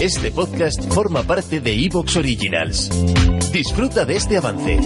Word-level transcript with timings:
Este 0.00 0.30
podcast 0.30 0.82
forma 0.92 1.22
parte 1.22 1.60
de 1.60 1.72
Evox 1.72 2.16
Originals. 2.16 2.90
Disfruta 3.50 4.04
de 4.04 4.16
este 4.16 4.36
avance. 4.36 4.78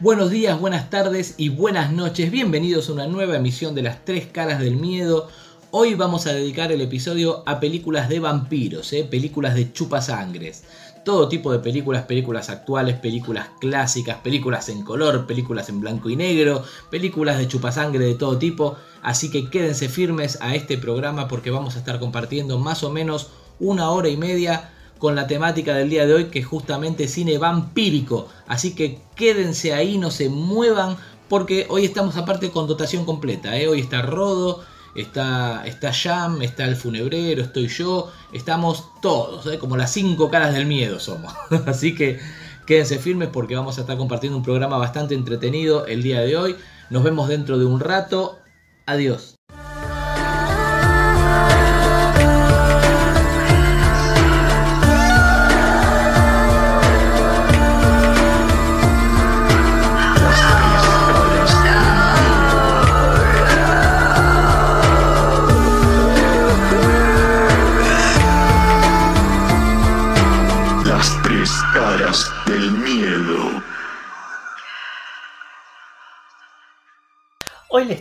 Buenos 0.00 0.30
días, 0.30 0.58
buenas 0.58 0.90
tardes 0.90 1.34
y 1.38 1.48
buenas 1.48 1.92
noches. 1.92 2.30
Bienvenidos 2.30 2.88
a 2.88 2.92
una 2.92 3.06
nueva 3.06 3.36
emisión 3.36 3.74
de 3.74 3.82
las 3.82 4.04
tres 4.04 4.26
caras 4.26 4.58
del 4.58 4.76
miedo. 4.76 5.28
Hoy 5.70 5.94
vamos 5.94 6.26
a 6.26 6.32
dedicar 6.32 6.72
el 6.72 6.80
episodio 6.80 7.42
a 7.46 7.60
películas 7.60 8.08
de 8.08 8.20
vampiros, 8.20 8.92
¿eh? 8.92 9.04
películas 9.04 9.54
de 9.54 9.72
chupasangres. 9.72 10.64
Todo 11.04 11.28
tipo 11.28 11.52
de 11.52 11.60
películas, 11.60 12.04
películas 12.04 12.50
actuales, 12.50 12.96
películas 12.96 13.50
clásicas, 13.60 14.16
películas 14.18 14.68
en 14.68 14.82
color, 14.82 15.24
películas 15.26 15.68
en 15.68 15.80
blanco 15.80 16.10
y 16.10 16.16
negro, 16.16 16.64
películas 16.90 17.38
de 17.38 17.46
chupasangre 17.46 18.04
de 18.04 18.14
todo 18.16 18.36
tipo. 18.38 18.76
Así 19.06 19.30
que 19.30 19.48
quédense 19.48 19.88
firmes 19.88 20.36
a 20.40 20.56
este 20.56 20.76
programa 20.78 21.28
porque 21.28 21.52
vamos 21.52 21.76
a 21.76 21.78
estar 21.78 22.00
compartiendo 22.00 22.58
más 22.58 22.82
o 22.82 22.90
menos 22.90 23.28
una 23.60 23.90
hora 23.90 24.08
y 24.08 24.16
media 24.16 24.72
con 24.98 25.14
la 25.14 25.28
temática 25.28 25.74
del 25.74 25.90
día 25.90 26.06
de 26.06 26.14
hoy 26.14 26.24
que 26.24 26.40
es 26.40 26.46
justamente 26.46 27.06
cine 27.06 27.38
vampírico. 27.38 28.26
Así 28.48 28.74
que 28.74 28.98
quédense 29.14 29.72
ahí, 29.72 29.96
no 29.96 30.10
se 30.10 30.28
muevan 30.28 30.96
porque 31.28 31.68
hoy 31.68 31.84
estamos 31.84 32.16
aparte 32.16 32.50
con 32.50 32.66
dotación 32.66 33.04
completa. 33.04 33.56
¿eh? 33.56 33.68
Hoy 33.68 33.78
está 33.78 34.02
Rodo, 34.02 34.64
está, 34.96 35.64
está 35.64 35.92
Jam, 35.92 36.42
está 36.42 36.64
el 36.64 36.74
funebrero, 36.74 37.42
estoy 37.42 37.68
yo, 37.68 38.10
estamos 38.32 38.86
todos, 39.00 39.46
¿eh? 39.46 39.60
como 39.60 39.76
las 39.76 39.92
cinco 39.92 40.32
caras 40.32 40.52
del 40.52 40.66
miedo 40.66 40.98
somos. 40.98 41.32
Así 41.66 41.94
que 41.94 42.18
quédense 42.66 42.98
firmes 42.98 43.28
porque 43.32 43.54
vamos 43.54 43.78
a 43.78 43.82
estar 43.82 43.96
compartiendo 43.96 44.36
un 44.36 44.42
programa 44.42 44.78
bastante 44.78 45.14
entretenido 45.14 45.86
el 45.86 46.02
día 46.02 46.22
de 46.22 46.36
hoy. 46.36 46.56
Nos 46.90 47.04
vemos 47.04 47.28
dentro 47.28 47.56
de 47.56 47.66
un 47.66 47.78
rato. 47.78 48.40
Adiós. 48.86 49.35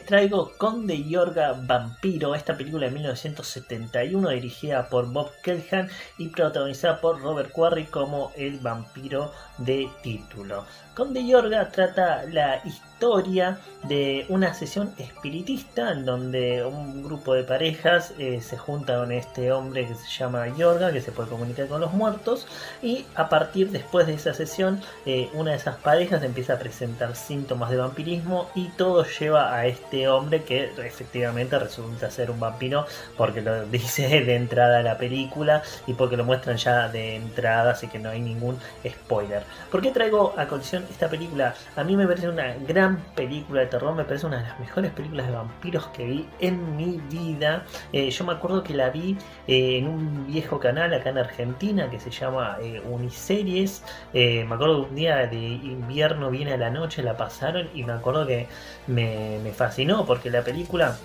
Traigo 0.05 0.51
Conde 0.57 1.03
Yorga 1.03 1.53
Vampiro, 1.53 2.35
esta 2.35 2.55
película 2.55 2.85
de 2.85 2.91
1971 2.91 4.29
dirigida 4.29 4.87
por 4.89 5.11
Bob 5.11 5.31
Kelhan 5.43 5.89
y 6.17 6.29
protagonizada 6.29 7.01
por 7.01 7.21
Robert 7.21 7.51
Quarry 7.51 7.85
como 7.85 8.31
el 8.35 8.59
vampiro 8.59 9.31
de 9.57 9.89
título. 10.03 10.65
Conde 10.95 11.27
Yorga 11.27 11.69
trata 11.71 12.23
la 12.23 12.61
historia 12.63 13.59
de 13.83 14.25
una 14.29 14.53
sesión 14.53 14.93
espiritista 14.97 15.91
en 15.91 16.05
donde 16.05 16.63
un 16.63 17.03
grupo 17.03 17.33
de 17.33 17.43
parejas 17.43 18.13
eh, 18.17 18.41
se 18.41 18.57
junta 18.57 18.97
con 18.97 19.11
este 19.11 19.51
hombre 19.51 19.85
que 19.85 19.95
se 19.95 20.07
llama 20.07 20.47
Yorga, 20.55 20.91
que 20.91 21.01
se 21.01 21.11
puede 21.11 21.29
comunicar 21.29 21.67
con 21.67 21.81
los 21.81 21.91
muertos, 21.93 22.47
y 22.81 23.05
a 23.16 23.27
partir 23.27 23.69
después 23.69 24.07
de 24.07 24.13
esa 24.13 24.33
sesión, 24.33 24.81
eh, 25.05 25.29
una 25.33 25.51
de 25.51 25.57
esas 25.57 25.75
parejas 25.75 26.23
empieza 26.23 26.53
a 26.53 26.59
presentar 26.59 27.16
síntomas 27.16 27.69
de 27.69 27.77
vampirismo 27.77 28.49
y 28.55 28.69
todo 28.69 29.05
lleva 29.05 29.53
a 29.53 29.67
este 29.67 30.07
hombre 30.07 30.43
que 30.43 30.71
efectivamente 30.77 31.59
resulta 31.59 32.09
ser 32.09 32.31
un 32.31 32.39
vampiro 32.39 32.85
porque 33.17 33.41
lo 33.41 33.66
dice 33.67 34.07
de 34.07 34.35
entrada 34.35 34.81
la 34.81 34.97
película 34.97 35.61
y 35.85 35.93
porque 35.93 36.17
lo 36.17 36.23
muestran 36.23 36.57
ya 36.57 36.88
de 36.88 37.17
entrada, 37.17 37.73
así 37.73 37.88
que 37.88 37.99
no 37.99 38.09
hay 38.09 38.21
ningún 38.21 38.57
spoiler. 38.88 39.43
¿Por 39.69 39.81
qué 39.81 39.91
traigo 39.91 40.33
a 40.38 40.47
colisión 40.47 40.84
esta 40.91 41.09
película? 41.09 41.53
A 41.75 41.84
mí 41.84 41.96
me 41.96 42.06
parece 42.06 42.29
una 42.29 42.56
gran 42.68 42.97
película 43.16 43.62
de 43.62 43.68
terror, 43.68 43.96
me 43.96 44.03
parece 44.03 44.25
una 44.25 44.38
de 44.38 44.44
las 44.44 44.59
mejores 44.59 44.91
películas 44.91 45.28
de 45.28 45.34
vampiros 45.34 45.88
que 45.88 46.06
vi 46.06 46.29
en 46.40 46.75
mi 46.75 47.01
vida. 47.09 47.63
Eh, 47.94 48.09
yo 48.09 48.25
me 48.25 48.34
acuerdo 48.34 48.63
que 48.63 48.73
la 48.73 48.90
vi 48.90 49.18
eh, 49.47 49.78
en 49.78 49.88
un 49.88 50.28
viejo 50.28 50.59
canal 50.59 50.94
acá 50.94 51.09
en 51.09 51.18
Argentina 51.18 51.90
que 51.90 52.00
se 52.00 52.12
llama 52.12 52.57
eh, 52.62 52.81
Uniseries. 52.90 53.84
Me 54.13 54.44
acuerdo 54.44 54.84
que 54.84 54.90
un 54.90 54.95
día 54.95 55.28
de 55.28 55.38
invierno 55.38 56.29
viene 56.29 56.53
a 56.53 56.57
la 56.57 56.69
noche, 56.69 57.03
la 57.03 57.18
pasaron 57.18 57.69
y 57.74 57.84
me 57.84 57.94
acuerdo 57.94 58.25
que 58.25 58.47
me 58.88 59.51
fascinó 59.56 60.06
porque 60.06 60.29
la 60.29 60.41
película 60.41 60.97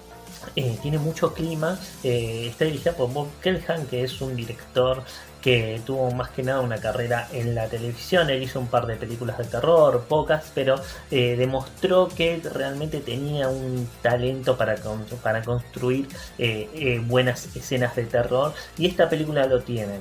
eh, 0.56 0.78
tiene 0.82 0.98
mucho 0.98 1.32
clima. 1.34 1.78
eh, 2.02 2.46
está 2.48 2.64
dirigida 2.64 2.92
por 2.92 3.12
Bob 3.12 3.28
Kelhan, 3.40 3.86
que 3.86 4.04
es 4.04 4.20
un 4.20 4.36
director 4.36 5.02
que 5.40 5.80
tuvo 5.86 6.10
más 6.10 6.30
que 6.30 6.42
nada 6.42 6.60
una 6.60 6.78
carrera 6.78 7.28
en 7.32 7.54
la 7.54 7.66
televisión. 7.68 8.28
Él 8.28 8.42
hizo 8.42 8.60
un 8.60 8.66
par 8.66 8.86
de 8.86 8.96
películas 8.96 9.38
de 9.38 9.44
terror, 9.44 10.04
pocas, 10.08 10.52
pero 10.54 10.74
eh, 11.10 11.34
demostró 11.36 12.08
que 12.08 12.42
realmente 12.52 13.00
tenía 13.00 13.48
un 13.48 13.88
talento 14.02 14.58
para, 14.58 14.76
para 15.22 15.42
construir 15.42 16.08
buenas 17.06 17.56
escenas 17.56 17.96
de 17.96 18.04
terror. 18.04 18.52
Y 18.76 18.86
esta 18.86 19.08
película 19.08 19.46
lo 19.46 19.60
tiene. 19.60 20.00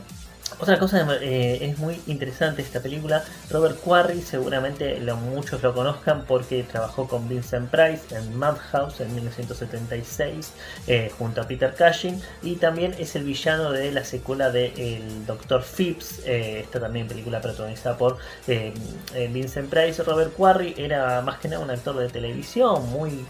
Otra 0.57 0.77
cosa 0.79 1.07
eh, 1.21 1.59
es 1.61 1.77
muy 1.77 2.01
interesante 2.07 2.61
esta 2.61 2.81
película. 2.81 3.23
Robert 3.49 3.79
Quarry 3.79 4.21
seguramente 4.21 4.99
lo, 4.99 5.15
muchos 5.15 5.61
lo 5.61 5.73
conozcan 5.73 6.25
porque 6.25 6.63
trabajó 6.63 7.07
con 7.07 7.29
Vincent 7.29 7.69
Price 7.69 8.15
en 8.15 8.37
Madhouse 8.37 8.99
en 8.99 9.13
1976 9.13 10.51
eh, 10.87 11.11
junto 11.17 11.41
a 11.41 11.47
Peter 11.47 11.73
Cushing 11.77 12.21
y 12.41 12.55
también 12.55 12.95
es 12.99 13.15
el 13.15 13.23
villano 13.23 13.71
de 13.71 13.91
la 13.91 14.03
secuela 14.03 14.49
de 14.49 14.73
El 14.75 15.25
Dr. 15.25 15.63
Phipps. 15.63 16.19
eh, 16.25 16.61
esta 16.61 16.79
también 16.79 17.07
película 17.07 17.39
protagonizada 17.41 17.97
por 17.97 18.17
Vincent 18.47 19.69
Price. 19.69 20.03
Robert 20.03 20.33
Quarry 20.33 20.73
era 20.77 21.21
más 21.21 21.39
que 21.39 21.47
nada 21.47 21.63
un 21.63 21.69
actor 21.69 21.95
de 21.97 22.09
televisión 22.09 22.89
muy, 22.89 23.25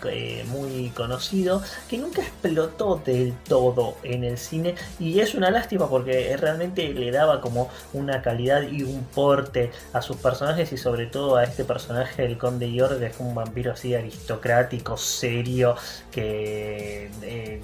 muy 0.47 0.89
conocido 0.95 1.61
que 1.89 1.97
nunca 1.97 2.21
explotó 2.21 3.01
del 3.05 3.33
todo 3.47 3.97
en 4.03 4.23
el 4.23 4.37
cine 4.37 4.75
y 4.99 5.19
es 5.19 5.35
una 5.35 5.51
lástima 5.51 5.89
porque 5.89 6.35
realmente 6.37 6.93
le 6.93 7.08
daba 7.11 7.41
como 7.41 7.69
una 7.93 8.21
calidad 8.21 8.63
y 8.63 8.83
un 8.83 9.03
porte 9.03 9.71
a 9.93 10.01
sus 10.01 10.17
personajes 10.17 10.71
y 10.71 10.77
sobre 10.77 11.05
todo 11.05 11.35
a 11.35 11.43
este 11.43 11.63
personaje 11.65 12.25
el 12.25 12.37
conde 12.37 12.71
York 12.71 12.99
que 12.99 13.07
es 13.07 13.19
un 13.19 13.35
vampiro 13.35 13.71
así 13.71 13.95
aristocrático 13.95 14.97
serio 14.97 15.75
que 16.11 17.09
eh, 17.21 17.61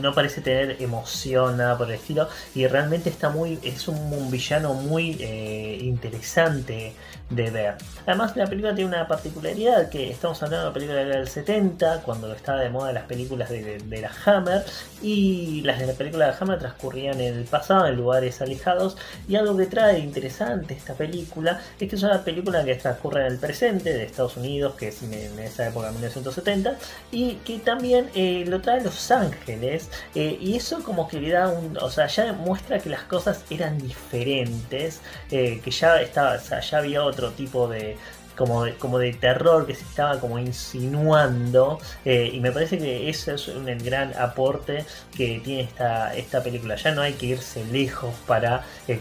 no, 0.00 0.14
parece 0.14 0.40
tener 0.40 0.80
emoción 0.80 1.56
nada 1.58 1.76
por 1.76 1.88
el 1.88 1.94
estilo. 1.94 2.28
Y 2.54 2.66
realmente 2.66 3.10
está 3.10 3.30
muy 3.30 3.58
es 3.62 3.88
un, 3.88 3.96
un 3.96 4.30
villano 4.30 4.74
muy 4.74 5.16
eh, 5.20 5.78
interesante 5.82 6.94
de 7.30 7.50
ver. 7.50 7.74
Además 8.06 8.36
la 8.36 8.46
película 8.46 8.74
tiene 8.74 8.90
una 8.90 9.08
particularidad 9.08 9.88
que 9.88 10.10
estamos 10.10 10.40
hablando 10.42 10.66
de 10.66 10.68
una 10.68 10.74
película 10.74 11.04
del 11.04 11.28
70 11.28 12.02
cuando 12.02 12.32
estaba 12.32 12.60
de 12.60 12.70
moda 12.70 12.92
las 12.92 13.04
películas 13.04 13.50
de, 13.50 13.80
la 14.00 14.10
Hammer 14.24 14.64
y 15.02 15.62
las 15.62 15.80
de 15.80 15.86
la 15.86 15.92
película 15.94 16.26
de 16.26 16.34
Hammer 16.38 16.58
transcurrían 16.60 17.20
en 17.20 17.34
el 17.34 17.44
pasado 17.44 17.86
en 17.86 17.96
lugares 17.96 18.40
alejados 18.40 18.96
y 19.28 19.34
algo 19.34 19.56
que 19.56 19.66
trae 19.66 19.98
interesante 19.98 20.74
esta 20.74 20.94
película 20.94 21.60
es 21.80 21.88
que 21.88 21.96
es 21.96 22.02
una 22.02 22.22
película 22.22 22.64
que 22.64 22.76
transcurre 22.76 23.22
en 23.22 23.32
el 23.32 23.38
presente 23.38 23.92
de 23.92 24.04
Estados 24.04 24.36
Unidos 24.36 24.76
que 24.76 24.88
es 24.88 25.02
en, 25.02 25.12
esa 25.40 25.66
época 25.66 25.90
1970 25.90 26.76
y 27.10 27.36
que 27.36 27.58
también 27.58 28.08
eh, 28.14 28.44
lo 28.46 28.60
trae 28.60 28.82
Los 28.82 29.10
Ángeles 29.10 29.88
eh, 30.14 30.38
y 30.40 30.56
eso 30.56 30.84
como 30.84 31.08
que 31.08 31.20
le 31.20 31.30
da 31.30 31.48
un 31.48 31.76
o 31.78 31.90
sea 31.90 32.06
ya 32.06 32.24
demuestra 32.26 32.78
que 32.78 32.88
las 32.88 33.02
cosas 33.02 33.44
eran 33.50 33.78
diferentes 33.78 35.00
eh, 35.32 35.60
que 35.64 35.70
ya 35.72 36.00
estaba 36.00 36.34
o 36.34 36.40
sea, 36.40 36.60
ya 36.60 36.78
había 36.78 37.02
otro 37.16 37.30
tipo 37.30 37.66
de 37.66 37.96
como 38.36 38.64
de, 38.64 38.74
como 38.74 38.98
de 38.98 39.14
terror 39.14 39.66
que 39.66 39.74
se 39.74 39.82
estaba 39.82 40.20
como 40.20 40.38
insinuando 40.38 41.80
eh, 42.04 42.30
y 42.32 42.38
me 42.40 42.52
parece 42.52 42.76
que 42.76 43.08
eso 43.08 43.32
es 43.32 43.48
un 43.48 43.66
gran 43.78 44.14
aporte 44.14 44.84
que 45.16 45.40
tiene 45.42 45.62
esta, 45.62 46.14
esta 46.14 46.42
película. 46.42 46.76
Ya 46.76 46.92
no 46.92 47.00
hay 47.00 47.14
que 47.14 47.26
irse 47.26 47.64
lejos 47.64 48.14
para 48.26 48.62
eh, 48.86 49.00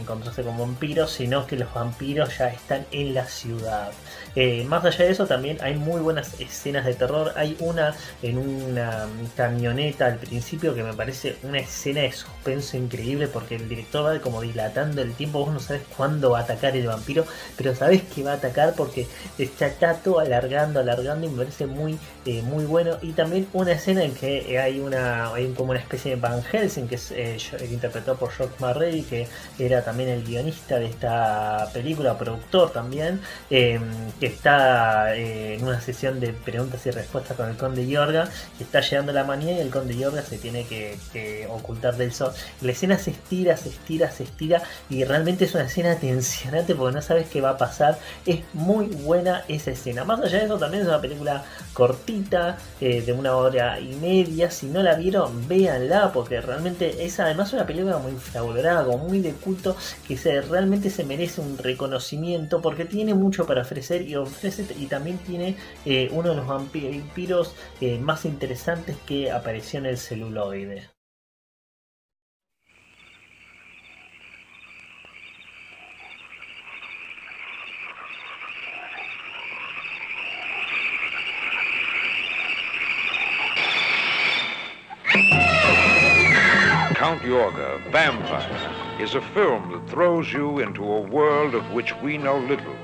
encontrarse 0.00 0.42
con 0.42 0.58
vampiros 0.58 1.12
sino 1.12 1.46
que 1.46 1.56
los 1.56 1.72
vampiros 1.72 2.36
ya 2.38 2.48
están 2.48 2.84
en 2.90 3.14
la 3.14 3.24
ciudad 3.26 3.92
Eh, 4.34 4.64
más 4.64 4.84
allá 4.84 5.04
de 5.04 5.10
eso 5.10 5.26
también 5.26 5.58
hay 5.60 5.74
muy 5.74 6.00
buenas 6.00 6.40
escenas 6.40 6.84
de 6.86 6.94
terror 6.94 7.32
hay 7.36 7.56
una 7.60 7.94
en 8.22 8.38
una 8.38 9.06
camioneta 9.36 10.06
al 10.06 10.16
principio 10.16 10.74
que 10.74 10.82
me 10.82 10.94
parece 10.94 11.36
una 11.42 11.58
escena 11.58 12.00
de 12.00 12.12
suspenso 12.12 12.76
increíble 12.76 13.28
porque 13.28 13.56
el 13.56 13.68
director 13.68 14.06
va 14.06 14.18
como 14.20 14.40
dilatando 14.40 15.02
el 15.02 15.12
tiempo 15.14 15.40
vos 15.40 15.52
no 15.52 15.60
sabes 15.60 15.82
cuándo 15.96 16.30
va 16.30 16.40
a 16.40 16.42
atacar 16.42 16.76
el 16.76 16.86
vampiro 16.86 17.26
pero 17.56 17.74
sabes 17.74 18.02
que 18.02 18.22
va 18.22 18.32
a 18.32 18.34
atacar 18.34 18.74
porque 18.76 19.06
está, 19.38 19.94
todo 19.94 20.20
alargando, 20.20 20.80
alargando 20.80 21.26
y 21.26 21.30
me 21.30 21.38
parece 21.38 21.66
muy, 21.66 21.98
eh, 22.26 22.42
muy 22.42 22.64
bueno. 22.64 22.98
Y 23.02 23.12
también 23.12 23.46
una 23.52 23.72
escena 23.72 24.04
en 24.04 24.14
que 24.14 24.58
hay 24.58 24.80
una 24.80 25.32
hay 25.32 25.52
como 25.52 25.70
una 25.70 25.80
especie 25.80 26.14
de 26.14 26.20
Van 26.20 26.42
Helsing 26.42 26.88
que 26.88 26.96
es 26.96 27.10
eh, 27.12 27.38
interpretado 27.70 28.16
por 28.16 28.30
George 28.30 28.54
Marrey, 28.58 29.02
que 29.02 29.28
era 29.58 29.84
también 29.84 30.08
el 30.08 30.24
guionista 30.24 30.78
de 30.78 30.86
esta 30.86 31.68
película, 31.72 32.18
productor 32.18 32.72
también, 32.72 33.20
em, 33.50 33.82
está 34.26 35.16
eh, 35.16 35.54
en 35.54 35.64
una 35.64 35.80
sesión 35.80 36.20
de 36.20 36.32
preguntas 36.32 36.84
y 36.86 36.90
respuestas 36.90 37.36
con 37.36 37.48
el 37.48 37.56
conde 37.56 37.86
Yorga, 37.86 38.28
está 38.60 38.80
llegando 38.80 39.12
la 39.12 39.24
manía 39.24 39.56
y 39.56 39.60
el 39.60 39.70
conde 39.70 39.96
Yorga 39.96 40.22
se 40.22 40.38
tiene 40.38 40.64
que, 40.64 40.92
ocultar 41.50 41.96
del 41.96 42.12
sol. 42.12 42.32
La 42.60 42.72
escena 42.72 42.98
se 42.98 43.10
estira, 43.10 43.56
se 43.56 43.68
estira, 43.68 44.10
se 44.10 44.24
estira 44.24 44.62
y 44.88 45.04
realmente 45.04 45.44
es 45.44 45.54
una 45.54 45.64
escena 45.64 45.96
tensionante 45.96 46.74
porque 46.74 46.94
no 46.94 47.02
sabes 47.02 47.28
qué 47.28 47.40
va 47.40 47.50
a 47.50 47.58
pasar. 47.58 47.98
Es 48.26 48.40
muy 48.52 48.86
buena 48.86 49.44
esa 49.48 49.70
escena. 49.70 50.04
Más 50.04 50.20
allá 50.20 50.38
de 50.38 50.44
eso, 50.46 50.58
también 50.58 50.82
es 50.82 50.88
una 50.88 51.00
película 51.00 51.44
cortita, 51.72 52.58
eh, 52.80 53.02
de 53.02 53.12
una 53.12 53.36
hora 53.36 53.80
y 53.80 53.94
media. 53.96 54.50
Si 54.50 54.66
no 54.66 54.82
la 54.82 54.94
vieron, 54.94 55.48
véanla 55.48 56.12
porque 56.12 56.40
realmente 56.40 57.04
es 57.04 57.18
además 57.20 57.52
una 57.52 57.66
película 57.66 57.98
muy 57.98 58.12
como 58.32 58.98
muy 58.98 59.20
de 59.20 59.32
culto, 59.32 59.76
que 60.06 60.16
realmente 60.42 60.90
se 60.90 61.04
merece 61.04 61.40
un 61.40 61.58
reconocimiento 61.58 62.60
porque 62.60 62.84
tiene 62.84 63.14
mucho 63.14 63.46
para 63.46 63.62
ofrecer 63.62 64.02
y 64.76 64.86
también 64.86 65.18
tiene 65.18 65.56
eh, 65.84 66.08
uno 66.12 66.30
de 66.30 66.36
los 66.36 66.46
vampiros 66.46 67.54
eh, 67.80 67.98
más 67.98 68.24
interesantes 68.24 68.96
que 69.06 69.30
apareció 69.30 69.78
en 69.78 69.86
el 69.86 69.98
celuloide. 69.98 70.88
Count 86.94 87.22
Yorga, 87.22 87.90
Vampire, 87.90 89.02
is 89.02 89.16
a 89.16 89.20
film 89.34 89.72
that 89.72 89.90
throws 89.90 90.32
you 90.32 90.60
into 90.60 90.84
a 90.84 91.00
world 91.00 91.54
of 91.54 91.68
which 91.72 91.92
we 92.00 92.16
know 92.16 92.38
little. 92.38 92.76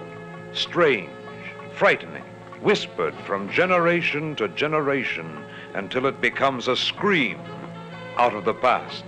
Strange, 0.52 1.08
frightening, 1.78 2.24
whispered 2.60 3.14
from 3.24 3.48
generation 3.48 4.34
to 4.34 4.48
generation 4.48 5.44
until 5.74 6.06
it 6.06 6.20
becomes 6.20 6.66
a 6.66 6.76
scream 6.76 7.38
out 8.16 8.34
of 8.34 8.44
the 8.44 8.52
past. 8.52 9.04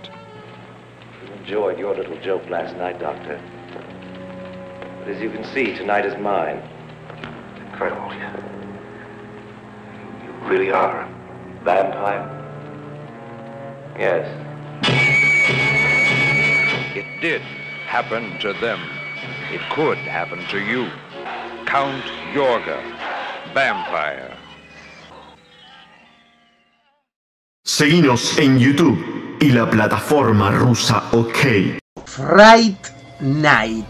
You 1.21 1.33
enjoyed 1.33 1.77
your 1.77 1.93
little 1.93 2.17
joke 2.21 2.49
last 2.49 2.77
night, 2.77 2.97
Doctor. 2.97 3.41
But 4.99 5.09
as 5.09 5.21
you 5.21 5.29
can 5.29 5.43
see, 5.43 5.75
tonight 5.75 6.05
is 6.05 6.17
mine. 6.21 6.61
Incredible. 7.65 8.13
You 10.23 10.31
really 10.47 10.71
are 10.71 11.01
a 11.01 11.63
vampire? 11.65 12.25
Yes. 13.99 14.25
It 16.95 17.21
did 17.21 17.41
happen 17.85 18.39
to 18.39 18.53
them. 18.53 18.79
It 19.51 19.59
could 19.71 19.97
happen 19.97 20.39
to 20.47 20.59
you. 20.59 20.89
Count 21.71 22.03
Yorga, 22.35 22.81
Vampire. 23.55 24.35
Seguinos 27.63 28.37
en 28.37 28.59
YouTube 28.59 29.37
y 29.39 29.51
la 29.53 29.69
plataforma 29.69 30.51
rusa 30.51 31.01
OK. 31.13 31.79
Fright 32.05 32.87
Night. 33.21 33.85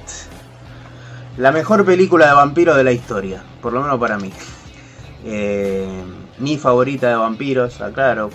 La 1.37 1.51
mejor 1.51 1.83
película 1.83 2.27
de 2.27 2.33
vampiro 2.33 2.75
de 2.75 2.83
la 2.83 2.91
historia, 2.91 3.41
por 3.63 3.73
lo 3.73 3.81
menos 3.81 3.99
para 3.99 4.19
mí. 4.19 4.31
Eh, 5.25 6.03
mi 6.37 6.59
favorita 6.59 7.09
de 7.09 7.15
vampiros, 7.15 7.81
aclaro, 7.81 8.29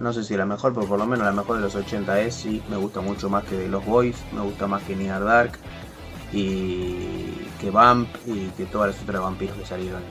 no 0.00 0.12
sé 0.12 0.24
si 0.24 0.36
la 0.36 0.44
mejor, 0.44 0.74
pero 0.74 0.88
por 0.88 0.98
lo 0.98 1.06
menos 1.06 1.24
la 1.24 1.32
mejor 1.32 1.58
de 1.58 1.62
los 1.62 1.76
80 1.76 2.20
es, 2.22 2.34
sí, 2.34 2.60
me 2.68 2.76
gusta 2.76 3.00
mucho 3.00 3.30
más 3.30 3.44
que 3.44 3.56
de 3.56 3.68
Los 3.68 3.86
Boys, 3.86 4.16
me 4.32 4.40
gusta 4.40 4.66
más 4.66 4.82
que 4.82 4.96
Near 4.96 5.22
Dark 5.22 5.52
y 6.32 7.46
que 7.60 7.70
Vamp 7.70 8.08
y 8.26 8.48
que 8.56 8.66
todas 8.66 8.94
las 8.94 9.02
otras 9.02 9.22
vampiros 9.22 9.56
que 9.56 9.66
salieron 9.66 10.02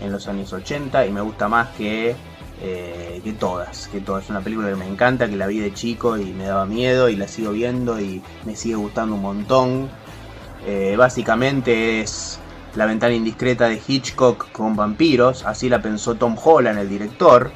en 0.00 0.12
los 0.12 0.26
años 0.28 0.52
80 0.52 1.06
y 1.06 1.12
me 1.12 1.20
gusta 1.20 1.48
más 1.48 1.68
que, 1.76 2.14
eh, 2.60 3.20
que 3.22 3.32
todas, 3.32 3.88
que 3.88 4.00
todas. 4.00 4.24
Es 4.24 4.30
una 4.30 4.40
película 4.40 4.68
que 4.68 4.76
me 4.76 4.86
encanta, 4.86 5.28
que 5.28 5.36
la 5.36 5.46
vi 5.46 5.60
de 5.60 5.72
chico 5.72 6.18
y 6.18 6.32
me 6.32 6.44
daba 6.44 6.66
miedo 6.66 7.08
y 7.08 7.16
la 7.16 7.28
sigo 7.28 7.52
viendo 7.52 8.00
y 8.00 8.22
me 8.44 8.56
sigue 8.56 8.76
gustando 8.76 9.14
un 9.14 9.22
montón. 9.22 9.88
Eh, 10.66 10.96
básicamente 10.96 12.00
es 12.00 12.40
la 12.74 12.86
ventana 12.86 13.14
indiscreta 13.14 13.68
de 13.68 13.80
Hitchcock 13.86 14.50
con 14.50 14.74
vampiros, 14.74 15.44
así 15.44 15.68
la 15.68 15.80
pensó 15.80 16.16
Tom 16.16 16.36
Holland, 16.42 16.78
el 16.78 16.88
director 16.88 17.52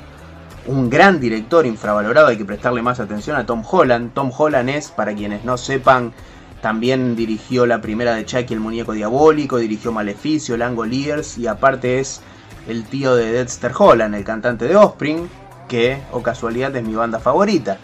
un 0.68 0.90
gran 0.90 1.18
director 1.18 1.66
infravalorado, 1.66 2.28
hay 2.28 2.36
que 2.36 2.44
prestarle 2.44 2.82
más 2.82 3.00
atención 3.00 3.36
a 3.36 3.46
Tom 3.46 3.62
Holland. 3.68 4.12
Tom 4.12 4.30
Holland 4.36 4.68
es, 4.68 4.90
para 4.90 5.14
quienes 5.14 5.44
no 5.44 5.56
sepan, 5.56 6.12
también 6.60 7.14
dirigió 7.14 7.66
la 7.66 7.80
primera 7.80 8.14
de 8.14 8.24
Chucky, 8.24 8.54
el 8.54 8.60
muñeco 8.60 8.92
diabólico, 8.92 9.58
dirigió 9.58 9.92
Maleficio, 9.92 10.56
Langoliers 10.56 11.38
y 11.38 11.46
aparte 11.46 12.00
es 12.00 12.20
el 12.66 12.84
tío 12.84 13.14
de 13.14 13.32
Dexter 13.32 13.72
Holland, 13.76 14.14
el 14.14 14.24
cantante 14.24 14.66
de 14.66 14.76
Offspring, 14.76 15.28
que, 15.68 16.02
o 16.12 16.22
casualidad, 16.22 16.74
es 16.74 16.82
mi 16.82 16.94
banda 16.94 17.20
favorita. 17.20 17.78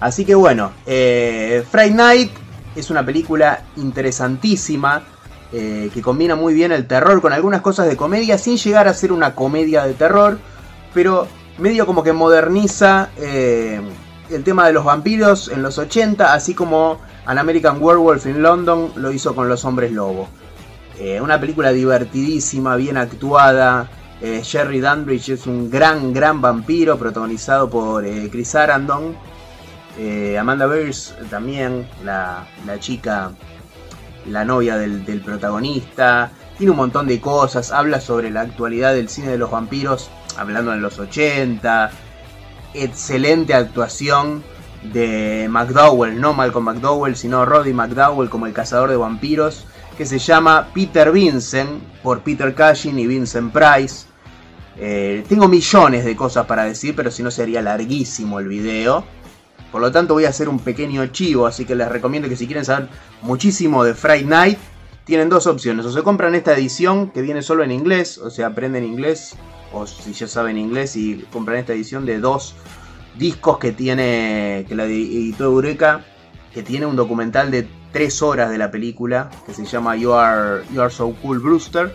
Así 0.00 0.24
que 0.24 0.34
bueno, 0.34 0.72
eh, 0.86 1.64
Friday 1.70 1.94
Night 1.94 2.30
es 2.76 2.90
una 2.90 3.04
película 3.04 3.64
interesantísima. 3.76 5.02
Eh, 5.50 5.88
que 5.94 6.02
combina 6.02 6.36
muy 6.36 6.52
bien 6.52 6.72
el 6.72 6.86
terror 6.86 7.22
con 7.22 7.32
algunas 7.32 7.62
cosas 7.62 7.88
de 7.88 7.96
comedia 7.96 8.36
sin 8.36 8.58
llegar 8.58 8.86
a 8.86 8.92
ser 8.92 9.12
una 9.12 9.34
comedia 9.34 9.82
de 9.86 9.94
terror, 9.94 10.38
pero 10.92 11.26
medio 11.56 11.86
como 11.86 12.02
que 12.02 12.12
moderniza 12.12 13.08
eh, 13.16 13.80
el 14.30 14.44
tema 14.44 14.66
de 14.66 14.72
los 14.72 14.84
vampiros 14.84 15.48
en 15.48 15.62
los 15.62 15.78
80, 15.78 16.32
así 16.32 16.54
como 16.54 17.00
An 17.26 17.38
American 17.38 17.82
Werewolf 17.82 18.26
in 18.26 18.42
London 18.42 18.92
lo 18.96 19.12
hizo 19.12 19.34
con 19.34 19.48
Los 19.48 19.64
Hombres 19.64 19.92
Lobo. 19.92 20.28
Eh, 20.98 21.20
una 21.20 21.40
película 21.40 21.72
divertidísima, 21.72 22.76
bien 22.76 22.96
actuada. 22.96 23.88
Eh, 24.20 24.42
Jerry 24.44 24.80
Dunbridge 24.80 25.30
es 25.30 25.46
un 25.46 25.70
gran, 25.70 26.12
gran 26.12 26.40
vampiro 26.40 26.98
protagonizado 26.98 27.70
por 27.70 28.04
Chris 28.30 28.54
Arandon. 28.54 29.16
Amanda 30.38 30.66
Beers 30.66 31.14
también, 31.28 31.88
la, 32.04 32.46
chica, 32.78 33.32
la 34.26 34.44
novia 34.44 34.76
del, 34.76 35.04
del 35.04 35.20
protagonista. 35.20 36.30
Tiene 36.56 36.70
un 36.70 36.76
montón 36.76 37.06
de 37.08 37.20
cosas, 37.20 37.72
habla 37.72 38.00
sobre 38.00 38.30
la 38.30 38.42
actualidad 38.42 38.94
del 38.94 39.08
cine 39.08 39.28
de 39.28 39.38
los 39.38 39.50
vampiros 39.50 40.10
hablando 40.38 40.72
en 40.72 40.80
los 40.80 40.98
80. 40.98 41.90
Excelente 42.74 43.54
actuación 43.54 44.42
de 44.82 45.46
McDowell, 45.50 46.20
no 46.20 46.34
Malcolm 46.34 46.64
McDowell, 46.66 47.16
sino 47.16 47.44
Roddy 47.44 47.72
McDowell 47.72 48.28
como 48.28 48.46
el 48.46 48.52
cazador 48.52 48.90
de 48.90 48.96
vampiros, 48.96 49.66
que 49.96 50.06
se 50.06 50.18
llama 50.18 50.68
Peter 50.74 51.10
Vincent, 51.10 51.82
por 52.02 52.20
Peter 52.20 52.54
Cushing 52.54 52.98
y 52.98 53.06
Vincent 53.06 53.52
Price. 53.52 54.06
Eh, 54.76 55.24
tengo 55.28 55.48
millones 55.48 56.04
de 56.04 56.14
cosas 56.14 56.46
para 56.46 56.64
decir, 56.64 56.94
pero 56.94 57.10
si 57.10 57.22
no 57.22 57.30
sería 57.30 57.60
larguísimo 57.62 58.38
el 58.38 58.48
video. 58.48 59.04
Por 59.72 59.80
lo 59.80 59.90
tanto 59.90 60.14
voy 60.14 60.24
a 60.24 60.30
hacer 60.30 60.48
un 60.48 60.60
pequeño 60.60 61.04
chivo, 61.08 61.46
así 61.46 61.64
que 61.64 61.74
les 61.74 61.88
recomiendo 61.88 62.28
que 62.28 62.36
si 62.36 62.46
quieren 62.46 62.64
saber 62.64 62.88
muchísimo 63.22 63.84
de 63.84 63.94
Friday 63.94 64.24
Night, 64.24 64.58
tienen 65.04 65.28
dos 65.28 65.46
opciones. 65.46 65.84
O 65.84 65.92
se 65.92 66.02
compran 66.02 66.34
esta 66.34 66.54
edición 66.54 67.10
que 67.10 67.22
viene 67.22 67.42
solo 67.42 67.64
en 67.64 67.72
inglés, 67.72 68.18
o 68.18 68.30
sea, 68.30 68.46
aprenden 68.48 68.84
inglés 68.84 69.34
o 69.72 69.86
si 69.86 70.12
ya 70.12 70.26
saben 70.26 70.58
inglés 70.58 70.96
y 70.96 71.26
compran 71.32 71.58
esta 71.58 71.72
edición 71.72 72.06
de 72.06 72.18
dos 72.20 72.54
discos 73.16 73.58
que 73.58 73.72
tiene 73.72 74.64
que 74.68 74.74
la 74.74 74.84
editó 74.84 75.44
Eureka, 75.44 76.04
que 76.52 76.62
tiene 76.62 76.86
un 76.86 76.96
documental 76.96 77.50
de 77.50 77.68
tres 77.92 78.22
horas 78.22 78.50
de 78.50 78.58
la 78.58 78.70
película 78.70 79.30
que 79.46 79.52
se 79.52 79.64
llama 79.64 79.96
You 79.96 80.12
Are, 80.12 80.62
you 80.72 80.80
Are 80.80 80.90
So 80.90 81.14
Cool 81.22 81.40
Brewster. 81.40 81.94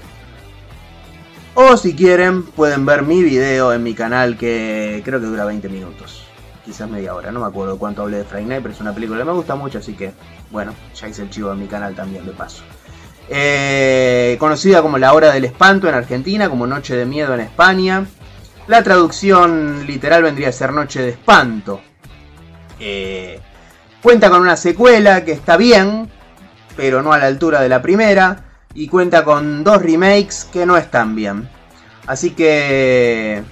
O 1.55 1.77
si 1.77 1.95
quieren, 1.95 2.43
pueden 2.43 2.85
ver 2.85 3.03
mi 3.03 3.21
video 3.21 3.73
en 3.73 3.83
mi 3.83 3.93
canal 3.93 4.37
que 4.37 5.01
creo 5.05 5.19
que 5.19 5.27
dura 5.27 5.45
20 5.45 5.69
minutos. 5.69 6.25
Quizás 6.65 6.89
media 6.89 7.13
hora, 7.13 7.31
no 7.31 7.41
me 7.41 7.45
acuerdo 7.45 7.77
cuánto 7.77 8.01
hablé 8.01 8.17
de 8.17 8.23
Friday 8.23 8.45
Night, 8.45 8.61
pero 8.63 8.73
es 8.73 8.81
una 8.81 8.93
película 8.93 9.19
que 9.19 9.25
me 9.25 9.33
gusta 9.33 9.55
mucho, 9.55 9.79
así 9.79 9.93
que 9.93 10.13
bueno, 10.49 10.73
ya 10.95 11.07
hice 11.07 11.23
el 11.23 11.29
chivo 11.29 11.51
en 11.51 11.59
mi 11.59 11.67
canal 11.67 11.93
también 11.93 12.25
de 12.25 12.31
paso. 12.31 12.63
Eh, 13.29 14.35
conocida 14.39 14.81
como 14.81 14.97
La 14.97 15.13
Hora 15.13 15.31
del 15.31 15.45
Espanto 15.45 15.87
en 15.87 15.95
Argentina, 15.95 16.49
como 16.49 16.67
Noche 16.67 16.95
de 16.95 17.05
Miedo 17.05 17.33
en 17.33 17.41
España. 17.41 18.05
La 18.67 18.83
traducción 18.83 19.85
literal 19.87 20.23
vendría 20.23 20.49
a 20.49 20.51
ser 20.51 20.71
Noche 20.71 21.01
de 21.01 21.09
Espanto. 21.09 21.81
Eh, 22.79 23.39
cuenta 24.01 24.29
con 24.29 24.41
una 24.41 24.57
secuela 24.57 25.23
que 25.23 25.31
está 25.31 25.57
bien, 25.57 26.09
pero 26.75 27.01
no 27.01 27.13
a 27.13 27.17
la 27.17 27.27
altura 27.27 27.61
de 27.61 27.69
la 27.69 27.81
primera. 27.81 28.45
Y 28.75 28.87
cuenta 28.87 29.23
con 29.23 29.63
dos 29.63 29.81
remakes 29.81 30.47
que 30.51 30.65
no 30.65 30.77
están 30.77 31.15
bien. 31.15 31.47
Así 32.07 32.31
que... 32.31 33.43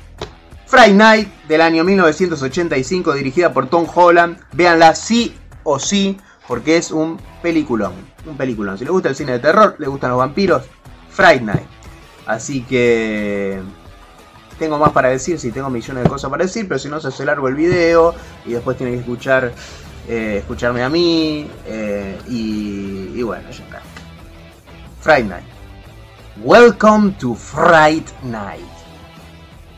Friday 0.65 0.93
Night 0.93 1.27
del 1.49 1.61
año 1.61 1.83
1985, 1.83 3.13
dirigida 3.13 3.51
por 3.51 3.67
Tom 3.67 3.85
Holland. 3.93 4.39
Véanla 4.53 4.95
sí 4.95 5.35
o 5.63 5.79
sí, 5.79 6.17
porque 6.51 6.75
es 6.75 6.91
un 6.91 7.17
peliculón 7.41 7.93
un 8.25 8.35
peliculón. 8.35 8.77
Si 8.77 8.83
le 8.83 8.91
gusta 8.91 9.07
el 9.07 9.15
cine 9.15 9.31
de 9.31 9.39
terror, 9.39 9.77
le 9.79 9.87
gustan 9.87 10.09
los 10.09 10.19
vampiros, 10.19 10.63
Friday 11.09 11.39
Night. 11.39 11.67
Así 12.25 12.63
que 12.63 13.61
tengo 14.59 14.77
más 14.77 14.91
para 14.91 15.07
decir, 15.07 15.39
si 15.39 15.53
tengo 15.53 15.69
millones 15.69 16.03
de 16.03 16.09
cosas 16.09 16.29
para 16.29 16.43
decir, 16.43 16.67
pero 16.67 16.77
si 16.77 16.89
no 16.89 16.99
se 16.99 17.07
hace 17.07 17.23
largo 17.23 17.47
el 17.47 17.55
video 17.55 18.13
y 18.45 18.51
después 18.51 18.75
tienen 18.75 18.95
que 18.95 18.99
escuchar 18.99 19.53
eh, 20.09 20.39
escucharme 20.39 20.83
a 20.83 20.89
mí 20.89 21.49
eh, 21.67 22.19
y, 22.27 23.13
y, 23.17 23.23
bueno, 23.23 23.49
ya 23.49 23.63
está. 23.63 23.81
Friday 24.99 25.23
Night. 25.23 25.45
Welcome 26.43 27.13
to 27.13 27.33
Friday 27.33 28.03
Night. 28.23 28.67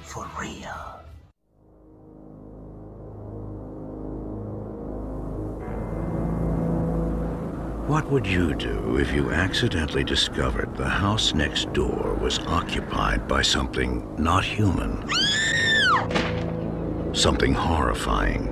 For 0.05 0.25
real. 0.39 0.92
What 7.93 8.09
would 8.09 8.25
you 8.25 8.55
do 8.55 8.97
if 8.97 9.13
you 9.13 9.29
accidentally 9.29 10.03
discovered 10.03 10.75
the 10.75 10.89
house 10.89 11.35
next 11.35 11.71
door 11.73 12.17
was 12.19 12.39
occupied 12.39 13.27
by 13.27 13.43
something 13.43 14.03
not 14.17 14.43
human? 14.43 15.07
Something 17.13 17.53
horrifying. 17.53 18.51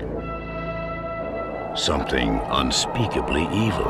Something 1.76 2.40
unspeakably 2.52 3.42
evil. 3.46 3.90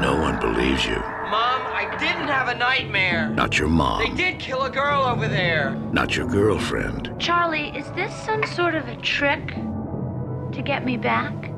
No 0.00 0.16
one 0.18 0.40
believes 0.40 0.86
you. 0.86 0.96
Mom, 0.96 1.60
I 1.66 1.94
didn't 2.00 2.28
have 2.28 2.48
a 2.48 2.54
nightmare. 2.54 3.28
Not 3.28 3.58
your 3.58 3.68
mom. 3.68 4.16
They 4.16 4.16
did 4.16 4.40
kill 4.40 4.62
a 4.62 4.70
girl 4.70 5.02
over 5.02 5.28
there. 5.28 5.74
Not 5.92 6.16
your 6.16 6.26
girlfriend. 6.26 7.14
Charlie, 7.18 7.68
is 7.76 7.90
this 7.90 8.14
some 8.24 8.42
sort 8.46 8.74
of 8.74 8.88
a 8.88 8.96
trick 8.96 9.48
to 9.48 10.62
get 10.64 10.86
me 10.86 10.96
back? 10.96 11.51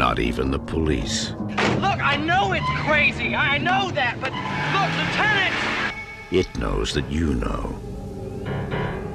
Not 0.00 0.18
even 0.18 0.50
the 0.50 0.58
police. 0.58 1.32
Look, 1.78 2.00
I 2.00 2.16
know 2.16 2.54
it's 2.54 2.64
crazy. 2.86 3.34
I 3.34 3.58
know 3.58 3.90
that, 3.90 4.18
but 4.18 4.32
look, 4.72 4.90
Lieutenant! 4.96 5.94
It 6.32 6.58
knows 6.58 6.94
that 6.94 7.12
you 7.12 7.34
know. 7.34 7.78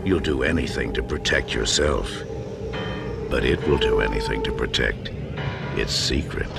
You'll 0.05 0.19
do 0.19 0.43
anything 0.43 0.93
to 0.93 1.01
protect 1.01 1.55
yourself. 1.55 2.11
But 3.31 3.43
it 3.43 3.67
will 3.67 3.79
do 3.79 3.99
anything 3.99 4.43
to 4.43 4.51
protect 4.51 5.09
its 5.75 5.91
secret. 5.91 6.51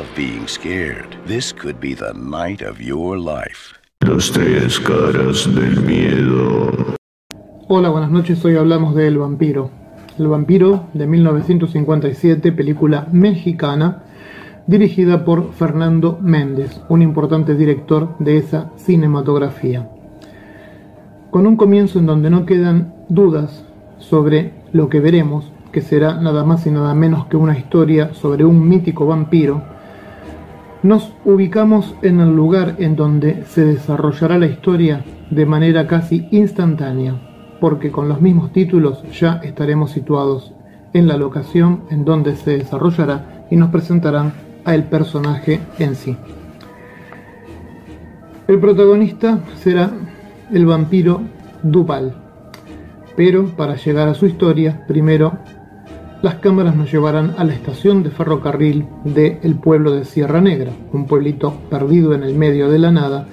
Love 0.00 0.16
being 0.16 0.46
scared, 0.48 1.14
this 1.26 1.52
could 1.52 1.78
be 1.78 1.94
the 1.94 2.12
night 2.14 2.62
of 2.62 2.80
your 2.80 3.18
life. 3.18 3.74
Las 4.00 4.30
tres 4.30 4.80
caras 4.80 5.46
del 5.54 5.82
miedo. 5.82 6.96
Hola, 7.68 7.90
buenas 7.90 8.10
noches. 8.10 8.42
Hoy 8.44 8.56
hablamos 8.56 8.94
de 8.94 9.08
El 9.08 9.18
vampiro. 9.18 9.70
El 10.18 10.28
vampiro 10.28 10.86
de 10.94 11.06
1957, 11.06 12.52
película 12.52 13.08
mexicana, 13.12 14.04
dirigida 14.66 15.24
por 15.24 15.52
Fernando 15.52 16.18
Méndez, 16.22 16.80
un 16.88 17.02
importante 17.02 17.54
director 17.54 18.16
de 18.20 18.38
esa 18.38 18.72
cinematografía. 18.76 19.90
Con 21.30 21.46
un 21.46 21.56
comienzo 21.56 21.98
en 21.98 22.06
donde 22.06 22.30
no 22.30 22.46
quedan 22.46 22.94
dudas 23.10 23.66
sobre 23.98 24.54
lo 24.72 24.88
que 24.88 25.00
veremos, 25.00 25.52
que 25.72 25.82
será 25.82 26.14
nada 26.14 26.42
más 26.44 26.66
y 26.66 26.70
nada 26.70 26.94
menos 26.94 27.26
que 27.26 27.36
una 27.36 27.58
historia 27.58 28.14
sobre 28.14 28.46
un 28.46 28.66
mítico 28.66 29.04
vampiro, 29.04 29.62
nos 30.82 31.12
ubicamos 31.24 31.94
en 32.02 32.20
el 32.20 32.34
lugar 32.34 32.76
en 32.78 32.96
donde 32.96 33.44
se 33.44 33.64
desarrollará 33.64 34.38
la 34.38 34.46
historia 34.46 35.04
de 35.30 35.46
manera 35.46 35.86
casi 35.86 36.26
instantánea, 36.30 37.14
porque 37.60 37.90
con 37.90 38.08
los 38.08 38.20
mismos 38.20 38.52
títulos 38.52 39.02
ya 39.12 39.40
estaremos 39.42 39.90
situados 39.90 40.52
en 40.92 41.06
la 41.06 41.16
locación 41.16 41.82
en 41.90 42.04
donde 42.04 42.34
se 42.36 42.58
desarrollará 42.58 43.46
y 43.50 43.56
nos 43.56 43.70
presentarán 43.70 44.32
a 44.64 44.74
el 44.74 44.84
personaje 44.84 45.60
en 45.78 45.94
sí. 45.94 46.16
El 48.48 48.58
protagonista 48.58 49.40
será 49.56 49.90
el 50.52 50.66
vampiro 50.66 51.20
Duval, 51.62 52.14
pero 53.16 53.44
para 53.48 53.76
llegar 53.76 54.08
a 54.08 54.14
su 54.14 54.26
historia, 54.26 54.84
primero 54.88 55.38
las 56.22 56.36
cámaras 56.36 56.76
nos 56.76 56.92
llevarán 56.92 57.34
a 57.38 57.44
la 57.44 57.54
estación 57.54 58.02
de 58.02 58.10
ferrocarril 58.10 58.86
del 59.04 59.54
pueblo 59.54 59.92
de 59.92 60.04
Sierra 60.04 60.40
Negra, 60.40 60.72
un 60.92 61.06
pueblito 61.06 61.54
perdido 61.70 62.14
en 62.14 62.22
el 62.22 62.34
medio 62.34 62.70
de 62.70 62.78
la 62.78 62.90
nada, 62.90 63.26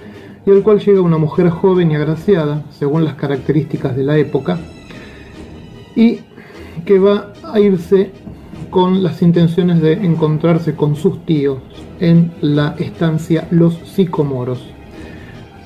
y 0.46 0.52
al 0.52 0.64
cual 0.64 0.80
llega 0.80 1.02
una 1.02 1.18
mujer 1.18 1.50
joven 1.50 1.92
y 1.92 1.96
agraciada, 1.96 2.64
según 2.70 3.04
las 3.04 3.16
características 3.16 3.96
de 3.96 4.04
la 4.04 4.18
época, 4.18 4.58
y 5.96 6.20
que 6.86 7.00
va 7.00 7.34
a 7.44 7.60
irse 7.60 8.12
con 8.70 9.04
las 9.04 9.22
intenciones 9.22 9.82
de 9.82 9.94
encontrarse 9.94 10.76
con 10.76 10.96
sus 10.96 11.26
tíos 11.26 11.60
en 12.00 12.32
la 12.42 12.76
estancia 12.78 13.48
Los 13.52 13.76
Sicomoros. 13.86 14.66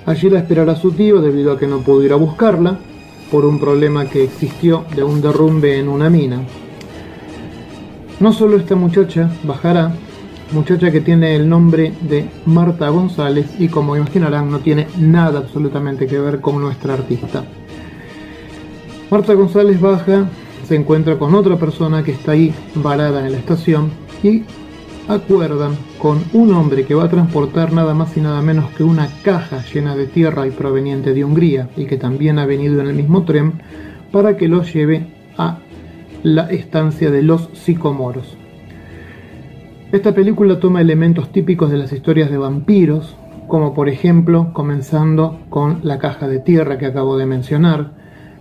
Allí 0.05 0.29
la 0.29 0.39
esperará 0.39 0.75
su 0.75 0.91
tío 0.91 1.21
debido 1.21 1.53
a 1.53 1.59
que 1.59 1.67
no 1.67 1.79
pudo 1.79 2.03
ir 2.03 2.13
a 2.13 2.15
buscarla 2.15 2.79
por 3.31 3.45
un 3.45 3.59
problema 3.59 4.05
que 4.05 4.23
existió 4.23 4.85
de 4.95 5.03
un 5.03 5.21
derrumbe 5.21 5.77
en 5.77 5.87
una 5.87 6.09
mina. 6.09 6.41
No 8.21 8.31
solo 8.31 8.57
esta 8.57 8.75
muchacha 8.75 9.31
bajará, 9.41 9.91
muchacha 10.51 10.91
que 10.91 11.01
tiene 11.01 11.35
el 11.35 11.49
nombre 11.49 11.91
de 12.01 12.29
Marta 12.45 12.87
González 12.89 13.47
y 13.57 13.67
como 13.67 13.97
imaginarán 13.97 14.51
no 14.51 14.59
tiene 14.59 14.85
nada 14.99 15.39
absolutamente 15.39 16.05
que 16.05 16.19
ver 16.19 16.39
con 16.39 16.61
nuestra 16.61 16.93
artista. 16.93 17.43
Marta 19.09 19.33
González 19.33 19.81
baja, 19.81 20.29
se 20.67 20.75
encuentra 20.75 21.17
con 21.17 21.33
otra 21.33 21.55
persona 21.55 22.03
que 22.03 22.11
está 22.11 22.33
ahí 22.33 22.53
varada 22.75 23.25
en 23.25 23.31
la 23.31 23.39
estación 23.39 23.89
y 24.21 24.43
acuerdan 25.07 25.75
con 25.97 26.23
un 26.33 26.53
hombre 26.53 26.85
que 26.85 26.93
va 26.93 27.05
a 27.05 27.09
transportar 27.09 27.73
nada 27.73 27.95
más 27.95 28.15
y 28.17 28.21
nada 28.21 28.43
menos 28.43 28.69
que 28.77 28.83
una 28.83 29.09
caja 29.23 29.63
llena 29.73 29.95
de 29.95 30.05
tierra 30.05 30.45
y 30.45 30.51
proveniente 30.51 31.15
de 31.15 31.25
Hungría 31.25 31.69
y 31.75 31.87
que 31.87 31.97
también 31.97 32.37
ha 32.37 32.45
venido 32.45 32.81
en 32.81 32.87
el 32.87 32.93
mismo 32.93 33.23
tren 33.23 33.53
para 34.11 34.37
que 34.37 34.47
lo 34.47 34.61
lleve 34.61 35.07
a 35.39 35.57
la 36.23 36.49
estancia 36.49 37.11
de 37.11 37.23
los 37.23 37.49
sicomoros. 37.53 38.37
Esta 39.91 40.13
película 40.13 40.59
toma 40.59 40.81
elementos 40.81 41.31
típicos 41.31 41.69
de 41.71 41.77
las 41.77 41.91
historias 41.91 42.31
de 42.31 42.37
vampiros, 42.37 43.17
como 43.47 43.73
por 43.73 43.89
ejemplo 43.89 44.53
comenzando 44.53 45.39
con 45.49 45.81
la 45.83 45.99
caja 45.99 46.27
de 46.27 46.39
tierra 46.39 46.77
que 46.77 46.85
acabo 46.85 47.17
de 47.17 47.25
mencionar, 47.25 47.91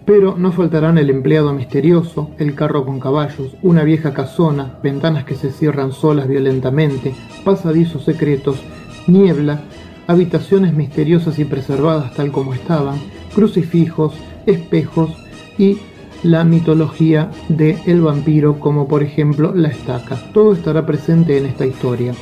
pero 0.04 0.36
no 0.36 0.52
faltarán 0.52 0.98
el 0.98 1.10
empleado 1.10 1.52
misterioso, 1.52 2.30
el 2.38 2.54
carro 2.54 2.84
con 2.84 3.00
caballos, 3.00 3.56
una 3.62 3.82
vieja 3.82 4.12
casona, 4.12 4.78
ventanas 4.82 5.24
que 5.24 5.34
se 5.34 5.50
cierran 5.50 5.92
solas 5.92 6.28
violentamente, 6.28 7.14
pasadizos 7.44 8.04
secretos, 8.04 8.62
niebla, 9.06 9.62
habitaciones 10.06 10.74
misteriosas 10.74 11.38
y 11.38 11.44
preservadas 11.44 12.14
tal 12.14 12.32
como 12.32 12.54
estaban, 12.54 12.98
crucifijos, 13.34 14.14
espejos 14.46 15.10
y 15.58 15.78
la 16.22 16.44
mitología 16.44 17.30
del 17.48 17.78
el 17.86 18.00
vampiro 18.02 18.58
como 18.58 18.86
por 18.86 19.02
ejemplo 19.02 19.54
la 19.54 19.68
estaca. 19.68 20.16
Todo 20.32 20.52
estará 20.52 20.84
presente 20.86 21.38
en 21.38 21.46
esta 21.46 21.66
historia. 21.66 22.12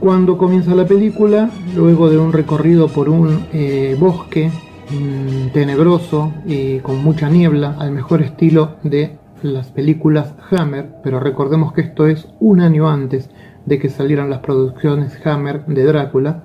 Cuando 0.00 0.36
comienza 0.36 0.74
la 0.74 0.86
película, 0.86 1.50
luego 1.74 2.10
de 2.10 2.18
un 2.18 2.32
recorrido 2.32 2.88
por 2.88 3.08
un 3.08 3.46
eh, 3.52 3.96
bosque 3.98 4.50
mm, 4.50 5.52
tenebroso 5.52 6.32
y 6.46 6.78
con 6.80 7.02
mucha 7.02 7.30
niebla, 7.30 7.76
al 7.78 7.90
mejor 7.92 8.20
estilo 8.20 8.76
de 8.82 9.16
las 9.42 9.68
películas 9.68 10.34
Hammer, 10.50 10.96
pero 11.02 11.20
recordemos 11.20 11.72
que 11.72 11.82
esto 11.82 12.06
es 12.06 12.28
un 12.40 12.60
año 12.60 12.88
antes 12.88 13.30
de 13.66 13.78
que 13.78 13.88
salieran 13.88 14.30
las 14.30 14.40
producciones 14.40 15.18
Hammer 15.26 15.64
de 15.66 15.84
Drácula, 15.84 16.44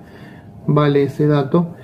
vale 0.66 1.02
ese 1.02 1.26
dato. 1.26 1.74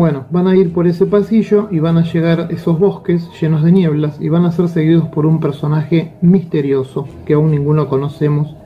Bueno, 0.00 0.24
van 0.30 0.46
a 0.46 0.56
ir 0.56 0.72
por 0.72 0.86
ese 0.86 1.04
pasillo 1.04 1.68
y 1.70 1.78
van 1.78 1.98
a 1.98 2.04
llegar 2.04 2.40
a 2.40 2.46
esos 2.46 2.78
bosques 2.78 3.28
llenos 3.38 3.62
de 3.62 3.70
nieblas 3.70 4.16
y 4.18 4.30
van 4.30 4.46
a 4.46 4.50
ser 4.50 4.70
seguidos 4.70 5.08
por 5.08 5.26
un 5.26 5.40
personaje 5.40 6.14
misterioso 6.22 7.06
que 7.26 7.34
aún 7.34 7.50
ninguno 7.50 7.86
conocemos 7.86 8.56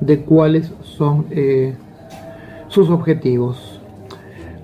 de 0.00 0.22
cuáles 0.22 0.72
son 0.82 1.26
eh, 1.30 1.76
sus 2.66 2.90
objetivos. 2.90 3.80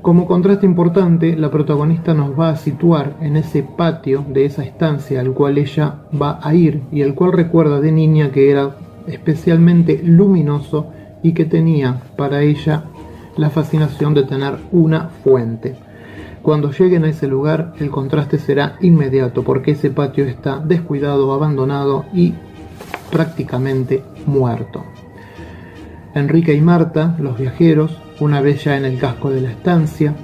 Como 0.02 0.26
contraste 0.26 0.66
importante, 0.66 1.36
la 1.36 1.52
protagonista 1.52 2.12
nos 2.12 2.36
va 2.36 2.48
a 2.48 2.56
situar 2.56 3.14
en 3.20 3.36
ese 3.36 3.62
patio 3.62 4.24
de 4.28 4.46
esa 4.46 4.64
estancia 4.64 5.20
al 5.20 5.32
cual 5.32 5.58
ella 5.58 5.94
va 6.20 6.40
a 6.42 6.52
ir 6.56 6.82
y 6.90 7.02
el 7.02 7.14
cual 7.14 7.34
recuerda 7.34 7.80
de 7.80 7.92
niña 7.92 8.32
que 8.32 8.50
era 8.50 8.74
especialmente 9.06 10.02
luminoso 10.02 10.88
y 11.22 11.34
que 11.34 11.44
tenía 11.44 12.00
para 12.16 12.42
ella 12.42 12.82
la 13.36 13.50
fascinación 13.50 14.12
de 14.12 14.24
tener 14.24 14.56
una 14.72 15.10
fuente. 15.22 15.85
Cuando 16.46 16.70
lleguen 16.70 17.02
a 17.02 17.08
ese 17.08 17.26
lugar 17.26 17.72
el 17.80 17.90
contraste 17.90 18.38
será 18.38 18.76
inmediato 18.80 19.42
porque 19.42 19.72
ese 19.72 19.90
patio 19.90 20.26
está 20.26 20.60
descuidado, 20.60 21.32
abandonado 21.32 22.04
y 22.14 22.34
prácticamente 23.10 24.04
muerto. 24.26 24.84
Enrique 26.14 26.54
y 26.54 26.60
Marta, 26.60 27.16
los 27.18 27.36
viajeros, 27.36 28.00
una 28.20 28.40
vez 28.40 28.62
ya 28.62 28.76
en 28.76 28.84
el 28.84 28.96
casco 28.96 29.30
de 29.30 29.40
la 29.40 29.50
estancia, 29.50 30.14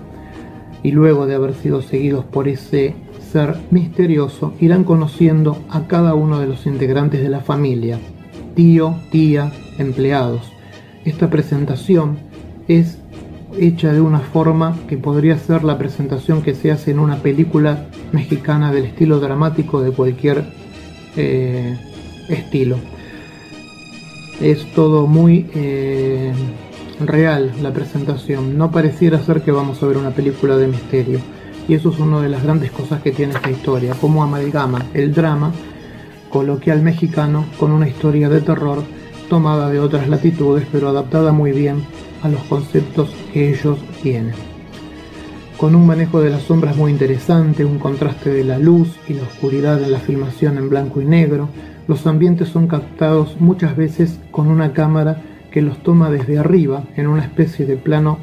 y 0.84 0.92
luego 0.92 1.26
de 1.26 1.34
haber 1.34 1.54
sido 1.54 1.82
seguidos 1.82 2.24
por 2.24 2.46
ese 2.46 2.94
ser 3.32 3.56
misterioso, 3.72 4.54
irán 4.60 4.84
conociendo 4.84 5.58
a 5.70 5.88
cada 5.88 6.14
uno 6.14 6.38
de 6.38 6.46
los 6.46 6.66
integrantes 6.66 7.20
de 7.20 7.30
la 7.30 7.40
familia, 7.40 7.98
tío, 8.54 8.94
tía, 9.10 9.50
empleados. 9.76 10.52
Esta 11.04 11.28
presentación 11.30 12.16
es 12.68 13.01
hecha 13.58 13.92
de 13.92 14.00
una 14.00 14.20
forma 14.20 14.76
que 14.88 14.96
podría 14.96 15.38
ser 15.38 15.64
la 15.64 15.78
presentación 15.78 16.42
que 16.42 16.54
se 16.54 16.70
hace 16.70 16.90
en 16.90 16.98
una 16.98 17.16
película 17.16 17.86
mexicana 18.12 18.72
del 18.72 18.86
estilo 18.86 19.20
dramático 19.20 19.80
de 19.80 19.92
cualquier 19.92 20.44
eh, 21.16 21.76
estilo. 22.28 22.76
Es 24.40 24.72
todo 24.74 25.06
muy 25.06 25.46
eh, 25.54 26.32
real 27.00 27.52
la 27.62 27.72
presentación, 27.72 28.56
no 28.56 28.70
pareciera 28.70 29.20
ser 29.20 29.42
que 29.42 29.52
vamos 29.52 29.82
a 29.82 29.86
ver 29.86 29.96
una 29.96 30.10
película 30.10 30.56
de 30.56 30.68
misterio. 30.68 31.20
Y 31.68 31.74
eso 31.74 31.90
es 31.90 31.98
una 32.00 32.20
de 32.20 32.28
las 32.28 32.42
grandes 32.42 32.72
cosas 32.72 33.02
que 33.02 33.12
tiene 33.12 33.34
esta 33.34 33.50
historia, 33.50 33.94
cómo 34.00 34.22
amalgama 34.22 34.86
el 34.94 35.14
drama 35.14 35.52
coloquial 36.28 36.82
mexicano 36.82 37.44
con 37.58 37.70
una 37.70 37.88
historia 37.88 38.28
de 38.28 38.40
terror 38.40 38.82
tomada 39.28 39.70
de 39.70 39.78
otras 39.78 40.08
latitudes, 40.08 40.66
pero 40.72 40.88
adaptada 40.88 41.30
muy 41.30 41.52
bien 41.52 41.84
a 42.22 42.28
los 42.28 42.42
conceptos 42.44 43.14
que 43.32 43.50
ellos 43.50 43.78
tienen. 44.02 44.34
Con 45.56 45.74
un 45.74 45.86
manejo 45.86 46.20
de 46.20 46.30
las 46.30 46.42
sombras 46.42 46.76
muy 46.76 46.90
interesante, 46.90 47.64
un 47.64 47.78
contraste 47.78 48.30
de 48.30 48.44
la 48.44 48.58
luz 48.58 48.98
y 49.08 49.14
la 49.14 49.22
oscuridad 49.22 49.82
en 49.82 49.92
la 49.92 50.00
filmación 50.00 50.58
en 50.58 50.68
blanco 50.68 51.00
y 51.00 51.04
negro, 51.04 51.48
los 51.86 52.06
ambientes 52.06 52.48
son 52.48 52.66
captados 52.66 53.40
muchas 53.40 53.76
veces 53.76 54.18
con 54.30 54.48
una 54.48 54.72
cámara 54.72 55.22
que 55.50 55.62
los 55.62 55.82
toma 55.82 56.10
desde 56.10 56.38
arriba, 56.38 56.84
en 56.96 57.06
una 57.06 57.22
especie 57.22 57.66
de 57.66 57.76
plano 57.76 58.18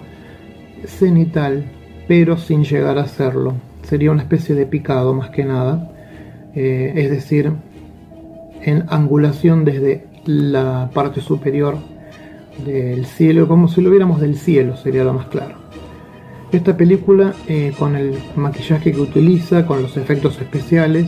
cenital, 0.85 1.65
pero 2.07 2.37
sin 2.37 2.63
llegar 2.63 2.97
a 2.97 3.07
serlo. 3.07 3.53
Sería 3.83 4.11
una 4.11 4.23
especie 4.23 4.55
de 4.55 4.65
picado 4.65 5.13
más 5.13 5.29
que 5.29 5.45
nada, 5.45 5.91
eh, 6.55 6.93
es 6.95 7.09
decir, 7.09 7.53
en 8.61 8.85
angulación 8.89 9.63
desde 9.63 10.07
la 10.25 10.89
parte 10.93 11.21
superior 11.21 11.77
del 12.65 13.05
cielo, 13.05 13.47
como 13.47 13.67
si 13.67 13.81
lo 13.81 13.89
viéramos 13.89 14.21
del 14.21 14.37
cielo, 14.37 14.77
sería 14.77 15.03
lo 15.03 15.13
más 15.13 15.27
claro. 15.27 15.55
Esta 16.51 16.75
película, 16.75 17.33
eh, 17.47 17.73
con 17.77 17.95
el 17.95 18.17
maquillaje 18.35 18.91
que 18.91 18.99
utiliza, 18.99 19.65
con 19.65 19.81
los 19.83 19.97
efectos 19.97 20.39
especiales, 20.39 21.07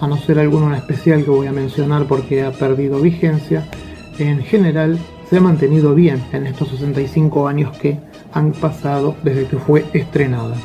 a 0.00 0.06
no 0.06 0.16
ser 0.16 0.38
alguno 0.38 0.68
en 0.68 0.74
especial 0.74 1.24
que 1.24 1.30
voy 1.30 1.46
a 1.46 1.52
mencionar 1.52 2.06
porque 2.06 2.42
ha 2.42 2.52
perdido 2.52 3.00
vigencia, 3.00 3.66
en 4.18 4.42
general 4.42 4.98
se 5.28 5.36
ha 5.36 5.40
mantenido 5.40 5.94
bien 5.94 6.22
en 6.32 6.46
estos 6.46 6.68
65 6.68 7.48
años 7.48 7.76
que 7.76 7.98
han 8.32 8.52
pasado 8.52 9.14
desde 9.22 9.46
que 9.46 9.56
fue 9.56 9.84
estrenada. 9.92 10.56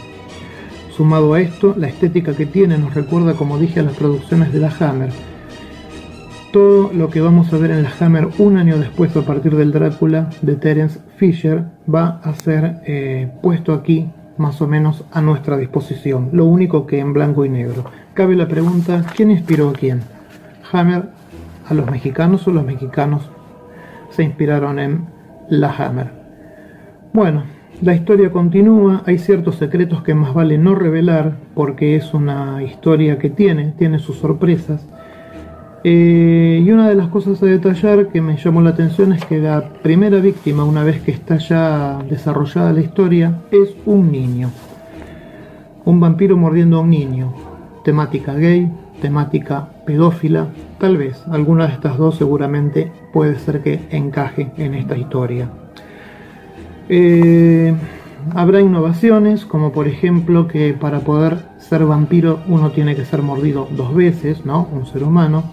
Sumado 0.96 1.34
a 1.34 1.42
esto, 1.42 1.74
la 1.78 1.88
estética 1.88 2.36
que 2.36 2.46
tiene 2.46 2.78
nos 2.78 2.94
recuerda, 2.94 3.34
como 3.34 3.58
dije, 3.58 3.80
a 3.80 3.84
las 3.84 3.96
producciones 3.96 4.54
de 4.54 4.60
la 4.60 4.74
Hammer. 4.80 5.10
Todo 6.54 6.94
lo 6.94 7.10
que 7.10 7.20
vamos 7.20 7.52
a 7.52 7.58
ver 7.58 7.72
en 7.72 7.82
la 7.82 7.92
Hammer 8.00 8.30
un 8.38 8.58
año 8.58 8.78
después, 8.78 9.18
a 9.18 9.24
partir 9.24 9.56
del 9.56 9.72
Drácula 9.72 10.30
de 10.44 10.56
Terence 10.56 11.00
Fisher, 11.18 11.64
va 11.92 12.22
a 12.24 12.34
ser 12.36 12.82
eh, 12.86 13.32
puesto 13.42 13.74
aquí 13.74 14.10
más 14.38 14.62
o 14.62 14.68
menos 14.68 15.04
a 15.12 15.22
nuestra 15.22 15.58
disposición, 15.58 16.30
lo 16.32 16.46
único 16.46 16.86
que 16.86 17.00
en 17.00 17.12
blanco 17.12 17.44
y 17.44 17.50
negro. 17.50 17.86
Cabe 18.14 18.36
la 18.36 18.48
pregunta, 18.48 19.04
¿quién 19.16 19.32
inspiró 19.32 19.70
a 19.70 19.74
quién? 19.74 20.02
¿Hammer 20.72 21.10
a 21.68 21.74
los 21.74 21.90
mexicanos 21.90 22.48
o 22.48 22.52
los 22.52 22.64
mexicanos 22.64 23.30
se 24.12 24.24
inspiraron 24.24 24.78
en 24.78 25.08
la 25.50 25.72
Hammer. 25.72 26.12
Bueno, 27.14 27.46
la 27.82 27.96
historia 27.96 28.32
continúa, 28.32 29.02
hay 29.08 29.18
ciertos 29.18 29.56
secretos 29.56 30.04
que 30.04 30.14
más 30.14 30.36
vale 30.36 30.60
no 30.60 30.76
revelar 30.76 31.34
porque 31.56 31.96
es 31.96 32.14
una 32.14 32.62
historia 32.62 33.18
que 33.18 33.32
tiene, 33.32 33.74
tiene 33.78 33.98
sus 33.98 34.18
sorpresas. 34.18 34.88
Eh, 35.86 36.63
y 36.66 36.72
una 36.72 36.88
de 36.88 36.96
las 36.96 37.10
cosas 37.10 37.44
a 37.44 37.46
detallar 37.46 38.08
que 38.08 38.22
me 38.22 38.38
llamó 38.38 38.62
la 38.62 38.70
atención 38.70 39.12
es 39.12 39.25
que 39.25 39.40
la 39.40 39.68
primera 39.82 40.20
víctima, 40.20 40.63
una 40.63 40.84
vez 40.84 41.02
que 41.02 41.12
está 41.12 41.38
ya 41.38 42.02
desarrollada 42.10 42.72
la 42.72 42.80
historia, 42.80 43.42
es 43.52 43.75
un 43.86 44.12
niño. 44.12 44.50
Un 45.84 46.00
vampiro 46.00 46.38
mordiendo 46.38 46.78
a 46.78 46.82
un 46.82 46.89
niño. 46.89 47.34
Temática 47.84 48.34
gay, 48.34 48.72
temática 49.02 49.67
pedófila, 49.86 50.48
tal 50.80 50.96
vez 50.96 51.22
alguna 51.28 51.67
de 51.67 51.74
estas 51.74 51.98
dos 51.98 52.15
seguramente 52.15 52.89
puede 53.12 53.38
ser 53.38 53.62
que 53.62 53.82
encaje 53.91 54.52
en 54.56 54.76
esta 54.76 54.96
historia. 54.96 55.50
Eh, 56.88 57.74
habrá 58.34 58.62
innovaciones, 58.62 59.46
como 59.46 59.74
por 59.74 59.89
ejemplo 59.89 60.48
que 60.48 60.74
para 60.74 61.02
poder 61.02 61.39
ser 61.74 61.86
vampiro 61.86 62.40
uno 62.48 62.70
tiene 62.70 62.96
que 62.96 63.04
ser 63.04 63.24
mordido 63.24 63.68
dos 63.72 63.96
veces, 63.96 64.46
¿no? 64.46 64.70
Un 64.72 64.86
ser 64.86 65.04
humano. 65.04 65.44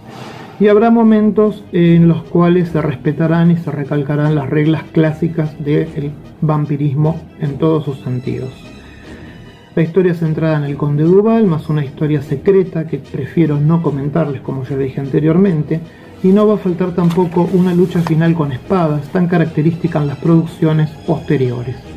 Y 0.59 0.67
habrá 0.67 0.91
momentos 0.91 1.63
en 1.71 2.07
los 2.07 2.21
cuales 2.21 2.69
se 2.69 2.79
respetarán 2.79 3.49
y 3.49 3.57
se 3.57 3.71
recalcarán 3.71 4.35
las 4.35 4.47
reglas 4.47 4.83
clásicas 4.91 5.55
del 5.65 6.11
vampirismo 6.39 7.19
en 7.39 7.57
todos 7.57 7.85
sus 7.85 8.01
sentidos. 8.01 8.51
La 9.73 9.81
historia 9.81 10.13
centrada 10.13 10.57
en 10.57 10.65
el 10.65 10.77
conde 10.77 11.05
Duval, 11.05 11.47
más 11.47 11.69
una 11.69 11.83
historia 11.83 12.21
secreta 12.21 12.85
que 12.85 12.99
prefiero 12.99 13.59
no 13.59 13.81
comentarles 13.81 14.41
como 14.41 14.63
ya 14.63 14.77
dije 14.77 15.01
anteriormente, 15.01 15.79
y 16.21 16.27
no 16.27 16.45
va 16.45 16.53
a 16.53 16.57
faltar 16.57 16.93
tampoco 16.93 17.49
una 17.53 17.73
lucha 17.73 17.99
final 18.01 18.35
con 18.35 18.51
espadas, 18.51 19.07
tan 19.09 19.27
característica 19.27 19.99
en 19.99 20.09
las 20.09 20.17
producciones 20.19 20.91
posteriores. 21.07 21.90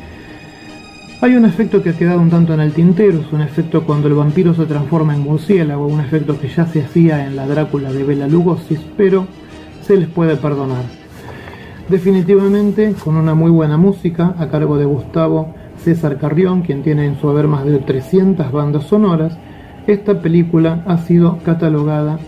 Hay 1.25 1.35
un 1.35 1.45
efecto 1.45 1.81
que 1.81 1.89
ha 1.89 1.97
quedado 1.97 2.21
un 2.21 2.29
tanto 2.29 2.53
en 2.53 2.59
el 2.59 2.71
tintero, 2.71 3.21
es 3.21 3.33
un 3.33 3.41
efecto 3.41 3.83
cuando 3.83 4.07
el 4.07 4.13
vampiro 4.13 4.53
se 4.53 4.67
transforma 4.67 5.15
en 5.15 5.23
murciélago, 5.23 5.87
un 5.87 5.99
efecto 5.99 6.39
que 6.39 6.47
ya 6.47 6.67
se 6.67 6.83
hacía 6.83 7.25
en 7.25 7.35
la 7.35 7.47
Drácula 7.47 7.91
de 7.91 8.03
Bela 8.03 8.27
Lugosi, 8.27 8.77
pero 8.95 9.25
se 9.81 9.97
les 9.97 10.07
puede 10.07 10.35
perdonar. 10.35 10.83
Definitivamente, 11.89 12.93
con 13.03 13.15
una 13.15 13.33
muy 13.33 13.49
buena 13.49 13.75
música 13.75 14.35
a 14.37 14.49
cargo 14.49 14.77
de 14.77 14.85
Gustavo 14.85 15.55
César 15.83 16.19
Carrión, 16.19 16.61
quien 16.61 16.83
tiene 16.83 17.07
en 17.07 17.19
su 17.19 17.27
haber 17.27 17.47
más 17.47 17.65
de 17.65 17.79
300 17.79 18.51
bandas 18.51 18.83
sonoras, 18.83 19.35
esta 19.87 20.21
película 20.21 20.83
ha 20.85 20.99
sido 20.99 21.39
catalogada 21.39 22.19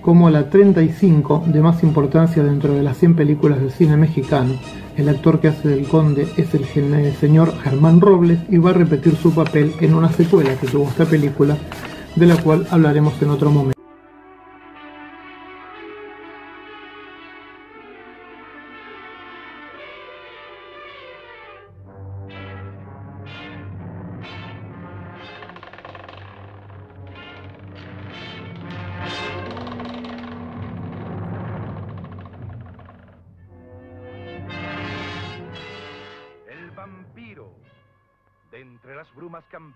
como 0.00 0.28
la 0.28 0.50
35 0.50 1.44
de 1.46 1.60
más 1.60 1.84
importancia 1.84 2.42
dentro 2.42 2.74
de 2.74 2.82
las 2.82 2.96
100 2.96 3.14
películas 3.14 3.60
del 3.60 3.70
cine 3.70 3.96
mexicano. 3.96 4.54
El 5.00 5.08
actor 5.08 5.40
que 5.40 5.48
hace 5.48 5.66
del 5.66 5.88
conde 5.88 6.28
es 6.36 6.52
el, 6.52 6.66
señor 7.14 7.54
Germán 7.62 8.02
Robles 8.02 8.38
y 8.50 8.58
va 8.58 8.68
a 8.68 8.74
repetir 8.74 9.16
su 9.16 9.32
papel 9.34 9.72
en 9.80 9.94
una 9.94 10.12
secuela 10.12 10.54
que 10.56 10.66
tuvo 10.66 10.88
esta 10.88 11.06
película, 11.06 11.56
de 12.16 12.26
la 12.26 12.36
cual 12.36 12.66
hablaremos 12.70 13.14
en 13.22 13.30
otro 13.30 13.50
momento. 13.50 13.79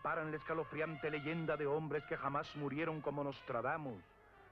Amparan 0.05 0.31
la 0.31 0.37
escalofriante 0.37 1.11
leyenda 1.11 1.57
de 1.57 1.67
hombres 1.67 2.05
que 2.05 2.19
jamás 2.19 2.55
murieron 2.57 3.01
como 3.01 3.25
Nostradamus, 3.25 4.05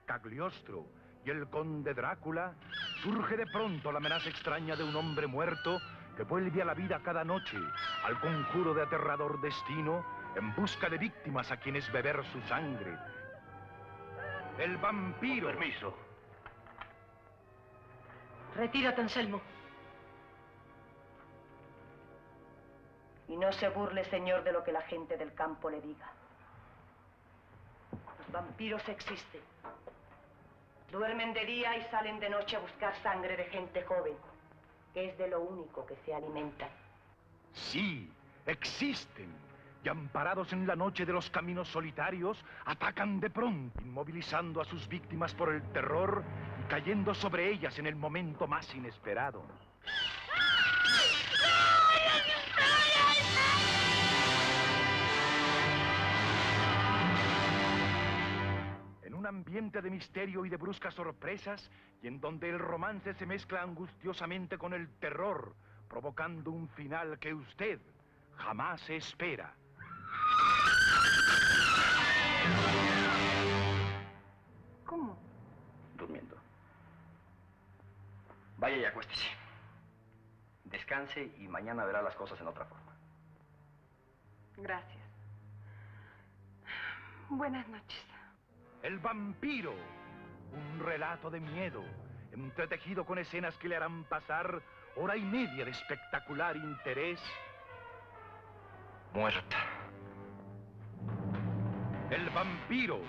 Cagliostro 0.07 0.87
y 1.27 1.31
el 1.31 1.47
conde 1.51 1.93
Drácula, 1.93 2.55
surge 3.03 3.37
de 3.37 3.47
pronto 3.47 3.93
la 3.93 3.99
amenaza 3.99 4.31
extraña 4.31 4.77
de 4.77 4.83
un 4.83 4.97
hombre 4.97 5.27
muerto 5.27 5.79
que 6.17 6.23
vuelve 6.23 6.63
a 6.63 6.65
la 6.65 6.73
vida 6.73 7.03
cada 7.05 7.23
noche 7.23 7.59
al 8.03 8.19
conjuro 8.21 8.73
de 8.73 8.81
aterrador 8.81 9.43
destino 9.43 10.03
en 10.37 10.55
busca 10.55 10.89
de 10.89 10.97
víctimas 10.97 11.53
a 11.53 11.59
quienes 11.59 11.93
beber 11.93 12.25
su 12.33 12.41
sangre. 12.49 12.97
El 14.57 14.79
vampiro. 14.79 15.49
permiso. 15.49 15.95
Retírate, 18.57 19.03
Anselmo. 19.03 19.43
Y 23.33 23.37
no 23.39 23.51
se 23.51 23.71
burle, 23.71 24.05
señor, 24.05 24.45
de 24.45 24.53
lo 24.53 24.63
que 24.63 24.73
la 24.73 24.83
gente 24.83 25.17
del 25.17 25.33
campo 25.33 25.71
le 25.71 25.81
diga. 25.81 26.13
Los 28.19 28.31
vampiros 28.31 28.87
existen. 28.91 29.41
Duermen 30.91 31.33
de 31.33 31.47
día 31.47 31.75
y 31.79 31.83
salen 31.85 32.21
de 32.21 32.29
noche 32.29 32.57
a 32.57 32.59
buscar 32.59 32.95
sangre 32.97 33.35
de 33.35 33.45
gente 33.45 33.85
joven, 33.85 34.13
que 34.93 35.09
es 35.09 35.17
de 35.17 35.29
lo 35.29 35.41
único 35.41 35.87
que 35.87 35.97
se 36.05 36.13
alimentan. 36.13 36.69
Sí, 37.55 38.13
existen. 38.45 39.35
y 39.83 39.89
amparados 39.89 40.53
en 40.53 40.67
la 40.67 40.77
noche 40.77 41.07
de 41.07 41.13
los 41.15 41.31
caminos 41.31 41.69
solitarios, 41.69 42.45
atacan 42.67 43.19
de 43.19 43.31
pronto, 43.31 43.81
inmovilizando 43.81 44.61
a 44.61 44.65
sus 44.67 44.87
víctimas 44.87 45.35
por 45.35 45.55
el 45.55 45.63
terror 45.73 46.23
y 46.63 46.69
cayendo 46.69 47.15
sobre 47.15 47.51
ellas 47.51 47.79
en 47.79 47.87
el 47.87 47.97
momento 47.97 48.47
más 48.47 48.73
inesperado. 48.75 49.43
De 59.53 59.91
misterio 59.91 60.47
y 60.47 60.49
de 60.49 60.57
bruscas 60.57 60.95
sorpresas, 60.95 61.71
y 62.01 62.07
en 62.07 62.23
donde 62.23 62.49
el 62.49 62.59
romance 62.59 63.13
se 63.13 63.27
mezcla 63.27 63.61
angustiosamente 63.61 64.57
con 64.57 64.73
el 64.73 64.89
terror, 64.99 65.55
provocando 65.91 66.51
un 66.51 66.71
final 66.71 67.19
que 67.19 67.35
usted 67.35 67.79
jamás 68.39 68.89
espera. 68.89 69.53
¿Cómo? 74.87 75.19
Durmiendo. 75.99 76.39
Vaya 78.57 78.77
y 78.79 78.85
acuéstese. 78.87 79.29
Descanse 80.65 81.31
y 81.37 81.47
mañana 81.47 81.85
verá 81.85 82.01
las 82.01 82.15
cosas 82.15 82.41
en 82.41 82.47
otra 82.47 82.65
forma. 82.65 82.97
Gracias. 84.57 85.03
Buenas 87.29 87.69
noches. 87.69 88.12
El 88.83 88.99
vampiro, 88.99 89.75
un 90.53 90.81
relato 90.85 91.31
de 91.31 91.41
miedo, 91.41 91.83
entretejido 92.33 93.05
con 93.05 93.19
escenas 93.19 93.57
que 93.59 93.69
le 93.69 93.77
harán 93.77 94.05
pasar 94.05 94.61
hora 94.97 95.17
y 95.17 95.23
media 95.23 95.65
de 95.65 95.71
espectacular 95.71 96.57
interés. 96.57 97.21
Muerta. 99.15 99.59
El 102.11 102.29
vampiro, 102.31 103.01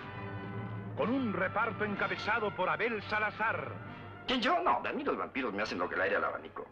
con 0.95 1.09
un 1.09 1.33
reparto 1.33 1.83
encabezado 1.83 2.55
por 2.55 2.69
Abel 2.69 3.01
Salazar, 3.03 3.83
¿Quién 4.27 4.41
yo? 4.41 4.61
No, 4.61 4.81
de 4.81 4.93
mí 4.93 5.03
los 5.03 5.17
vampiros 5.17 5.53
me 5.53 5.63
hacen 5.63 5.79
lo 5.79 5.89
que 5.89 5.95
el 5.95 6.01
aire 6.01 6.15
al 6.15 6.23
abanico. 6.23 6.65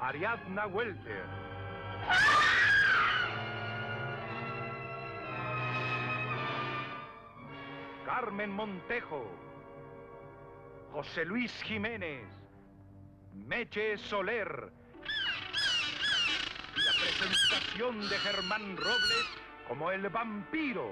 Ariadna 0.00 0.66
Welter, 0.66 1.24
Carmen 8.14 8.50
Montejo, 8.50 9.24
José 10.92 11.24
Luis 11.24 11.50
Jiménez, 11.62 12.26
Meche 13.32 13.96
Soler 13.96 14.70
y 16.76 16.80
la 16.82 16.92
presentación 16.92 18.06
de 18.10 18.18
Germán 18.18 18.76
Robles 18.76 19.26
como 19.66 19.90
el 19.90 20.06
vampiro. 20.10 20.90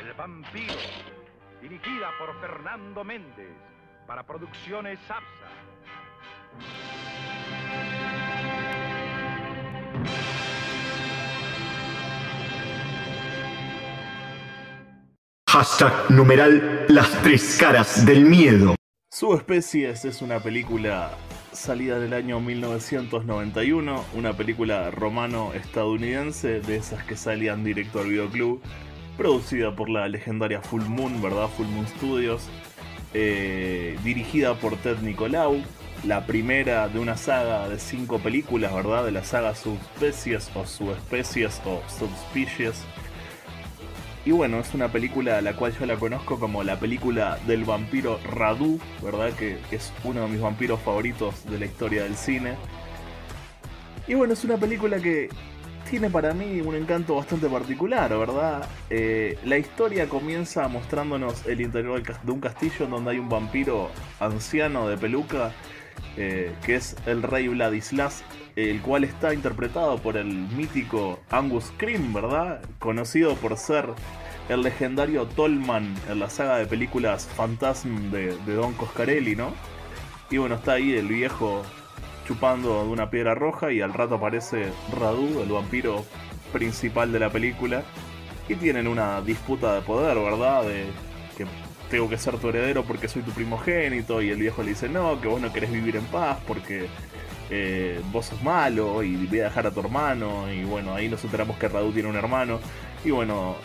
El 0.00 0.12
vampiro, 0.14 0.74
dirigida 1.62 2.10
por 2.18 2.40
Fernando 2.40 3.04
Méndez, 3.04 3.54
para 4.08 4.24
Producciones 4.24 4.98
APSA. 5.08 6.87
Hashtag 15.58 16.08
numeral 16.12 16.86
las 16.86 17.10
tres 17.22 17.56
caras 17.58 18.06
del 18.06 18.24
miedo. 18.24 18.76
Subespecies 19.10 20.04
es 20.04 20.22
una 20.22 20.38
película 20.38 21.10
salida 21.50 21.98
del 21.98 22.12
año 22.12 22.38
1991, 22.38 24.04
una 24.14 24.34
película 24.34 24.92
romano-estadounidense 24.92 26.60
de 26.60 26.76
esas 26.76 27.02
que 27.02 27.16
salían 27.16 27.64
directo 27.64 27.98
al 27.98 28.10
videoclub, 28.10 28.62
producida 29.16 29.74
por 29.74 29.90
la 29.90 30.06
legendaria 30.06 30.62
Full 30.62 30.84
Moon, 30.84 31.20
¿verdad? 31.20 31.48
Full 31.56 31.66
Moon 31.66 31.88
Studios, 31.88 32.48
eh, 33.12 33.98
dirigida 34.04 34.54
por 34.54 34.76
Ted 34.76 34.98
Nicolau, 34.98 35.60
la 36.04 36.24
primera 36.24 36.86
de 36.86 37.00
una 37.00 37.16
saga 37.16 37.68
de 37.68 37.80
cinco 37.80 38.20
películas, 38.20 38.72
¿verdad? 38.72 39.04
De 39.06 39.10
la 39.10 39.24
saga 39.24 39.56
Subespecies 39.56 40.52
o 40.54 40.64
Subespecies 40.64 41.60
o 41.66 41.82
Subspecies. 41.88 42.84
Y 44.28 44.30
bueno, 44.30 44.60
es 44.60 44.74
una 44.74 44.92
película 44.92 45.38
a 45.38 45.40
la 45.40 45.56
cual 45.56 45.72
yo 45.80 45.86
la 45.86 45.96
conozco 45.96 46.38
como 46.38 46.62
la 46.62 46.78
película 46.78 47.38
del 47.46 47.64
vampiro 47.64 48.20
Radu, 48.30 48.78
¿verdad? 49.02 49.32
Que, 49.32 49.56
es 49.70 49.90
uno 50.04 50.20
de 50.20 50.28
mis 50.28 50.38
vampiros 50.38 50.78
favoritos 50.82 51.46
de 51.46 51.58
la 51.58 51.64
historia 51.64 52.02
del 52.02 52.14
cine. 52.14 52.52
Y 54.06 54.12
bueno, 54.12 54.34
es 54.34 54.44
una 54.44 54.58
película 54.58 55.00
que 55.00 55.30
tiene 55.88 56.10
para 56.10 56.34
mí 56.34 56.60
un 56.60 56.74
encanto 56.74 57.16
bastante 57.16 57.48
particular, 57.48 58.10
¿verdad? 58.10 58.68
Eh, 58.90 59.38
la 59.44 59.56
historia 59.56 60.10
comienza 60.10 60.68
mostrándonos 60.68 61.46
el 61.46 61.62
interior 61.62 62.02
de 62.22 62.30
un 62.30 62.40
castillo 62.40 62.84
en 62.84 62.90
donde 62.90 63.12
hay 63.12 63.18
un 63.18 63.30
vampiro 63.30 63.90
anciano 64.20 64.90
de 64.90 64.98
peluca, 64.98 65.52
eh, 66.18 66.52
que 66.66 66.74
es 66.74 66.96
el 67.06 67.22
rey 67.22 67.48
Vladislas, 67.48 68.22
el 68.56 68.82
cual 68.82 69.04
está 69.04 69.32
interpretado 69.32 69.98
por 69.98 70.16
el 70.16 70.26
mítico 70.26 71.20
Angus 71.30 71.66
Scream, 71.66 72.12
¿verdad? 72.12 72.60
Conocido 72.80 73.36
por 73.36 73.56
ser 73.56 73.86
el 74.48 74.62
legendario 74.62 75.26
Tolman 75.26 75.94
en 76.08 76.18
la 76.18 76.30
saga 76.30 76.56
de 76.58 76.66
películas 76.66 77.28
Phantasm 77.36 78.10
de, 78.10 78.36
de 78.46 78.54
Don 78.54 78.72
Coscarelli, 78.74 79.36
¿no? 79.36 79.52
Y 80.30 80.38
bueno, 80.38 80.56
está 80.56 80.72
ahí 80.74 80.92
el 80.92 81.08
viejo 81.08 81.62
chupando 82.26 82.84
de 82.84 82.90
una 82.90 83.10
piedra 83.10 83.34
roja 83.34 83.72
y 83.72 83.80
al 83.80 83.94
rato 83.94 84.16
aparece 84.16 84.70
Radu, 84.98 85.40
el 85.42 85.50
vampiro 85.50 86.04
principal 86.52 87.12
de 87.12 87.18
la 87.18 87.30
película, 87.30 87.82
y 88.48 88.54
tienen 88.54 88.86
una 88.86 89.20
disputa 89.20 89.74
de 89.74 89.82
poder, 89.82 90.18
¿verdad? 90.18 90.64
De 90.64 90.86
que 91.36 91.46
tengo 91.90 92.08
que 92.08 92.18
ser 92.18 92.38
tu 92.38 92.48
heredero 92.48 92.84
porque 92.84 93.08
soy 93.08 93.22
tu 93.22 93.30
primogénito 93.32 94.20
y 94.20 94.30
el 94.30 94.38
viejo 94.38 94.62
le 94.62 94.70
dice 94.70 94.88
no, 94.88 95.20
que 95.20 95.28
vos 95.28 95.40
no 95.40 95.52
querés 95.52 95.72
vivir 95.72 95.96
en 95.96 96.04
paz 96.06 96.38
porque 96.46 96.86
eh, 97.50 98.00
vos 98.12 98.26
sos 98.26 98.42
malo 98.42 99.02
y 99.02 99.16
voy 99.26 99.40
a 99.40 99.44
dejar 99.44 99.66
a 99.66 99.70
tu 99.70 99.80
hermano 99.80 100.52
y 100.52 100.64
bueno, 100.64 100.94
ahí 100.94 101.08
nos 101.08 101.24
enteramos 101.24 101.56
que 101.56 101.68
Radu 101.68 101.92
tiene 101.92 102.10
un 102.10 102.16
hermano 102.16 102.60
y 103.04 103.10
bueno, 103.10 103.56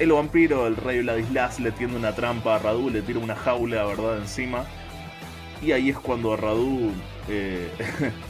el 0.00 0.12
vampiro, 0.12 0.66
el 0.66 0.76
rey 0.76 1.00
Vladislas 1.02 1.60
le 1.60 1.70
tiende 1.72 1.96
una 1.96 2.14
trampa 2.14 2.56
a 2.56 2.58
Radu, 2.58 2.90
le 2.90 3.02
tira 3.02 3.20
una 3.20 3.36
jaula, 3.36 3.84
¿verdad? 3.84 4.18
Encima 4.18 4.64
y 5.62 5.72
ahí 5.72 5.90
es 5.90 5.98
cuando 5.98 6.36
Radu 6.36 6.90
eh, 7.28 7.70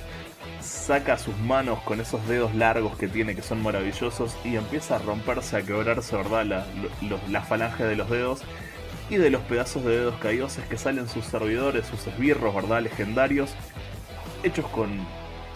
saca 0.60 1.16
sus 1.16 1.36
manos 1.38 1.78
con 1.82 2.00
esos 2.00 2.26
dedos 2.28 2.54
largos 2.54 2.96
que 2.96 3.08
tiene, 3.08 3.34
que 3.36 3.42
son 3.42 3.62
maravillosos, 3.62 4.36
y 4.44 4.56
empieza 4.56 4.96
a 4.96 4.98
romperse, 4.98 5.56
a 5.56 5.62
quebrarse, 5.62 6.16
¿verdad? 6.16 6.44
La, 6.44 6.66
lo- 7.02 7.20
la 7.28 7.42
falange 7.42 7.84
de 7.84 7.96
los 7.96 8.10
dedos. 8.10 8.42
Y 9.08 9.16
de 9.16 9.30
los 9.30 9.42
pedazos 9.42 9.84
de 9.84 9.90
dedos 9.96 10.16
caídos 10.20 10.58
es 10.58 10.64
que 10.66 10.76
salen 10.78 11.08
sus 11.08 11.24
servidores, 11.24 11.86
sus 11.86 12.06
esbirros, 12.06 12.54
¿verdad? 12.54 12.82
Legendarios, 12.82 13.54
hechos 14.42 14.66
con, 14.68 14.90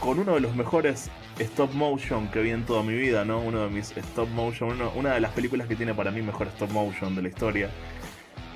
con 0.01 0.19
uno 0.19 0.35
de 0.35 0.41
los 0.41 0.55
mejores 0.57 1.11
stop 1.39 1.73
motion 1.73 2.29
que 2.29 2.41
vi 2.41 2.51
en 2.51 2.65
toda 2.65 2.83
mi 2.83 2.95
vida, 2.95 3.25
¿no? 3.25 3.41
Uno 3.41 3.65
de 3.65 3.71
mis 3.71 3.97
stop 3.97 4.29
motion, 4.31 4.81
una 4.95 5.15
de 5.15 5.21
las 5.21 5.33
películas 5.33 5.67
que 5.67 5.77
tiene 5.77 5.95
para 5.95 6.11
mí 6.11 6.23
mejor 6.23 6.49
stop 6.49 6.71
motion 6.71 7.15
de 7.15 7.23
la 7.23 7.29
historia. 7.29 7.71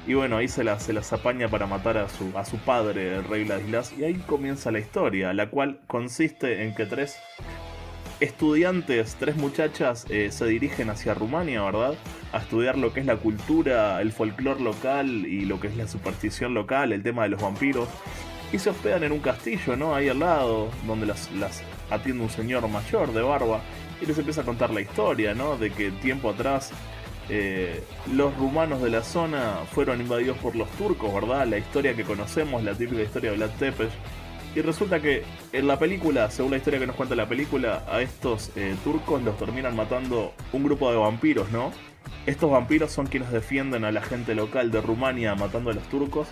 Y 0.07 0.15
bueno, 0.15 0.39
ahí 0.39 0.49
se 0.49 0.65
las, 0.65 0.85
se 0.85 0.95
las 0.95 1.13
apaña 1.13 1.49
para 1.49 1.67
matar 1.67 1.99
a 1.99 2.09
su, 2.09 2.33
a 2.37 2.45
su 2.45 2.57
padre, 2.59 3.17
el 3.17 3.25
rey 3.25 3.45
Vladislas. 3.45 3.93
Y 3.99 4.05
ahí 4.05 4.15
comienza 4.15 4.71
la 4.71 4.79
historia, 4.79 5.35
la 5.35 5.51
cual 5.51 5.81
consiste 5.87 6.65
en 6.65 6.75
que 6.75 6.87
tres 6.87 7.19
estudiantes, 8.21 9.17
tres 9.19 9.37
muchachas, 9.37 10.07
eh, 10.09 10.31
se 10.33 10.47
dirigen 10.47 10.89
hacia 10.89 11.15
Rumania, 11.15 11.63
¿verdad? 11.63 11.95
A 12.33 12.39
estudiar 12.39 12.79
lo 12.79 12.93
que 12.93 13.01
es 13.01 13.07
la 13.07 13.17
cultura, 13.17 14.01
el 14.01 14.13
folclore 14.13 14.61
local 14.61 15.27
y 15.27 15.45
lo 15.45 15.61
que 15.61 15.69
es 15.69 15.77
la 15.77 15.87
superstición 15.87 16.55
local, 16.55 16.93
el 16.93 17.03
tema 17.03 17.25
de 17.25 17.29
los 17.29 17.43
vampiros. 17.43 17.89
Y 18.51 18.59
se 18.59 18.71
hospedan 18.71 19.05
en 19.05 19.13
un 19.13 19.21
castillo, 19.21 19.77
¿no? 19.77 19.95
Ahí 19.95 20.09
al 20.09 20.21
lado, 20.21 20.71
donde 20.87 21.05
las 21.05 21.29
atiende 21.91 22.25
un 22.25 22.31
señor 22.31 22.69
mayor 22.69 23.13
de 23.13 23.23
barba. 23.23 23.61
Y 24.01 24.07
les 24.07 24.17
empieza 24.19 24.43
a 24.43 24.45
contar 24.45 24.71
la 24.71 24.81
historia, 24.81 25.35
¿no? 25.35 25.57
De 25.57 25.71
que 25.71 25.91
tiempo 25.91 26.31
atrás 26.31 26.73
eh, 27.29 27.83
los 28.13 28.35
rumanos 28.37 28.81
de 28.81 28.91
la 28.91 29.03
zona 29.03 29.59
fueron 29.73 30.01
invadidos 30.01 30.39
por 30.39 30.57
los 30.57 30.71
turcos, 30.73 31.13
¿verdad? 31.13 31.47
La 31.47 31.59
historia 31.59 31.95
que 31.95 32.05
conocemos, 32.05 32.63
la 32.63 32.75
típica 32.75 33.03
historia 33.03 33.31
de 33.31 33.37
Vlad 33.37 33.51
Tepes. 33.59 33.91
Y 34.55 34.63
resulta 34.63 35.01
que 35.01 35.25
en 35.53 35.67
la 35.67 35.79
película, 35.79 36.31
según 36.31 36.53
la 36.53 36.57
historia 36.57 36.81
que 36.81 36.87
nos 36.87 36.97
cuenta 36.97 37.15
la 37.15 37.29
película, 37.29 37.85
a 37.91 38.01
estos 38.01 38.51
eh, 38.57 38.75
turcos 38.83 39.23
los 39.23 39.37
terminan 39.37 39.77
matando 39.77 40.33
un 40.53 40.65
grupo 40.65 40.91
de 40.91 40.97
vampiros, 40.97 41.51
¿no? 41.51 41.71
Estos 42.25 42.51
vampiros 42.51 42.91
son 42.91 43.07
quienes 43.07 43.31
defienden 43.31 43.85
a 43.85 43.93
la 43.93 44.03
gente 44.03 44.35
local 44.35 44.71
de 44.71 44.81
Rumania 44.81 45.35
matando 45.35 45.71
a 45.71 45.75
los 45.75 45.87
turcos. 45.89 46.29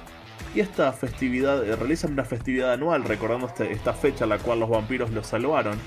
Y 0.55 0.61
esta 0.61 0.92
festividad, 0.92 1.64
eh, 1.66 1.77
realizan 1.77 2.12
una 2.12 2.25
festividad 2.25 2.72
anual 2.72 3.05
recordando 3.05 3.46
este- 3.46 3.72
esta 3.72 3.92
fecha 3.92 4.25
en 4.25 4.31
la 4.31 4.38
cual 4.38 4.61
los 4.61 4.70
vampiros 4.70 5.11
los 5.11 5.27
salvaron. 5.27 5.79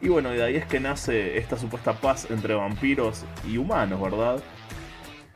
Y 0.00 0.08
bueno, 0.08 0.30
de 0.30 0.42
ahí 0.42 0.56
es 0.56 0.66
que 0.66 0.80
nace 0.80 1.38
esta 1.38 1.56
supuesta 1.58 1.92
paz 1.94 2.26
entre 2.30 2.54
vampiros 2.54 3.24
y 3.46 3.58
humanos, 3.58 4.00
¿verdad? 4.00 4.42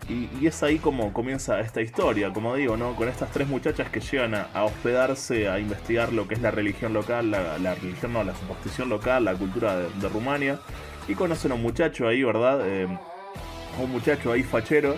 Y, 0.08 0.46
es 0.46 0.62
ahí 0.62 0.78
como 0.78 1.12
comienza 1.14 1.60
esta 1.60 1.80
historia, 1.80 2.30
como 2.32 2.54
digo, 2.56 2.76
¿no? 2.76 2.94
Con 2.94 3.08
estas 3.08 3.30
tres 3.30 3.48
muchachas 3.48 3.88
que 3.88 4.00
llegan 4.00 4.34
a, 4.34 4.48
a 4.52 4.64
hospedarse, 4.64 5.48
a 5.48 5.58
investigar 5.58 6.12
lo 6.12 6.28
que 6.28 6.34
es 6.34 6.42
la 6.42 6.50
religión 6.50 6.92
local, 6.92 7.30
la, 7.30 7.74
religión 7.74 8.12
no, 8.12 8.22
la 8.22 8.34
superstición 8.34 8.90
local, 8.90 9.24
la 9.24 9.34
cultura 9.34 9.76
de, 9.76 9.88
de, 9.88 10.08
Rumania. 10.08 10.60
Y 11.08 11.14
conocen 11.14 11.52
a 11.52 11.54
un 11.54 11.62
muchacho 11.62 12.06
ahí, 12.06 12.22
¿verdad? 12.22 12.60
Eh, 12.66 12.86
un 13.82 13.90
muchacho 13.90 14.32
ahí 14.32 14.42
fachero, 14.42 14.96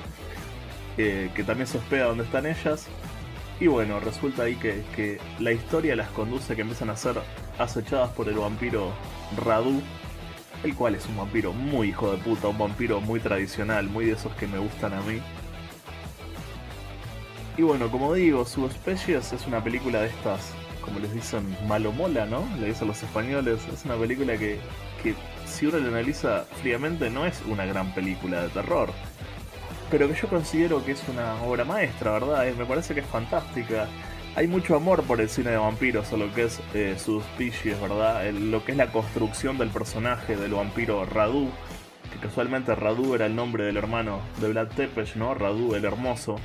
eh, 0.98 1.30
que 1.34 1.44
también 1.44 1.66
se 1.66 1.78
hospeda 1.78 2.06
donde 2.06 2.24
están 2.24 2.46
ellas. 2.46 2.88
Y 3.58 3.68
bueno, 3.68 4.00
resulta 4.00 4.42
ahí 4.42 4.56
que, 4.56 4.84
que, 4.94 5.18
la 5.38 5.52
historia 5.52 5.96
las 5.96 6.10
conduce 6.10 6.54
que 6.54 6.60
empiezan 6.62 6.90
a 6.90 6.96
ser 6.96 7.16
acechadas 7.58 8.10
por 8.10 8.28
el 8.28 8.34
vampiro 8.34 8.92
Radu, 9.44 9.82
el 10.62 10.74
cual 10.74 10.94
es 10.94 11.06
un 11.06 11.16
vampiro 11.16 11.52
muy 11.52 11.88
hijo 11.88 12.12
de 12.12 12.18
puta, 12.18 12.48
un 12.48 12.58
vampiro 12.58 13.00
muy 13.00 13.18
tradicional, 13.18 13.88
muy 13.88 14.06
de 14.06 14.12
esos 14.12 14.34
que 14.34 14.46
me 14.46 14.58
gustan 14.58 14.92
a 14.92 15.00
mí. 15.00 15.22
Y 17.56 17.62
bueno, 17.62 17.90
como 17.90 18.12
digo, 18.12 18.44
Subspecies 18.44 19.32
es 19.32 19.46
una 19.46 19.64
película 19.64 20.00
de 20.02 20.08
estas, 20.08 20.52
como 20.82 20.98
les 20.98 21.12
dicen, 21.14 21.56
malomola, 21.66 22.26
¿no? 22.26 22.46
Le 22.60 22.66
dicen 22.66 22.86
los 22.86 23.02
españoles. 23.02 23.66
Es 23.72 23.86
una 23.86 23.96
película 23.96 24.36
que, 24.36 24.58
que 25.02 25.14
si 25.46 25.64
uno 25.64 25.78
la 25.78 25.88
analiza 25.88 26.44
fríamente 26.60 27.08
no 27.08 27.24
es 27.24 27.40
una 27.48 27.64
gran 27.64 27.94
película 27.94 28.42
de 28.42 28.48
terror. 28.50 28.90
Pero 29.90 30.08
que 30.08 30.14
yo 30.14 30.28
considero 30.28 30.84
que 30.84 30.92
es 30.92 31.02
una 31.08 31.40
obra 31.42 31.64
maestra, 31.64 32.12
¿verdad? 32.12 32.46
Me 32.56 32.64
parece 32.66 32.94
que 32.94 33.00
es 33.00 33.06
fantástica 33.06 33.88
hay 34.36 34.48
mucho 34.48 34.76
amor 34.76 35.02
por 35.04 35.22
el 35.22 35.30
cine 35.30 35.52
de 35.52 35.56
vampiros 35.56 36.12
o 36.12 36.18
lo 36.18 36.32
que 36.34 36.44
es 36.44 36.60
eh, 36.74 36.96
Suspicious, 36.98 37.80
¿verdad? 37.80 38.22
Lo 38.32 38.62
que 38.62 38.72
es 38.72 38.76
la 38.76 38.92
construcción 38.92 39.56
del 39.56 39.70
personaje 39.70 40.36
del 40.36 40.52
vampiro 40.52 41.06
Radu, 41.06 41.48
que 42.12 42.18
casualmente 42.18 42.74
Radu 42.74 43.14
era 43.14 43.24
el 43.24 43.34
nombre 43.34 43.64
del 43.64 43.78
hermano 43.78 44.20
de 44.38 44.50
Vlad 44.50 44.68
Tepes, 44.76 45.16
¿no? 45.16 45.32
Radu 45.32 45.74
el 45.74 45.86
hermoso. 45.86 46.36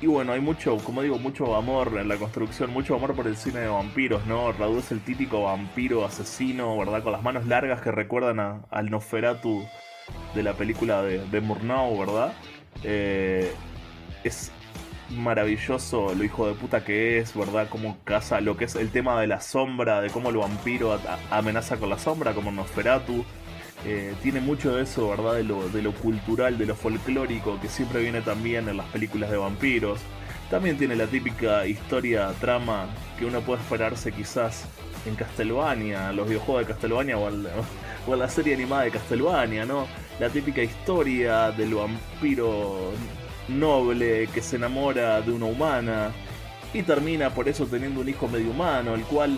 Y 0.00 0.06
bueno, 0.06 0.32
hay 0.32 0.40
mucho, 0.40 0.76
como 0.76 1.02
digo, 1.02 1.18
mucho 1.18 1.56
amor 1.56 1.98
en 1.98 2.06
la 2.06 2.16
construcción, 2.16 2.70
mucho 2.70 2.94
amor 2.94 3.16
por 3.16 3.26
el 3.26 3.36
cine 3.36 3.58
de 3.58 3.66
vampiros, 3.66 4.24
¿no? 4.26 4.52
Radu 4.52 4.78
es 4.78 4.92
el 4.92 5.00
típico 5.00 5.42
vampiro 5.42 6.04
asesino, 6.04 6.78
¿verdad? 6.78 7.02
Con 7.02 7.10
las 7.10 7.24
manos 7.24 7.44
largas 7.46 7.80
que 7.80 7.90
recuerdan 7.90 8.38
a, 8.38 8.60
al 8.70 8.88
Nosferatu 8.88 9.66
de 10.34 10.42
la 10.42 10.54
película 10.54 11.02
de, 11.02 11.40
Murnau, 11.40 11.98
¿verdad? 11.98 12.32
Eh, 12.84 13.52
es 14.24 14.52
maravilloso 15.10 16.14
lo 16.14 16.22
hijo 16.24 16.46
de 16.46 16.54
puta 16.54 16.84
que 16.84 17.18
es, 17.18 17.34
¿verdad? 17.34 17.68
Cómo 17.70 17.98
caza 18.04 18.40
lo 18.40 18.56
que 18.56 18.66
es 18.66 18.74
el 18.76 18.90
tema 18.90 19.20
de 19.20 19.26
la 19.26 19.40
sombra, 19.40 20.00
de 20.00 20.10
cómo 20.10 20.30
el 20.30 20.36
vampiro 20.36 20.98
amenaza 21.30 21.76
con 21.78 21.90
la 21.90 21.98
sombra, 21.98 22.34
como 22.34 22.52
Nosferatu. 22.52 23.24
Eh, 23.86 24.14
tiene 24.22 24.40
mucho 24.40 24.76
de 24.76 24.82
eso, 24.82 25.08
¿verdad? 25.08 25.34
De 25.34 25.44
lo, 25.44 25.68
de 25.68 25.82
lo 25.82 25.92
cultural, 25.92 26.58
de 26.58 26.66
lo 26.66 26.74
folclórico, 26.74 27.60
que 27.60 27.68
siempre 27.68 28.00
viene 28.02 28.20
también 28.22 28.68
en 28.68 28.76
las 28.76 28.86
películas 28.86 29.30
de 29.30 29.36
vampiros. 29.36 30.00
También 30.50 30.78
tiene 30.78 30.96
la 30.96 31.06
típica 31.06 31.66
historia, 31.66 32.32
trama 32.40 32.86
que 33.18 33.26
uno 33.26 33.40
puede 33.40 33.60
esperarse 33.60 34.12
quizás 34.12 34.64
en 35.06 35.14
Castlevania, 35.14 36.12
los 36.12 36.26
videojuegos 36.26 36.66
de 36.66 36.72
Castlevania 36.72 37.18
o, 37.18 37.30
o 38.08 38.14
en 38.14 38.20
la 38.20 38.28
serie 38.28 38.54
animada 38.54 38.84
de 38.84 38.90
Castlevania, 38.90 39.64
¿no? 39.64 39.86
La 40.18 40.30
típica 40.30 40.62
historia 40.62 41.50
del 41.50 41.74
vampiro 41.74 42.92
noble 43.48 44.28
que 44.32 44.42
se 44.42 44.56
enamora 44.56 45.20
de 45.20 45.32
una 45.32 45.46
humana 45.46 46.12
y 46.72 46.82
termina 46.82 47.30
por 47.30 47.48
eso 47.48 47.66
teniendo 47.66 48.00
un 48.00 48.08
hijo 48.08 48.28
medio 48.28 48.50
humano, 48.50 48.94
el 48.94 49.02
cual 49.02 49.36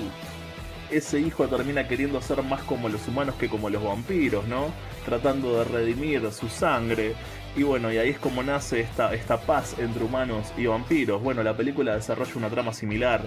ese 0.91 1.21
hijo 1.21 1.47
termina 1.47 1.87
queriendo 1.87 2.21
ser 2.21 2.43
más 2.43 2.63
como 2.63 2.89
los 2.89 3.07
humanos 3.07 3.37
que 3.37 3.49
como 3.49 3.71
los 3.71 3.83
vampiros, 3.83 4.47
¿no? 4.47 4.73
Tratando 5.05 5.59
de 5.59 5.65
redimir 5.65 6.31
su 6.33 6.49
sangre. 6.49 7.15
Y 7.57 7.63
bueno, 7.63 7.93
y 7.93 7.99
ahí 7.99 8.11
es 8.11 8.19
como 8.19 8.43
nace 8.43 8.81
esta, 8.81 9.15
esta 9.15 9.41
paz 9.41 9.77
entre 9.79 10.05
humanos 10.05 10.53
y 10.57 10.67
vampiros. 10.67 11.23
Bueno, 11.23 11.43
la 11.43 11.57
película 11.57 11.95
desarrolla 11.95 12.33
una 12.37 12.49
trama 12.49 12.73
similar 12.73 13.23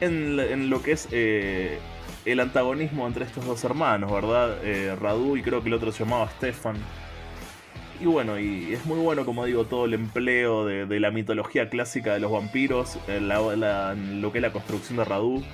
en, 0.00 0.38
en 0.38 0.70
lo 0.70 0.82
que 0.82 0.92
es 0.92 1.08
eh, 1.12 1.78
el 2.24 2.40
antagonismo 2.40 3.06
entre 3.06 3.24
estos 3.24 3.44
dos 3.44 3.62
hermanos, 3.64 4.10
¿verdad? 4.10 4.58
Eh, 4.62 4.96
Radu 5.00 5.36
y 5.36 5.42
creo 5.42 5.62
que 5.62 5.68
el 5.68 5.74
otro 5.74 5.92
se 5.92 6.04
llamaba 6.04 6.28
Stefan 6.30 6.76
y 8.00 8.06
bueno, 8.06 8.38
y 8.38 8.72
es 8.72 8.84
muy 8.86 8.98
bueno, 8.98 9.24
como 9.24 9.44
digo, 9.44 9.64
todo 9.66 9.84
el 9.84 9.94
empleo 9.94 10.66
de, 10.66 11.00
la 11.00 11.10
mitología 11.10 11.68
clásica 11.68 12.12
de 12.14 12.20
los 12.20 12.32
vampiros, 12.32 12.98
eh, 13.08 13.20
lo 13.20 14.32
que 14.32 14.38
es 14.38 14.42
la 14.42 14.52
construcción 14.52 14.98
de 14.98 15.04
Radu, 15.04 15.44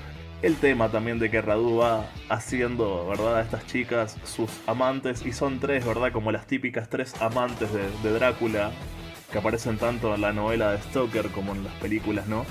el 0.43 0.57
tema 0.57 0.89
también 0.89 1.19
de 1.19 1.31
que 1.31 1.43
Radu 1.43 1.79
va 1.79 2.07
haciendo, 2.31 3.07
¿verdad?, 3.09 3.37
a 3.37 3.43
estas 3.43 3.67
chicas 3.67 4.17
sus 4.25 4.51
amantes, 4.67 5.25
y 5.27 5.33
son 5.33 5.61
tres, 5.61 5.85
¿verdad?, 5.85 6.13
como 6.13 6.33
las 6.33 6.47
típicas 6.47 6.89
tres 6.89 7.15
amantes 7.21 7.69
de, 7.73 8.11
Drácula, 8.11 8.73
que 9.31 9.39
aparecen 9.39 9.77
tanto 9.77 10.15
en 10.15 10.23
la 10.23 10.33
novela 10.33 10.73
de 10.73 10.79
Stoker 10.79 11.29
como 11.29 11.53
en 11.55 11.65
las 11.65 11.75
películas, 11.75 12.27
¿no? 12.27 12.47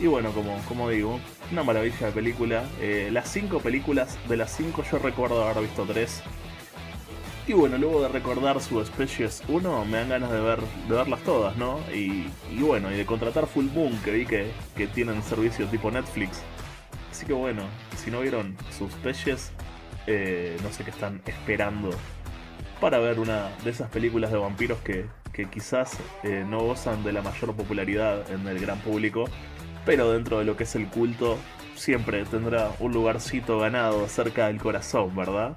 Y 0.00 0.06
bueno, 0.06 0.30
como, 0.32 0.56
como 0.68 0.88
digo, 0.90 1.18
una 1.50 1.64
maravilla 1.64 2.06
de 2.06 2.12
película. 2.12 2.64
Eh, 2.80 3.08
las 3.12 3.28
cinco 3.28 3.58
películas, 3.60 4.16
de 4.28 4.36
las 4.36 4.56
cinco 4.56 4.84
yo 4.90 4.98
recuerdo 4.98 5.44
haber 5.44 5.64
visto 5.64 5.84
tres. 5.84 6.22
Y 7.48 7.54
bueno, 7.54 7.78
luego 7.78 8.02
de 8.02 8.08
recordar 8.08 8.60
su 8.60 8.84
Species 8.84 9.42
1, 9.48 9.84
me 9.86 9.96
dan 9.96 10.10
ganas 10.10 10.30
de 10.30 10.40
ver 10.40 10.60
de 10.60 10.94
verlas 10.94 11.20
todas, 11.22 11.56
¿no? 11.56 11.80
Y, 11.92 12.26
bueno, 12.60 12.92
y 12.92 12.96
de 12.96 13.06
contratar 13.06 13.46
Full 13.46 13.70
Moon, 13.74 13.98
que 14.04 14.10
vi 14.10 14.26
que, 14.26 14.50
que 14.76 14.86
tienen 14.86 15.22
servicios 15.22 15.70
tipo 15.70 15.90
Netflix. 15.90 16.42
Así 17.10 17.24
que 17.24 17.32
bueno, 17.32 17.62
si 17.96 18.10
no 18.10 18.20
vieron 18.20 18.54
sus 18.76 18.92
Species, 18.92 19.50
eh, 20.06 20.58
no 20.62 20.70
sé 20.70 20.84
qué 20.84 20.90
están 20.90 21.22
esperando 21.26 21.90
para 22.80 22.98
ver 22.98 23.18
una 23.18 23.48
de 23.64 23.70
esas 23.70 23.90
películas 23.90 24.30
de 24.30 24.38
vampiros 24.38 24.78
que, 24.80 25.06
que 25.32 25.48
quizás 25.48 25.96
eh, 26.22 26.44
no 26.46 26.60
gozan 26.60 27.02
de 27.02 27.12
la 27.12 27.22
mayor 27.22 27.56
popularidad 27.56 28.30
en 28.30 28.46
el 28.46 28.58
gran 28.58 28.78
público, 28.80 29.24
pero 29.84 30.12
dentro 30.12 30.38
de 30.38 30.44
lo 30.44 30.56
que 30.56 30.64
es 30.64 30.74
el 30.74 30.88
culto 30.88 31.38
siempre 31.74 32.24
tendrá 32.24 32.72
un 32.80 32.92
lugarcito 32.92 33.58
ganado 33.58 34.08
cerca 34.08 34.48
del 34.48 34.58
corazón, 34.58 35.14
¿verdad? 35.14 35.56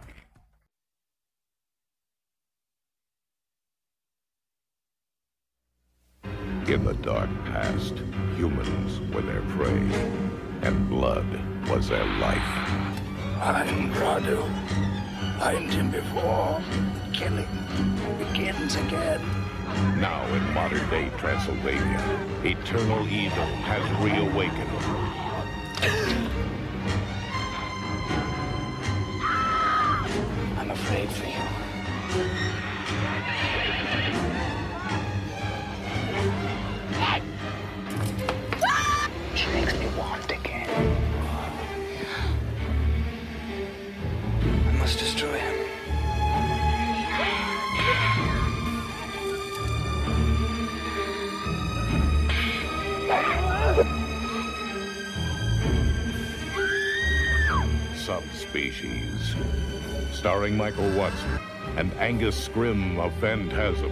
In 6.68 6.86
the 6.86 6.94
dark 6.94 7.30
past, 7.46 7.96
humans 8.38 9.02
were 9.14 9.22
their 9.22 9.42
prey, 9.58 9.82
and 10.62 10.88
blood 10.88 11.26
was 11.70 11.90
their 11.90 12.06
life. 12.06 12.40
I'm 13.42 13.92
Radu. 13.96 14.42
Find 15.40 15.70
him 15.74 15.92
before 15.92 16.62
killing 17.12 17.46
begins 18.20 18.76
again. 18.76 19.41
Now 20.00 20.26
in 20.34 20.54
modern-day 20.54 21.12
Transylvania, 21.18 22.02
eternal 22.44 23.08
evil 23.08 23.46
has 23.66 23.84
reawakened. 24.02 24.70
I'm 30.58 30.72
afraid 30.72 31.10
for 31.10 31.26
you. 31.26 31.42
Subspecies, 58.12 59.36
starring 60.12 60.58
Michael 60.58 60.92
Watson 60.98 61.40
and 61.78 61.94
Angus 61.98 62.36
Scrim 62.36 63.00
of 63.00 63.14
Phantasm. 63.22 63.90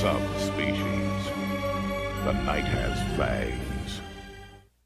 Subspecies. 0.00 1.22
The 2.24 2.32
night 2.32 2.64
has 2.64 2.96
fangs. 3.18 4.00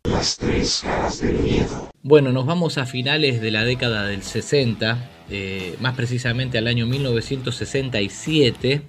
Las 0.05 0.37
tres 0.37 0.83
caras 0.83 1.21
del 1.21 1.39
miedo. 1.39 1.91
Bueno, 2.03 2.33
nos 2.33 2.45
vamos 2.45 2.77
a 2.79 2.87
finales 2.87 3.41
de 3.41 3.53
la 3.53 3.63
década 3.63 4.05
del 4.05 4.25
60, 4.25 4.99
eh, 5.31 5.77
más 5.79 5.95
precisamente 5.95 6.59
al 6.59 6.67
año 6.67 6.87
1967 6.87 8.83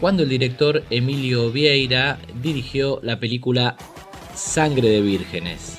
cuando 0.00 0.22
el 0.24 0.28
director 0.28 0.84
Emilio 0.90 1.50
Vieira 1.50 2.18
dirigió 2.42 3.00
la 3.02 3.18
película 3.18 3.76
Sangre 4.34 4.88
de 4.88 5.00
Vírgenes. 5.00 5.78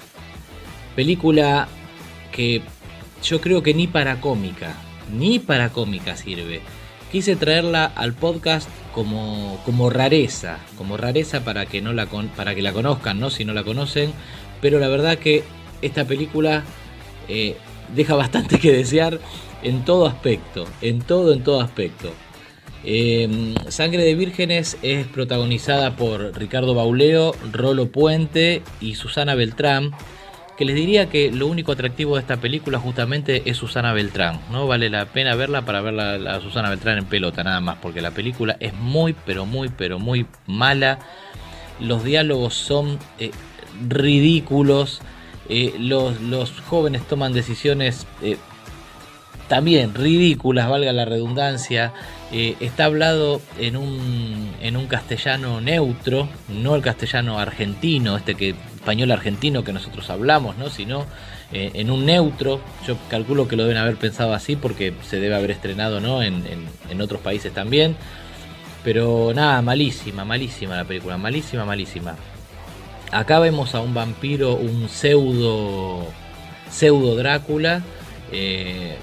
Película 0.95 1.67
que 2.31 2.61
yo 3.23 3.41
creo 3.41 3.61
que 3.61 3.73
ni 3.73 3.87
para 3.87 4.19
cómica, 4.19 4.75
ni 5.15 5.39
para 5.39 5.69
cómica 5.69 6.15
sirve. 6.15 6.61
Quise 7.11 7.35
traerla 7.35 7.85
al 7.85 8.13
podcast 8.13 8.69
como, 8.93 9.61
como 9.63 9.89
rareza, 9.89 10.59
como 10.77 10.97
rareza 10.97 11.43
para 11.43 11.65
que, 11.65 11.81
no 11.81 11.93
la, 11.93 12.07
para 12.35 12.55
que 12.55 12.61
la 12.61 12.73
conozcan, 12.73 13.19
¿no? 13.19 13.29
si 13.29 13.45
no 13.45 13.53
la 13.53 13.63
conocen, 13.63 14.11
pero 14.61 14.79
la 14.79 14.87
verdad 14.87 15.17
que 15.17 15.43
esta 15.81 16.05
película 16.05 16.63
eh, 17.29 17.55
deja 17.95 18.15
bastante 18.15 18.59
que 18.59 18.71
desear 18.71 19.19
en 19.63 19.85
todo 19.85 20.07
aspecto, 20.07 20.65
en 20.81 20.99
todo, 21.01 21.33
en 21.33 21.43
todo 21.43 21.61
aspecto. 21.61 22.11
Em, 22.83 23.55
Sangre 23.69 24.03
de 24.03 24.15
Vírgenes 24.15 24.77
es 24.81 25.07
protagonizada 25.07 25.95
por 25.95 26.37
Ricardo 26.37 26.73
Bauleo, 26.73 27.33
Rolo 27.51 27.91
Puente 27.91 28.61
y 28.79 28.95
Susana 28.95 29.35
Beltrán, 29.35 29.91
que 30.57 30.65
les 30.65 30.75
diría 30.75 31.09
que 31.09 31.31
lo 31.31 31.47
único 31.47 31.71
atractivo 31.71 32.15
de 32.15 32.21
esta 32.21 32.37
película 32.37 32.79
justamente 32.79 33.43
es 33.45 33.57
Susana 33.57 33.93
Beltrán. 33.93 34.39
No 34.51 34.67
vale 34.67 34.89
la 34.89 35.05
pena 35.05 35.35
verla 35.35 35.63
para 35.63 35.81
verla 35.81 36.15
a 36.35 36.41
Susana 36.41 36.69
Beltrán 36.69 36.97
en 36.97 37.05
pelota 37.05 37.43
nada 37.43 37.59
más, 37.61 37.77
porque 37.81 38.01
la 38.01 38.11
película 38.11 38.57
es 38.59 38.73
muy, 38.73 39.15
pero 39.25 39.45
muy, 39.45 39.69
pero 39.69 39.99
muy 39.99 40.25
mala. 40.47 40.99
Los 41.79 42.03
diálogos 42.03 42.55
son 42.55 42.97
eh, 43.19 43.31
ridículos. 43.87 45.01
Eh, 45.49 45.75
los, 45.79 46.19
los, 46.21 46.51
jóvenes 46.61 47.07
toman 47.07 47.33
decisiones 47.33 48.05
eh, 48.21 48.37
también 49.47 49.93
ridículas, 49.93 50.69
valga 50.69 50.91
la 50.91 51.05
redundancia. 51.05 51.93
Eh, 52.31 52.55
está 52.59 52.85
hablado 52.85 53.41
en 53.57 53.77
un, 53.77 54.53
en 54.61 54.75
un 54.75 54.87
castellano 54.87 55.61
neutro, 55.61 56.27
no 56.49 56.75
el 56.75 56.81
castellano 56.81 57.39
argentino, 57.39 58.17
este 58.17 58.35
que 58.35 58.49
español 58.49 59.11
argentino 59.11 59.63
que 59.63 59.71
nosotros 59.71 60.09
hablamos, 60.09 60.57
¿no? 60.57 60.69
sino 60.69 61.05
eh, 61.53 61.71
en 61.73 61.89
un 61.89 62.05
neutro. 62.05 62.59
Yo 62.85 62.97
calculo 63.09 63.47
que 63.47 63.55
lo 63.55 63.63
deben 63.63 63.77
haber 63.77 63.95
pensado 63.95 64.33
así 64.33 64.55
porque 64.55 64.93
se 65.03 65.19
debe 65.19 65.35
haber 65.35 65.51
estrenado 65.51 65.99
¿no? 65.99 66.21
en, 66.21 66.43
en 66.89 67.01
otros 67.01 67.21
países 67.21 67.53
también. 67.53 67.95
Pero 68.83 69.33
nada, 69.33 69.61
malísima, 69.61 70.23
malísima 70.23 70.77
la 70.77 70.85
película, 70.85 71.17
malísima, 71.17 71.65
malísima. 71.65 72.15
Acá 73.11 73.39
vemos 73.39 73.73
a 73.73 73.79
un 73.79 73.93
vampiro, 73.93 74.55
un 74.55 74.89
pseudo, 74.89 76.07
pseudo 76.69 77.15
Drácula. 77.15 77.81
Eh, 78.31 78.97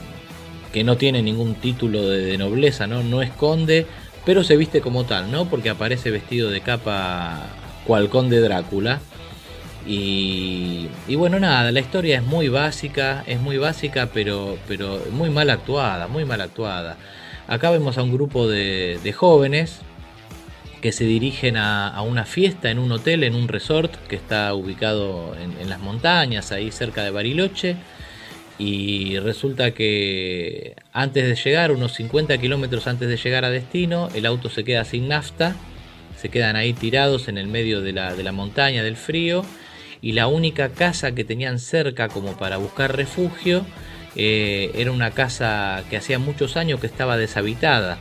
que 0.74 0.82
no 0.82 0.96
tiene 0.96 1.22
ningún 1.22 1.54
título 1.54 2.02
de, 2.08 2.36
nobleza, 2.36 2.88
¿no? 2.88 3.04
No 3.04 3.22
esconde, 3.22 3.86
pero 4.24 4.42
se 4.42 4.56
viste 4.56 4.80
como 4.80 5.04
tal, 5.04 5.30
¿no? 5.30 5.48
Porque 5.48 5.70
aparece 5.70 6.10
vestido 6.10 6.50
de 6.50 6.62
capa 6.62 7.46
cual 7.86 8.08
conde 8.08 8.40
Drácula. 8.40 8.98
Y, 9.86 10.88
bueno, 11.16 11.38
nada, 11.38 11.70
la 11.70 11.78
historia 11.78 12.16
es 12.16 12.24
muy 12.24 12.48
básica, 12.48 13.22
es 13.28 13.38
muy 13.38 13.56
básica, 13.56 14.10
pero, 14.12 14.58
pero 14.66 15.00
muy 15.12 15.30
mal 15.30 15.48
actuada, 15.48 16.08
muy 16.08 16.24
mal 16.24 16.40
actuada. 16.40 16.96
Acá 17.46 17.70
vemos 17.70 17.96
a 17.96 18.02
un 18.02 18.12
grupo 18.12 18.48
de, 18.48 19.14
jóvenes 19.16 19.78
que 20.82 20.90
se 20.90 21.04
dirigen 21.04 21.56
a, 21.56 22.02
una 22.02 22.24
fiesta 22.24 22.68
en 22.72 22.80
un 22.80 22.90
hotel, 22.90 23.22
en 23.22 23.36
un 23.36 23.46
resort 23.46 23.94
que 24.08 24.16
está 24.16 24.52
ubicado 24.54 25.36
en 25.36 25.70
las 25.70 25.78
montañas, 25.78 26.50
ahí 26.50 26.72
cerca 26.72 27.04
de 27.04 27.12
Bariloche 27.12 27.76
y 28.58 29.18
resulta 29.18 29.72
que 29.72 30.76
antes 30.92 31.26
de 31.26 31.34
llegar, 31.34 31.72
unos 31.72 31.94
50 31.94 32.38
kilómetros 32.38 32.86
antes 32.86 33.08
de 33.08 33.16
llegar 33.16 33.44
a 33.44 33.50
destino, 33.50 34.08
el 34.14 34.26
auto 34.26 34.48
se 34.48 34.64
queda 34.64 34.84
sin 34.84 35.08
nafta, 35.08 35.56
se 36.16 36.28
quedan 36.28 36.54
ahí 36.54 36.72
tirados 36.72 37.26
en 37.28 37.36
el 37.36 37.48
medio 37.48 37.80
de 37.80 37.92
la, 37.92 38.32
montaña, 38.32 38.84
del 38.84 38.96
frío, 38.96 39.44
y 40.00 40.12
la 40.12 40.28
única 40.28 40.68
casa 40.68 41.12
que 41.12 41.24
tenían 41.24 41.58
cerca 41.58 42.08
como 42.08 42.36
para 42.36 42.58
buscar 42.58 42.96
refugio 42.96 43.66
eh, 44.14 44.70
era 44.74 44.92
una 44.92 45.10
casa 45.10 45.82
que 45.90 45.96
hacía 45.96 46.18
muchos 46.18 46.56
años 46.56 46.78
que 46.78 46.86
estaba 46.86 47.16
deshabitada. 47.16 47.98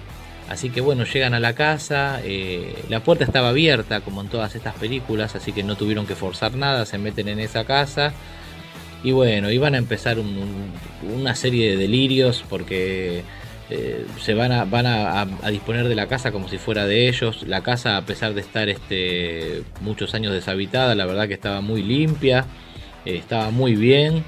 Así 0.49 0.69
que 0.69 0.81
bueno, 0.81 1.05
llegan 1.05 1.33
a 1.33 1.39
la 1.39 1.55
casa, 1.55 2.19
eh, 2.23 2.75
la 2.89 2.99
puerta 2.99 3.23
estaba 3.23 3.49
abierta 3.49 4.01
como 4.01 4.21
en 4.21 4.27
todas 4.27 4.53
estas 4.55 4.75
películas, 4.75 5.35
así 5.35 5.51
que 5.51 5.63
no 5.63 5.77
tuvieron 5.77 6.05
que 6.05 6.15
forzar 6.15 6.53
nada, 6.55 6.85
se 6.85 6.97
meten 6.97 7.29
en 7.29 7.39
esa 7.39 7.63
casa 7.63 8.13
y 9.03 9.11
bueno, 9.11 9.51
iban 9.51 9.75
a 9.75 9.77
empezar 9.77 10.17
una 11.03 11.35
serie 11.35 11.71
de 11.71 11.77
delirios 11.77 12.43
porque 12.49 13.23
eh, 13.69 14.05
se 14.19 14.33
van, 14.33 14.51
a, 14.51 14.65
van 14.65 14.85
a, 14.85 15.25
disponer 15.49 15.87
de 15.87 15.95
la 15.95 16.07
casa 16.07 16.31
como 16.31 16.47
si 16.47 16.57
fuera 16.57 16.85
de 16.85 17.07
ellos. 17.07 17.43
La 17.47 17.61
casa, 17.61 17.97
a 17.97 18.05
pesar 18.05 18.33
de 18.33 18.41
estar 18.41 18.69
este, 18.69 19.63
muchos 19.81 20.13
años 20.13 20.31
deshabitada, 20.31 20.95
la 20.95 21.05
verdad 21.05 21.27
que 21.27 21.33
estaba 21.33 21.61
muy 21.61 21.81
limpia, 21.81 22.45
eh, 23.05 23.17
estaba 23.17 23.51
muy 23.51 23.75
bien. 23.75 24.23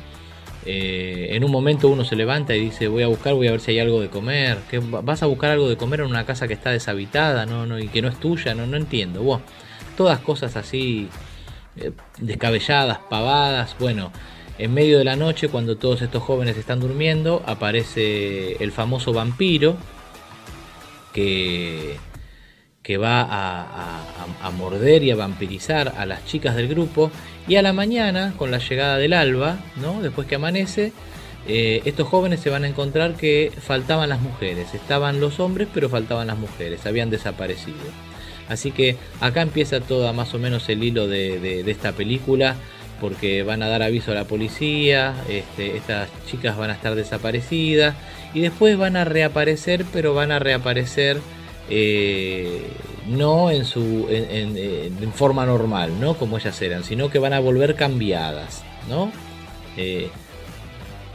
Eh, 0.66 1.28
en 1.32 1.44
un 1.44 1.52
momento 1.52 1.90
uno 1.90 2.04
se 2.06 2.16
levanta 2.16 2.56
y 2.56 2.60
dice 2.60 2.88
voy 2.88 3.04
a 3.04 3.08
buscar, 3.08 3.36
voy 3.36 3.48
a 3.48 3.52
ver 3.52 3.62
si 3.62 3.72
hay 3.72 3.80
algo 3.80 4.02
de 4.02 4.10
comer. 4.10 4.58
¿Qué, 4.70 4.80
¿Vas 4.80 5.22
a 5.22 5.28
buscar 5.28 5.52
algo 5.52 5.70
de 5.70 5.78
comer 5.78 6.00
en 6.00 6.08
una 6.08 6.26
casa 6.26 6.48
que 6.48 6.54
está 6.54 6.72
deshabitada 6.72 7.46
no, 7.46 7.66
no, 7.66 7.80
y 7.80 7.88
que 7.88 8.02
no 8.02 8.08
es 8.08 8.20
tuya? 8.20 8.56
No, 8.56 8.66
no 8.66 8.78
entiendo. 8.78 9.42
todas 9.96 10.20
cosas 10.20 10.56
así 10.56 11.08
descabelladas, 12.20 13.00
pavadas. 13.10 13.76
Bueno, 13.80 14.12
en 14.58 14.74
medio 14.74 14.98
de 14.98 15.04
la 15.04 15.16
noche, 15.16 15.50
cuando 15.50 15.76
todos 15.78 16.02
estos 16.02 16.24
jóvenes 16.24 16.58
están 16.58 16.80
durmiendo, 16.80 17.44
aparece 17.46 18.64
el 18.64 18.72
famoso 18.72 19.12
vampiro 19.12 19.76
que, 21.14 21.98
que 22.82 22.98
va 22.98 23.22
a, 23.30 24.50
morder 24.52 25.04
y 25.04 25.12
a 25.12 25.16
vampirizar 25.16 25.94
a 25.98 26.06
las 26.06 26.26
chicas 26.26 26.56
del 26.56 26.70
grupo. 26.70 27.12
Y 27.48 27.58
a 27.58 27.62
la 27.62 27.74
mañana, 27.74 28.34
con 28.38 28.50
la 28.50 28.60
llegada 28.60 28.98
del 28.98 29.14
alba, 29.14 29.58
¿no? 29.76 30.02
después 30.02 30.26
que 30.26 30.36
amanece, 30.36 30.94
eh, 31.48 31.82
estos 31.86 32.08
jóvenes 32.08 32.40
se 32.40 32.50
van 32.50 32.64
a 32.64 32.68
encontrar 32.68 33.16
que 33.16 33.52
faltaban 33.60 34.08
las 34.08 34.22
mujeres. 34.22 34.74
Estaban 34.74 35.20
los 35.20 35.42
hombres, 35.42 35.68
pero 35.74 35.90
faltaban 35.90 36.28
las 36.28 36.38
mujeres. 36.38 36.86
Habían 36.86 37.10
desaparecido. 37.10 37.76
Así 38.48 38.72
que 38.72 38.96
acá 39.20 39.42
empieza 39.42 39.82
todo 39.82 40.12
más 40.14 40.34
o 40.34 40.40
menos 40.40 40.70
el 40.70 40.84
hilo 40.84 41.08
de 41.08 41.70
esta 41.70 41.92
película 41.92 42.56
porque 43.00 43.44
van 43.44 43.62
a 43.64 43.68
dar 43.68 43.84
aviso 43.84 44.12
a 44.12 44.16
la 44.16 44.26
policía, 44.26 45.14
este, 45.30 45.78
estas 45.78 46.10
chicas 46.26 46.58
van 46.58 46.70
a 46.70 46.74
estar 46.74 46.96
desaparecidas 46.96 47.96
y 48.34 48.42
después 48.42 48.78
van 48.78 48.96
a 48.96 49.06
reaparecer, 49.06 49.86
pero 49.92 50.14
van 50.14 50.32
a 50.32 50.40
reaparecer 50.40 51.20
eh, 51.70 52.62
no 53.08 53.52
en, 53.52 53.66
su, 53.66 54.08
en, 54.10 55.12
forma 55.14 55.46
normal, 55.46 56.00
¿no? 56.00 56.16
como 56.16 56.38
ellas 56.38 56.62
eran, 56.62 56.84
sino 56.84 57.10
que 57.10 57.20
van 57.20 57.34
a 57.34 57.40
volver 57.40 57.76
cambiadas, 57.76 58.64
¿no? 58.90 59.12
Eh, 59.78 60.10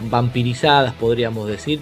vampirizadas 0.01 0.95
podríamos 0.95 1.47
decir 1.47 1.81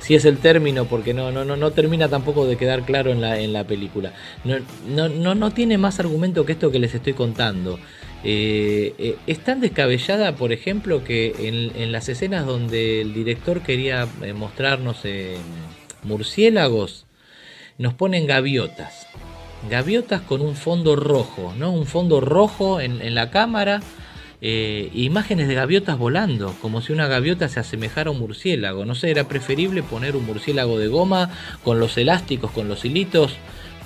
si 0.00 0.14
es 0.14 0.24
el 0.24 0.38
término 0.38 0.86
porque 0.86 1.12
no 1.12 1.30
no 1.30 1.44
no 1.44 1.56
no 1.56 1.70
termina 1.70 2.08
tampoco 2.08 2.46
de 2.46 2.56
quedar 2.56 2.82
claro 2.82 3.12
en 3.12 3.20
la 3.20 3.38
en 3.38 3.52
la 3.52 3.64
película 3.64 4.12
no 4.44 4.56
no 4.88 5.08
no, 5.08 5.34
no 5.34 5.50
tiene 5.50 5.76
más 5.76 6.00
argumento 6.00 6.46
que 6.46 6.52
esto 6.52 6.70
que 6.70 6.78
les 6.78 6.94
estoy 6.94 7.12
contando 7.12 7.78
eh, 8.28 8.92
eh, 8.98 9.16
es 9.28 9.38
tan 9.38 9.60
descabellada, 9.60 10.34
por 10.34 10.50
ejemplo, 10.50 11.04
que 11.04 11.32
en, 11.46 11.92
las 11.92 12.08
escenas 12.08 12.44
donde 12.44 13.00
el 13.00 13.14
director 13.14 13.62
quería 13.62 14.08
eh, 14.20 14.32
mostrarnos 14.32 15.02
murciélagos, 16.02 17.06
nos 17.78 17.94
ponen 17.94 18.26
gaviotas. 18.26 19.06
Gaviotas 19.70 20.22
con 20.22 20.40
un 20.40 20.56
fondo 20.56 20.96
rojo, 20.96 21.54
¿no? 21.56 21.70
Un 21.70 21.86
fondo 21.86 22.20
rojo 22.20 22.80
en, 22.80 23.14
la 23.14 23.30
cámara. 23.30 23.80
imágenes 24.40 25.46
de 25.46 25.54
gaviotas 25.54 25.96
volando, 25.96 26.52
como 26.60 26.80
si 26.80 26.92
una 26.92 27.06
gaviota 27.06 27.48
se 27.48 27.60
asemejara 27.60 28.10
a 28.10 28.12
un 28.12 28.18
murciélago. 28.18 28.84
No 28.84 28.96
sé, 28.96 29.12
era 29.12 29.28
preferible 29.28 29.84
poner 29.84 30.16
un 30.16 30.26
murciélago 30.26 30.80
de 30.80 30.88
goma 30.88 31.30
con 31.62 31.78
los 31.78 31.96
elásticos, 31.96 32.50
con 32.50 32.66
los 32.66 32.84
hilitos 32.84 33.36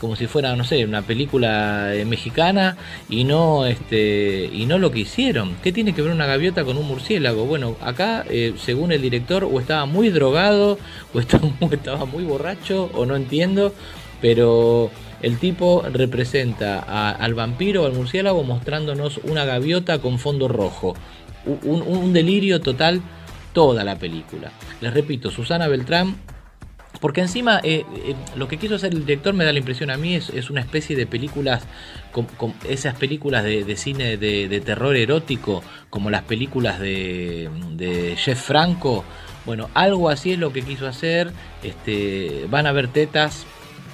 como 0.01 0.17
si 0.17 0.27
fuera, 0.27 0.57
no 0.57 0.65
sé, 0.65 0.85
una 0.85 1.03
película 1.03 1.95
eh, 1.95 2.05
mexicana 2.05 2.77
y 3.09 3.25
no, 3.25 3.67
este, 3.67 4.49
y 4.53 4.65
no 4.67 4.79
lo 4.79 4.91
que 4.91 5.01
hicieron. 5.01 5.57
¿Qué 5.63 5.73
tiene 5.73 5.95
que 5.95 6.03
ver 6.03 6.11
una 6.11 6.27
gaviota 6.27 6.65
con 6.65 6.79
un 6.79 6.87
murciélago? 6.87 7.45
Bueno, 7.45 7.77
acá, 7.83 8.25
eh, 8.29 8.55
según 8.57 8.93
el 8.93 9.03
director, 9.03 9.45
o 9.45 9.61
estaba 9.61 9.85
muy 9.85 10.09
drogado, 10.09 10.79
o 11.13 11.21
estaba, 11.71 12.05
muy 12.07 12.25
borracho, 12.25 12.91
o 12.95 13.05
no 13.05 13.15
entiendo, 13.15 13.75
pero 14.23 14.91
el 15.21 15.39
tipo 15.39 15.83
representa 15.83 16.81
al 17.13 17.35
vampiro 17.35 17.83
o 17.83 17.87
al 17.87 17.93
murciélago 17.93 18.43
mostrándonos 18.43 19.19
una 19.25 19.45
gaviota 19.45 19.99
con 19.99 20.19
fondo 20.19 20.49
rojo. 20.49 20.95
un 21.45 22.13
delirio 22.13 22.61
total 22.61 23.03
toda 23.53 23.85
la 23.85 23.99
película. 23.99 24.51
Les 24.81 24.95
repito, 24.95 25.31
Susana 25.31 25.69
Beltrán 25.69 26.17
porque 26.99 27.21
encima 27.21 27.61
eh, 27.63 27.85
eh, 27.95 28.15
lo 28.37 28.49
que 28.49 28.59
quiso 28.59 28.75
hacer 28.75 28.93
el 28.93 29.07
director 29.07 29.33
me 29.33 29.45
da 29.45 29.53
la 29.53 29.59
impresión 29.59 29.91
a 29.91 29.97
mí 29.97 30.17
es, 30.17 30.51
una 30.51 30.61
especie 30.61 30.97
de 30.97 31.07
películas, 31.07 31.63
esas 32.69 32.97
películas 32.97 33.45
de, 33.45 33.77
cine 33.77 34.17
de, 34.17 34.61
terror 34.61 34.97
erótico, 34.97 35.63
como 35.89 36.11
las 36.11 36.23
películas 36.23 36.81
de, 36.81 37.49
de, 37.73 38.17
Jeff 38.17 38.41
Franco. 38.41 39.05
Bueno, 39.47 39.71
algo 39.73 40.11
así 40.11 40.33
es 40.33 40.39
lo 40.39 40.53
que 40.53 40.63
quiso 40.63 40.87
hacer. 40.87 41.33
Este, 41.63 42.47
van 42.51 42.67
a 42.67 42.73
ver 42.73 42.89
tetas, 42.89 43.47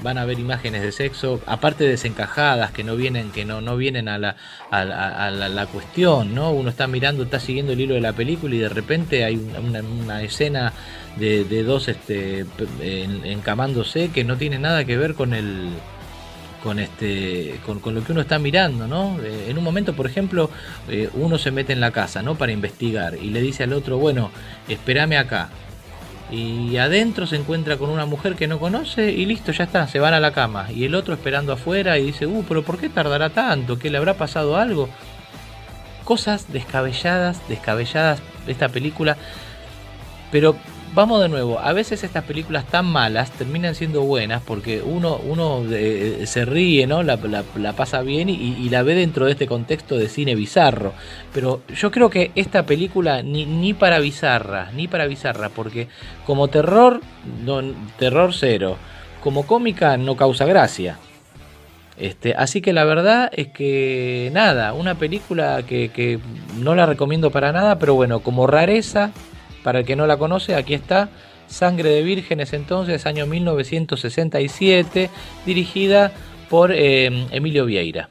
van 0.02 0.18
a 0.18 0.24
ver 0.24 0.38
imágenes 0.38 0.82
de 0.82 0.92
sexo, 0.92 1.40
aparte 1.46 1.84
desencajadas, 1.84 2.70
que 2.70 2.84
no 2.84 2.96
vienen, 2.96 3.30
que 3.30 3.44
no, 3.44 3.60
no 3.60 3.76
vienen 3.76 4.08
a 4.08 4.18
la, 4.18 4.36
a, 4.70 5.30
la, 5.30 5.66
cuestión, 5.66 6.34
¿no? 6.34 6.50
Uno 6.50 6.70
está 6.70 6.86
mirando, 6.86 7.22
está 7.22 7.40
siguiendo 7.40 7.72
el 7.72 7.80
hilo 7.80 7.94
de 7.94 8.00
la 8.00 8.12
película 8.12 8.54
y 8.54 8.58
de 8.58 8.68
repente 8.68 9.24
hay 9.24 9.36
una, 9.36 10.22
escena 10.22 10.72
de, 11.16 11.62
dos 11.62 11.88
este, 11.88 12.46
encamándose 13.24 14.10
que 14.10 14.24
no 14.24 14.36
tiene 14.36 14.58
nada 14.58 14.84
que 14.84 14.96
ver 14.96 15.14
con 15.14 15.34
el 15.34 15.70
con 16.62 16.78
este 16.80 17.60
con, 17.64 17.78
con, 17.78 17.94
lo 17.94 18.02
que 18.02 18.12
uno 18.12 18.22
está 18.22 18.38
mirando, 18.40 18.88
¿no? 18.88 19.18
Eh, 19.22 19.46
en 19.50 19.58
un 19.58 19.62
momento, 19.62 19.94
por 19.94 20.06
ejemplo, 20.06 20.50
eh, 20.88 21.08
uno 21.14 21.38
se 21.38 21.52
mete 21.52 21.72
en 21.72 21.80
la 21.80 21.92
casa, 21.92 22.22
¿no? 22.22 22.34
Para 22.34 22.50
investigar 22.50 23.14
y 23.16 23.30
le 23.30 23.40
dice 23.40 23.62
al 23.62 23.72
otro, 23.72 23.98
bueno, 23.98 24.30
espérame 24.68 25.16
acá. 25.16 25.48
Y 26.30 26.76
adentro 26.76 27.26
se 27.26 27.36
encuentra 27.36 27.76
con 27.76 27.88
una 27.88 28.04
mujer 28.04 28.34
que 28.34 28.48
no 28.48 28.58
conoce 28.58 29.12
y 29.12 29.26
listo, 29.26 29.52
ya 29.52 29.64
está, 29.64 29.86
se 29.86 30.00
van 30.00 30.12
a 30.12 30.20
la 30.20 30.32
cama. 30.32 30.66
Y 30.72 30.84
el 30.84 30.94
otro 30.94 31.14
esperando 31.14 31.52
afuera 31.52 31.98
y 31.98 32.06
dice, 32.06 32.26
uh, 32.26 32.44
pero 32.48 32.62
¿por 32.62 32.78
qué 32.78 32.88
tardará 32.88 33.30
tanto? 33.30 33.78
¿Que 33.78 33.90
le 33.90 33.98
habrá 33.98 34.14
pasado 34.14 34.56
algo? 34.56 34.88
Cosas 36.04 36.52
descabelladas, 36.52 37.46
descabelladas 37.48 38.20
esta 38.46 38.68
película. 38.68 39.16
Pero 40.32 40.56
vamos 40.96 41.20
de 41.20 41.28
nuevo, 41.28 41.60
a 41.60 41.74
veces 41.74 42.02
estas 42.04 42.24
películas 42.24 42.64
tan 42.64 42.86
malas 42.86 43.30
terminan 43.30 43.74
siendo 43.74 44.00
buenas 44.00 44.42
porque 44.42 44.80
uno, 44.80 45.18
uno 45.18 45.62
eh, 45.70 46.22
se 46.24 46.46
ríe, 46.46 46.86
¿no? 46.86 47.02
La, 47.02 47.18
pasa 47.76 48.00
bien 48.00 48.30
y, 48.30 48.68
la 48.70 48.82
ve 48.82 48.94
dentro 48.94 49.26
de 49.26 49.32
este 49.32 49.46
contexto 49.46 49.98
de 49.98 50.08
cine 50.08 50.34
bizarro. 50.34 50.94
Pero 51.34 51.60
yo 51.68 51.90
creo 51.90 52.08
que 52.08 52.32
esta 52.34 52.64
película 52.64 53.22
ni, 53.22 53.74
para 53.74 53.98
bizarra, 53.98 54.70
ni 54.72 54.88
para 54.88 55.06
bizarra, 55.06 55.50
porque 55.50 55.88
como 56.24 56.48
terror, 56.48 57.02
terror 57.98 58.32
cero, 58.32 58.78
como 59.22 59.46
cómica 59.46 59.98
no 59.98 60.16
causa 60.16 60.46
gracia. 60.46 60.98
Este, 61.98 62.34
así 62.34 62.62
que 62.62 62.72
la 62.72 62.84
verdad 62.84 63.30
es 63.34 63.48
que 63.48 64.30
nada, 64.32 64.72
una 64.72 64.94
película 64.94 65.62
que 65.66 66.20
no 66.58 66.74
la 66.74 66.86
recomiendo 66.86 67.30
para 67.30 67.52
nada, 67.52 67.78
pero 67.78 67.94
bueno, 67.94 68.20
como 68.20 68.46
rareza 68.46 69.12
para 69.66 69.80
el 69.80 69.84
que 69.84 69.96
no 69.96 70.06
la 70.06 70.16
conoce, 70.16 70.54
aquí 70.54 70.74
está 70.74 71.08
Sangre 71.48 71.90
de 71.90 72.04
Vírgenes 72.04 72.52
entonces, 72.52 73.04
año 73.04 73.26
1967, 73.26 75.10
dirigida 75.44 76.12
por 76.48 76.70
eh, 76.70 77.26
Emilio 77.32 77.64
Vieira. 77.64 78.08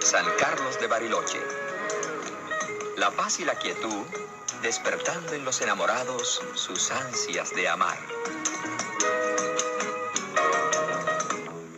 San 0.00 0.26
Carlos 0.38 0.78
de 0.78 0.86
Bariloche. 0.86 1.38
La 2.98 3.10
paz 3.10 3.40
y 3.40 3.46
la 3.46 3.54
quietud 3.54 4.04
despertando 4.60 5.32
en 5.32 5.46
los 5.46 5.62
enamorados 5.62 6.42
sus 6.52 6.90
ansias 6.90 7.54
de 7.54 7.68
amar. 7.68 7.96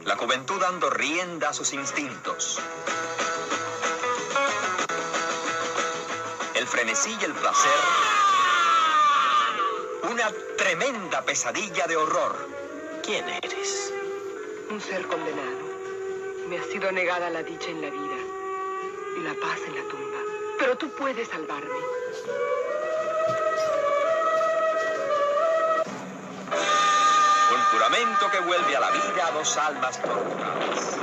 La 0.06 0.16
juventud 0.16 0.60
dando 0.60 0.90
rienda 0.90 1.50
a 1.50 1.52
sus 1.52 1.72
instintos. 1.72 2.58
El 6.56 6.66
frenesí 6.66 7.16
y 7.20 7.24
el 7.24 7.32
placer 7.34 8.17
una 10.02 10.30
tremenda 10.56 11.22
pesadilla 11.22 11.86
de 11.86 11.96
horror. 11.96 12.48
¿Quién 13.02 13.28
eres? 13.28 13.92
Un 14.70 14.80
ser 14.80 15.06
condenado. 15.06 15.68
Me 16.48 16.58
ha 16.58 16.64
sido 16.64 16.90
negada 16.92 17.30
la 17.30 17.42
dicha 17.42 17.70
en 17.70 17.80
la 17.82 17.90
vida 17.90 18.16
y 19.16 19.20
la 19.20 19.34
paz 19.34 19.58
en 19.66 19.74
la 19.74 19.82
tumba. 19.88 20.18
Pero 20.58 20.76
tú 20.76 20.88
puedes 20.90 21.28
salvarme. 21.28 21.78
Un 27.50 27.62
juramento 27.70 28.30
que 28.30 28.40
vuelve 28.40 28.76
a 28.76 28.80
la 28.80 28.90
vida 28.90 29.26
a 29.26 29.30
dos 29.32 29.56
almas 29.56 30.02
torturadas. 30.02 30.96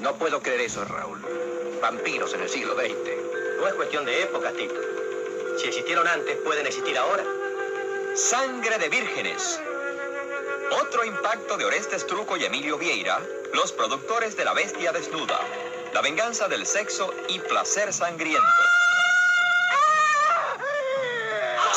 No 0.00 0.14
puedo 0.14 0.40
creer 0.40 0.62
eso, 0.62 0.84
Raúl. 0.84 1.20
Vampiros 1.82 2.32
en 2.34 2.42
el 2.42 2.48
siglo 2.48 2.74
XX. 2.74 3.19
No 3.60 3.68
es 3.68 3.74
cuestión 3.74 4.06
de 4.06 4.22
época, 4.22 4.52
Tito. 4.52 4.80
Si 5.58 5.66
existieron 5.66 6.08
antes, 6.08 6.34
pueden 6.38 6.66
existir 6.66 6.96
ahora. 6.96 7.22
Sangre 8.14 8.78
de 8.78 8.88
vírgenes. 8.88 9.60
Otro 10.80 11.04
impacto 11.04 11.58
de 11.58 11.66
Orestes 11.66 12.06
Truco 12.06 12.38
y 12.38 12.44
Emilio 12.46 12.78
Vieira, 12.78 13.20
los 13.52 13.72
productores 13.72 14.34
de 14.38 14.46
La 14.46 14.54
Bestia 14.54 14.92
Desnuda, 14.92 15.38
La 15.92 16.00
Venganza 16.00 16.48
del 16.48 16.64
Sexo 16.64 17.12
y 17.28 17.38
Placer 17.38 17.92
Sangriento. 17.92 18.48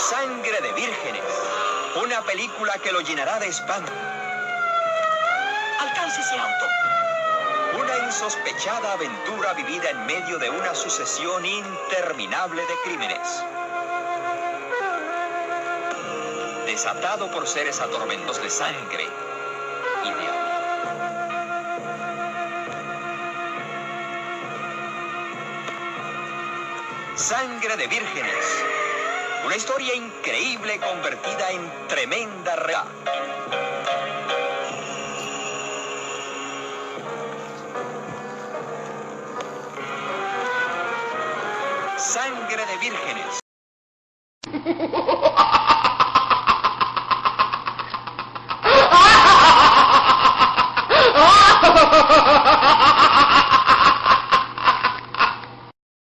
Sangre 0.09 0.61
de 0.61 0.71
vírgenes. 0.71 1.23
Una 2.01 2.23
película 2.23 2.77
que 2.81 2.93
lo 2.93 3.01
llenará 3.01 3.39
de 3.39 3.47
espanto. 3.47 3.91
Alcance 5.81 6.21
ese 6.21 6.39
auto 6.39 6.65
insospechada 8.13 8.93
aventura 8.93 9.53
vivida 9.53 9.89
en 9.89 10.05
medio 10.05 10.37
de 10.37 10.47
una 10.47 10.75
sucesión 10.75 11.43
interminable 11.45 12.61
de 12.61 12.73
crímenes. 12.85 13.43
Desatado 16.67 17.31
por 17.31 17.47
seres 17.47 17.81
atormentos 17.81 18.39
de 18.39 18.49
sangre 18.51 19.07
y 20.03 20.11
de 20.11 20.27
amor. 20.27 20.43
Sangre 27.15 27.75
de 27.75 27.87
vírgenes. 27.87 28.63
Una 29.45 29.55
historia 29.55 29.95
increíble 29.95 30.79
convertida 30.79 31.49
en 31.51 31.87
tremenda 31.87 32.55
realidad. 32.55 33.32
Sangre 42.23 42.63
de 42.65 42.77
vírgenes. 42.77 43.39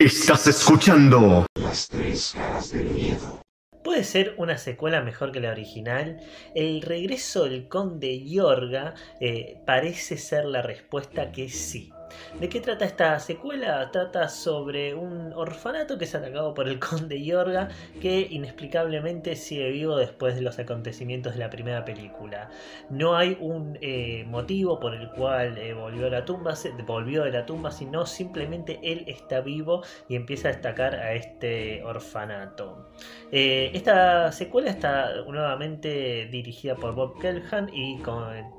Estás 0.01 0.49
escuchando 0.49 1.47
las 1.55 1.87
tres 1.87 2.35
caras 2.35 2.73
del 2.73 2.91
miedo. 2.91 3.41
¿Puede 3.85 4.03
ser 4.03 4.35
una 4.39 4.59
secuela 4.59 5.03
mejor 5.03 5.31
que 5.31 5.39
la 5.39 5.53
original? 5.53 6.21
El 6.53 6.83
regreso 6.83 7.45
del 7.45 7.69
conde 7.69 8.25
Yorga 8.29 8.95
eh, 9.21 9.63
parece 9.65 10.17
ser 10.17 10.47
la 10.47 10.63
respuesta 10.63 11.31
que 11.31 11.49
sí. 11.49 11.93
¿De 12.41 12.49
qué 12.49 12.61
trata 12.61 12.85
esta 12.85 13.19
secuela? 13.19 13.91
Trata 13.91 14.29
sobre 14.29 14.95
un 14.95 15.33
orfanato 15.33 15.99
que 15.99 16.05
es 16.05 16.15
atacado 16.15 16.55
por 16.55 16.69
el 16.69 16.79
conde 16.81 17.23
Yorga 17.23 17.69
que 18.01 18.29
inexplicablemente 18.31 19.35
sigue 19.35 19.71
vivo 19.71 19.97
después 19.97 20.35
de 20.35 20.43
los 20.43 20.59
acontecimientos 20.59 21.35
de 21.35 21.41
la 21.41 21.51
primera 21.51 21.85
película. 21.85 22.51
No 22.91 23.17
hay 23.17 23.37
un 23.41 23.79
eh, 23.81 24.25
motivo 24.29 24.79
por 24.79 24.95
el 24.95 25.11
cual 25.11 25.59
eh, 25.59 25.75
volvió, 25.75 26.07
a 26.07 26.11
la 26.11 26.25
tumba, 26.25 26.55
volvió 26.87 27.25
de 27.25 27.33
la 27.33 27.47
tumba, 27.47 27.71
sino 27.71 28.07
simplemente 28.07 28.79
él 28.83 29.05
está 29.07 29.41
vivo 29.41 29.83
y 30.09 30.15
empieza 30.15 30.49
a 30.49 30.53
destacar 30.53 30.95
a 30.95 31.15
este 31.15 31.83
orfanato. 31.83 32.89
Eh, 33.33 33.71
esta 33.75 34.31
secuela 34.33 34.71
está 34.71 35.23
nuevamente 35.27 36.29
dirigida 36.31 36.77
por 36.77 36.95
Bob 36.95 37.21
Kelhan 37.21 37.69
y, 37.75 38.01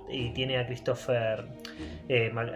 y 0.09 0.29
tiene 0.31 0.57
a 0.57 0.65
Christopher, 0.65 1.45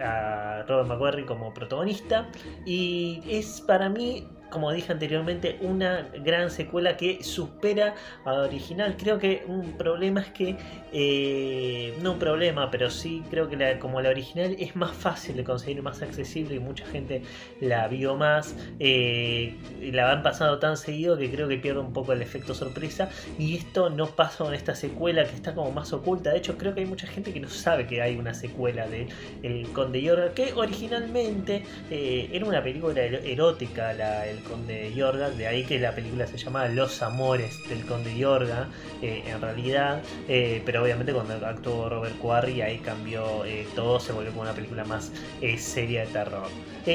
a 0.02 0.64
Robert 0.66 0.88
Como 1.26 1.52
protagonista 1.52 2.28
y 2.64 3.20
es 3.28 3.60
para 3.60 3.88
mí 3.88 4.26
como 4.54 4.70
dije 4.70 4.92
anteriormente, 4.92 5.58
una 5.62 6.08
gran 6.24 6.48
secuela 6.48 6.96
que 6.96 7.24
supera 7.24 7.96
a 8.24 8.32
la 8.32 8.42
original. 8.42 8.96
Creo 8.96 9.18
que 9.18 9.42
un 9.48 9.72
problema 9.72 10.20
es 10.20 10.28
que, 10.28 10.56
eh, 10.92 11.92
no 12.00 12.12
un 12.12 12.20
problema, 12.20 12.70
pero 12.70 12.88
sí 12.88 13.24
creo 13.30 13.48
que 13.48 13.78
como 13.80 14.00
la 14.00 14.10
original 14.10 14.54
es 14.60 14.76
más 14.76 14.92
fácil 14.92 15.36
de 15.36 15.42
conseguir, 15.42 15.82
más 15.82 16.02
accesible 16.02 16.54
y 16.54 16.60
mucha 16.60 16.86
gente 16.86 17.22
la 17.60 17.88
vio 17.88 18.14
más. 18.14 18.54
Eh, 18.78 19.56
la 19.92 20.12
han 20.12 20.22
pasado 20.22 20.60
tan 20.60 20.76
seguido 20.76 21.18
que 21.18 21.28
creo 21.32 21.48
que 21.48 21.56
pierde 21.58 21.80
un 21.80 21.92
poco 21.92 22.12
el 22.12 22.22
efecto 22.22 22.54
sorpresa. 22.54 23.10
Y 23.38 23.56
esto 23.56 23.90
no 23.90 24.06
pasa 24.06 24.44
con 24.44 24.54
esta 24.54 24.76
secuela 24.76 25.24
que 25.24 25.34
está 25.34 25.52
como 25.52 25.72
más 25.72 25.92
oculta. 25.92 26.30
De 26.30 26.38
hecho, 26.38 26.56
creo 26.56 26.74
que 26.74 26.80
hay 26.80 26.86
mucha 26.86 27.08
gente 27.08 27.32
que 27.32 27.40
no 27.40 27.48
sabe 27.48 27.88
que 27.88 28.00
hay 28.00 28.16
una 28.16 28.34
secuela 28.34 28.86
de 28.86 29.08
El 29.42 29.66
Conde 29.72 30.00
Yorga, 30.00 30.32
que 30.32 30.52
originalmente 30.52 31.64
eh, 31.90 32.30
era 32.32 32.46
una 32.46 32.62
película 32.62 33.02
erótica, 33.02 33.92
la, 33.92 34.26
el 34.28 34.43
Conde 34.44 34.92
Yorga, 34.94 35.30
de 35.30 35.46
ahí 35.46 35.64
que 35.64 35.78
la 35.78 35.94
película 35.94 36.26
se 36.26 36.36
llama 36.36 36.68
Los 36.68 37.02
Amores 37.02 37.58
del 37.68 37.84
Conde 37.84 38.16
Yorga, 38.16 38.68
eh, 39.02 39.24
en 39.26 39.40
realidad, 39.40 40.02
eh, 40.28 40.62
pero 40.64 40.82
obviamente 40.82 41.12
cuando 41.12 41.34
actuó 41.46 41.88
Robert 41.88 42.16
Quarry 42.18 42.62
ahí 42.62 42.78
cambió 42.78 43.44
eh, 43.44 43.66
todo, 43.74 43.98
se 43.98 44.12
volvió 44.12 44.30
como 44.30 44.42
una 44.42 44.52
película 44.52 44.84
más 44.84 45.10
seria 45.58 46.02
de 46.02 46.06
terror. 46.08 46.48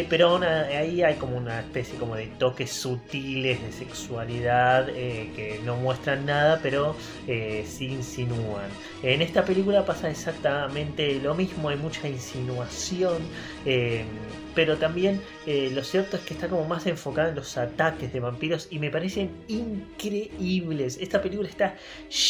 pero 0.09 0.37
ahí 0.37 1.03
hay 1.03 1.15
como 1.15 1.37
una 1.37 1.59
especie 1.59 1.97
como 1.97 2.15
de 2.15 2.27
toques 2.27 2.71
sutiles 2.71 3.61
de 3.61 3.71
sexualidad 3.71 4.87
que 4.87 5.59
no 5.65 5.75
muestran 5.75 6.25
nada, 6.25 6.59
pero 6.61 6.95
sí 7.25 7.87
insinúan. 7.87 8.69
En 9.03 9.21
esta 9.21 9.43
película 9.43 9.85
pasa 9.85 10.09
exactamente 10.09 11.19
lo 11.19 11.35
mismo, 11.35 11.69
hay 11.69 11.77
mucha 11.77 12.07
insinuación 12.07 13.17
pero 14.59 14.75
también 14.75 15.21
eh, 15.47 15.71
lo 15.73 15.85
cierto 15.85 16.17
es 16.17 16.23
que 16.23 16.33
está 16.33 16.49
como 16.49 16.65
más 16.65 16.85
enfocada 16.85 17.29
en 17.29 17.35
los 17.35 17.57
ataques 17.57 18.11
de 18.11 18.19
vampiros 18.19 18.67
y 18.69 18.79
me 18.79 18.89
parecen 18.89 19.31
increíbles. 19.47 20.97
Esta 20.99 21.21
película 21.21 21.47
está 21.47 21.75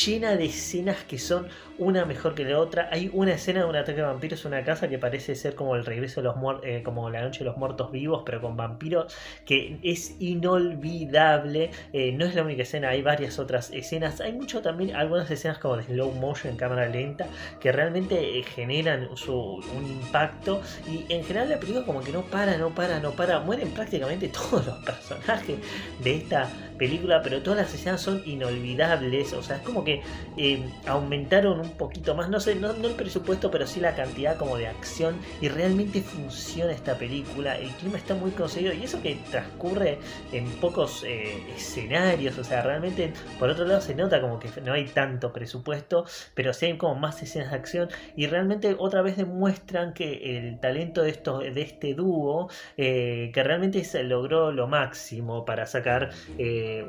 llena 0.06 0.36
de 0.36 0.46
escenas 0.46 0.98
que 1.06 1.18
son 1.18 1.48
una 1.80 2.06
mejor 2.06 2.36
que 2.36 2.44
la 2.44 2.60
otra. 2.60 2.88
Hay 2.92 3.10
una 3.14 3.34
escena 3.34 3.62
de 3.62 3.66
un 3.66 3.76
ataque 3.76 4.02
de 4.02 4.04
vampiros 4.04 4.46
en 4.46 4.54
una 4.54 4.64
casa 4.64 4.88
que 4.90 5.00
parece 5.00 5.34
ser 5.34 5.56
como 5.56 5.76
el 5.76 5.86
regreso 5.86 6.22
de 6.22 6.26
los 6.26 6.36
muertos, 6.36 6.68
eh, 6.68 6.84
como 6.84 7.10
la 7.10 7.22
noche 7.22 7.40
de 7.40 7.46
los 7.46 7.58
muertos 7.58 7.92
vivos, 7.92 8.22
pero 8.26 8.42
con 8.42 8.56
vampiros, 8.56 9.16
que 9.46 9.80
es 9.82 10.16
inolvidable. 10.20 11.72
Eh, 11.94 12.12
no 12.12 12.26
es 12.26 12.36
la 12.36 12.44
única 12.44 12.64
escena, 12.64 12.90
hay 12.90 13.02
varias 13.02 13.40
otras 13.40 13.72
escenas. 13.72 14.22
Hay 14.22 14.34
mucho 14.34 14.62
también, 14.62 14.96
algunas 14.96 15.32
escenas 15.32 15.58
como 15.58 15.78
de 15.78 15.84
slow 15.84 16.12
motion 16.12 16.52
en 16.52 16.58
cámara 16.58 16.88
lenta, 16.88 17.26
que 17.60 17.72
realmente 17.72 18.44
generan 18.44 19.10
un 19.28 19.86
impacto. 19.86 20.62
Y 20.88 21.12
en 21.12 21.24
general 21.24 21.50
la 21.50 21.60
película 21.60 21.86
como 21.86 22.02
que 22.02 22.12
no 22.12 22.19
para, 22.24 22.58
no 22.58 22.74
para, 22.74 23.00
no 23.00 23.12
para. 23.12 23.40
Mueren 23.40 23.72
prácticamente 23.72 24.28
todos 24.50 24.66
los 24.66 24.78
personajes 24.78 25.58
de 26.04 26.16
esta 26.16 26.50
película, 26.80 27.22
pero 27.22 27.44
todas 27.44 27.60
las 27.60 27.74
escenas 27.74 28.02
son 28.02 28.24
inolvidables. 28.26 29.34
O 29.34 29.44
sea, 29.44 29.58
es 29.58 29.62
como 29.62 29.84
que 29.84 30.02
eh, 30.38 30.64
aumentaron 30.88 31.60
un 31.60 31.72
poquito 31.72 32.16
más, 32.16 32.30
no 32.30 32.40
sé, 32.40 32.56
no, 32.56 32.72
el 32.72 32.96
presupuesto, 32.96 33.52
pero 33.52 33.68
sí 33.68 33.80
la 33.80 33.94
cantidad 33.94 34.38
como 34.38 34.58
de 34.58 34.68
acción. 34.68 35.20
Y 35.42 35.50
realmente 35.50 36.02
funciona 36.02 36.72
esta 36.72 36.98
película. 36.98 37.58
El 37.60 37.70
clima 37.72 37.98
está 37.98 38.16
muy 38.16 38.32
conseguido. 38.32 38.74
Y 38.74 38.84
eso 38.84 39.02
que 39.04 39.20
transcurre 39.30 40.00
en 40.32 40.46
pocos 40.54 41.04
eh, 41.06 41.44
escenarios. 41.56 42.40
O 42.40 42.44
sea, 42.44 42.64
realmente 42.64 43.14
por 43.38 43.50
otro 43.50 43.66
lado 43.66 43.82
se 43.82 43.94
nota 43.94 44.22
como 44.22 44.40
que 44.40 44.50
no 44.62 44.74
hay 44.74 44.86
tanto 44.86 45.32
presupuesto, 45.32 46.06
pero 46.34 46.54
sí 46.54 46.66
hay 46.66 46.78
como 46.78 46.96
más 46.96 47.22
escenas 47.22 47.52
de 47.52 47.58
acción. 47.58 47.90
Y 48.16 48.26
realmente 48.28 48.76
otra 48.80 49.02
vez 49.02 49.18
demuestran 49.18 49.94
que 49.94 50.38
el 50.38 50.60
talento 50.60 51.04
de, 51.04 51.10
estos, 51.10 51.42
de 51.42 51.62
este 51.62 51.94
dúo, 51.94 52.50
eh, 52.78 53.32
que 53.34 53.44
realmente 53.44 53.84
se 53.84 54.04
logró 54.04 54.52
lo 54.52 54.68
máximo 54.68 55.46
para 55.46 55.66
sacar 55.66 56.12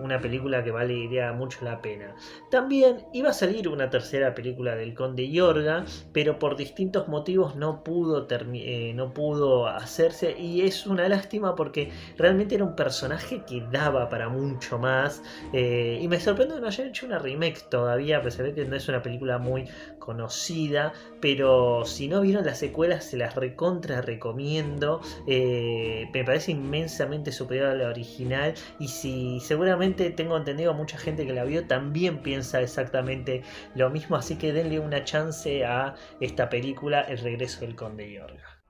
una 0.00 0.20
película 0.20 0.62
que 0.64 0.70
valería 0.70 1.32
mucho 1.32 1.64
la 1.64 1.80
pena. 1.80 2.14
También 2.50 3.06
iba 3.12 3.30
a 3.30 3.32
salir 3.32 3.68
una 3.68 3.90
tercera 3.90 4.34
película 4.34 4.76
del 4.76 4.94
Conde 4.94 5.30
Yorga, 5.30 5.84
pero 6.12 6.38
por 6.38 6.56
distintos 6.56 7.08
motivos 7.08 7.56
no 7.56 7.82
pudo, 7.82 8.26
eh, 8.30 8.92
no 8.94 9.12
pudo 9.12 9.66
hacerse 9.66 10.36
y 10.38 10.62
es 10.62 10.86
una 10.86 11.08
lástima 11.08 11.54
porque 11.54 11.90
realmente 12.16 12.54
era 12.54 12.64
un 12.64 12.76
personaje 12.76 13.42
que 13.46 13.62
daba 13.72 14.08
para 14.08 14.28
mucho 14.28 14.78
más 14.78 15.22
eh, 15.52 15.98
y 16.00 16.08
me 16.08 16.20
sorprende 16.20 16.54
que 16.54 16.60
no 16.60 16.66
hayan 16.66 16.88
hecho 16.88 17.06
una 17.06 17.18
remake 17.18 17.60
todavía, 17.70 18.18
a 18.18 18.22
pesar 18.22 18.46
de 18.46 18.54
que 18.54 18.64
no 18.64 18.76
es 18.76 18.88
una 18.88 19.02
película 19.02 19.38
muy 19.38 19.66
conocida, 19.98 20.92
pero 21.20 21.84
si 21.84 22.08
no 22.08 22.20
vieron 22.20 22.44
las 22.44 22.58
secuelas 22.58 23.04
se 23.04 23.16
las 23.16 23.34
recontra 23.34 24.00
recomiendo, 24.00 25.00
eh, 25.26 26.08
me 26.12 26.24
parece 26.24 26.52
inmensamente 26.52 27.32
superior 27.32 27.68
a 27.68 27.74
la 27.74 27.88
original 27.88 28.54
y 28.78 28.88
si 28.88 29.40
seguramente 29.40 29.69
tengo 29.76 30.36
entendido 30.36 30.74
mucha 30.74 30.98
gente 30.98 31.26
que 31.26 31.32
la 31.32 31.44
vio 31.44 31.66
también 31.66 32.22
piensa 32.22 32.60
exactamente 32.60 33.42
lo 33.74 33.90
mismo, 33.90 34.16
así 34.16 34.36
que 34.36 34.52
denle 34.52 34.78
una 34.78 35.04
chance 35.04 35.64
a 35.64 35.94
esta 36.20 36.48
película 36.48 37.00
El 37.02 37.18
regreso 37.18 37.60
del 37.60 37.74
conde 37.74 38.12
Yorga. 38.12 38.60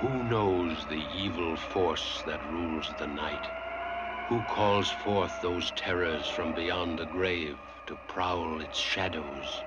Who 0.00 0.22
knows 0.24 0.86
the 0.88 1.02
evil 1.14 1.56
force 1.56 2.22
that 2.26 2.40
rules 2.50 2.94
the 2.98 3.06
night? 3.06 3.48
Who 4.28 4.42
calls 4.42 4.90
forth 4.90 5.40
those 5.40 5.70
terrors 5.72 6.28
from 6.28 6.52
beyond 6.52 6.98
the 6.98 7.06
grave 7.06 7.56
to 7.86 7.96
prowl 8.06 8.60
its 8.60 8.78
shadows? 8.78 9.62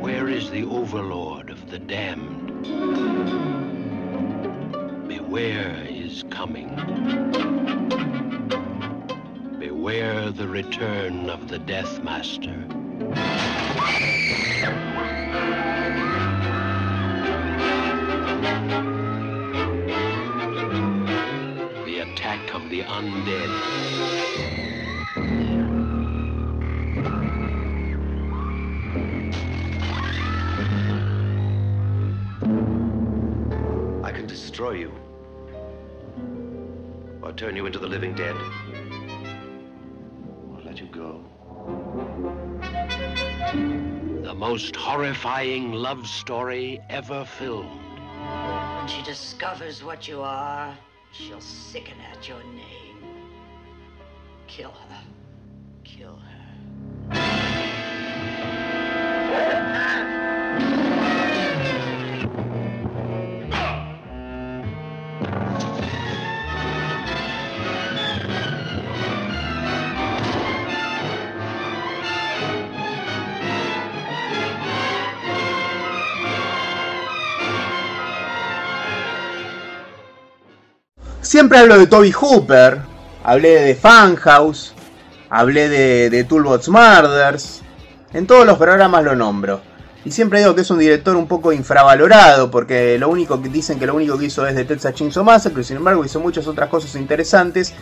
Where 0.00 0.28
is 0.28 0.50
the 0.50 0.64
overlord 0.64 1.50
of 1.50 1.70
the 1.70 1.78
damned? 1.78 3.79
Beware 5.10 5.88
is 5.88 6.22
coming. 6.30 6.68
Beware 9.58 10.30
the 10.30 10.46
return 10.46 11.28
of 11.28 11.48
the 11.48 11.58
Death 11.58 12.00
Master. 12.04 12.64
The 21.84 21.98
attack 21.98 22.54
of 22.54 22.70
the 22.70 22.82
undead. 22.82 24.49
Can 34.20 34.28
destroy 34.28 34.72
you. 34.72 34.92
Or 37.22 37.32
turn 37.32 37.56
you 37.56 37.64
into 37.64 37.78
the 37.78 37.86
living 37.86 38.14
dead. 38.14 38.36
Or 40.52 40.60
let 40.62 40.78
you 40.78 40.88
go. 40.88 41.24
The 44.22 44.34
most 44.34 44.76
horrifying 44.76 45.72
love 45.72 46.06
story 46.06 46.80
ever 46.90 47.24
filmed. 47.24 47.98
When 48.76 48.88
she 48.88 49.02
discovers 49.04 49.82
what 49.82 50.06
you 50.06 50.20
are, 50.20 50.76
she'll 51.12 51.40
sicken 51.40 51.96
at 52.12 52.28
your 52.28 52.42
name. 52.44 52.98
Kill 54.46 54.72
her. 54.72 55.02
Kill 55.82 56.16
her. 56.16 56.29
Siempre 81.30 81.58
hablo 81.58 81.78
de 81.78 81.86
Toby 81.86 82.10
Hooper, 82.10 82.80
hablé 83.22 83.50
de 83.60 83.76
Funhouse, 83.76 84.74
hablé 85.28 85.68
de, 85.68 86.10
de 86.10 86.24
Toolbox 86.24 86.68
Murders, 86.68 87.62
en 88.12 88.26
todos 88.26 88.44
los 88.44 88.58
programas 88.58 89.04
lo 89.04 89.14
nombro. 89.14 89.60
Y 90.04 90.10
siempre 90.10 90.40
digo 90.40 90.56
que 90.56 90.62
es 90.62 90.70
un 90.72 90.80
director 90.80 91.14
un 91.14 91.28
poco 91.28 91.52
infravalorado, 91.52 92.50
porque 92.50 92.98
lo 92.98 93.08
único 93.08 93.40
que 93.40 93.48
dicen 93.48 93.78
que 93.78 93.86
lo 93.86 93.94
único 93.94 94.18
que 94.18 94.24
hizo 94.24 94.44
es 94.44 94.56
de 94.56 94.64
Texas 94.64 94.92
Chainsaw 94.94 95.22
Massacre, 95.22 95.62
sin 95.62 95.76
embargo 95.76 96.04
hizo 96.04 96.18
muchas 96.18 96.48
otras 96.48 96.68
cosas 96.68 96.96
interesantes. 96.96 97.74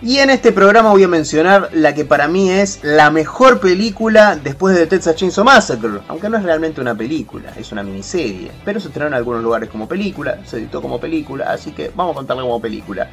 Y 0.00 0.18
en 0.18 0.30
este 0.30 0.52
programa 0.52 0.90
voy 0.90 1.02
a 1.02 1.08
mencionar 1.08 1.70
la 1.72 1.92
que 1.92 2.04
para 2.04 2.28
mí 2.28 2.48
es 2.50 2.78
la 2.84 3.10
mejor 3.10 3.58
película 3.58 4.36
después 4.36 4.76
de 4.76 4.86
Texas 4.86 5.16
Chainsaw 5.16 5.44
Massacre, 5.44 5.98
aunque 6.06 6.28
no 6.28 6.36
es 6.36 6.44
realmente 6.44 6.80
una 6.80 6.94
película, 6.94 7.52
es 7.56 7.72
una 7.72 7.82
miniserie, 7.82 8.52
pero 8.64 8.78
se 8.78 8.88
estrenó 8.88 9.08
en 9.08 9.14
algunos 9.14 9.42
lugares 9.42 9.68
como 9.68 9.88
película, 9.88 10.38
se 10.44 10.58
editó 10.58 10.80
como 10.80 11.00
película, 11.00 11.50
así 11.50 11.72
que 11.72 11.90
vamos 11.96 12.12
a 12.12 12.18
contarla 12.18 12.44
como 12.44 12.60
película. 12.60 13.10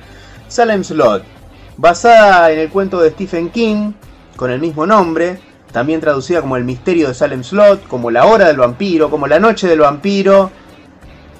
Salem 0.47 0.83
Slot, 0.83 1.23
basada 1.75 2.51
en 2.51 2.59
el 2.59 2.69
cuento 2.69 3.01
de 3.01 3.09
Stephen 3.09 3.49
King, 3.49 3.93
con 4.35 4.51
el 4.51 4.59
mismo 4.59 4.85
nombre, 4.85 5.39
también 5.71 5.99
traducida 6.01 6.41
como 6.41 6.55
El 6.55 6.65
misterio 6.65 7.07
de 7.07 7.15
Salem 7.15 7.43
Slot, 7.43 7.87
como 7.87 8.11
La 8.11 8.27
hora 8.27 8.45
del 8.45 8.57
vampiro, 8.57 9.09
como 9.09 9.25
La 9.25 9.39
noche 9.39 9.67
del 9.67 9.79
vampiro, 9.79 10.51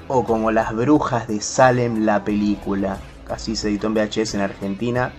o 0.07 0.23
como 0.23 0.49
Las 0.49 0.75
brujas 0.75 1.27
de 1.27 1.39
Salem 1.39 2.03
la 2.03 2.23
película. 2.23 2.97
Así 3.29 3.55
se 3.55 3.69
editó 3.69 3.87
en 3.87 3.93
VHS 3.93 4.33
en 4.33 4.41
Argentina 4.41 5.11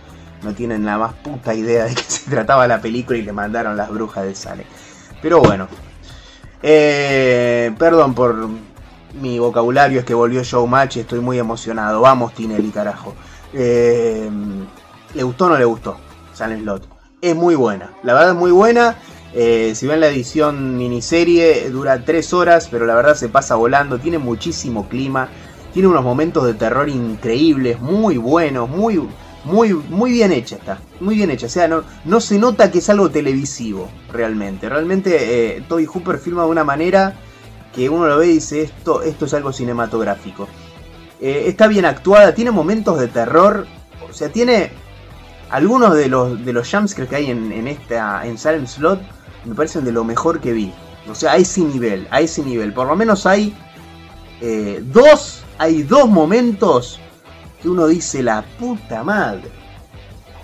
no 0.43 0.55
tienen 0.55 0.85
la 0.85 0.99
más 0.99 1.15
puta 1.15 1.55
idea 1.55 1.85
de 1.85 1.95
qué 1.95 2.03
se 2.09 2.31
trataba 2.31 2.67
la 2.67 2.81
película 2.81 3.19
y 3.19 3.23
le 3.23 3.33
mandaron 3.33 3.77
las 3.77 3.91
brujas 3.91 4.25
de 4.25 4.35
Salem. 4.35 4.67
Pero 5.23 5.41
bueno. 5.41 5.69
Eh, 6.63 7.73
perdón 7.79 8.15
por 8.15 8.49
mi 9.21 9.39
vocabulario, 9.39 10.01
es 10.01 10.05
que 10.05 10.15
volvió 10.15 10.43
Showmatch 10.43 10.97
y 10.97 11.01
estoy 11.01 11.21
muy 11.21 11.39
emocionado. 11.39 12.01
Vamos, 12.01 12.35
Tinelli, 12.35 12.71
carajo. 12.71 13.15
Eh, 13.53 14.29
¿Le 15.15 15.23
gustó 15.23 15.47
o 15.47 15.49
no 15.51 15.59
le 15.59 15.65
gustó? 15.65 15.97
Salem 16.33 16.61
Slot. 16.61 16.89
Es 17.21 17.35
muy 17.35 17.55
buena. 17.55 17.93
La 18.03 18.15
verdad 18.15 18.31
es 18.31 18.37
muy 18.37 18.51
buena. 18.51 18.97
Eh, 19.33 19.73
si 19.75 19.87
ven 19.87 20.01
la 20.01 20.09
edición 20.09 20.77
miniserie, 20.77 21.71
dura 21.71 22.05
3 22.05 22.33
horas, 22.33 22.69
pero 22.71 22.87
la 22.87 22.95
verdad 22.95 23.15
se 23.15 23.29
pasa 23.29 23.55
volando. 23.55 23.99
Tiene 23.99 24.19
muchísimo 24.19 24.89
clima. 24.89 25.29
Tiene 25.73 25.89
unos 25.89 26.05
momentos 26.05 26.45
de 26.47 26.55
terror 26.55 26.89
increíbles, 26.89 27.81
muy 27.81 28.17
buenos, 28.17 28.67
muy, 28.67 28.99
muy, 29.47 29.73
muy 29.73 30.11
bien 30.11 30.33
hecha 30.33 30.57
está, 30.57 30.81
muy 31.01 31.17
bien 31.17 31.31
hecha. 31.31 31.47
O 31.47 31.49
sea, 31.49 31.69
no, 31.69 31.85
no 32.05 32.21
se 32.21 32.39
nota 32.39 32.71
que 32.71 32.79
es 32.79 32.91
algo 32.91 33.11
televisivo, 33.11 33.89
realmente. 34.13 34.69
Realmente 34.69 35.57
eh, 35.57 35.65
Toby 35.69 35.87
Hooper 35.87 36.19
filma 36.19 36.43
de 36.43 36.49
una 36.49 36.65
manera 36.65 37.15
que 37.73 37.89
uno 37.89 38.07
lo 38.07 38.19
ve 38.19 38.27
y 38.27 38.33
dice, 38.35 38.63
esto, 38.63 39.03
esto 39.03 39.27
es 39.27 39.35
algo 39.35 39.53
cinematográfico. 39.53 40.49
Eh, 41.21 41.45
está 41.47 41.69
bien 41.69 41.85
actuada, 41.85 42.35
tiene 42.35 42.51
momentos 42.51 42.99
de 42.99 43.09
terror, 43.09 43.67
o 44.09 44.13
sea, 44.13 44.31
tiene 44.31 44.71
algunos 45.51 45.95
de 45.95 46.09
los, 46.09 46.45
de 46.45 46.53
los 46.53 46.69
jumpscares 46.69 47.09
que 47.09 47.17
hay 47.17 47.31
en, 47.31 47.53
en, 47.53 47.69
esta, 47.69 48.27
en 48.27 48.37
Salem 48.37 48.67
Slot, 48.67 49.01
me 49.45 49.55
parecen 49.55 49.85
de 49.85 49.93
lo 49.93 50.05
mejor 50.05 50.41
que 50.41 50.53
vi. 50.53 50.73
O 51.09 51.15
sea, 51.15 51.33
a 51.33 51.37
ese 51.37 51.61
nivel, 51.61 52.09
a 52.11 52.21
ese 52.21 52.43
nivel. 52.43 52.73
Por 52.73 52.89
lo 52.89 52.97
menos 52.97 53.27
hay 53.27 53.57
eh, 54.41 54.83
dos, 54.87 55.45
hay 55.59 55.85
dos 55.85 56.09
momentos 56.09 57.01
que 57.67 57.71
uno 57.71 57.89
dice 57.89 58.23
la 58.23 58.43
puta 58.43 59.03
madre. 59.03 59.51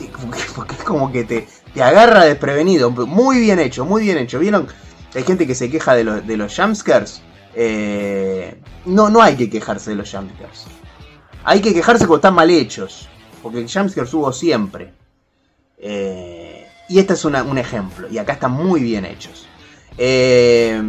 Porque 0.57 0.75
es 0.75 0.83
como 0.83 1.13
que 1.13 1.23
te, 1.23 1.47
te 1.73 1.81
agarra 1.81 2.25
desprevenido. 2.25 2.91
Muy 2.91 3.39
bien 3.39 3.61
hecho, 3.61 3.85
muy 3.85 4.03
bien 4.03 4.19
hecho. 4.19 4.41
¿Vieron? 4.41 4.67
Hay 5.15 5.23
gente 5.23 5.47
que 5.47 5.55
se 5.55 5.71
queja 5.71 5.95
de, 5.95 6.23
de 6.23 6.37
los 6.37 6.57
jumpscares. 6.57 7.23
Eh, 7.55 8.61
no, 8.87 9.09
no 9.09 9.23
hay 9.23 9.37
que 9.37 9.49
quejarse 9.49 9.91
de 9.91 9.97
los 9.97 10.11
jumpscares. 10.11 10.65
Hay 11.45 11.61
que 11.61 11.73
quejarse 11.73 12.07
cuando 12.07 12.17
están 12.17 12.35
mal 12.35 12.51
hechos. 12.51 13.09
Porque 13.41 13.69
jumpscares 13.73 14.13
hubo 14.15 14.33
siempre. 14.33 14.93
Eh, 15.79 16.67
y 16.89 16.99
este 16.99 17.13
es 17.13 17.25
un 17.25 17.57
ejemplo. 17.57 18.09
Y 18.11 18.19
acá 18.19 18.33
están 18.33 18.51
muy 18.51 18.81
bien 18.83 19.05
hechos. 19.05 19.47
Eh, 19.97 20.83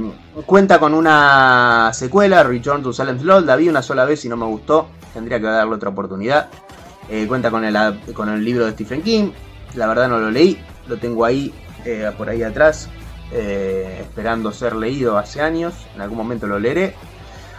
cuenta 0.48 0.80
con 0.80 0.96
una 0.96 1.92
secuela, 1.94 2.42
Return 2.42 2.82
to 2.82 2.92
Silent 2.92 3.22
Slot. 3.22 3.46
La 3.46 3.56
vi 3.56 3.70
una 3.70 3.84
sola 3.84 4.06
vez 4.06 4.26
y 4.26 4.30
no 4.30 4.38
me 4.38 4.48
gustó. 4.48 4.88
Tendría 5.14 5.40
que 5.40 5.46
darle 5.46 5.76
otra 5.76 5.90
oportunidad. 5.90 6.50
cuenta 7.28 7.52
con 7.52 7.64
el, 7.64 7.78
con 8.14 8.30
el 8.30 8.44
libro 8.44 8.66
de 8.66 8.72
Stephen 8.72 9.02
King. 9.02 9.32
La 9.76 9.88
verdad 9.88 10.08
no 10.08 10.20
lo 10.20 10.32
leí. 10.32 10.60
Lo 10.88 10.98
tengo 10.98 11.26
ahí, 11.26 11.54
por 12.18 12.30
ahí 12.30 12.44
atrás. 12.44 12.90
Eh, 13.36 13.98
esperando 14.02 14.52
ser 14.52 14.76
leído 14.76 15.18
hace 15.18 15.42
años, 15.42 15.74
en 15.96 16.02
algún 16.02 16.20
momento 16.20 16.46
lo 16.46 16.60
leeré. 16.60 16.94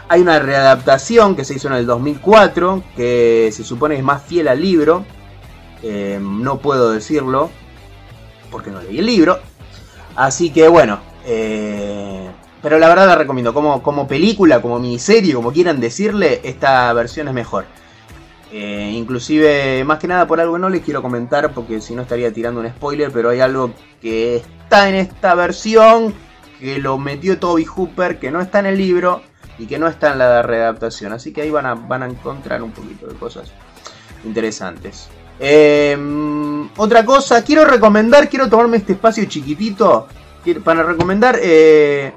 Hay 0.08 0.20
una 0.20 0.38
readaptación 0.38 1.34
que 1.34 1.44
se 1.44 1.54
hizo 1.54 1.66
en 1.66 1.74
el 1.74 1.84
2004, 1.84 2.84
que 2.94 3.50
se 3.52 3.64
supone 3.64 3.96
es 3.96 4.04
más 4.04 4.22
fiel 4.22 4.46
al 4.46 4.60
libro. 4.60 5.04
Eh, 5.82 6.20
no 6.22 6.58
puedo 6.58 6.92
decirlo, 6.92 7.50
porque 8.52 8.70
no 8.70 8.80
leí 8.82 9.00
el 9.00 9.06
libro. 9.06 9.40
Así 10.14 10.50
que 10.50 10.68
bueno, 10.68 11.00
eh, 11.26 12.30
pero 12.64 12.78
la 12.78 12.88
verdad 12.88 13.06
la 13.06 13.16
recomiendo. 13.16 13.52
Como, 13.52 13.82
como 13.82 14.08
película, 14.08 14.62
como 14.62 14.78
miniserie, 14.78 15.34
como 15.34 15.52
quieran 15.52 15.80
decirle, 15.80 16.40
esta 16.44 16.90
versión 16.94 17.28
es 17.28 17.34
mejor. 17.34 17.66
inclusive, 18.50 19.84
más 19.84 19.98
que 19.98 20.08
nada 20.08 20.26
por 20.26 20.40
algo 20.40 20.58
no 20.58 20.70
les 20.70 20.80
quiero 20.80 21.02
comentar, 21.02 21.52
porque 21.52 21.82
si 21.82 21.94
no 21.94 22.00
estaría 22.00 22.32
tirando 22.32 22.60
un 22.60 22.68
spoiler, 22.70 23.12
pero 23.12 23.28
hay 23.28 23.40
algo 23.40 23.74
que 24.00 24.36
está 24.36 24.88
en 24.88 24.94
esta 24.94 25.34
versión, 25.34 26.14
que 26.58 26.78
lo 26.78 26.96
metió 26.96 27.38
Toby 27.38 27.66
Hooper, 27.66 28.18
que 28.18 28.30
no 28.30 28.40
está 28.40 28.60
en 28.60 28.66
el 28.66 28.78
libro 28.78 29.20
y 29.58 29.66
que 29.66 29.78
no 29.78 29.86
está 29.86 30.12
en 30.12 30.20
la 30.20 30.40
readaptación. 30.40 31.12
Así 31.12 31.34
que 31.34 31.42
ahí 31.42 31.50
van 31.50 31.66
a, 31.66 31.74
van 31.74 32.02
a 32.02 32.06
encontrar 32.06 32.62
un 32.62 32.70
poquito 32.72 33.06
de 33.08 33.14
cosas 33.16 33.52
interesantes. 34.24 35.10
Em, 35.38 36.70
otra 36.78 37.04
cosa, 37.04 37.44
quiero 37.44 37.66
recomendar, 37.66 38.30
quiero 38.30 38.48
tomarme 38.48 38.78
este 38.78 38.94
espacio 38.94 39.26
chiquitito 39.26 40.08
para 40.64 40.82
recomendar, 40.82 41.38
eh, 41.42 42.12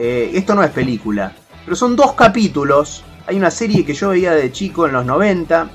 eh, 0.00 0.30
esto 0.34 0.54
no 0.54 0.64
es 0.64 0.70
película, 0.70 1.32
pero 1.64 1.76
son 1.76 1.94
dos 1.94 2.14
capítulos. 2.14 3.04
Hay 3.26 3.36
una 3.36 3.50
serie 3.50 3.84
que 3.84 3.94
yo 3.94 4.08
veía 4.08 4.32
de 4.32 4.50
chico 4.50 4.86
en 4.86 4.92
los 4.92 5.04
90, 5.04 5.70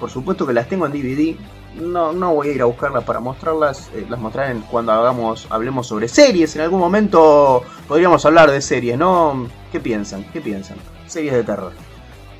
por 0.00 0.10
supuesto 0.10 0.46
que 0.46 0.52
las 0.52 0.68
tengo 0.68 0.86
en 0.86 0.92
DVD, 0.92 1.36
no, 1.80 2.12
no 2.12 2.34
voy 2.34 2.48
a 2.48 2.52
ir 2.52 2.62
a 2.62 2.64
buscarlas 2.64 3.04
para 3.04 3.20
mostrarlas, 3.20 3.90
eh, 3.94 4.06
las 4.08 4.18
mostraré 4.18 4.58
cuando 4.70 4.92
hagamos, 4.92 5.46
hablemos 5.50 5.86
sobre 5.86 6.08
series. 6.08 6.56
En 6.56 6.62
algún 6.62 6.80
momento 6.80 7.62
podríamos 7.86 8.24
hablar 8.24 8.50
de 8.50 8.62
series, 8.62 8.98
¿no? 8.98 9.46
¿Qué 9.70 9.78
piensan? 9.78 10.24
¿Qué 10.32 10.40
piensan? 10.40 10.78
Series 11.06 11.34
de 11.34 11.44
terror. 11.44 11.72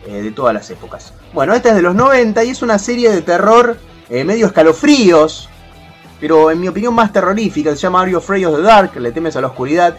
Eh, 0.07 0.23
de 0.23 0.31
todas 0.31 0.55
las 0.55 0.71
épocas. 0.71 1.13
Bueno, 1.35 1.53
esta 1.53 1.71
es 1.71 1.75
de 1.75 1.83
los 1.83 1.95
90 1.95 2.45
y 2.45 2.51
es 2.51 2.63
una 2.63 2.79
serie 2.79 3.11
de 3.11 3.23
terror 3.23 3.77
eh, 4.09 4.23
medio 4.23 4.47
escalofríos, 4.47 5.49
pero 6.21 6.51
en 6.53 6.61
mi 6.61 6.69
opinión 6.69 6.95
más 6.95 7.13
terrorífica. 7.13 7.71
Se 7.73 7.79
llama 7.79 8.03
Afraid 8.03 8.47
of 8.47 8.57
the 8.57 8.63
Dark, 8.63 8.97
le 8.97 9.11
temes 9.11 9.35
a 9.35 9.41
la 9.41 9.49
oscuridad. 9.49 9.97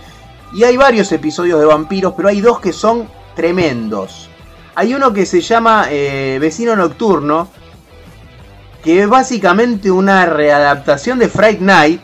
Y 0.53 0.63
hay 0.63 0.77
varios 0.77 1.11
episodios 1.11 1.59
de 1.59 1.65
vampiros, 1.65 2.13
pero 2.15 2.29
hay 2.29 2.41
dos 2.41 2.59
que 2.59 2.73
son 2.73 3.07
tremendos. 3.35 4.29
Hay 4.75 4.93
uno 4.93 5.11
que 5.13 5.25
se 5.25 5.41
llama 5.41 5.87
Vecino 5.89 6.75
Nocturno, 6.75 7.49
que 8.83 9.01
es 9.01 9.09
básicamente 9.09 9.91
una 9.91 10.25
readaptación 10.25 11.19
de 11.19 11.27
Fright 11.27 11.59
Night, 11.59 12.01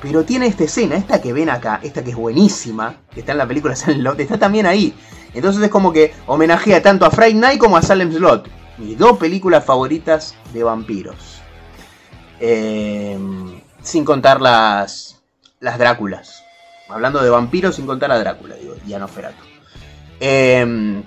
pero 0.00 0.24
tiene 0.24 0.46
esta 0.46 0.64
escena, 0.64 0.96
esta 0.96 1.20
que 1.20 1.32
ven 1.32 1.50
acá, 1.50 1.80
esta 1.82 2.04
que 2.04 2.10
es 2.10 2.16
buenísima, 2.16 2.96
que 3.12 3.20
está 3.20 3.32
en 3.32 3.38
la 3.38 3.48
película 3.48 3.74
Salem 3.76 4.00
Slot, 4.00 4.20
está 4.20 4.38
también 4.38 4.66
ahí. 4.66 4.94
Entonces 5.34 5.62
es 5.62 5.68
como 5.68 5.92
que 5.92 6.14
homenajea 6.26 6.80
tanto 6.82 7.04
a 7.04 7.10
Fright 7.10 7.36
Night 7.36 7.58
como 7.58 7.76
a 7.76 7.82
Salem 7.82 8.12
Slot, 8.12 8.48
mis 8.78 8.96
dos 8.96 9.18
películas 9.18 9.64
favoritas 9.64 10.34
de 10.52 10.62
vampiros. 10.62 11.40
Eh, 12.38 13.18
sin 13.82 14.04
contar 14.04 14.40
las, 14.40 15.20
las 15.60 15.78
Dráculas. 15.78 16.44
Hablando 16.88 17.22
de 17.22 17.30
vampiros 17.30 17.76
sin 17.76 17.86
contar 17.86 18.12
a 18.12 18.18
Drácula, 18.18 18.54
digo, 18.56 18.74
y 18.86 18.92
a 18.92 18.98
Noferatu. 18.98 19.42
Eh, 20.20 21.02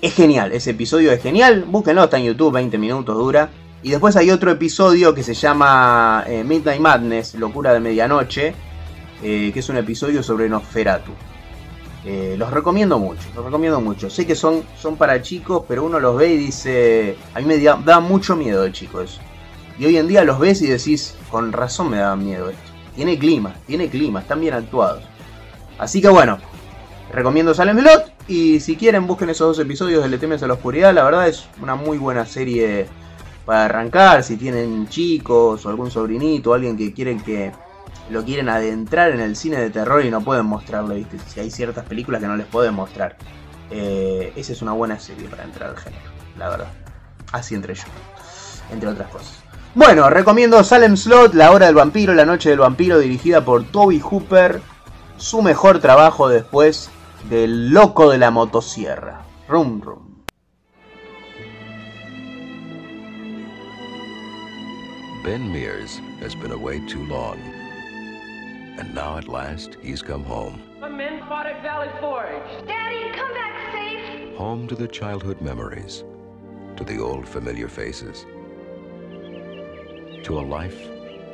es 0.00 0.14
genial, 0.14 0.52
ese 0.52 0.70
episodio 0.70 1.10
es 1.10 1.20
genial. 1.20 1.64
Búsquenlo, 1.66 2.04
está 2.04 2.18
en 2.18 2.24
YouTube, 2.24 2.52
20 2.52 2.78
minutos 2.78 3.16
dura. 3.16 3.50
Y 3.82 3.90
después 3.90 4.16
hay 4.16 4.30
otro 4.30 4.50
episodio 4.50 5.14
que 5.14 5.22
se 5.22 5.34
llama 5.34 6.24
eh, 6.26 6.44
Midnight 6.44 6.80
Madness, 6.80 7.34
Locura 7.34 7.72
de 7.72 7.80
Medianoche, 7.80 8.54
eh, 9.22 9.50
que 9.52 9.58
es 9.60 9.68
un 9.68 9.76
episodio 9.76 10.22
sobre 10.22 10.48
Nosferatu. 10.48 11.12
Eh, 12.04 12.36
los 12.38 12.50
recomiendo 12.52 12.98
mucho, 12.98 13.22
los 13.34 13.44
recomiendo 13.44 13.80
mucho. 13.80 14.08
Sé 14.08 14.26
que 14.26 14.34
son, 14.34 14.62
son 14.80 14.96
para 14.96 15.20
chicos, 15.20 15.64
pero 15.66 15.84
uno 15.84 15.98
los 15.98 16.16
ve 16.16 16.28
y 16.28 16.36
dice, 16.36 17.16
a 17.34 17.40
mí 17.40 17.46
me 17.46 17.58
da, 17.58 18.00
mucho 18.00 18.36
miedo 18.36 18.64
el 18.64 18.72
chico 18.72 19.00
eso. 19.00 19.20
Y 19.78 19.86
hoy 19.86 19.96
en 19.96 20.08
día 20.08 20.24
los 20.24 20.38
ves 20.38 20.62
y 20.62 20.66
decís, 20.66 21.16
con 21.30 21.52
razón 21.52 21.90
me 21.90 21.98
da 21.98 22.14
miedo 22.14 22.50
esto. 22.50 22.67
Tiene 22.98 23.16
clima, 23.16 23.54
tiene 23.64 23.88
clima, 23.88 24.18
están 24.18 24.40
bien 24.40 24.54
actuados. 24.54 25.04
Así 25.78 26.02
que 26.02 26.08
bueno, 26.08 26.38
recomiendo 27.12 27.54
Salem 27.54 27.76
Melot. 27.76 28.10
Y 28.26 28.58
si 28.58 28.74
quieren, 28.74 29.06
busquen 29.06 29.30
esos 29.30 29.56
dos 29.56 29.64
episodios 29.64 30.02
de 30.02 30.08
Le 30.08 30.18
temes 30.18 30.42
a 30.42 30.48
la 30.48 30.54
oscuridad. 30.54 30.92
La 30.92 31.04
verdad 31.04 31.28
es 31.28 31.46
una 31.62 31.76
muy 31.76 31.96
buena 31.96 32.26
serie 32.26 32.88
para 33.46 33.66
arrancar. 33.66 34.24
Si 34.24 34.36
tienen 34.36 34.88
chicos 34.88 35.64
o 35.64 35.68
algún 35.68 35.92
sobrinito, 35.92 36.50
o 36.50 36.54
alguien 36.54 36.76
que 36.76 36.92
quieren 36.92 37.20
que 37.20 37.52
lo 38.10 38.24
quieren 38.24 38.48
adentrar 38.48 39.12
en 39.12 39.20
el 39.20 39.36
cine 39.36 39.58
de 39.58 39.70
terror 39.70 40.04
y 40.04 40.10
no 40.10 40.22
pueden 40.22 40.46
mostrarlo, 40.46 40.96
¿viste? 40.96 41.20
Si 41.28 41.38
hay 41.38 41.52
ciertas 41.52 41.84
películas 41.84 42.20
que 42.20 42.26
no 42.26 42.36
les 42.36 42.46
pueden 42.46 42.74
mostrar. 42.74 43.16
Eh, 43.70 44.32
esa 44.34 44.52
es 44.52 44.60
una 44.60 44.72
buena 44.72 44.98
serie 44.98 45.28
para 45.28 45.44
entrar 45.44 45.70
al 45.70 45.76
género, 45.76 46.10
la 46.36 46.48
verdad. 46.48 46.72
Así 47.30 47.54
entre 47.54 47.76
yo, 47.76 47.84
entre 48.72 48.88
otras 48.88 49.08
cosas. 49.08 49.47
Bueno, 49.78 50.10
recomiendo 50.10 50.64
Salem 50.64 50.96
Slot, 50.96 51.34
La 51.34 51.52
Hora 51.52 51.66
del 51.66 51.76
Vampiro, 51.76 52.12
La 52.12 52.24
Noche 52.24 52.50
del 52.50 52.58
Vampiro, 52.58 52.98
dirigida 52.98 53.44
por 53.44 53.62
Toby 53.62 54.00
Hooper. 54.00 54.60
Su 55.18 55.40
mejor 55.40 55.78
trabajo 55.78 56.28
después 56.28 56.90
del 57.30 57.70
loco 57.70 58.10
de 58.10 58.18
la 58.18 58.32
motosierra. 58.32 59.22
Rum 59.46 59.80
rum. 59.80 60.24
Ben 65.24 65.52
Mears 65.52 66.00
has 66.22 66.34
been 66.34 66.50
away 66.50 66.80
too 66.88 67.04
long. 67.06 67.38
And 68.80 68.92
now 68.96 69.16
at 69.16 69.28
last 69.28 69.76
he's 69.80 70.02
come 70.02 70.24
home. 70.24 70.60
Men 70.80 71.20
fought 71.28 71.46
at 71.46 71.62
Valley 71.62 71.88
Forge. 72.00 72.66
Daddy, 72.66 73.12
come 73.16 73.32
back 73.32 73.54
safe. 73.72 74.36
Home 74.36 74.66
to 74.66 74.74
the 74.74 74.88
childhood 74.88 75.40
memories, 75.40 76.02
to 76.76 76.82
the 76.82 76.98
old 76.98 77.28
familiar 77.28 77.68
faces, 77.68 78.26
to 80.24 80.38
a 80.38 80.40
life 80.40 80.88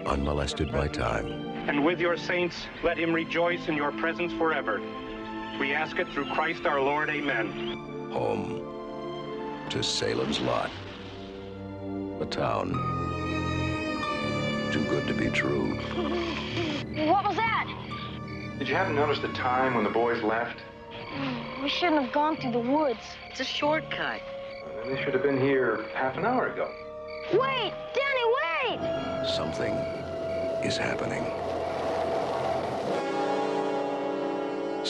unmolested 0.06 0.70
by 0.72 0.88
time. 0.88 1.26
And 1.68 1.84
with 1.84 2.00
your 2.00 2.16
saints, 2.16 2.66
let 2.82 2.98
him 2.98 3.12
rejoice 3.12 3.68
in 3.68 3.74
your 3.74 3.92
presence 3.92 4.32
forever. 4.34 4.80
We 5.58 5.72
ask 5.72 5.98
it 5.98 6.08
through 6.08 6.26
Christ 6.32 6.66
our 6.66 6.80
Lord. 6.80 7.10
Amen. 7.10 7.50
Home 8.12 9.66
to 9.70 9.82
Salem's 9.82 10.40
Lot. 10.40 10.70
A 12.20 12.26
town 12.26 12.94
too 14.74 14.84
good 14.86 15.06
to 15.06 15.14
be 15.14 15.30
true. 15.30 15.76
What 17.06 17.24
was 17.24 17.36
that? 17.36 17.72
Did 18.58 18.68
you 18.68 18.74
happen 18.74 18.96
to 18.96 19.00
notice 19.00 19.20
the 19.20 19.28
time 19.28 19.74
when 19.74 19.84
the 19.84 19.90
boys 19.90 20.20
left? 20.24 20.58
We 21.62 21.68
shouldn't 21.68 22.02
have 22.02 22.12
gone 22.12 22.36
through 22.36 22.50
the 22.50 22.58
woods. 22.58 22.98
It's 23.30 23.38
a 23.38 23.44
shortcut. 23.44 24.20
Well, 24.66 24.86
they 24.86 25.00
should 25.04 25.14
have 25.14 25.22
been 25.22 25.40
here 25.40 25.84
half 25.94 26.16
an 26.16 26.26
hour 26.26 26.48
ago. 26.48 26.74
Wait! 27.32 27.72
Danny, 27.94 28.26
wait! 28.38 29.26
Something 29.26 29.74
is 30.62 30.76
happening. 30.76 31.24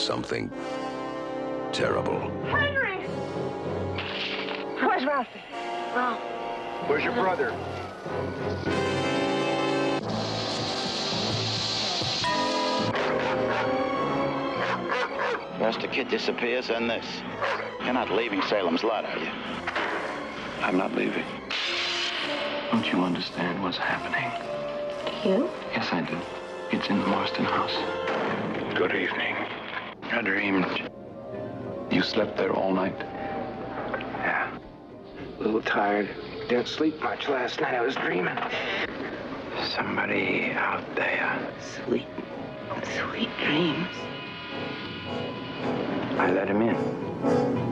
something 0.05 0.51
terrible. 1.71 2.19
Henry! 2.45 3.07
Where's 4.79 5.03
Ralphie? 5.03 5.41
Ralph. 5.95 6.19
Where's 6.87 7.03
your 7.03 7.13
brother? 7.13 7.49
First 15.57 15.83
a 15.83 15.87
kid 15.87 16.09
disappears, 16.09 16.67
then 16.67 16.87
this. 16.87 17.05
You're 17.83 17.93
not 17.93 18.11
leaving 18.11 18.43
Salem's 18.43 18.83
Lot, 18.83 19.05
are 19.05 19.17
you? 19.17 19.31
I'm 20.61 20.77
not 20.77 20.93
leaving. 20.93 21.25
Don't 22.71 22.91
you 22.91 23.03
understand 23.03 23.61
what's 23.61 23.77
happening? 23.77 24.31
You? 25.23 25.49
Yes, 25.71 25.87
I 25.91 26.01
do. 26.01 26.19
It's 26.71 26.87
in 26.89 26.99
the 26.99 27.07
Marston 27.07 27.45
house. 27.45 27.75
Good 28.75 28.93
evening. 28.93 29.35
I 30.11 30.21
dreamed. 30.21 30.89
You 31.91 32.01
slept 32.01 32.37
there 32.37 32.51
all 32.51 32.73
night? 32.73 32.97
Yeah. 32.99 34.57
A 35.39 35.43
little 35.43 35.61
tired. 35.61 36.09
Didn't 36.49 36.67
sleep 36.67 37.01
much 37.01 37.27
last 37.29 37.61
night. 37.61 37.75
I 37.75 37.81
was 37.81 37.95
dreaming. 37.95 38.37
Somebody 39.75 40.51
out 40.51 40.83
there. 40.95 41.53
Sweet, 41.85 42.07
sweet 42.83 43.29
dreams. 43.37 43.87
I 46.17 46.31
let 46.31 46.47
him 46.47 46.61
in. 46.61 47.64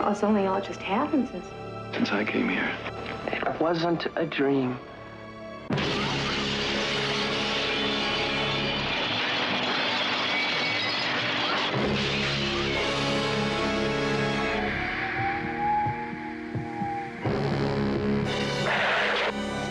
Oh, 0.00 0.12
it's 0.12 0.22
only 0.22 0.46
all 0.46 0.60
just 0.60 0.80
happened 0.80 1.28
since. 1.28 1.44
Since 1.92 2.12
I 2.12 2.24
came 2.24 2.48
here. 2.48 2.70
It 3.26 3.60
wasn't 3.60 4.06
a 4.14 4.24
dream. 4.24 4.78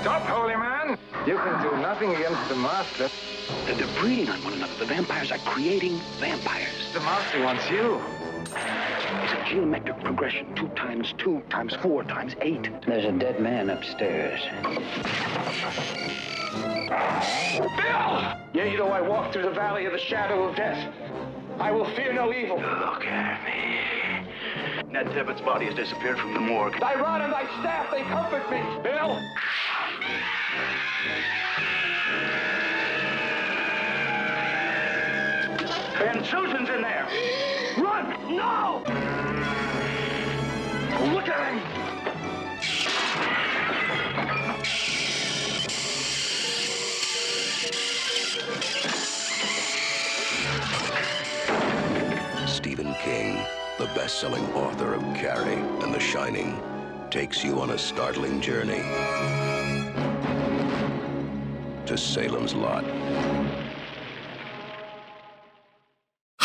Stop, 0.02 0.24
holy 0.24 0.56
man! 0.56 0.98
You 1.26 1.38
can 1.38 1.64
do 1.64 1.78
nothing 1.78 2.14
against 2.16 2.50
the 2.50 2.56
master. 2.56 3.10
They're 3.66 3.88
breeding 4.02 4.30
on 4.30 4.44
one 4.44 4.54
another. 4.54 4.74
The 4.78 4.86
vampires 4.86 5.32
are 5.32 5.38
creating 5.40 6.02
vampires. 6.20 6.92
The 6.94 7.00
master 7.00 7.42
wants 7.44 7.70
you. 7.70 8.02
It's 9.48 9.54
a 9.54 9.60
geometric 9.60 10.04
progression. 10.04 10.54
Two 10.56 10.68
times 10.70 11.14
two 11.18 11.42
times 11.50 11.74
four 11.82 12.04
times 12.04 12.36
eight. 12.42 12.70
There's 12.86 13.06
a 13.06 13.14
dead 13.14 13.40
man 13.40 13.70
upstairs. 13.70 14.42
Bill! 17.78 18.34
Yea, 18.54 18.76
though 18.76 18.90
I 18.90 19.00
walk 19.00 19.32
through 19.32 19.44
the 19.44 19.52
valley 19.52 19.86
of 19.86 19.94
the 19.94 20.00
shadow 20.00 20.44
of 20.44 20.56
death, 20.58 20.94
I 21.60 21.72
will 21.72 21.86
fear 21.96 22.12
no 22.12 22.34
evil. 22.34 22.58
Look 22.58 23.06
at 23.06 23.46
me. 23.46 24.92
Ned 24.92 25.14
Tibbett's 25.14 25.42
body 25.42 25.66
has 25.68 25.76
disappeared 25.76 26.20
from 26.20 26.34
the 26.34 26.42
morgue. 26.42 26.78
Thy 26.82 26.96
rod 26.96 27.22
and 27.22 27.32
thy 27.32 27.46
staff, 27.62 27.90
they 27.90 28.04
comfort 28.04 28.52
me. 28.52 28.62
Bill! 28.84 29.18
Ben 36.00 36.24
Susan's 36.24 36.70
in 36.70 36.82
there. 36.84 37.08
Run! 37.78 38.36
No! 38.36 38.84
Look 41.12 41.28
at 41.28 41.54
him! 41.54 41.60
Stephen 52.48 52.94
King, 53.04 53.44
the 53.80 53.86
best-selling 53.96 54.46
author 54.54 54.94
of 54.94 55.02
Carrie 55.16 55.54
and 55.54 55.92
The 55.92 56.00
Shining, 56.00 56.62
takes 57.10 57.44
you 57.44 57.60
on 57.60 57.72
a 57.72 57.78
startling 57.78 58.40
journey 58.40 58.84
to 61.88 61.98
Salem's 61.98 62.54
Lot. 62.54 62.86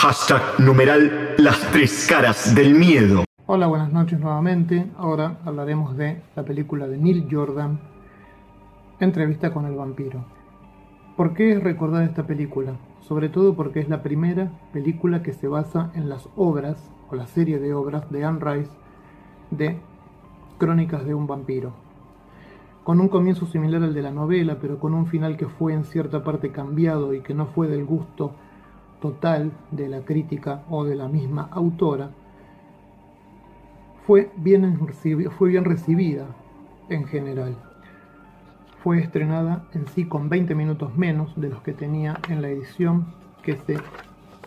Hashtag 0.03 0.59
numeral 0.59 1.37
las 1.39 1.61
tres 1.71 2.09
caras 2.11 2.57
del 2.57 2.75
miedo. 2.75 3.23
Hola, 3.47 3.69
buenas 3.69 3.93
noches 3.93 4.19
nuevamente. 4.19 4.91
Ahora 4.99 5.39
hablaremos 5.45 5.97
de 5.97 6.21
la 6.35 6.43
película 6.43 6.89
de 6.89 6.99
Neil 6.99 7.29
Jordan, 7.31 7.79
Entrevista 8.99 9.53
con 9.53 9.65
el 9.65 9.77
vampiro. 9.77 10.25
¿Por 11.17 11.35
qué 11.35 11.53
es 11.53 11.63
recordar 11.63 12.03
esta 12.03 12.27
película? 12.27 12.73
Sobre 13.03 13.29
todo 13.29 13.55
porque 13.55 13.79
es 13.79 13.89
la 13.89 14.03
primera 14.03 14.51
película 14.73 15.23
que 15.23 15.33
se 15.33 15.47
basa 15.47 15.93
en 15.95 16.09
las 16.09 16.29
obras, 16.35 16.91
o 17.09 17.15
la 17.15 17.29
serie 17.29 17.61
de 17.61 17.73
obras 17.73 18.11
de 18.11 18.25
Anne 18.25 18.41
Rice 18.41 18.73
de 19.53 19.79
Crónicas 20.59 21.05
de 21.05 21.15
un 21.15 21.29
vampiro. 21.29 21.75
Con 22.83 22.99
un 22.99 23.07
comienzo 23.07 23.47
similar 23.47 23.85
al 23.85 23.95
de 23.95 24.03
la 24.03 24.11
novela, 24.11 24.59
pero 24.61 24.81
con 24.81 24.95
un 24.95 25.07
final 25.07 25.37
que 25.37 25.47
fue 25.47 25.75
en 25.75 25.85
cierta 25.85 26.25
parte 26.25 26.51
cambiado 26.51 27.15
y 27.15 27.21
que 27.21 27.35
no 27.35 27.47
fue 27.47 27.69
del 27.69 27.85
gusto 27.85 28.35
total 29.03 29.53
de 29.73 29.89
la 29.89 30.01
crítica 30.03 30.63
o 30.71 30.85
de 30.85 30.95
la 30.95 31.09
misma 31.09 31.49
autora, 31.51 32.11
fue 34.07 34.31
bien, 34.37 34.79
fue 35.37 35.49
bien 35.51 35.65
recibida 35.65 36.27
en 36.89 37.05
general. 37.05 37.57
Fue 38.83 39.01
estrenada 39.01 39.65
en 39.75 39.87
sí 39.89 40.07
con 40.07 40.29
20 40.29 40.55
minutos 40.55 40.97
menos 40.97 41.39
de 41.39 41.51
los 41.51 41.63
que 41.63 41.73
tenía 41.73 42.19
en 42.29 42.43
la 42.43 42.49
edición 42.49 43.07
que 43.43 43.57
se 43.57 43.77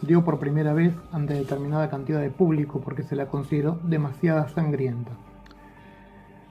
dio 0.01 0.23
por 0.23 0.39
primera 0.39 0.73
vez 0.73 0.93
ante 1.11 1.33
determinada 1.33 1.89
cantidad 1.89 2.21
de 2.21 2.29
público 2.29 2.81
porque 2.81 3.03
se 3.03 3.15
la 3.15 3.27
consideró 3.27 3.79
demasiada 3.83 4.47
sangrienta. 4.49 5.11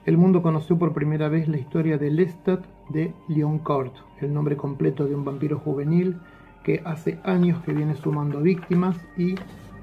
El 0.05 0.17
mundo 0.17 0.43
conoció 0.43 0.77
por 0.77 0.93
primera 0.93 1.29
vez 1.29 1.47
la 1.47 1.57
historia 1.57 1.97
de 1.97 2.11
Lestat 2.11 2.63
de 2.89 3.13
Lioncourt, 3.27 3.93
el 4.21 4.33
nombre 4.33 4.57
completo 4.57 5.05
de 5.05 5.15
un 5.15 5.25
vampiro 5.25 5.57
juvenil 5.57 6.19
que 6.65 6.81
hace 6.83 7.19
años 7.23 7.61
que 7.63 7.73
viene 7.73 7.95
sumando 7.95 8.41
víctimas 8.41 8.97
y 9.15 9.35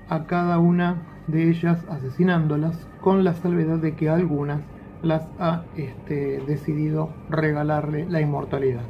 a 0.09 0.27
cada 0.27 0.59
una 0.59 0.97
de 1.29 1.49
ellas 1.49 1.87
asesinándolas, 1.89 2.89
con 3.01 3.23
la 3.23 3.35
salvedad 3.35 3.79
de 3.79 3.95
que 3.95 4.09
a 4.09 4.15
algunas 4.17 4.61
las 5.01 5.29
ha 5.39 5.63
este, 5.77 6.43
decidido 6.47 7.11
regalarle 7.31 8.07
la 8.09 8.21
inmortalidad. 8.21 8.85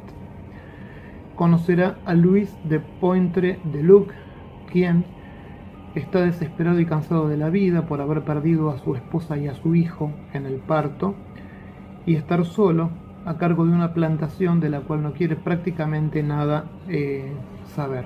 Conocerá 1.35 1.99
a 2.05 2.15
Luis 2.15 2.55
de 2.63 2.79
Pointre 2.79 3.59
de 3.63 3.83
Luc, 3.83 4.11
quien 4.71 5.05
está 5.93 6.21
desesperado 6.21 6.79
y 6.79 6.87
cansado 6.87 7.27
de 7.27 7.37
la 7.37 7.51
vida 7.51 7.85
por 7.85 8.01
haber 8.01 8.23
perdido 8.23 8.71
a 8.71 8.79
su 8.79 8.95
esposa 8.95 9.37
y 9.37 9.47
a 9.47 9.53
su 9.53 9.75
hijo 9.75 10.11
en 10.33 10.47
el 10.47 10.55
parto 10.55 11.13
y 12.07 12.15
estar 12.15 12.43
solo 12.43 12.89
a 13.25 13.37
cargo 13.37 13.65
de 13.65 13.71
una 13.71 13.93
plantación 13.93 14.59
de 14.59 14.69
la 14.69 14.81
cual 14.81 15.03
no 15.03 15.13
quiere 15.13 15.35
prácticamente 15.35 16.23
nada 16.23 16.65
eh, 16.87 17.31
saber. 17.75 18.05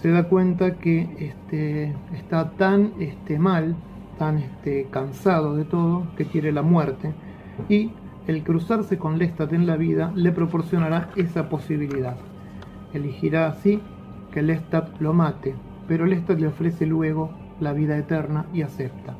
Se 0.00 0.10
da 0.10 0.24
cuenta 0.24 0.78
que 0.78 1.08
este, 1.18 1.94
está 2.14 2.50
tan 2.50 2.92
este, 2.98 3.38
mal, 3.38 3.76
tan 4.18 4.38
este, 4.38 4.88
cansado 4.90 5.56
de 5.56 5.64
todo, 5.64 6.06
que 6.16 6.26
quiere 6.26 6.52
la 6.52 6.62
muerte 6.62 7.12
y 7.68 7.92
el 8.26 8.42
cruzarse 8.42 8.98
con 8.98 9.18
Lestat 9.18 9.52
en 9.52 9.66
la 9.66 9.76
vida 9.76 10.12
le 10.14 10.32
proporcionará 10.32 11.10
esa 11.16 11.48
posibilidad. 11.48 12.16
Elegirá 12.92 13.48
así 13.48 13.80
que 14.32 14.42
Lestat 14.42 15.00
lo 15.00 15.12
mate, 15.12 15.54
pero 15.88 16.06
Lestat 16.06 16.38
le 16.38 16.48
ofrece 16.48 16.86
luego 16.86 17.30
la 17.60 17.72
vida 17.72 17.96
eterna 17.96 18.46
y 18.52 18.62
acepta. 18.62 19.16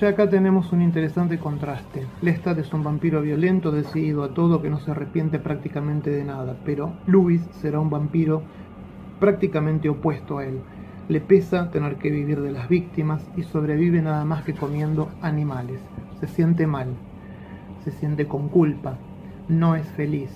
Ya 0.00 0.08
acá 0.08 0.28
tenemos 0.28 0.72
un 0.72 0.82
interesante 0.82 1.38
contraste. 1.38 2.04
Lestat 2.20 2.58
es 2.58 2.72
un 2.74 2.82
vampiro 2.82 3.22
violento, 3.22 3.70
decidido 3.70 4.24
a 4.24 4.34
todo, 4.34 4.60
que 4.60 4.68
no 4.68 4.80
se 4.80 4.90
arrepiente 4.90 5.38
prácticamente 5.38 6.10
de 6.10 6.24
nada, 6.24 6.56
pero 6.64 6.94
Louis 7.06 7.40
será 7.60 7.78
un 7.78 7.90
vampiro 7.90 8.42
prácticamente 9.20 9.88
opuesto 9.88 10.38
a 10.38 10.46
él. 10.46 10.58
Le 11.08 11.20
pesa 11.20 11.70
tener 11.70 11.94
que 11.94 12.10
vivir 12.10 12.40
de 12.40 12.50
las 12.50 12.68
víctimas 12.68 13.24
y 13.36 13.44
sobrevive 13.44 14.02
nada 14.02 14.24
más 14.24 14.42
que 14.42 14.54
comiendo 14.54 15.10
animales. 15.22 15.80
Se 16.18 16.26
siente 16.26 16.66
mal, 16.66 16.88
se 17.84 17.92
siente 17.92 18.26
con 18.26 18.48
culpa, 18.48 18.98
no 19.48 19.76
es 19.76 19.86
feliz. 19.90 20.30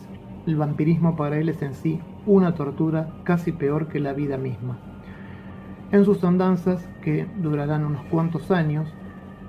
El 0.46 0.54
vampirismo 0.54 1.16
para 1.16 1.36
él 1.36 1.48
es 1.48 1.60
en 1.62 1.74
sí 1.74 1.98
una 2.26 2.54
tortura 2.54 3.08
casi 3.24 3.50
peor 3.50 3.88
que 3.88 3.98
la 3.98 4.12
vida 4.12 4.36
misma. 4.36 4.78
En 5.90 6.04
sus 6.04 6.22
andanzas, 6.22 6.86
que 7.02 7.26
durarán 7.42 7.84
unos 7.84 8.04
cuantos 8.04 8.52
años, 8.52 8.94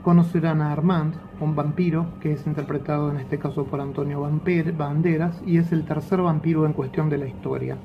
conocerán 0.04 0.62
a 0.62 0.72
Armand, 0.72 1.16
un 1.40 1.56
vampiro 1.56 2.08
que 2.20 2.34
es 2.34 2.46
interpretado 2.48 3.12
en 3.12 3.18
este 3.18 3.38
caso 3.38 3.66
por 3.66 3.82
Antonio 3.82 4.22
Banderas 4.78 5.42
y 5.46 5.58
es 5.58 5.72
el 5.72 5.86
tercer 5.86 6.22
vampiro 6.22 6.66
en 6.66 6.74
cuestión 6.74 7.10
de 7.10 7.18
la 7.18 7.28
historia. 7.28 7.78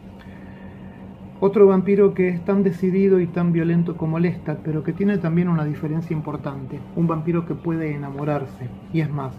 Otro 1.41 1.67
vampiro 1.67 2.15
que 2.15 2.29
es 2.29 2.45
tan 2.45 2.62
decidido 2.62 3.21
y 3.21 3.27
tan 3.27 3.53
violento 3.53 3.97
como 3.97 4.19
Lestat, 4.19 4.61
pero 4.65 4.83
que 4.83 4.93
tiene 4.93 5.19
también 5.19 5.49
una 5.49 5.65
diferencia 5.65 6.17
importante. 6.17 6.81
Un 6.97 7.07
vampiro 7.07 7.45
que 7.45 7.55
puede 7.55 7.95
enamorarse. 7.95 8.69
Y 8.93 9.01
es 9.01 9.11
más, 9.11 9.35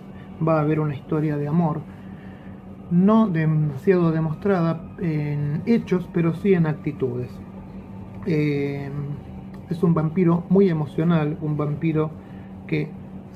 va 0.45 0.57
a 0.57 0.61
haber 0.61 0.79
una 0.79 0.93
historia 0.93 1.37
de 1.37 1.47
amor, 1.47 1.79
no 2.91 3.27
demasiado 3.27 4.11
demostrada 4.11 4.81
en 4.99 5.63
hechos, 5.65 6.07
pero 6.13 6.35
sí 6.35 6.53
en 6.53 6.67
actitudes. 6.67 7.31
Eh, 8.25 8.89
es 9.69 9.81
un 9.81 9.93
vampiro 9.93 10.43
muy 10.49 10.69
emocional, 10.69 11.37
un 11.41 11.57
vampiro 11.57 12.11
que, 12.67 12.89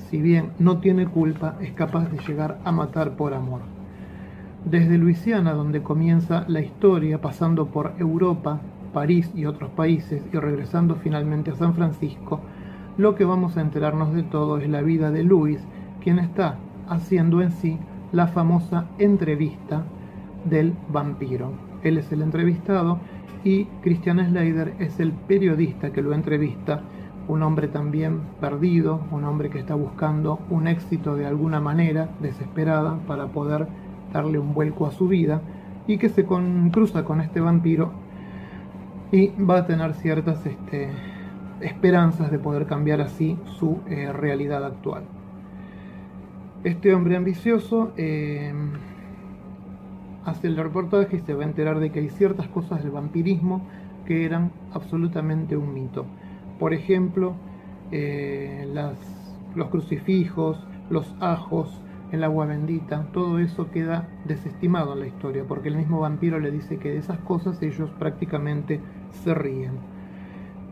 si 0.08 0.20
bien 0.20 0.50
no 0.58 0.78
tiene 0.78 1.06
culpa, 1.06 1.56
es 1.60 1.72
capaz 1.72 2.10
de 2.10 2.18
llegar 2.26 2.58
a 2.64 2.72
matar 2.72 3.16
por 3.16 3.34
amor. 3.34 3.60
Desde 4.64 4.98
Luisiana, 4.98 5.52
donde 5.52 5.82
comienza 5.82 6.44
la 6.48 6.60
historia, 6.60 7.20
pasando 7.20 7.66
por 7.66 7.94
Europa, 7.98 8.60
París 8.92 9.30
y 9.34 9.46
otros 9.46 9.70
países, 9.70 10.22
y 10.32 10.36
regresando 10.36 10.96
finalmente 10.96 11.50
a 11.52 11.56
San 11.56 11.74
Francisco, 11.74 12.40
lo 12.98 13.14
que 13.14 13.24
vamos 13.24 13.56
a 13.56 13.62
enterarnos 13.62 14.12
de 14.12 14.22
todo 14.22 14.58
es 14.58 14.68
la 14.68 14.82
vida 14.82 15.10
de 15.10 15.22
Louis, 15.22 15.60
quien 16.02 16.18
está 16.18 16.56
haciendo 16.88 17.40
en 17.40 17.52
sí 17.52 17.78
la 18.12 18.26
famosa 18.26 18.86
entrevista 18.98 19.84
del 20.44 20.74
vampiro. 20.92 21.52
Él 21.82 21.98
es 21.98 22.10
el 22.12 22.22
entrevistado 22.22 22.98
y 23.44 23.64
Christian 23.82 24.18
Slater 24.18 24.74
es 24.78 25.00
el 25.00 25.12
periodista 25.12 25.92
que 25.92 26.02
lo 26.02 26.12
entrevista, 26.12 26.82
un 27.30 27.44
hombre 27.44 27.68
también 27.68 28.22
perdido, 28.40 29.00
un 29.12 29.24
hombre 29.24 29.50
que 29.50 29.60
está 29.60 29.76
buscando 29.76 30.40
un 30.50 30.66
éxito 30.66 31.14
de 31.14 31.26
alguna 31.26 31.60
manera, 31.60 32.08
desesperada, 32.20 32.98
para 33.06 33.28
poder 33.28 33.68
darle 34.12 34.40
un 34.40 34.52
vuelco 34.52 34.86
a 34.86 34.90
su 34.90 35.06
vida 35.06 35.40
y 35.86 35.98
que 35.98 36.08
se 36.08 36.24
cruza 36.24 37.04
con 37.04 37.20
este 37.20 37.40
vampiro 37.40 37.92
y 39.12 39.28
va 39.28 39.58
a 39.58 39.66
tener 39.66 39.94
ciertas 39.94 40.44
este, 40.44 40.90
esperanzas 41.60 42.32
de 42.32 42.40
poder 42.40 42.66
cambiar 42.66 43.00
así 43.00 43.38
su 43.58 43.78
eh, 43.86 44.12
realidad 44.12 44.64
actual. 44.64 45.04
Este 46.64 46.92
hombre 46.92 47.16
ambicioso 47.16 47.92
eh, 47.96 48.52
hace 50.24 50.48
el 50.48 50.56
reportaje 50.56 51.16
y 51.16 51.20
se 51.20 51.34
va 51.34 51.44
a 51.44 51.46
enterar 51.46 51.78
de 51.78 51.90
que 51.90 52.00
hay 52.00 52.08
ciertas 52.08 52.48
cosas 52.48 52.82
del 52.82 52.90
vampirismo 52.90 53.62
que 54.04 54.24
eran 54.24 54.50
absolutamente 54.74 55.56
un 55.56 55.72
mito. 55.72 56.06
Por 56.60 56.74
ejemplo, 56.74 57.34
eh, 57.90 58.68
los 59.54 59.68
crucifijos, 59.68 60.64
los 60.90 61.16
ajos, 61.18 61.80
el 62.12 62.22
agua 62.22 62.44
bendita, 62.44 63.06
todo 63.12 63.38
eso 63.38 63.70
queda 63.70 64.08
desestimado 64.26 64.92
en 64.92 65.00
la 65.00 65.06
historia, 65.06 65.44
porque 65.48 65.68
el 65.68 65.76
mismo 65.76 66.00
vampiro 66.00 66.38
le 66.38 66.50
dice 66.50 66.76
que 66.76 66.90
de 66.90 66.98
esas 66.98 67.18
cosas 67.20 67.62
ellos 67.62 67.90
prácticamente 67.98 68.80
se 69.10 69.32
ríen. 69.32 69.72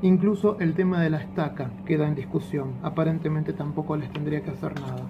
Incluso 0.02 0.58
el 0.60 0.74
tema 0.74 1.00
de 1.00 1.08
la 1.08 1.22
estaca 1.22 1.70
queda 1.86 2.06
en 2.06 2.14
discusión, 2.14 2.74
aparentemente 2.82 3.54
tampoco 3.54 3.96
les 3.96 4.12
tendría 4.12 4.42
que 4.42 4.50
hacer 4.50 4.78
nada. 4.78 5.08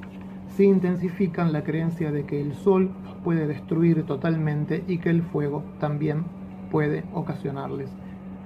Se 0.56 0.62
intensifican 0.64 1.52
la 1.52 1.64
creencia 1.64 2.12
de 2.12 2.24
que 2.24 2.40
el 2.40 2.54
sol 2.54 2.90
puede 3.24 3.48
destruir 3.48 4.04
totalmente 4.04 4.84
y 4.86 4.98
que 4.98 5.10
el 5.10 5.22
fuego 5.22 5.64
también 5.80 6.24
puede 6.70 7.04
ocasionarles 7.12 7.90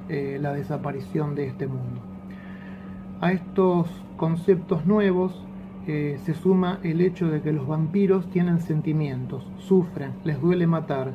eh, 0.09 0.39
la 0.41 0.53
desaparición 0.55 1.35
de 1.35 1.47
este 1.47 1.66
mundo. 1.66 2.12
A 3.23 3.31
estos 3.31 3.87
conceptos 4.16 4.85
nuevos 4.85 5.47
eh, 5.87 6.18
se 6.25 6.35
suma 6.35 6.81
el 6.83 7.01
hecho 7.01 7.31
de 7.31 7.41
que 7.41 7.53
los 7.53 7.68
vampiros 7.68 8.29
tienen 8.31 8.59
sentimientos, 8.59 9.47
sufren, 9.59 10.14
les 10.25 10.41
duele 10.41 10.66
matar, 10.66 11.14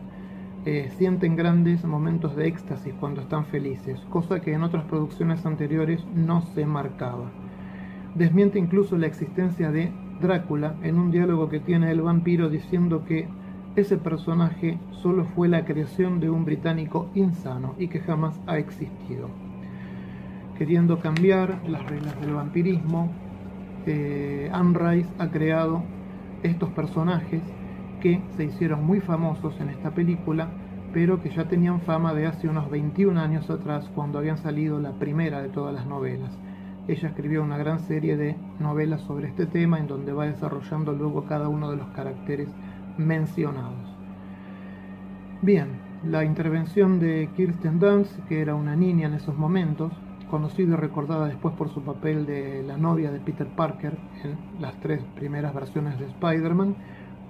eh, 0.64 0.90
sienten 0.98 1.36
grandes 1.36 1.84
momentos 1.84 2.34
de 2.38 2.48
éxtasis 2.48 2.94
cuando 2.98 3.20
están 3.20 3.44
felices, 3.44 4.00
cosa 4.10 4.40
que 4.40 4.54
en 4.54 4.64
otras 4.64 4.86
producciones 4.86 5.46
anteriores 5.46 6.02
no 6.16 6.44
se 6.56 6.66
marcaba. 6.66 7.30
Desmiente 8.16 8.58
incluso 8.58 8.98
la 8.98 9.08
existencia 9.08 9.70
de 9.70 9.92
Drácula 10.22 10.78
en 10.84 11.00
un 11.00 11.12
diálogo 11.12 11.50
que 11.50 11.60
tiene 11.60 11.92
el 11.92 12.02
vampiro 12.02 12.50
diciendo 12.50 13.04
que 13.04 13.28
ese 13.76 13.98
personaje 13.98 14.80
solo 14.92 15.26
fue 15.26 15.50
la 15.50 15.66
creación 15.66 16.22
de 16.22 16.30
un 16.30 16.46
británico 16.46 17.10
insano 17.16 17.76
y 17.78 17.90
que 17.90 18.00
jamás 18.00 18.40
ha 18.48 18.58
existido. 18.60 19.47
Queriendo 20.58 21.00
cambiar 21.00 21.62
las 21.68 21.86
reglas 21.86 22.20
del 22.20 22.34
vampirismo, 22.34 23.12
eh, 23.86 24.50
Anne 24.52 24.78
Rice 24.78 25.10
ha 25.20 25.30
creado 25.30 25.84
estos 26.42 26.70
personajes 26.70 27.44
que 28.02 28.22
se 28.36 28.46
hicieron 28.46 28.84
muy 28.84 29.00
famosos 29.00 29.60
en 29.60 29.70
esta 29.70 29.92
película, 29.92 30.50
pero 30.94 31.22
que 31.22 31.30
ya 31.30 31.48
tenían 31.48 31.82
fama 31.82 32.16
de 32.16 32.26
hace 32.26 32.48
unos 32.48 32.72
21 32.72 33.20
años 33.20 33.52
atrás, 33.52 33.88
cuando 33.94 34.18
habían 34.18 34.40
salido 34.40 34.80
la 34.80 34.94
primera 34.94 35.44
de 35.44 35.50
todas 35.50 35.76
las 35.76 35.86
novelas. 35.86 36.36
Ella 36.88 37.10
escribió 37.10 37.44
una 37.44 37.58
gran 37.58 37.80
serie 37.82 38.18
de 38.18 38.36
novelas 38.60 39.02
sobre 39.02 39.28
este 39.28 39.46
tema 39.46 39.78
en 39.78 39.88
donde 39.88 40.12
va 40.12 40.26
desarrollando 40.26 40.92
luego 40.94 41.26
cada 41.26 41.50
uno 41.50 41.70
de 41.70 41.78
los 41.78 41.88
caracteres 41.90 42.50
mencionados. 42.98 43.96
Bien, 45.44 45.68
la 46.04 46.24
intervención 46.24 47.00
de 47.00 47.30
Kirsten 47.36 47.80
Dunst, 47.80 48.26
que 48.28 48.42
era 48.42 48.56
una 48.56 48.76
niña 48.76 49.08
en 49.08 49.14
esos 49.14 49.38
momentos, 49.38 49.94
conocida 50.30 50.74
y 50.74 50.78
recordada 50.78 51.28
después 51.28 51.56
por 51.56 51.70
su 51.70 51.82
papel 51.82 52.26
de 52.26 52.64
la 52.64 52.78
novia 52.78 53.12
de 53.12 53.20
Peter 53.20 53.48
Parker 53.48 53.98
en 54.24 54.62
las 54.62 54.80
tres 54.80 55.02
primeras 55.16 55.54
versiones 55.54 55.98
de 56.00 56.06
Spider-Man, 56.06 56.76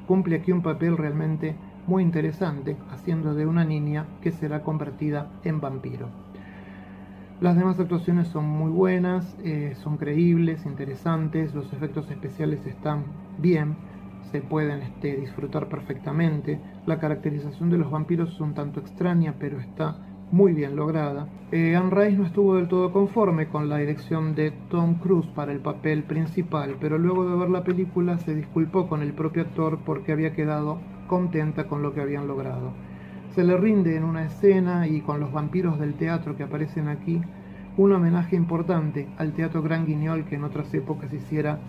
cumple 0.07 0.37
aquí 0.37 0.51
un 0.51 0.61
papel 0.61 0.97
realmente 0.97 1.55
muy 1.85 2.03
interesante, 2.03 2.75
haciendo 2.91 3.33
de 3.33 3.45
una 3.45 3.63
niña 3.63 4.05
que 4.21 4.31
será 4.31 4.61
convertida 4.61 5.29
en 5.43 5.61
vampiro. 5.61 6.09
Las 7.39 7.55
demás 7.55 7.79
actuaciones 7.79 8.27
son 8.29 8.45
muy 8.45 8.71
buenas, 8.71 9.37
eh, 9.43 9.75
son 9.83 9.97
creíbles, 9.97 10.65
interesantes, 10.65 11.53
los 11.53 11.71
efectos 11.71 12.09
especiales 12.09 12.65
están 12.65 13.03
bien, 13.37 13.75
se 14.31 14.41
pueden 14.41 14.81
este, 14.81 15.15
disfrutar 15.17 15.69
perfectamente. 15.69 16.59
La 16.85 16.99
caracterización 16.99 17.69
de 17.69 17.77
los 17.77 17.91
vampiros 17.91 18.33
es 18.33 18.39
un 18.41 18.53
tanto 18.53 18.79
extraña, 18.79 19.35
pero 19.39 19.59
está 19.59 19.97
muy 20.31 20.53
bien 20.53 20.75
lograda. 20.75 21.27
Eh, 21.51 21.75
Anne 21.75 21.91
Rice 21.91 22.17
no 22.17 22.25
estuvo 22.25 22.55
del 22.55 22.67
todo 22.67 22.91
conforme 22.91 23.47
con 23.47 23.69
la 23.69 23.77
dirección 23.77 24.35
de 24.35 24.51
Tom 24.69 24.95
Cruise 24.95 25.27
para 25.27 25.53
el 25.53 25.59
papel 25.59 26.03
principal, 26.03 26.75
pero 26.79 26.97
luego 26.97 27.29
de 27.29 27.37
ver 27.37 27.49
la 27.49 27.63
película 27.63 28.17
se 28.17 28.35
disculpó 28.35 28.89
con 28.89 29.01
el 29.01 29.13
propio 29.13 29.43
actor 29.43 29.79
porque 29.85 30.11
había 30.11 30.33
quedado 30.33 30.79
contenta 31.07 31.67
con 31.67 31.81
lo 31.81 31.93
que 31.93 32.01
habían 32.01 32.27
logrado. 32.27 32.73
Se 33.33 33.43
le 33.43 33.55
rinde 33.55 33.95
en 33.95 34.03
una 34.03 34.25
escena 34.25 34.87
y 34.87 35.01
con 35.01 35.19
los 35.19 35.31
vampiros 35.31 35.79
del 35.79 35.93
teatro 35.93 36.35
que 36.35 36.43
aparecen 36.43 36.89
aquí 36.89 37.21
un 37.77 37.93
homenaje 37.93 38.35
importante 38.35 39.07
al 39.17 39.33
teatro 39.33 39.61
Gran 39.61 39.85
Guignol 39.85 40.25
que 40.25 40.35
en 40.35 40.43
otras 40.43 40.73
épocas 40.73 41.13
hiciera 41.13 41.59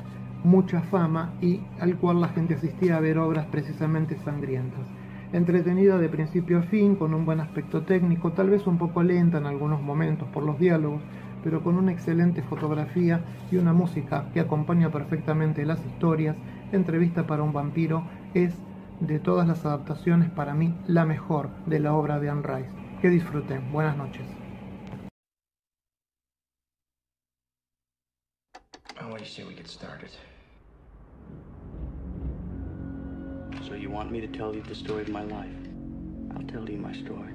mucha 0.42 0.80
fama 0.80 1.34
y 1.40 1.60
al 1.78 1.96
cual 1.96 2.20
la 2.20 2.28
gente 2.28 2.54
asistía 2.54 2.96
a 2.96 3.00
ver 3.00 3.18
obras 3.18 3.46
precisamente 3.46 4.16
sangrientas. 4.24 4.86
Entretenida 5.32 5.98
de 5.98 6.08
principio 6.08 6.60
a 6.60 6.62
fin, 6.62 6.96
con 6.96 7.12
un 7.12 7.26
buen 7.26 7.40
aspecto 7.40 7.82
técnico, 7.82 8.32
tal 8.32 8.48
vez 8.48 8.66
un 8.66 8.78
poco 8.78 9.02
lenta 9.02 9.36
en 9.36 9.46
algunos 9.46 9.82
momentos 9.82 10.26
por 10.28 10.42
los 10.42 10.58
diálogos, 10.58 11.02
pero 11.44 11.62
con 11.62 11.76
una 11.76 11.92
excelente 11.92 12.42
fotografía 12.42 13.20
y 13.50 13.56
una 13.56 13.74
música 13.74 14.30
que 14.32 14.40
acompaña 14.40 14.90
perfectamente 14.90 15.66
las 15.66 15.84
historias, 15.84 16.36
Entrevista 16.72 17.26
para 17.26 17.42
un 17.42 17.52
vampiro 17.52 18.04
es 18.34 18.54
de 19.00 19.18
todas 19.18 19.46
las 19.46 19.64
adaptaciones 19.64 20.30
para 20.30 20.54
mí 20.54 20.74
la 20.86 21.06
mejor 21.06 21.50
de 21.66 21.80
la 21.80 21.94
obra 21.94 22.20
de 22.20 22.28
Anne 22.28 22.42
Rice. 22.42 22.70
Que 23.00 23.08
disfruten. 23.08 23.72
Buenas 23.72 23.96
noches. 23.96 24.26
So 33.66 33.74
you 33.74 33.90
want 33.90 34.10
me 34.10 34.20
to 34.20 34.26
tell 34.26 34.54
you 34.54 34.62
the 34.62 34.74
story 34.74 35.02
of 35.02 35.08
my 35.08 35.24
life? 35.24 35.50
I'll 36.34 36.42
tell 36.44 36.68
you 36.68 36.78
my 36.78 36.92
story. 36.92 37.32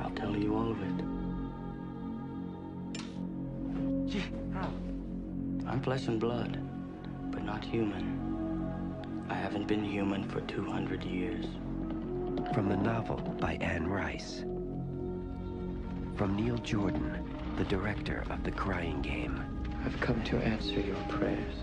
I'll 0.00 0.10
tell 0.10 0.36
you 0.36 0.54
all 0.54 0.70
of 0.70 0.82
it. 0.82 0.98
Gee, 4.10 4.24
how? 4.52 4.70
I'm 5.66 5.80
flesh 5.82 6.06
and 6.06 6.20
blood, 6.20 6.58
but 7.30 7.44
not 7.44 7.64
human. 7.64 9.26
I 9.28 9.34
haven't 9.34 9.66
been 9.66 9.84
human 9.84 10.28
for 10.28 10.40
200 10.42 11.04
years. 11.04 11.46
From 12.54 12.68
the 12.68 12.76
novel 12.76 13.16
by 13.40 13.54
Anne 13.60 13.86
Rice. 13.86 14.44
From 16.16 16.36
Neil 16.36 16.58
Jordan, 16.58 17.22
the 17.56 17.64
director 17.64 18.24
of 18.30 18.42
The 18.44 18.50
Crying 18.50 19.02
Game. 19.02 19.42
I've 19.84 20.00
come 20.00 20.22
to 20.24 20.36
answer 20.38 20.80
your 20.80 20.96
prayers. 21.08 21.54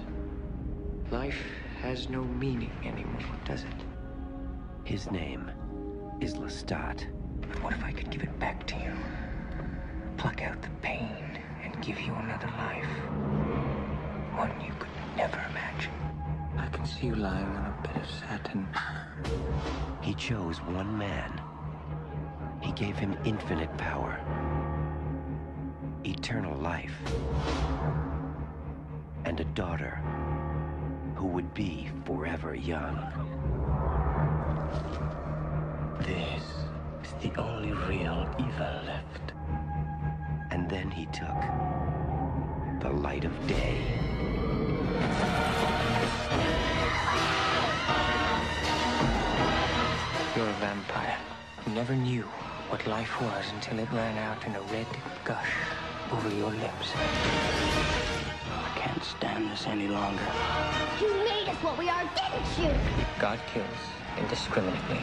Life 1.12 1.38
has 1.86 2.10
no 2.10 2.24
meaning 2.24 2.72
anymore, 2.84 3.22
does 3.46 3.62
it? 3.62 3.84
His 4.86 5.12
name 5.12 5.52
is 6.20 6.34
Lestat. 6.34 7.06
But 7.42 7.64
what 7.64 7.74
if 7.74 7.84
I 7.84 7.92
could 7.92 8.10
give 8.10 8.24
it 8.24 8.40
back 8.40 8.66
to 8.68 8.76
you? 8.76 8.92
Pluck 10.18 10.42
out 10.42 10.60
the 10.64 10.70
pain 10.82 11.40
and 11.64 11.80
give 11.84 12.02
you 12.02 12.12
another 12.16 12.48
life. 12.58 12.90
One 14.36 14.60
you 14.66 14.74
could 14.80 14.90
never 15.16 15.40
imagine. 15.52 15.94
I 16.58 16.68
can 16.70 16.88
see 16.88 17.06
you 17.06 17.16
lying 17.16 17.46
on 17.46 17.66
a 17.66 17.88
bed 17.88 17.98
of 17.98 18.10
satin. 18.10 18.68
He 20.02 20.16
chose 20.16 20.58
one 20.64 20.98
man. 20.98 21.40
He 22.62 22.72
gave 22.72 22.98
him 22.98 23.16
infinite 23.26 23.78
power, 23.78 24.20
eternal 26.04 26.58
life, 26.58 26.98
and 29.26 29.40
a 29.40 29.46
daughter 29.46 30.02
who 31.16 31.28
would 31.28 31.54
be 31.54 31.90
forever 32.06 32.54
young. 32.54 32.96
This 36.02 36.44
is 37.04 37.14
the 37.22 37.40
only 37.40 37.72
real 37.72 38.30
evil 38.38 38.82
left. 38.86 39.32
And 40.52 40.70
then 40.70 40.92
he 40.92 41.06
took 41.08 41.40
the 42.82 42.90
light 42.90 43.24
of 43.24 43.48
day. 43.48 43.78
You're 50.36 50.50
a 50.50 50.54
vampire 50.60 51.18
who 51.60 51.72
never 51.72 51.96
knew 51.96 52.24
what 52.70 52.86
life 52.88 53.22
was 53.22 53.46
until 53.54 53.80
it 53.80 53.92
ran 53.92 54.18
out 54.18 54.46
in 54.46 54.56
a 54.56 54.62
red 54.64 54.88
gush 55.24 55.54
over 56.12 56.30
your 56.36 56.52
lips. 56.52 58.15
I 59.06 59.08
can't 59.08 59.22
stand 59.22 59.52
this 59.52 59.68
any 59.68 59.88
longer. 59.88 60.24
You 61.00 61.14
made 61.24 61.48
us 61.50 61.56
what 61.64 61.78
we 61.78 61.90
are, 61.90 62.10
didn't 62.16 62.58
you? 62.58 62.74
God 63.20 63.40
kills 63.48 63.66
indiscriminately, 64.18 65.02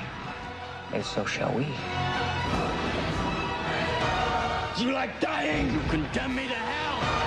and 0.92 1.04
so 1.04 1.24
shall 1.24 1.52
we. 1.52 1.66
Do 4.76 4.84
you 4.84 4.92
like 4.92 5.20
dying? 5.20 5.72
You 5.72 5.80
condemn 5.88 6.34
me 6.34 6.48
to 6.48 6.54
hell! 6.54 7.21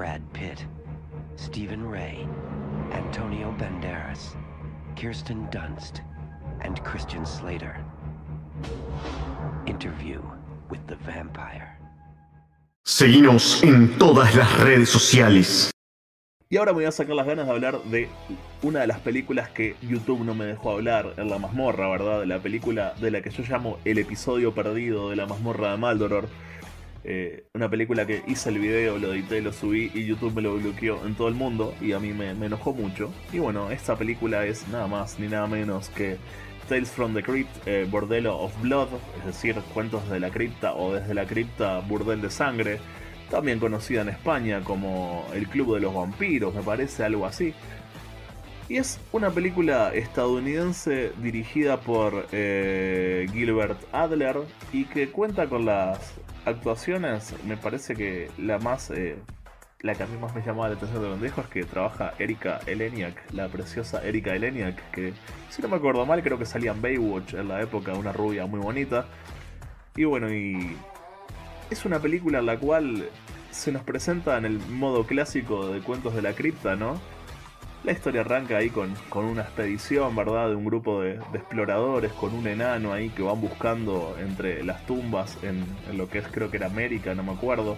Brad 0.00 0.22
Pitt, 0.32 0.66
Stephen 1.36 1.86
Ray, 1.86 2.26
Antonio 2.90 3.54
Banderas, 3.58 4.34
Kirsten 4.96 5.46
Dunst, 5.50 6.00
and 6.62 6.82
Christian 6.84 7.26
Slater. 7.26 7.76
Interview 9.66 10.22
with 10.70 10.78
the 10.86 10.96
Vampire. 11.04 11.76
Seguinos 12.82 13.62
en 13.62 13.90
todas 13.98 14.34
las 14.34 14.58
redes 14.60 14.88
sociales. 14.88 15.70
Y 16.48 16.56
ahora 16.56 16.72
me 16.72 16.76
voy 16.76 16.84
a 16.86 16.92
sacar 16.92 17.14
las 17.14 17.26
ganas 17.26 17.44
de 17.44 17.52
hablar 17.52 17.82
de 17.82 18.08
una 18.62 18.80
de 18.80 18.86
las 18.86 19.00
películas 19.00 19.50
que 19.50 19.76
YouTube 19.82 20.24
no 20.24 20.34
me 20.34 20.46
dejó 20.46 20.70
hablar 20.70 21.12
en 21.18 21.28
la 21.28 21.38
mazmorra, 21.38 21.90
¿verdad? 21.90 22.20
De 22.20 22.26
la 22.26 22.38
película 22.38 22.94
de 23.02 23.10
la 23.10 23.20
que 23.20 23.28
yo 23.28 23.42
llamo 23.46 23.76
El 23.84 23.98
episodio 23.98 24.54
perdido 24.54 25.10
de 25.10 25.16
la 25.16 25.26
mazmorra 25.26 25.72
de 25.72 25.76
Maldoror. 25.76 26.26
Eh, 27.02 27.44
una 27.54 27.70
película 27.70 28.06
que 28.06 28.22
hice 28.26 28.50
el 28.50 28.58
video, 28.58 28.98
lo 28.98 29.14
edité, 29.14 29.40
lo 29.40 29.52
subí 29.52 29.90
y 29.94 30.04
YouTube 30.04 30.34
me 30.34 30.42
lo 30.42 30.56
bloqueó 30.56 31.06
en 31.06 31.14
todo 31.14 31.28
el 31.28 31.34
mundo 31.34 31.74
y 31.80 31.92
a 31.92 31.98
mí 31.98 32.12
me, 32.12 32.30
enojó 32.30 32.72
mucho. 32.72 33.12
Y 33.32 33.38
bueno, 33.38 33.70
esta 33.70 33.96
película 33.96 34.44
es 34.44 34.68
nada 34.68 34.86
más 34.86 35.18
ni 35.18 35.28
nada 35.28 35.46
menos 35.46 35.88
que 35.88 36.18
Tales 36.68 36.90
from 36.90 37.14
the 37.14 37.22
Crypt, 37.22 37.66
eh, 37.66 37.86
Bordello 37.90 38.36
of 38.38 38.52
Blood, 38.62 38.88
es 39.18 39.26
decir, 39.26 39.56
cuentos 39.72 40.08
de 40.10 40.20
la 40.20 40.30
cripta 40.30 40.74
o 40.74 40.92
desde 40.92 41.14
la 41.14 41.26
cripta, 41.26 41.80
burdel 41.80 42.20
de 42.20 42.30
sangre, 42.30 42.78
también 43.30 43.58
conocida 43.58 44.02
en 44.02 44.10
España 44.10 44.60
como 44.62 45.26
El 45.34 45.48
Club 45.48 45.74
de 45.74 45.80
los 45.80 45.94
Vampiros, 45.94 46.54
me 46.54 46.62
parece 46.62 47.02
algo 47.02 47.26
así. 47.26 47.54
Y 48.70 48.76
es 48.76 49.00
una 49.10 49.30
película 49.30 49.92
estadounidense 49.92 51.10
dirigida 51.20 51.80
por 51.80 52.28
eh, 52.30 53.26
Gilbert 53.32 53.80
Adler 53.90 54.36
y 54.72 54.84
que 54.84 55.08
cuenta 55.08 55.48
con 55.48 55.66
las 55.66 56.14
actuaciones, 56.44 57.34
me 57.44 57.56
parece 57.56 57.94
que 57.94 58.30
la 58.38 58.58
más... 58.58 58.90
eh, 58.90 59.18
la 59.82 59.94
que 59.94 60.02
a 60.02 60.06
mí 60.06 60.18
más 60.18 60.34
me 60.34 60.42
llamaba 60.42 60.68
la 60.68 60.74
atención 60.74 61.02
de 61.02 61.08
Londejo 61.08 61.40
es 61.40 61.46
que 61.46 61.64
trabaja 61.64 62.12
Erika 62.18 62.60
Eleniak, 62.66 63.32
la 63.32 63.48
preciosa 63.48 64.04
Erika 64.04 64.34
Eleniak, 64.34 64.90
que 64.90 65.14
si 65.48 65.62
no 65.62 65.68
me 65.68 65.76
acuerdo 65.76 66.04
mal 66.04 66.22
creo 66.22 66.38
que 66.38 66.44
salía 66.44 66.72
en 66.72 66.82
Baywatch 66.82 67.34
en 67.34 67.48
la 67.48 67.62
época, 67.62 67.94
una 67.94 68.12
rubia 68.12 68.44
muy 68.44 68.60
bonita. 68.60 69.06
Y 69.96 70.04
bueno, 70.04 70.30
y 70.32 70.76
es 71.70 71.84
una 71.86 71.98
película 71.98 72.40
en 72.40 72.46
la 72.46 72.58
cual 72.58 73.08
se 73.50 73.72
nos 73.72 73.82
presenta 73.82 74.36
en 74.36 74.44
el 74.44 74.58
modo 74.58 75.06
clásico 75.06 75.68
de 75.68 75.80
cuentos 75.80 76.14
de 76.14 76.22
la 76.22 76.34
cripta, 76.34 76.76
¿no? 76.76 77.00
La 77.82 77.92
historia 77.92 78.20
arranca 78.20 78.58
ahí 78.58 78.68
con, 78.68 78.94
con 79.08 79.24
una 79.24 79.42
expedición, 79.42 80.14
¿verdad? 80.14 80.50
De 80.50 80.54
un 80.54 80.66
grupo 80.66 81.00
de, 81.00 81.14
exploradores 81.32 82.12
con 82.12 82.34
un 82.34 82.46
enano 82.46 82.92
ahí 82.92 83.08
que 83.08 83.22
van 83.22 83.40
buscando 83.40 84.16
entre 84.20 84.62
las 84.62 84.84
tumbas 84.86 85.38
en, 85.42 85.64
lo 85.96 86.08
que 86.08 86.18
es 86.18 86.28
creo 86.28 86.50
que 86.50 86.58
era 86.58 86.66
América, 86.66 87.14
no 87.14 87.22
me 87.22 87.32
acuerdo. 87.32 87.76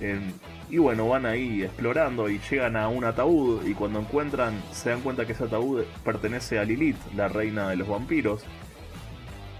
En- 0.00 0.34
y 0.68 0.78
bueno, 0.78 1.08
van 1.08 1.26
ahí 1.26 1.62
explorando 1.62 2.28
y 2.28 2.40
llegan 2.50 2.76
a 2.76 2.88
un 2.88 3.04
ataúd 3.04 3.64
y 3.64 3.74
cuando 3.74 4.00
encuentran 4.00 4.60
se 4.72 4.90
dan 4.90 5.00
cuenta 5.00 5.26
que 5.26 5.32
ese 5.32 5.44
ataúd 5.44 5.84
pertenece 6.04 6.58
a 6.58 6.64
Lilith, 6.64 6.98
la 7.14 7.28
reina 7.28 7.68
de 7.68 7.76
los 7.76 7.86
vampiros. 7.88 8.44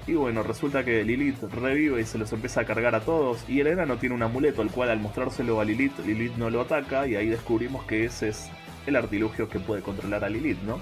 Y 0.09 0.15
bueno, 0.15 0.43
resulta 0.43 0.85
que 0.85 1.05
Lilith 1.05 1.43
revive 1.45 2.01
y 2.01 2.05
se 2.05 2.19
los 2.19 2.33
empieza 2.33 2.61
a 2.61 2.65
cargar 2.65 2.95
a 2.97 3.01
todos. 3.01 3.49
Y 3.49 3.61
el 3.61 3.69
enano 3.69 3.99
tiene 3.99 4.15
un 4.15 4.23
amuleto, 4.23 4.63
al 4.63 4.71
cual 4.71 4.91
al 4.91 5.01
mostrárselo 5.01 5.61
a 5.61 5.65
Lilith, 5.65 5.99
Lilith 6.05 6.37
no 6.37 6.49
lo 6.51 6.61
ataca. 6.61 7.07
Y 7.09 7.17
ahí 7.17 7.29
descubrimos 7.29 7.85
que 7.87 8.05
ese 8.05 8.29
es 8.29 8.49
el 8.87 8.97
artilugio 8.97 9.49
que 9.49 9.59
puede 9.59 9.83
controlar 9.83 10.25
a 10.25 10.29
Lilith, 10.29 10.63
¿no? 10.63 10.81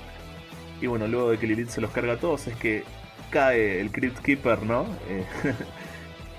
Y 0.81 0.87
bueno, 0.87 1.07
luego 1.07 1.31
de 1.31 1.39
que 1.39 1.47
Lilith 1.47 1.69
se 1.69 1.81
los 1.81 1.91
carga 1.91 2.15
a 2.15 2.17
todos, 2.19 2.47
es 2.47 2.57
que 2.57 2.85
cae 3.31 3.81
el 3.81 3.91
Crypt 3.91 4.19
Keeper, 4.19 4.63
¿no? 4.63 4.87
Eh, 5.09 5.25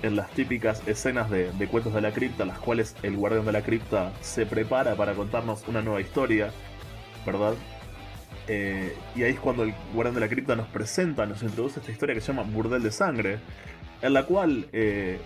en 0.02 0.16
las 0.16 0.30
típicas 0.30 0.82
escenas 0.86 1.30
de, 1.30 1.52
de 1.52 1.66
cuentos 1.68 1.94
de 1.94 2.00
la 2.00 2.12
cripta, 2.12 2.44
las 2.44 2.58
cuales 2.58 2.94
el 3.02 3.16
guardián 3.16 3.44
de 3.44 3.52
la 3.52 3.62
cripta 3.62 4.12
se 4.20 4.46
prepara 4.46 4.94
para 4.94 5.14
contarnos 5.14 5.66
una 5.66 5.82
nueva 5.82 6.00
historia, 6.00 6.52
¿verdad? 7.24 7.54
Eh, 8.48 8.94
y 9.16 9.22
ahí 9.24 9.32
es 9.32 9.40
cuando 9.40 9.64
el 9.64 9.74
guardián 9.92 10.14
de 10.14 10.20
la 10.20 10.28
cripta 10.28 10.54
nos 10.54 10.68
presenta, 10.68 11.26
nos 11.26 11.42
introduce 11.42 11.80
esta 11.80 11.90
historia 11.90 12.14
que 12.14 12.20
se 12.20 12.28
llama 12.28 12.42
Burdel 12.42 12.82
de 12.82 12.92
Sangre, 12.92 13.38
en 14.02 14.12
la 14.12 14.24
cual 14.24 14.68
eh, 14.72 15.18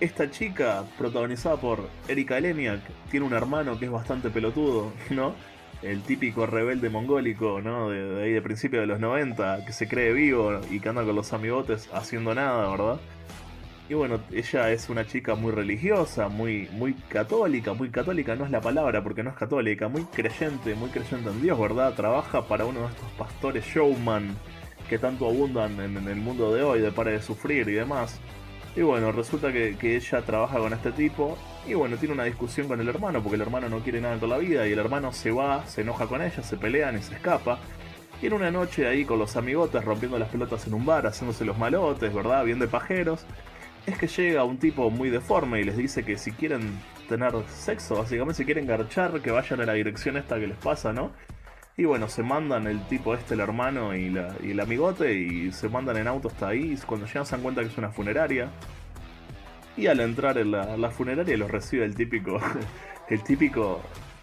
esta 0.00 0.30
chica, 0.30 0.84
protagonizada 0.98 1.56
por 1.56 1.88
Erika 2.08 2.38
Eleniak, 2.38 2.80
tiene 3.10 3.26
un 3.26 3.32
hermano 3.32 3.78
que 3.78 3.86
es 3.86 3.90
bastante 3.90 4.30
pelotudo, 4.30 4.92
¿no? 5.10 5.34
El 5.82 6.02
típico 6.02 6.46
rebelde 6.46 6.88
mongólico, 6.88 7.60
¿no? 7.60 7.90
De, 7.90 8.02
de 8.02 8.24
ahí 8.24 8.32
de 8.32 8.42
principios 8.42 8.82
de 8.82 8.86
los 8.86 9.00
90, 9.00 9.64
que 9.64 9.72
se 9.72 9.88
cree 9.88 10.12
vivo 10.12 10.60
y 10.70 10.80
que 10.80 10.88
anda 10.88 11.04
con 11.04 11.14
los 11.14 11.32
amigotes 11.32 11.88
haciendo 11.92 12.34
nada, 12.34 12.70
¿verdad? 12.70 13.00
Y 13.88 13.94
bueno, 13.94 14.18
ella 14.32 14.72
es 14.72 14.88
una 14.88 15.06
chica 15.06 15.36
muy 15.36 15.52
religiosa, 15.52 16.28
muy, 16.28 16.68
muy 16.72 16.94
católica, 16.94 17.72
muy 17.72 17.90
católica 17.90 18.34
no 18.34 18.44
es 18.44 18.50
la 18.50 18.60
palabra 18.60 19.02
porque 19.02 19.22
no 19.22 19.30
es 19.30 19.36
católica, 19.36 19.86
muy 19.88 20.02
creyente, 20.06 20.74
muy 20.74 20.90
creyente 20.90 21.30
en 21.30 21.40
Dios, 21.40 21.58
¿verdad? 21.58 21.94
Trabaja 21.94 22.48
para 22.48 22.64
uno 22.64 22.80
de 22.80 22.86
estos 22.86 23.08
pastores 23.12 23.64
showman 23.64 24.36
que 24.88 24.98
tanto 24.98 25.28
abundan 25.28 25.78
en, 25.80 25.96
en 25.96 26.08
el 26.08 26.16
mundo 26.16 26.52
de 26.52 26.64
hoy, 26.64 26.80
de 26.80 26.90
para 26.90 27.12
de 27.12 27.22
sufrir 27.22 27.68
y 27.68 27.74
demás. 27.74 28.20
Y 28.76 28.82
bueno, 28.82 29.10
resulta 29.10 29.50
que, 29.52 29.74
ella 29.80 30.20
trabaja 30.20 30.58
con 30.58 30.72
este 30.74 30.92
tipo 30.92 31.38
y 31.66 31.72
bueno, 31.72 31.96
tiene 31.96 32.14
una 32.14 32.24
discusión 32.24 32.68
con 32.68 32.78
el 32.78 32.88
hermano 32.88 33.22
porque 33.22 33.36
el 33.36 33.40
hermano 33.40 33.70
no 33.70 33.80
quiere 33.80 34.02
nada 34.02 34.18
con 34.18 34.28
la 34.28 34.36
vida 34.36 34.68
y 34.68 34.72
el 34.72 34.78
hermano 34.78 35.12
se 35.12 35.30
va, 35.30 35.66
se 35.66 35.80
enoja 35.80 36.06
con 36.06 36.20
ella, 36.20 36.42
se 36.42 36.58
pelean 36.58 36.98
y 36.98 37.02
se 37.02 37.14
escapa. 37.14 37.58
Y 38.20 38.26
en 38.26 38.34
una 38.34 38.50
noche 38.50 38.86
ahí 38.86 39.06
con 39.06 39.18
los 39.18 39.34
amigotes 39.36 39.82
rompiendo 39.82 40.18
las 40.18 40.28
pelotas 40.28 40.66
en 40.66 40.74
un 40.74 40.84
bar, 40.84 41.06
haciéndose 41.06 41.46
los 41.46 41.56
malotes, 41.56 42.12
¿verdad? 42.12 42.44
Bien 42.44 42.58
de 42.58 42.68
pajeros 42.68 43.24
es 43.86 43.96
que 43.96 44.08
llega 44.08 44.44
un 44.44 44.58
tipo 44.58 44.90
muy 44.90 45.08
deforme 45.08 45.60
y 45.60 45.64
les 45.64 45.76
dice 45.76 46.04
que 46.04 46.18
si 46.18 46.32
quieren 46.32 46.78
tener 47.08 47.32
sexo, 47.48 47.96
básicamente 47.96 48.34
si 48.34 48.44
quieren 48.44 48.66
garchar, 48.66 49.22
que 49.22 49.30
vayan 49.30 49.60
a 49.60 49.66
la 49.66 49.72
dirección 49.72 50.18
esta 50.18 50.38
que 50.38 50.48
les 50.48 50.58
pasa, 50.58 50.92
¿no? 50.92 51.12
Y 51.76 51.84
bueno, 51.84 52.08
se 52.08 52.22
mandan 52.22 52.66
el 52.66 52.86
tipo 52.88 53.14
este, 53.14 53.34
el 53.34 53.40
hermano 53.40 53.94
y, 53.94 54.08
la- 54.10 54.34
y 54.42 54.52
el 54.52 54.60
amigote, 54.60 55.12
y 55.14 55.52
se 55.52 55.68
mandan 55.68 55.96
en 55.98 56.06
auto 56.08 56.28
hasta 56.28 56.48
ahí. 56.48 56.72
y 56.72 56.76
Cuando 56.86 57.06
llegan 57.06 57.26
se 57.26 57.32
dan 57.32 57.42
cuenta 57.42 57.60
que 57.62 57.68
es 57.68 57.78
una 57.78 57.90
funeraria. 57.90 58.50
Y 59.76 59.86
al 59.88 60.00
entrar 60.00 60.38
en 60.38 60.52
la, 60.52 60.90
funeraria 60.90 61.36
los 61.36 61.50
recibe 61.50 61.84
el 61.84 61.94
típico, 61.94 62.40
el 63.08 63.22
típico 63.22 63.82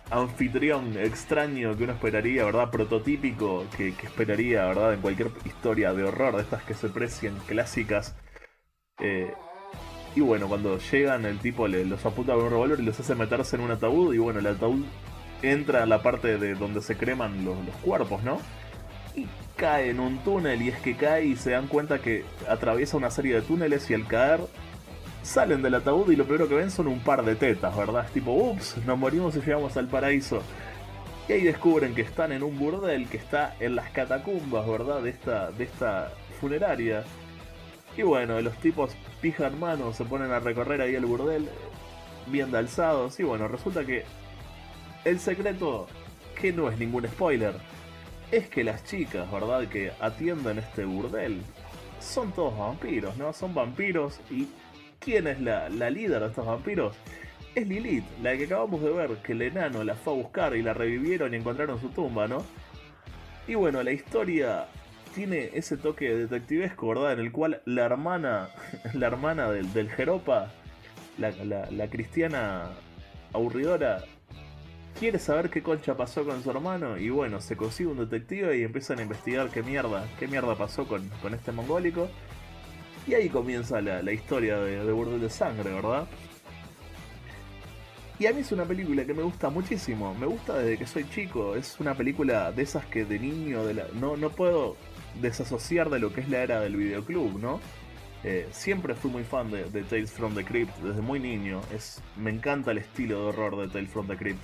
anfitrión 0.09 0.97
extraño 0.97 1.75
que 1.77 1.83
uno 1.83 1.93
esperaría, 1.93 2.43
¿verdad? 2.45 2.71
Prototípico 2.71 3.65
que, 3.77 3.89
esperaría, 3.89 4.65
¿verdad? 4.65 4.93
En 4.95 5.01
cualquier 5.01 5.29
historia 5.45 5.93
de 5.93 6.03
horror, 6.03 6.35
de 6.35 6.41
estas 6.41 6.63
que 6.63 6.73
se 6.73 6.89
precian 6.89 7.35
clásicas. 7.47 8.15
Eh, 8.99 9.33
y 10.15 10.21
bueno, 10.21 10.47
cuando 10.47 10.77
llegan, 10.79 11.25
el 11.25 11.39
tipo 11.39 11.67
los 11.67 12.05
apunta 12.05 12.33
con 12.33 12.45
un 12.45 12.49
revólver 12.51 12.79
y 12.79 12.83
los 12.83 12.99
hace 12.99 13.15
meterse 13.15 13.55
en 13.55 13.63
un 13.63 13.71
ataúd. 13.71 14.13
Y 14.13 14.19
bueno, 14.19 14.39
el 14.39 14.47
ataúd 14.47 14.85
entra 15.43 15.83
a 15.83 15.85
la 15.85 16.01
parte 16.01 16.37
de 16.37 16.55
donde 16.55 16.81
se 16.81 16.97
creman 16.97 17.45
los, 17.45 17.57
los 17.65 17.75
cuerpos, 17.77 18.23
¿no? 18.23 18.39
Y 19.15 19.27
cae 19.55 19.91
en 19.91 19.99
un 19.99 20.17
túnel. 20.19 20.61
Y 20.61 20.69
es 20.69 20.79
que 20.79 20.95
cae 20.95 21.25
y 21.25 21.35
se 21.35 21.51
dan 21.51 21.67
cuenta 21.67 21.99
que 21.99 22.25
atraviesa 22.49 22.97
una 22.97 23.11
serie 23.11 23.35
de 23.35 23.41
túneles. 23.41 23.89
Y 23.89 23.93
al 23.93 24.07
caer, 24.07 24.39
salen 25.21 25.61
del 25.61 25.75
ataúd. 25.75 26.09
Y 26.11 26.15
lo 26.15 26.25
primero 26.25 26.47
que 26.47 26.55
ven 26.55 26.71
son 26.71 26.87
un 26.87 26.99
par 26.99 27.23
de 27.23 27.35
tetas, 27.35 27.75
¿verdad? 27.75 28.05
Es 28.05 28.11
tipo, 28.11 28.31
ups, 28.31 28.77
nos 28.85 28.97
morimos 28.97 29.35
y 29.35 29.39
llegamos 29.41 29.75
al 29.77 29.87
paraíso. 29.87 30.41
Y 31.27 31.33
ahí 31.33 31.43
descubren 31.43 31.95
que 31.95 32.01
están 32.01 32.31
en 32.31 32.43
un 32.43 32.57
burdel 32.59 33.07
que 33.07 33.17
está 33.17 33.55
en 33.59 33.75
las 33.75 33.89
catacumbas, 33.91 34.67
¿verdad? 34.67 35.01
De 35.01 35.09
esta, 35.09 35.51
de 35.51 35.63
esta 35.65 36.11
funeraria. 36.39 37.03
Y 37.95 38.01
bueno, 38.01 38.39
los 38.41 38.55
tipos 38.57 38.95
manos, 39.59 39.95
se 39.95 40.03
ponen 40.03 40.31
a 40.31 40.39
recorrer 40.39 40.81
ahí 40.81 40.95
el 40.95 41.05
burdel, 41.05 41.47
bien 42.27 42.51
de 42.51 42.57
alzados. 42.57 43.19
Y 43.19 43.23
bueno, 43.23 43.47
resulta 43.47 43.85
que 43.85 44.03
el 45.05 45.19
secreto, 45.19 45.87
que 46.39 46.51
no 46.53 46.69
es 46.69 46.77
ningún 46.79 47.07
spoiler, 47.07 47.55
es 48.31 48.47
que 48.49 48.63
las 48.63 48.83
chicas, 48.85 49.29
¿verdad? 49.31 49.67
Que 49.67 49.91
atienden 49.99 50.57
este 50.59 50.85
burdel, 50.85 51.41
son 51.99 52.31
todos 52.31 52.57
vampiros, 52.57 53.15
¿no? 53.17 53.31
Son 53.33 53.53
vampiros. 53.53 54.19
¿Y 54.29 54.47
quién 54.99 55.27
es 55.27 55.39
la, 55.39 55.69
la 55.69 55.89
líder 55.89 56.21
de 56.21 56.27
estos 56.27 56.45
vampiros? 56.45 56.95
Es 57.55 57.67
Lilith, 57.67 58.05
la 58.23 58.35
que 58.35 58.45
acabamos 58.45 58.81
de 58.81 58.89
ver, 58.91 59.11
que 59.17 59.33
el 59.33 59.43
enano 59.43 59.83
la 59.83 59.93
fue 59.93 60.13
a 60.13 60.15
buscar 60.15 60.55
y 60.55 60.63
la 60.63 60.73
revivieron 60.73 61.33
y 61.33 61.37
encontraron 61.37 61.79
su 61.79 61.89
tumba, 61.89 62.27
¿no? 62.27 62.43
Y 63.47 63.53
bueno, 63.55 63.83
la 63.83 63.91
historia 63.91 64.65
tiene 65.13 65.51
ese 65.53 65.77
toque 65.77 66.15
detectivesco, 66.15 66.87
¿verdad? 66.87 67.13
En 67.13 67.19
el 67.19 67.31
cual 67.31 67.61
la 67.65 67.83
hermana, 67.85 68.49
la 68.95 69.05
hermana 69.05 69.51
del, 69.51 69.71
del 69.73 69.89
Jeropa, 69.91 70.51
la, 71.19 71.29
la- 71.43 71.69
la 71.69 71.87
cristiana 71.89 72.69
aburridora, 73.33 74.03
quiere 74.99 75.19
saber 75.19 75.49
qué 75.49 75.61
concha 75.61 75.95
pasó 75.95 76.25
con 76.25 76.43
su 76.43 76.49
hermano 76.51 76.97
y 76.97 77.09
bueno, 77.09 77.41
se 77.41 77.55
consigue 77.55 77.89
un 77.89 77.97
detective 77.97 78.57
y 78.57 78.63
empiezan 78.63 78.99
a 78.99 79.03
investigar 79.03 79.49
qué 79.49 79.63
mierda, 79.63 80.07
qué 80.19 80.27
mierda 80.27 80.55
pasó 80.55 80.87
con, 80.87 81.07
con 81.21 81.33
este 81.33 81.51
mongólico. 81.51 82.09
Y 83.05 83.15
ahí 83.15 83.29
comienza 83.29 83.81
la, 83.81 84.01
la 84.01 84.11
historia 84.13 84.57
de, 84.57 84.83
de 84.83 84.91
Burdel 84.91 85.19
de 85.19 85.29
Sangre, 85.29 85.73
¿verdad? 85.73 86.07
Y 88.19 88.27
a 88.27 88.31
mí 88.31 88.41
es 88.41 88.51
una 88.51 88.63
película 88.63 89.03
que 89.05 89.13
me 89.13 89.23
gusta 89.23 89.49
muchísimo. 89.49 90.13
Me 90.13 90.25
gusta 90.25 90.57
desde 90.59 90.77
que 90.77 90.85
soy 90.85 91.09
chico. 91.09 91.55
Es 91.55 91.79
una 91.79 91.95
película 91.95 92.51
de 92.51 92.63
esas 92.63 92.85
que 92.85 93.03
de 93.03 93.19
niño 93.19 93.61
no, 93.99 94.15
no 94.15 94.29
puedo 94.29 94.77
desasociar 95.19 95.89
de 95.89 95.99
lo 95.99 96.13
que 96.13 96.21
es 96.21 96.29
la 96.29 96.43
era 96.43 96.61
del 96.61 96.77
videoclub, 96.77 97.39
¿no? 97.39 97.59
Eh, 98.23 98.47
siempre 98.51 98.95
fui 98.95 99.11
muy 99.11 99.23
fan 99.25 99.51
de, 99.51 99.65
de 99.65 99.83
Tales 99.83 100.11
from 100.11 100.33
the 100.35 100.45
Crypt 100.45 100.77
desde 100.77 101.01
muy 101.01 101.19
niño. 101.19 101.59
Es, 101.75 102.01
me 102.15 102.29
encanta 102.29 102.71
el 102.71 102.77
estilo 102.77 103.19
de 103.19 103.25
horror 103.29 103.57
de 103.57 103.67
Tales 103.67 103.89
from 103.89 104.07
the 104.07 104.15
Crypt. 104.15 104.41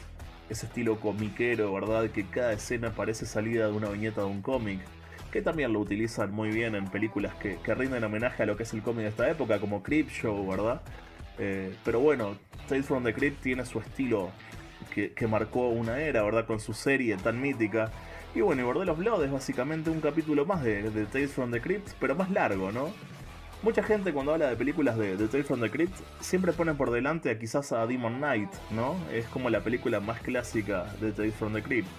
Ese 0.50 0.66
estilo 0.66 1.00
comiquero, 1.00 1.74
¿verdad? 1.74 2.10
Que 2.10 2.26
cada 2.26 2.54
escena 2.54 2.92
parece 2.92 3.26
salida 3.26 3.68
de 3.68 3.74
una 3.74 3.90
viñeta 3.90 4.22
de 4.22 4.28
un 4.28 4.42
cómic. 4.42 4.80
Que 5.32 5.42
también 5.42 5.74
lo 5.74 5.80
utilizan 5.80 6.32
muy 6.32 6.50
bien 6.50 6.74
en 6.76 6.86
películas 6.86 7.36
que, 7.36 7.58
que 7.58 7.76
rinden 7.76 8.04
homenaje 8.04 8.44
a 8.44 8.46
lo 8.48 8.58
que 8.58 8.64
es 8.64 8.74
el 8.74 8.82
cómic 8.82 9.04
de 9.04 9.10
esta 9.10 9.30
época, 9.30 9.60
como 9.60 9.84
Creep 9.84 10.10
Show, 10.10 10.48
¿verdad? 10.48 10.82
Eh, 11.38 11.74
pero 11.86 12.00
bueno, 12.00 12.36
Tales 12.68 12.86
from 12.86 13.04
the 13.04 13.14
Crypt 13.14 13.42
tiene 13.42 13.66
su 13.66 13.80
estilo 13.80 14.32
que, 14.94 15.14
que 15.14 15.28
marcó 15.28 15.70
una 15.70 16.00
era, 16.00 16.24
¿verdad? 16.24 16.46
Con 16.46 16.60
su 16.60 16.74
serie 16.74 17.16
tan 17.18 17.40
mítica. 17.40 17.92
Y 18.34 18.42
bueno, 18.42 18.62
y 18.62 18.66
Bordello 18.66 18.94
of 18.94 19.00
Blood 19.00 19.24
es 19.26 19.32
básicamente 19.32 19.90
un 19.90 20.02
capítulo 20.02 20.46
más 20.46 20.64
de 20.64 21.08
Tales 21.12 21.32
from 21.32 21.52
the 21.52 21.62
Crypt, 21.62 21.90
pero 22.00 22.16
más 22.16 22.30
largo, 22.32 22.72
¿no? 22.72 22.90
Mucha 23.62 23.84
gente 23.84 24.14
cuando 24.14 24.34
habla 24.34 24.50
de 24.50 24.56
películas 24.56 24.98
de, 24.98 25.18
de 25.18 25.28
Tales 25.28 25.46
from 25.46 25.60
the 25.60 25.70
Crypt 25.70 25.94
siempre 26.22 26.54
pone 26.54 26.74
por 26.76 26.92
delante 26.92 27.30
a 27.30 27.38
quizás 27.38 27.74
a 27.74 27.86
Demon 27.86 28.16
Knight, 28.18 28.50
¿no? 28.72 28.96
Es 29.12 29.26
como 29.26 29.50
la 29.50 29.60
película 29.60 30.00
más 30.00 30.22
clásica 30.22 30.86
de 31.02 31.12
Tales 31.12 31.36
from 31.36 31.54
the 31.54 31.62
Crypt. 31.62 31.90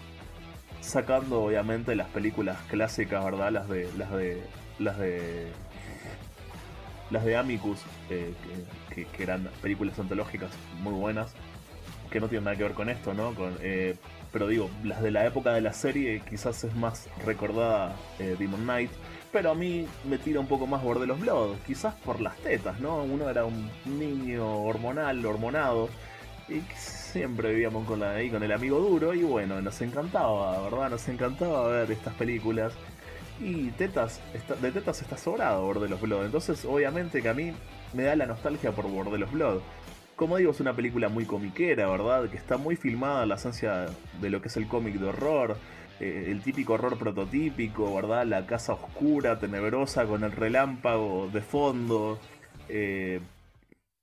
Sacando 0.80 1.42
obviamente 1.42 1.94
las 1.94 2.08
películas 2.08 2.56
clásicas, 2.70 3.22
¿verdad? 3.22 3.52
Las 3.52 3.68
de. 3.68 3.90
las 3.98 4.10
de. 4.10 4.42
las 4.78 4.98
de. 4.98 5.48
las 7.10 7.24
de 7.26 7.36
Amicus, 7.36 7.80
eh, 8.08 8.32
que 8.88 9.22
eran 9.22 9.50
películas 9.60 9.98
antológicas 9.98 10.50
muy 10.80 10.94
buenas. 10.94 11.34
Que 12.10 12.20
no 12.20 12.28
tienen 12.28 12.44
nada 12.44 12.56
que 12.56 12.62
ver 12.62 12.72
con 12.72 12.88
esto, 12.88 13.12
¿no? 13.12 13.34
Con, 13.34 13.54
eh, 13.60 13.96
pero 14.32 14.46
digo, 14.46 14.70
las 14.82 15.02
de 15.02 15.10
la 15.10 15.26
época 15.26 15.52
de 15.52 15.60
la 15.60 15.74
serie 15.74 16.22
quizás 16.28 16.64
es 16.64 16.74
más 16.74 17.08
recordada 17.24 17.94
eh, 18.18 18.36
Demon 18.38 18.62
Knight. 18.62 18.90
Pero 19.32 19.52
a 19.52 19.54
mí 19.54 19.86
me 20.08 20.18
tira 20.18 20.40
un 20.40 20.48
poco 20.48 20.66
más 20.66 20.82
Bordelos 20.82 21.20
Blood, 21.20 21.56
quizás 21.66 21.94
por 21.94 22.20
las 22.20 22.36
tetas, 22.38 22.80
¿no? 22.80 23.04
Uno 23.04 23.30
era 23.30 23.44
un 23.44 23.70
niño 23.84 24.62
hormonal, 24.64 25.24
hormonado, 25.24 25.88
y 26.48 26.60
siempre 26.74 27.50
vivíamos 27.52 27.86
con 27.86 28.00
la, 28.00 28.14
ahí 28.14 28.28
con 28.28 28.42
el 28.42 28.50
amigo 28.50 28.80
duro, 28.80 29.14
y 29.14 29.22
bueno, 29.22 29.60
nos 29.62 29.80
encantaba, 29.82 30.60
¿verdad? 30.62 30.90
Nos 30.90 31.08
encantaba 31.08 31.68
ver 31.68 31.92
estas 31.92 32.14
películas. 32.14 32.72
Y 33.40 33.70
tetas, 33.70 34.20
de 34.60 34.72
tetas 34.72 35.00
está 35.00 35.16
sobrado 35.16 35.64
Bordelos 35.64 36.00
Blood, 36.00 36.26
entonces 36.26 36.64
obviamente 36.64 37.22
que 37.22 37.28
a 37.28 37.34
mí 37.34 37.52
me 37.94 38.02
da 38.02 38.16
la 38.16 38.26
nostalgia 38.26 38.72
por 38.72 38.86
Bordelos 38.86 39.30
Blood. 39.30 39.60
Como 40.16 40.36
digo, 40.36 40.50
es 40.50 40.60
una 40.60 40.74
película 40.74 41.08
muy 41.08 41.24
comiquera, 41.24 41.88
¿verdad? 41.88 42.28
Que 42.28 42.36
está 42.36 42.58
muy 42.58 42.76
filmada 42.76 43.24
la 43.24 43.36
esencia 43.36 43.86
de 44.20 44.28
lo 44.28 44.42
que 44.42 44.48
es 44.48 44.56
el 44.58 44.66
cómic 44.66 44.96
de 44.96 45.08
horror. 45.08 45.56
Eh, 46.00 46.28
el 46.28 46.42
típico 46.42 46.74
horror 46.74 46.98
prototípico, 46.98 47.94
¿verdad? 47.94 48.24
La 48.26 48.46
casa 48.46 48.72
oscura, 48.72 49.38
tenebrosa, 49.38 50.06
con 50.06 50.24
el 50.24 50.32
relámpago 50.32 51.28
de 51.32 51.42
fondo. 51.42 52.18
Eh, 52.68 53.20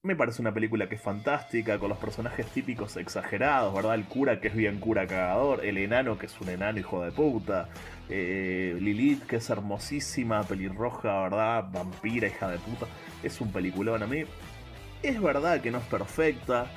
me 0.04 0.16
parece 0.16 0.42
una 0.42 0.54
película 0.54 0.88
que 0.88 0.96
es 0.96 1.02
fantástica, 1.02 1.80
con 1.80 1.90
los 1.90 1.98
personajes 1.98 2.46
típicos 2.48 2.96
exagerados, 2.98 3.74
¿verdad? 3.74 3.96
El 3.96 4.06
cura 4.06 4.40
que 4.40 4.48
es 4.48 4.56
bien 4.56 4.80
cura 4.80 5.08
cagador, 5.08 5.66
el 5.66 5.78
enano 5.78 6.18
que 6.18 6.28
es 6.28 6.40
un 6.40 6.50
enano 6.50 6.80
hijo 6.80 7.04
de 7.04 7.12
puta, 7.12 7.68
eh, 8.10 8.78
Lilith 8.80 9.26
que 9.26 9.38
es 9.38 9.50
hermosísima, 9.50 10.44
pelirroja, 10.44 11.24
¿verdad? 11.24 11.66
Vampira, 11.72 12.28
hija 12.28 12.48
de 12.50 12.58
puta. 12.60 12.86
Es 13.24 13.42
un 13.42 13.52
peliculón 13.52 14.04
a 14.04 14.08
mí. 14.08 14.24
Es 15.04 15.22
verdad 15.22 15.62
que 15.62 15.72
no 15.72 15.80
es 15.80 15.86
perfecta, 15.86 16.68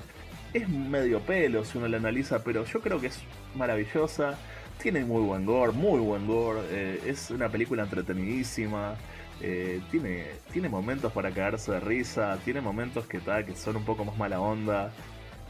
es 0.53 0.68
medio 0.68 1.21
pelo 1.21 1.64
si 1.64 1.79
uno 1.79 1.89
la 1.89 1.99
analiza, 1.99 2.43
pero 2.43 2.64
yo 2.64 2.81
creo 2.81 3.01
que 3.01 3.09
es 3.09 3.23
maravillosa. 3.55 4.39
Tiene 4.83 5.05
muy 5.05 5.22
buen 5.22 5.45
gore, 5.45 5.72
muy 5.72 6.01
buen 6.01 6.26
gore. 6.26 6.61
eh, 6.70 7.01
es 7.07 7.31
una 7.31 7.49
película 7.49 7.83
entretenidísima. 7.83 8.97
eh, 9.43 9.81
tiene, 9.91 10.26
tiene 10.53 10.68
momentos 10.68 11.12
para 11.12 11.31
cagarse 11.31 11.72
de 11.72 11.81
risa. 11.81 12.39
Tiene 12.45 12.61
momentos 12.61 13.07
que, 13.07 13.20
ta, 13.20 13.45
que 13.45 13.55
son 13.57 13.76
un 13.76 13.85
poco 13.85 14.05
más 14.05 14.16
mala 14.16 14.41
onda. 14.41 14.93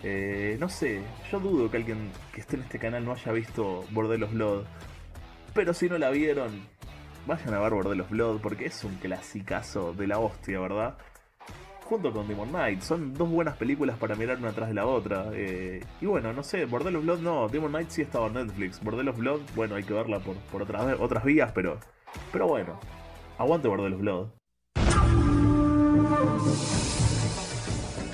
eh, 0.03 0.57
no 0.59 0.69
sé, 0.69 1.03
yo 1.31 1.39
dudo 1.41 1.71
que 1.71 1.77
alguien 1.77 2.11
que 2.33 2.41
esté 2.41 2.57
en 2.57 2.63
este 2.63 2.79
canal 2.79 3.05
no 3.05 3.13
haya 3.13 3.33
visto 3.33 3.85
Bordelos 3.93 4.33
Blood. 4.33 4.65
Pero 5.55 5.75
si 5.75 5.89
no 5.89 5.99
la 5.99 6.11
vieron, 6.11 6.67
vayan 7.27 7.55
a 7.55 7.59
ver 7.61 7.73
Bordelos 7.73 8.09
Blood 8.11 8.41
porque 8.41 8.67
es 8.67 8.83
un 8.85 8.97
clasicazo 8.97 9.93
de 9.93 10.07
la 10.07 10.19
hostia, 10.19 10.59
¿verdad? 10.61 10.97
Junto 11.91 12.13
con 12.13 12.29
Demon 12.29 12.51
Knight. 12.51 12.83
Son 12.83 13.13
dos 13.13 13.29
buenas 13.29 13.57
películas 13.57 13.99
para 13.99 14.15
mirar 14.15 14.39
una 14.39 14.53
tras 14.53 14.69
de 14.69 14.75
la 14.75 14.87
otra. 14.87 15.27
eh, 15.35 15.85
y 16.01 16.07
bueno, 16.07 16.33
no 16.33 16.45
sé, 16.45 16.65
Bordel 16.65 16.95
of 16.97 17.03
Blood 17.03 17.19
no, 17.19 17.49
Demon 17.49 17.73
Knight 17.73 17.91
sí 17.91 18.03
estaba 18.03 18.29
en 18.29 18.35
Netflix. 18.35 18.81
Bordel 18.83 19.09
of 19.09 19.19
Blood, 19.19 19.41
bueno, 19.57 19.75
hay 19.75 19.83
que 19.83 19.93
verla 19.93 20.21
por, 20.21 20.37
por 20.37 20.63
otras, 20.63 20.97
otras 21.01 21.25
vías, 21.25 21.51
pero, 21.53 21.81
pero 22.33 22.47
bueno, 22.47 22.79
aguante 23.39 23.67
Bordel 23.67 23.95
of 23.95 24.01
Blood. 24.01 24.29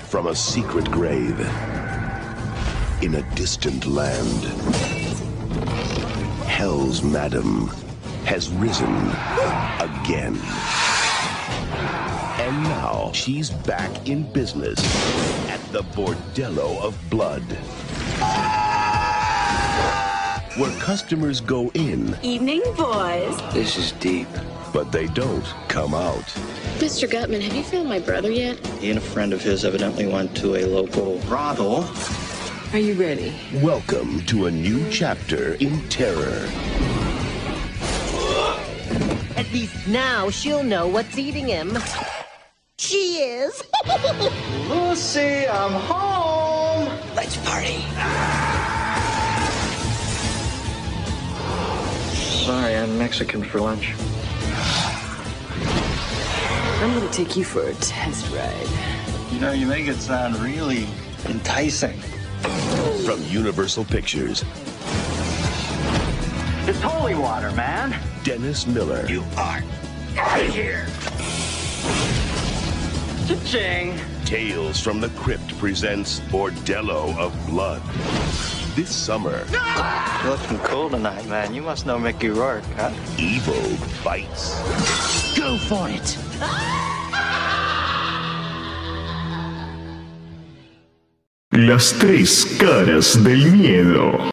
From 0.09 0.27
a 0.27 0.33
secret 0.33 0.89
grave 0.89 1.39
in 3.03 3.15
a 3.15 3.21
distant 3.35 3.85
land, 3.85 4.43
Hell's 6.47 7.03
Madam 7.03 7.69
has 8.25 8.49
risen 8.53 8.89
again. 9.79 10.35
And 12.87 12.95
now 12.95 13.11
she's 13.11 13.49
back 13.49 14.07
in 14.07 14.23
business 14.31 14.79
at 15.49 15.61
the 15.71 15.81
Bordello 15.81 16.79
of 16.81 16.97
Blood. 17.09 17.43
Where 20.57 20.71
customers 20.79 21.41
go 21.41 21.69
in, 21.73 22.17
Evening, 22.23 22.61
boys. 22.75 23.37
this 23.53 23.77
is 23.77 23.91
deep, 23.93 24.27
but 24.73 24.91
they 24.91 25.07
don't 25.07 25.45
come 25.67 25.93
out. 25.93 26.23
Mr. 26.79 27.09
Gutman, 27.09 27.41
have 27.41 27.53
you 27.53 27.63
found 27.63 27.89
my 27.89 27.99
brother 27.99 28.31
yet? 28.31 28.65
He 28.79 28.89
and 28.89 28.97
a 28.97 29.01
friend 29.01 29.33
of 29.33 29.41
his 29.41 29.65
evidently 29.65 30.07
went 30.07 30.35
to 30.37 30.55
a 30.55 30.65
local 30.65 31.19
brothel. 31.27 31.83
Are 32.73 32.79
you 32.79 32.93
ready? 32.93 33.35
Welcome 33.55 34.21
to 34.27 34.45
a 34.45 34.51
new 34.51 34.89
chapter 34.89 35.55
in 35.55 35.87
terror. 35.89 36.49
At 39.35 39.51
least 39.51 39.87
now 39.87 40.29
she'll 40.29 40.63
know 40.63 40.87
what's 40.87 41.17
eating 41.17 41.47
him. 41.47 41.77
She 42.79 43.23
is. 43.23 43.63
Lucy, 44.69 45.47
I'm 45.47 45.71
home. 45.71 46.85
Let's 47.15 47.35
party. 47.37 47.81
Sorry, 52.45 52.75
I'm 52.75 52.95
Mexican 52.99 53.43
for 53.43 53.61
lunch. 53.61 53.95
I'm 56.79 56.93
gonna 56.93 57.11
take 57.11 57.35
you 57.35 57.43
for 57.43 57.63
a 57.63 57.73
test 57.75 58.31
ride. 58.31 59.31
You 59.31 59.39
know, 59.39 59.53
you 59.53 59.65
make 59.65 59.87
it 59.87 59.95
sound 59.95 60.35
really 60.37 60.87
enticing. 61.25 61.99
From 63.05 63.23
Universal 63.23 63.85
Pictures, 63.85 64.45
It's 66.67 66.79
holy 66.81 67.15
water, 67.15 67.51
man. 67.53 67.99
Dennis 68.23 68.67
Miller. 68.67 69.07
You 69.07 69.23
are 69.35 69.63
out 70.15 70.41
of 70.41 70.53
here. 70.53 70.85
Cha-ching. 73.27 73.93
Tales 74.25 74.79
from 74.79 75.01
the 75.01 75.09
Crypt 75.09 75.57
presents 75.59 76.19
Bordello 76.31 77.13
of 77.17 77.33
Blood. 77.47 77.81
This 78.75 78.89
summer, 78.95 79.45
You're 80.23 80.31
looking 80.31 80.59
cool 80.59 80.89
tonight, 80.89 81.25
man. 81.27 81.53
You 81.53 81.61
must 81.61 81.85
know 81.85 81.99
Mickey 81.99 82.29
Rourke, 82.29 82.63
huh? 82.77 82.91
evil 83.17 83.61
bites. 84.03 84.55
Go 85.37 85.57
for 85.57 85.89
it. 85.89 86.17
Las 91.51 91.93
tres 91.99 92.57
caras 92.59 93.23
del 93.23 93.51
miedo. 93.51 94.31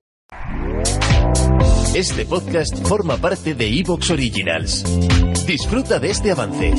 Este 1.95 2.25
podcast 2.27 2.77
forma 2.87 3.17
parte 3.17 3.55
de 3.55 3.67
Evox 3.81 4.11
Originals. 4.11 4.85
Disfruta 5.47 5.99
de 5.99 6.11
este 6.11 6.33
avance. 6.33 6.75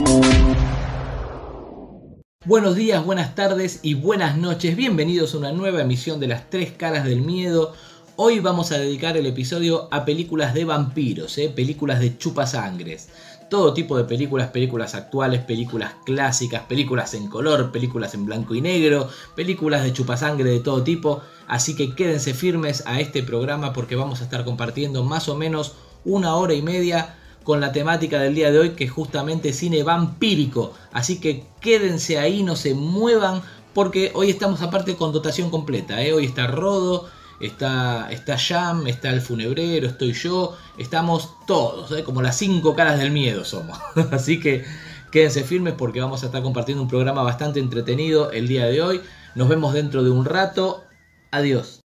Buenos 2.45 2.75
días, 2.75 3.03
buenas 3.03 3.33
tardes 3.33 3.79
y 3.81 3.95
buenas 3.95 4.37
noches. 4.37 4.75
Bienvenidos 4.75 5.33
a 5.33 5.39
una 5.39 5.51
nueva 5.51 5.81
emisión 5.81 6.19
de 6.19 6.27
Las 6.27 6.47
Tres 6.47 6.71
Caras 6.73 7.03
del 7.03 7.21
Miedo. 7.21 7.73
Hoy 8.17 8.39
vamos 8.39 8.71
a 8.71 8.77
dedicar 8.77 9.17
el 9.17 9.25
episodio 9.25 9.87
a 9.89 10.05
películas 10.05 10.53
de 10.53 10.63
vampiros, 10.63 11.39
¿eh? 11.39 11.49
películas 11.49 11.99
de 12.01 12.19
chupasangres. 12.19 13.09
Todo 13.49 13.73
tipo 13.73 13.97
de 13.97 14.03
películas, 14.03 14.49
películas 14.49 14.93
actuales, 14.93 15.41
películas 15.41 15.95
clásicas, 16.05 16.61
películas 16.65 17.15
en 17.15 17.29
color, 17.29 17.71
películas 17.71 18.13
en 18.13 18.27
blanco 18.27 18.53
y 18.53 18.61
negro, 18.61 19.09
películas 19.35 19.81
de 19.81 19.93
chupasangre 19.93 20.51
de 20.51 20.59
todo 20.59 20.83
tipo. 20.83 21.23
Así 21.47 21.75
que 21.75 21.95
quédense 21.95 22.35
firmes 22.35 22.83
a 22.85 22.99
este 22.99 23.23
programa 23.23 23.73
porque 23.73 23.95
vamos 23.95 24.21
a 24.21 24.25
estar 24.25 24.45
compartiendo 24.45 25.03
más 25.03 25.29
o 25.29 25.35
menos 25.35 25.73
una 26.03 26.35
hora 26.35 26.53
y 26.53 26.61
media 26.61 27.15
con 27.45 27.61
la 27.61 27.71
temática 27.71 28.19
del 28.19 28.35
día 28.35 28.51
de 28.51 28.59
hoy 28.59 28.69
que 28.71 28.83
es 28.83 28.91
justamente 28.91 29.53
cine 29.53 29.83
vampírico. 29.83 30.73
Así 30.91 31.21
que 31.21 31.45
quédense 31.61 32.17
ahí, 32.17 32.43
no 32.43 32.57
se 32.57 32.73
muevan 32.73 33.41
porque 33.73 34.11
hoy 34.15 34.31
estamos 34.31 34.61
aparte 34.61 34.95
con 34.95 35.13
dotación 35.13 35.49
completa. 35.49 36.01
¿eh? 36.01 36.11
Hoy 36.11 36.25
está 36.25 36.47
Rodo, 36.47 37.07
está, 37.39 38.11
está 38.11 38.37
Jam, 38.37 38.87
está 38.87 39.11
el 39.11 39.21
funebrero, 39.21 39.87
estoy 39.87 40.13
yo, 40.13 40.57
estamos 40.77 41.35
todos, 41.45 41.91
¿eh? 41.91 42.03
como 42.03 42.21
las 42.21 42.35
cinco 42.35 42.75
caras 42.75 42.97
del 42.97 43.11
miedo 43.11 43.45
somos. 43.45 43.77
Así 44.11 44.39
que 44.39 44.65
quédense 45.11 45.43
firmes 45.43 45.75
porque 45.77 46.01
vamos 46.01 46.23
a 46.23 46.25
estar 46.25 46.41
compartiendo 46.41 46.81
un 46.81 46.89
programa 46.89 47.21
bastante 47.21 47.59
entretenido 47.59 48.31
el 48.31 48.47
día 48.47 48.65
de 48.65 48.81
hoy. 48.81 49.01
Nos 49.35 49.47
vemos 49.49 49.73
dentro 49.73 50.03
de 50.03 50.09
un 50.09 50.25
rato. 50.25 50.83
Adiós. 51.29 51.84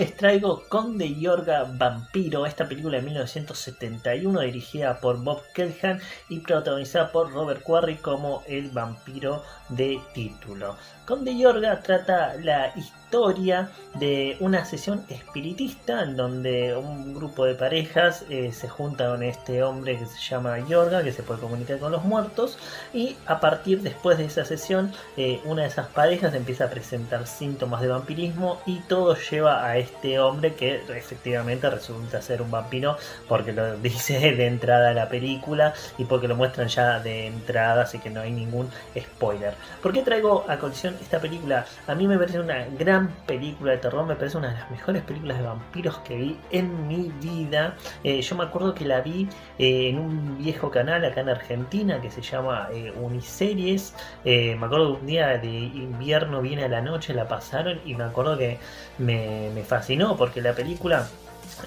Les 0.00 0.16
traigo 0.16 0.62
Conde 0.70 1.14
Yorga 1.14 1.64
Vampiro, 1.74 2.46
esta 2.46 2.66
película 2.66 2.96
de 2.96 3.02
1971 3.02 4.40
dirigida 4.40 4.98
por 4.98 5.22
Bob 5.22 5.42
Kelhan 5.52 6.00
y 6.30 6.38
protagonizada 6.38 7.12
por 7.12 7.30
Robert 7.30 7.62
Quarry 7.62 7.96
como 7.96 8.42
el 8.46 8.70
vampiro 8.70 9.42
de 9.68 10.00
título. 10.14 10.76
Conde 11.10 11.36
Yorga 11.36 11.80
trata 11.80 12.36
la 12.36 12.72
historia 12.76 13.68
de 13.98 14.36
una 14.38 14.64
sesión 14.64 15.04
espiritista 15.08 16.04
en 16.04 16.16
donde 16.16 16.76
un 16.76 17.12
grupo 17.12 17.44
de 17.44 17.56
parejas 17.56 18.24
eh, 18.30 18.52
se 18.52 18.68
junta 18.68 19.08
con 19.08 19.24
este 19.24 19.64
hombre 19.64 19.98
que 19.98 20.06
se 20.06 20.20
llama 20.20 20.60
Yorga, 20.60 21.02
que 21.02 21.10
se 21.10 21.24
puede 21.24 21.40
comunicar 21.40 21.80
con 21.80 21.90
los 21.90 22.04
muertos, 22.04 22.56
y 22.94 23.16
a 23.26 23.40
partir 23.40 23.82
después 23.82 24.16
de 24.18 24.26
esa 24.26 24.44
sesión, 24.44 24.92
eh, 25.16 25.40
una 25.44 25.62
de 25.62 25.68
esas 25.68 25.88
parejas 25.88 26.32
empieza 26.34 26.66
a 26.66 26.70
presentar 26.70 27.26
síntomas 27.26 27.80
de 27.80 27.88
vampirismo 27.88 28.60
y 28.64 28.78
todo 28.80 29.16
lleva 29.16 29.66
a 29.66 29.76
este 29.76 30.20
hombre 30.20 30.54
que 30.54 30.80
efectivamente 30.96 31.68
resulta 31.68 32.22
ser 32.22 32.42
un 32.42 32.52
vampiro 32.52 32.96
porque 33.26 33.52
lo 33.52 33.76
dice 33.78 34.20
de 34.36 34.46
entrada 34.46 34.94
la 34.94 35.08
película 35.08 35.74
y 35.98 36.04
porque 36.04 36.28
lo 36.28 36.36
muestran 36.36 36.68
ya 36.68 37.00
de 37.00 37.26
entrada, 37.26 37.82
así 37.82 37.98
que 37.98 38.08
no 38.08 38.20
hay 38.20 38.30
ningún 38.30 38.70
spoiler. 38.96 39.54
¿Por 39.82 39.92
qué 39.92 40.02
traigo 40.02 40.44
a 40.46 40.58
colisión 40.58 40.94
esta 41.00 41.20
película? 41.20 41.66
A 41.86 41.94
mí 41.94 42.06
me 42.06 42.18
parece 42.18 42.40
una 42.40 42.66
gran 42.78 43.08
película 43.26 43.72
de 43.72 43.78
terror, 43.78 44.06
me 44.06 44.16
parece 44.16 44.38
una 44.38 44.48
de 44.48 44.54
las 44.54 44.70
mejores 44.70 45.02
películas 45.02 45.38
de 45.38 45.44
vampiros 45.44 45.98
que 45.98 46.16
vi 46.16 46.38
en 46.50 46.88
mi 46.88 47.12
vida. 47.20 47.76
Eh, 48.04 48.20
yo 48.22 48.36
me 48.36 48.44
acuerdo 48.44 48.74
que 48.74 48.84
la 48.84 49.00
vi 49.00 49.28
eh, 49.58 49.88
en 49.88 49.98
un 49.98 50.38
viejo 50.38 50.70
canal 50.70 51.04
acá 51.04 51.20
en 51.20 51.28
Argentina 51.28 52.00
que 52.00 52.10
se 52.10 52.22
llama 52.22 52.68
eh, 52.72 52.92
Uniseries. 53.00 53.94
me 54.24 54.54
acuerdo 54.54 54.94
que 54.94 55.00
un 55.00 55.06
día 55.06 55.38
de 55.38 55.48
invierno 55.48 56.42
viene 56.42 56.64
a 56.64 56.68
la 56.68 56.80
noche, 56.80 57.14
la 57.14 57.28
pasaron 57.28 57.80
y 57.84 57.94
me 57.94 58.04
acuerdo 58.04 58.36
que 58.38 58.58
me, 58.98 59.62
fascinó 59.66 60.16
porque 60.16 60.40
la 60.40 60.52
película 60.52 61.08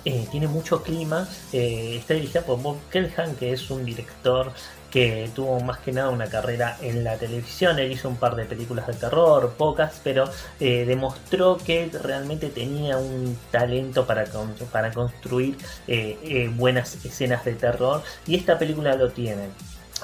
tiene 0.03 0.47
mucho 0.47 0.81
clima. 0.81 1.27
Está 1.51 2.13
dirigida 2.15 2.41
por 2.41 2.61
Bob 2.61 2.77
Kelhan, 2.89 3.35
que 3.35 3.53
es 3.53 3.69
un 3.69 3.85
director 3.85 4.51
que 4.93 5.31
tuvo 5.33 5.59
más 5.59 5.79
que 5.79 5.91
nada 5.91 6.09
una 6.09 6.27
carrera 6.27 6.77
en 6.83 7.03
la 7.03 7.17
televisión. 7.17 7.79
Él 7.79 7.91
hizo 7.91 8.07
un 8.07 8.17
par 8.17 8.35
de 8.35 8.45
películas 8.45 8.85
de 8.85 8.93
terror, 8.93 9.55
pocas, 9.57 9.99
pero 10.03 10.25
eh, 10.59 10.85
demostró 10.85 11.57
que 11.57 11.89
realmente 12.03 12.49
tenía 12.49 12.97
un 12.97 13.35
talento 13.49 14.05
para, 14.05 14.25
para 14.71 14.91
construir 14.91 15.57
eh, 15.87 16.19
eh, 16.23 16.51
buenas 16.53 17.03
escenas 17.03 17.43
de 17.43 17.53
terror. 17.53 18.03
Y 18.27 18.35
esta 18.35 18.59
película 18.59 18.95
lo 18.95 19.09
tiene. 19.09 19.49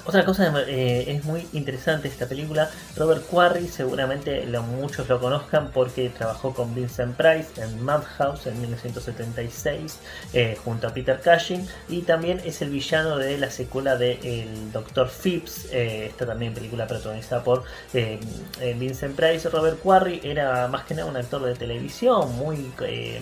Otra 0.05 0.25
cosa 0.25 0.53
eh, 0.67 1.05
es 1.07 1.25
muy 1.25 1.47
interesante 1.53 2.07
esta 2.07 2.25
película. 2.25 2.69
Robert 2.95 3.25
Quarry 3.27 3.67
seguramente 3.67 4.45
lo, 4.45 4.63
muchos 4.63 5.09
lo 5.09 5.19
conozcan 5.19 5.71
porque 5.71 6.09
trabajó 6.09 6.53
con 6.53 6.73
Vincent 6.73 7.15
Price 7.15 7.61
en 7.61 7.83
Madhouse 7.83 8.47
en 8.47 8.59
1976 8.61 9.99
eh, 10.33 10.57
junto 10.63 10.87
a 10.87 10.93
Peter 10.93 11.19
Cushing 11.23 11.67
y 11.89 12.01
también 12.01 12.41
es 12.45 12.61
el 12.61 12.69
villano 12.69 13.17
de 13.17 13.37
la 13.37 13.51
secuela 13.51 13.97
de 13.97 14.19
El 14.23 14.71
Dr. 14.71 15.09
Phipps, 15.09 15.67
eh, 15.71 16.07
esta 16.07 16.25
también 16.25 16.53
película 16.53 16.87
protagonizada 16.87 17.43
por 17.43 17.63
Vincent 17.93 19.15
Price. 19.15 19.49
Robert 19.49 19.79
Quarry 19.79 20.21
era 20.23 20.67
más 20.67 20.85
que 20.85 20.95
nada 20.95 21.09
un 21.09 21.17
actor 21.17 21.43
de 21.43 21.55
televisión 21.55 22.35
muy, 22.35 22.71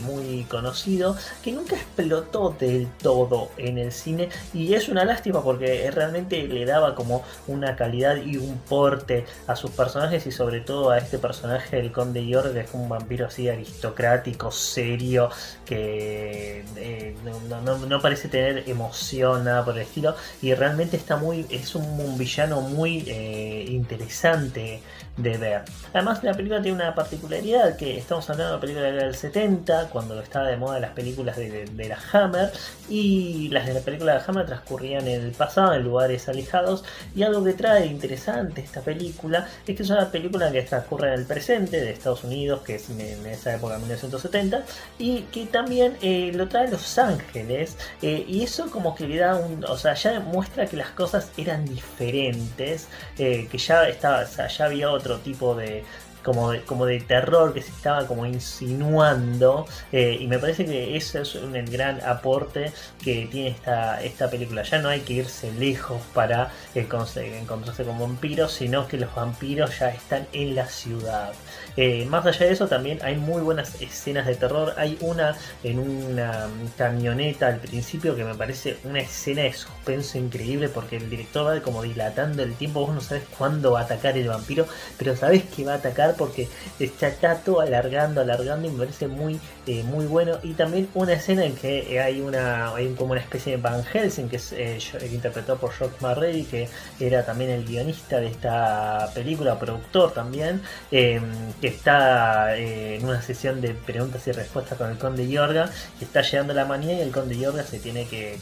muy 0.01 0.43
conocido 0.49 1.17
que 1.43 1.51
nunca 1.51 1.75
explotó 1.75 2.55
del 2.59 2.87
todo 3.01 3.51
en 3.57 3.77
el 3.77 3.91
cine 3.91 4.29
y 4.53 4.73
es 4.73 4.89
una 4.89 5.05
lástima 5.05 5.43
porque 5.43 5.89
realmente 5.91 6.47
le 6.47 6.65
daba 6.67 6.93
como 6.95 7.23
una 7.47 7.75
calidad 7.75 8.17
y 8.17 8.37
un 8.37 8.57
porte 8.59 9.25
a 9.47 9.55
sus 9.55 9.71
personajes 9.71 10.25
y 10.27 10.31
sobre 10.31 10.61
todo 10.61 10.91
a 10.91 10.97
este 10.99 11.17
personaje 11.17 11.77
del 11.77 11.91
Conde 11.91 12.25
York 12.27 12.53
que 12.53 12.59
es 12.61 12.73
un 12.73 12.87
vampiro 12.89 13.25
así 13.27 13.49
aristocrático, 13.49 14.51
serio, 14.51 15.29
que 15.65 16.63
eh, 16.75 17.15
no, 17.49 17.61
no- 17.61 17.77
no 17.77 18.01
parece 18.01 18.27
tener 18.29 18.63
emoción, 18.69 19.43
nada 19.45 19.63
por 19.65 19.75
el 19.75 19.81
estilo. 19.83 20.15
Y 20.41 20.53
realmente 20.53 20.97
está 20.97 21.17
muy, 21.17 21.45
es 21.49 21.75
un, 21.75 22.17
villano 22.17 22.61
muy 22.61 23.03
eh, 23.07 23.65
interesante 23.69 24.81
de 25.17 25.37
ver. 25.37 25.63
Además 25.93 26.23
la 26.23 26.33
película 26.33 26.61
tiene 26.61 26.75
una 26.75 26.93
particularidad 26.93 27.75
que 27.75 27.97
estamos 27.97 28.29
hablando 28.29 28.51
de 28.51 28.53
una 28.53 28.61
película 28.61 28.91
del 28.91 29.15
70 29.15 29.89
cuando 29.89 30.21
estaba 30.21 30.47
de 30.47 30.57
moda 30.57 30.79
las 30.79 30.91
películas 30.91 31.35
de, 31.37 31.67
la 31.87 31.97
Hammer 32.11 32.51
y 32.87 33.49
las 33.49 33.65
de 33.65 33.73
la 33.73 33.79
película 33.79 34.13
de 34.13 34.21
Hammer 34.25 34.45
transcurrían 34.45 35.07
en 35.07 35.23
el 35.23 35.31
pasado 35.31 35.73
en 35.73 35.83
lugares 35.83 36.29
alejados 36.29 36.83
y 37.15 37.23
algo 37.23 37.43
que 37.43 37.53
trae 37.53 37.87
interesante 37.87 38.61
esta 38.61 38.81
película 38.81 39.47
es 39.65 39.75
que 39.75 39.83
es 39.83 39.89
una 39.89 40.11
película 40.11 40.51
que 40.51 40.61
transcurre 40.61 41.07
en 41.07 41.19
el 41.19 41.25
presente 41.25 41.81
de 41.81 41.91
Estados 41.91 42.23
Unidos 42.23 42.61
que 42.61 42.75
es 42.75 42.89
en, 42.89 43.25
esa 43.25 43.55
época 43.55 43.77
1970 43.79 44.63
y 44.99 45.21
que 45.23 45.47
también 45.47 45.97
eh, 46.01 46.31
lo 46.33 46.47
trae 46.47 46.69
Los 46.69 46.97
Ángeles 46.99 47.75
eh, 48.03 48.23
y 48.27 48.43
eso 48.43 48.69
como 48.69 48.93
que 48.93 49.07
le 49.07 49.17
da 49.17 49.35
un 49.35 49.65
o 49.65 49.77
sea 49.77 49.95
ya 49.95 50.11
demuestra 50.11 50.67
que 50.67 50.77
las 50.77 50.89
cosas 50.89 51.31
eran 51.37 51.65
diferentes 51.65 52.87
eh, 53.17 53.47
que 53.49 53.57
ya 53.57 53.87
estaba 53.87 54.21
o 54.21 54.27
sea, 54.27 54.47
ya 54.47 54.65
había 54.65 54.91
otro 54.91 55.06
tipo 55.15 55.55
de 55.55 55.83
como 56.27 56.51
de, 56.51 56.61
como 56.63 56.85
de 56.85 56.99
terror 56.99 57.53
que 57.53 57.61
se 57.61 57.71
estaba 57.71 58.05
como 58.05 58.25
insinuando 58.25 59.65
eh, 59.93 60.17
y 60.19 60.27
me 60.27 60.37
parece 60.39 60.65
que 60.65 60.97
eso 60.97 61.21
es 61.21 61.35
un, 61.35 61.55
el 61.55 61.69
gran 61.69 62.01
aporte 62.05 62.73
que 63.01 63.29
tiene 63.31 63.47
esta, 63.49 64.03
esta 64.03 64.29
película. 64.29 64.63
Ya 64.63 64.79
no 64.79 64.89
hay 64.89 64.99
que 65.01 65.13
irse 65.13 65.53
lejos 65.53 66.01
para 66.13 66.51
eh, 66.75 66.85
encontrarse 66.85 67.83
con 67.85 67.97
vampiros 67.97 68.51
sino 68.51 68.89
que 68.89 68.97
los 68.97 69.15
vampiros 69.15 69.79
ya 69.79 69.89
están 69.89 70.27
en 70.33 70.55
la 70.55 70.67
ciudad 70.67 71.31
Eh, 71.77 72.05
más 72.09 72.25
allá 72.25 72.47
de 72.47 72.53
eso 72.53 72.67
también 72.67 72.99
hay 73.03 73.15
muy 73.15 73.41
buenas 73.41 73.81
escenas 73.81 74.25
de 74.25 74.35
terror 74.35 74.73
hay 74.77 74.97
una 75.01 75.37
en 75.63 75.79
una 75.79 76.47
camioneta 76.77 77.47
al 77.47 77.59
principio 77.59 78.15
que 78.15 78.23
me 78.23 78.33
parece 78.35 78.77
una 78.83 78.99
escena 78.99 79.43
de 79.43 79.53
suspenso 79.53 80.17
increíble 80.17 80.69
porque 80.69 80.97
el 80.97 81.09
director 81.09 81.45
va 81.45 81.61
como 81.61 81.83
dilatando 81.83 82.43
el 82.43 82.55
tiempo 82.55 82.81
vos 82.85 82.95
no 82.95 83.01
sabes 83.01 83.23
cuándo 83.37 83.73
va 83.73 83.81
a 83.81 83.83
atacar 83.83 84.17
el 84.17 84.27
vampiro 84.27 84.65
pero 84.97 85.15
sabes 85.15 85.43
que 85.43 85.63
va 85.63 85.73
a 85.73 85.75
atacar 85.75 86.15
porque 86.17 86.47
está, 86.79 87.35
todo 87.37 87.61
alargando, 87.61 88.21
alargando 88.21 88.67
y 88.67 88.71
me 88.71 88.79
parece 88.79 89.07
muy, 89.07 89.39
eh, 89.65 89.83
muy 89.83 90.05
bueno. 90.05 90.39
Y 90.43 90.53
también 90.53 90.89
una 90.93 91.13
escena 91.13 91.45
en 91.45 91.55
que 91.55 91.99
hay 91.99 92.21
una 92.21 92.75
hay 92.75 92.93
como 92.93 93.11
una 93.11 93.21
especie 93.21 93.55
de 93.55 93.61
Van 93.61 93.83
Helsing 93.83 94.29
que 94.29 94.37
es 94.37 94.53
eh, 94.53 94.79
interpretado 95.11 95.59
por 95.59 95.71
Jock 95.73 96.01
Marrey 96.01 96.43
que 96.43 96.69
era 96.99 97.25
también 97.25 97.51
el 97.51 97.65
guionista 97.65 98.19
de 98.19 98.27
esta 98.27 99.11
película, 99.13 99.59
productor 99.59 100.13
también, 100.13 100.61
eh, 100.91 101.21
está 101.67 102.57
eh, 102.57 102.95
en 102.95 103.05
una 103.05 103.21
sesión 103.21 103.61
de 103.61 103.73
preguntas 103.73 104.27
y 104.27 104.31
respuestas 104.31 104.77
con 104.77 104.89
el 104.89 104.97
conde 104.97 105.27
Yorga, 105.27 105.69
está 106.01 106.21
llegando 106.21 106.53
la 106.53 106.65
manía 106.65 106.93
y 106.93 107.01
el 107.01 107.11
conde 107.11 107.37
Yorga 107.37 107.63
se 107.63 107.79
tiene 107.79 108.07
que, 108.07 108.37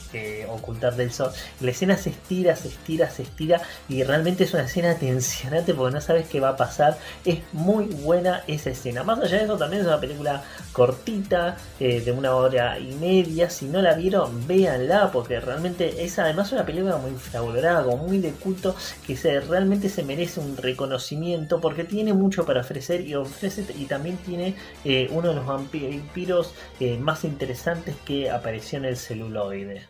ocultar 0.49 0.95
del 0.95 1.11
sol. 1.11 1.31
La 1.59 1.71
escena 1.71 1.97
se 1.97 2.09
estira, 2.09 2.55
se 2.55 2.69
estira, 2.69 3.09
se 3.09 3.23
estira 3.23 3.61
y 3.89 4.03
realmente 4.03 4.43
es 4.43 4.53
una 4.53 4.63
escena 4.63 4.95
tensionante 4.95 5.73
porque 5.73 5.93
no 5.93 6.01
sabes 6.01 6.27
qué 6.27 6.39
va 6.39 6.49
a 6.49 6.57
pasar. 6.57 6.97
Es 7.25 7.39
muy 7.53 7.85
buena 7.85 8.43
esa 8.47 8.69
escena. 8.69 9.03
Más 9.03 9.19
allá 9.19 9.39
de 9.39 9.43
eso, 9.45 9.57
también 9.57 9.81
es 9.81 9.87
una 9.87 9.99
película 9.99 10.43
cortita, 10.71 11.57
eh, 11.79 12.01
de 12.01 12.11
una 12.11 12.35
hora 12.35 12.79
y 12.79 12.93
media. 12.95 13.49
Si 13.49 13.65
no 13.65 13.81
la 13.81 13.93
vieron, 13.93 14.47
véanla, 14.47 15.11
porque 15.11 15.39
realmente 15.39 16.03
es 16.03 16.19
además 16.19 16.51
una 16.51 16.65
película 16.65 16.97
muy 16.97 17.11
infravalorada, 17.11 17.83
muy 17.95 18.19
de 18.19 18.31
culto, 18.31 18.75
que 19.05 19.15
realmente 19.41 19.89
se 19.89 20.03
merece 20.03 20.39
un 20.39 20.57
reconocimiento, 20.57 21.59
porque 21.61 21.83
tiene 21.83 22.13
mucho 22.13 22.45
para 22.45 22.61
ofrecer 22.61 23.01
y 23.01 23.14
ofrece 23.17 23.65
y 23.77 23.85
también 23.85 24.17
tiene 24.17 24.55
eh, 24.83 25.07
uno 25.11 25.29
de 25.29 25.35
los 25.35 25.45
vampiros 25.45 26.53
eh, 26.79 26.97
más 26.97 27.23
interesantes 27.23 27.95
que 28.05 28.29
apareció 28.29 28.77
en 28.79 28.85
el 28.85 28.97
celuloide. 28.97 29.87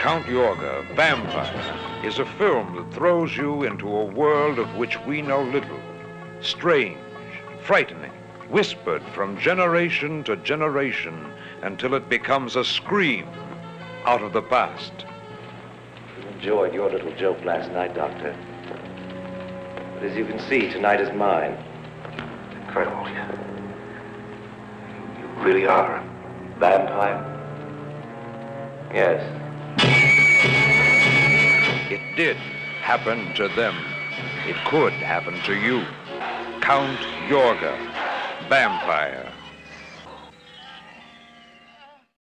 Count 0.00 0.26
Yorga, 0.26 0.82
Vampire, 0.96 2.04
is 2.04 2.18
a 2.18 2.24
film 2.24 2.74
that 2.74 2.92
throws 2.92 3.36
you 3.36 3.64
into 3.64 3.86
a 3.86 4.04
world 4.04 4.58
of 4.58 4.74
which 4.76 4.98
we 5.06 5.22
know 5.22 5.42
little. 5.42 5.78
Strange, 6.40 6.98
frightening, 7.64 8.12
whispered 8.48 9.02
from 9.14 9.38
generation 9.38 10.24
to 10.24 10.36
generation 10.36 11.32
until 11.62 11.94
it 11.94 12.08
becomes 12.08 12.56
a 12.56 12.64
scream 12.64 13.28
out 14.04 14.22
of 14.22 14.32
the 14.32 14.42
past. 14.42 14.92
You 16.18 16.28
enjoyed 16.28 16.74
your 16.74 16.90
little 16.90 17.12
joke 17.16 17.44
last 17.44 17.70
night, 17.72 17.94
Doctor. 17.94 18.34
But 19.94 20.04
as 20.04 20.16
you 20.16 20.24
can 20.24 20.38
see, 20.38 20.70
tonight 20.70 21.00
is 21.00 21.14
mine. 21.14 21.56
Incredible. 22.62 23.08
You, 23.08 23.16
you 25.20 25.26
really 25.42 25.66
are 25.66 25.96
a 25.96 26.58
vampire? 26.58 27.26
Yes. 28.92 29.22
It 31.90 32.00
did 32.16 32.36
happen 32.82 33.34
to 33.34 33.48
them. 33.48 33.76
It 34.46 34.56
could 34.66 34.92
happen 34.94 35.40
to 35.42 35.54
you. 35.54 35.84
Count 36.70 37.00
Yorga, 37.28 37.72
Vampire. 38.48 39.26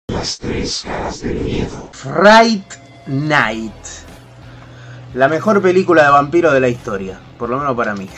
Las 0.08 0.36
tres 0.36 0.82
caras 0.84 1.20
del 1.20 1.38
miedo. 1.42 1.88
Fright 1.92 2.74
Night. 3.06 3.72
La 5.14 5.28
mejor 5.28 5.62
película 5.62 6.02
de 6.02 6.10
vampiro 6.10 6.50
de 6.50 6.58
la 6.58 6.68
historia, 6.68 7.20
por 7.38 7.50
lo 7.50 7.58
menos 7.60 7.76
para 7.76 7.94
mí. 7.94 8.08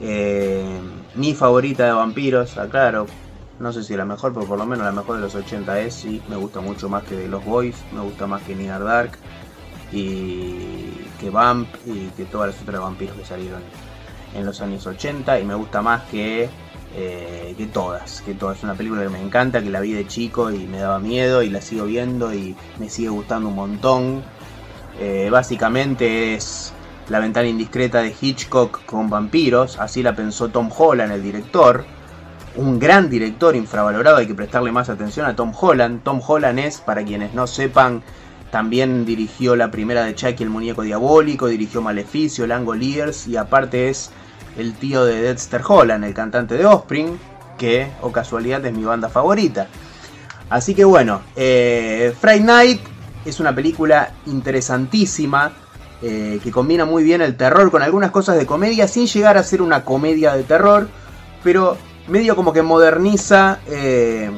Eh, 0.00 0.78
mi 1.16 1.34
favorita 1.34 1.86
de 1.86 1.92
vampiros, 1.92 2.56
aclaro. 2.56 3.08
No 3.58 3.72
sé 3.72 3.82
si 3.82 3.96
la 3.96 4.04
mejor, 4.04 4.32
pero 4.32 4.46
por 4.46 4.58
lo 4.58 4.64
menos 4.64 4.84
la 4.84 4.92
mejor 4.92 5.16
de 5.16 5.22
los 5.22 5.34
80 5.34 5.80
es, 5.80 5.92
sí. 5.92 6.22
Me 6.28 6.36
gusta 6.36 6.60
mucho 6.60 6.88
más 6.88 7.02
que 7.02 7.26
Los 7.26 7.44
Boys, 7.44 7.82
me 7.92 8.02
gusta 8.02 8.28
más 8.28 8.42
que 8.42 8.54
Near 8.54 8.84
Dark 8.84 9.18
y 9.90 11.08
que 11.18 11.30
Vamp 11.30 11.66
y 11.84 12.10
que 12.10 12.26
todas 12.26 12.54
las 12.54 12.62
otras 12.62 12.80
vampiros 12.80 13.16
que 13.16 13.24
salieron 13.24 13.60
en 14.34 14.44
los 14.44 14.60
años 14.60 14.86
80 14.86 15.40
y 15.40 15.44
me 15.44 15.54
gusta 15.54 15.82
más 15.82 16.02
que, 16.04 16.48
eh, 16.94 17.54
que 17.56 17.66
todas, 17.66 18.22
que 18.22 18.34
todas. 18.34 18.58
Es 18.58 18.64
una 18.64 18.74
película 18.74 19.02
que 19.02 19.08
me 19.08 19.20
encanta, 19.20 19.62
que 19.62 19.70
la 19.70 19.80
vi 19.80 19.92
de 19.92 20.06
chico 20.06 20.50
y 20.50 20.66
me 20.66 20.78
daba 20.78 20.98
miedo 20.98 21.42
y 21.42 21.50
la 21.50 21.60
sigo 21.60 21.84
viendo 21.84 22.34
y 22.34 22.56
me 22.78 22.88
sigue 22.88 23.08
gustando 23.08 23.48
un 23.48 23.54
montón. 23.54 24.22
Eh, 25.00 25.28
básicamente 25.30 26.34
es 26.34 26.72
la 27.08 27.18
ventana 27.18 27.48
indiscreta 27.48 28.02
de 28.02 28.14
Hitchcock 28.18 28.84
con 28.84 29.10
vampiros, 29.10 29.78
así 29.78 30.02
la 30.02 30.14
pensó 30.14 30.48
Tom 30.48 30.70
Holland, 30.76 31.12
el 31.12 31.22
director. 31.22 31.84
Un 32.54 32.78
gran 32.78 33.08
director 33.08 33.56
infravalorado, 33.56 34.18
hay 34.18 34.26
que 34.26 34.34
prestarle 34.34 34.72
más 34.72 34.90
atención 34.90 35.24
a 35.24 35.34
Tom 35.34 35.52
Holland. 35.58 36.02
Tom 36.02 36.20
Holland 36.26 36.58
es, 36.58 36.80
para 36.82 37.02
quienes 37.02 37.32
no 37.32 37.46
sepan, 37.46 38.02
también 38.50 39.06
dirigió 39.06 39.56
la 39.56 39.70
primera 39.70 40.04
de 40.04 40.14
Chucky, 40.14 40.42
el 40.42 40.50
muñeco 40.50 40.82
diabólico, 40.82 41.46
dirigió 41.46 41.80
Maleficio, 41.80 42.46
Langoliers 42.46 43.26
y 43.26 43.38
aparte 43.38 43.88
es 43.88 44.10
el 44.56 44.74
tío 44.74 45.04
de 45.04 45.22
Dexter 45.22 45.62
Holland, 45.66 46.04
el 46.04 46.14
cantante 46.14 46.56
de 46.56 46.66
Offspring, 46.66 47.18
que, 47.58 47.90
o 48.00 48.12
casualidad, 48.12 48.64
es 48.66 48.72
mi 48.72 48.84
banda 48.84 49.08
favorita. 49.08 49.68
Así 50.50 50.74
que 50.74 50.84
bueno, 50.84 51.22
eh, 51.36 52.14
Friday 52.20 52.40
Night 52.40 52.80
es 53.24 53.40
una 53.40 53.54
película 53.54 54.12
interesantísima 54.26 55.52
eh, 56.02 56.40
que 56.42 56.50
combina 56.50 56.84
muy 56.84 57.04
bien 57.04 57.22
el 57.22 57.36
terror 57.36 57.70
con 57.70 57.80
algunas 57.82 58.10
cosas 58.10 58.36
de 58.36 58.44
comedia 58.44 58.88
sin 58.88 59.06
llegar 59.06 59.38
a 59.38 59.44
ser 59.44 59.62
una 59.62 59.84
comedia 59.84 60.34
de 60.34 60.42
terror, 60.42 60.88
pero 61.44 61.76
medio 62.08 62.34
como 62.34 62.52
que 62.52 62.62
moderniza 62.62 63.60
eh, 63.68 64.30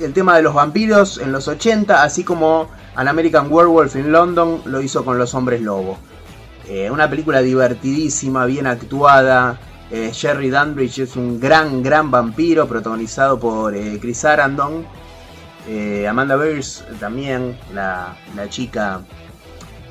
el 0.00 0.12
tema 0.12 0.36
de 0.36 0.42
los 0.42 0.52
vampiros 0.52 1.18
en 1.18 1.30
los 1.30 1.46
80, 1.48 2.02
así 2.02 2.24
como 2.24 2.68
An 2.96 3.08
American 3.08 3.46
Werewolf 3.50 3.94
in 3.96 4.10
London 4.10 4.60
lo 4.64 4.82
hizo 4.82 5.04
con 5.04 5.16
Los 5.16 5.34
Hombres 5.34 5.60
Lobo. 5.60 5.96
Eh, 6.74 6.90
una 6.90 7.10
película 7.10 7.42
divertidísima, 7.42 8.46
bien 8.46 8.66
actuada. 8.66 9.60
Eh, 9.90 10.10
Jerry 10.14 10.48
Dunbridge 10.48 11.00
es 11.00 11.16
un 11.16 11.38
gran, 11.38 11.82
gran 11.82 12.10
vampiro 12.10 12.66
protagonizado 12.66 13.38
por 13.38 13.76
eh, 13.76 13.98
Chris 14.00 14.24
Arandon. 14.24 14.86
Eh, 15.68 16.08
Amanda 16.08 16.34
Beers 16.36 16.82
también, 16.98 17.58
la, 17.74 18.16
la 18.34 18.48
chica, 18.48 19.02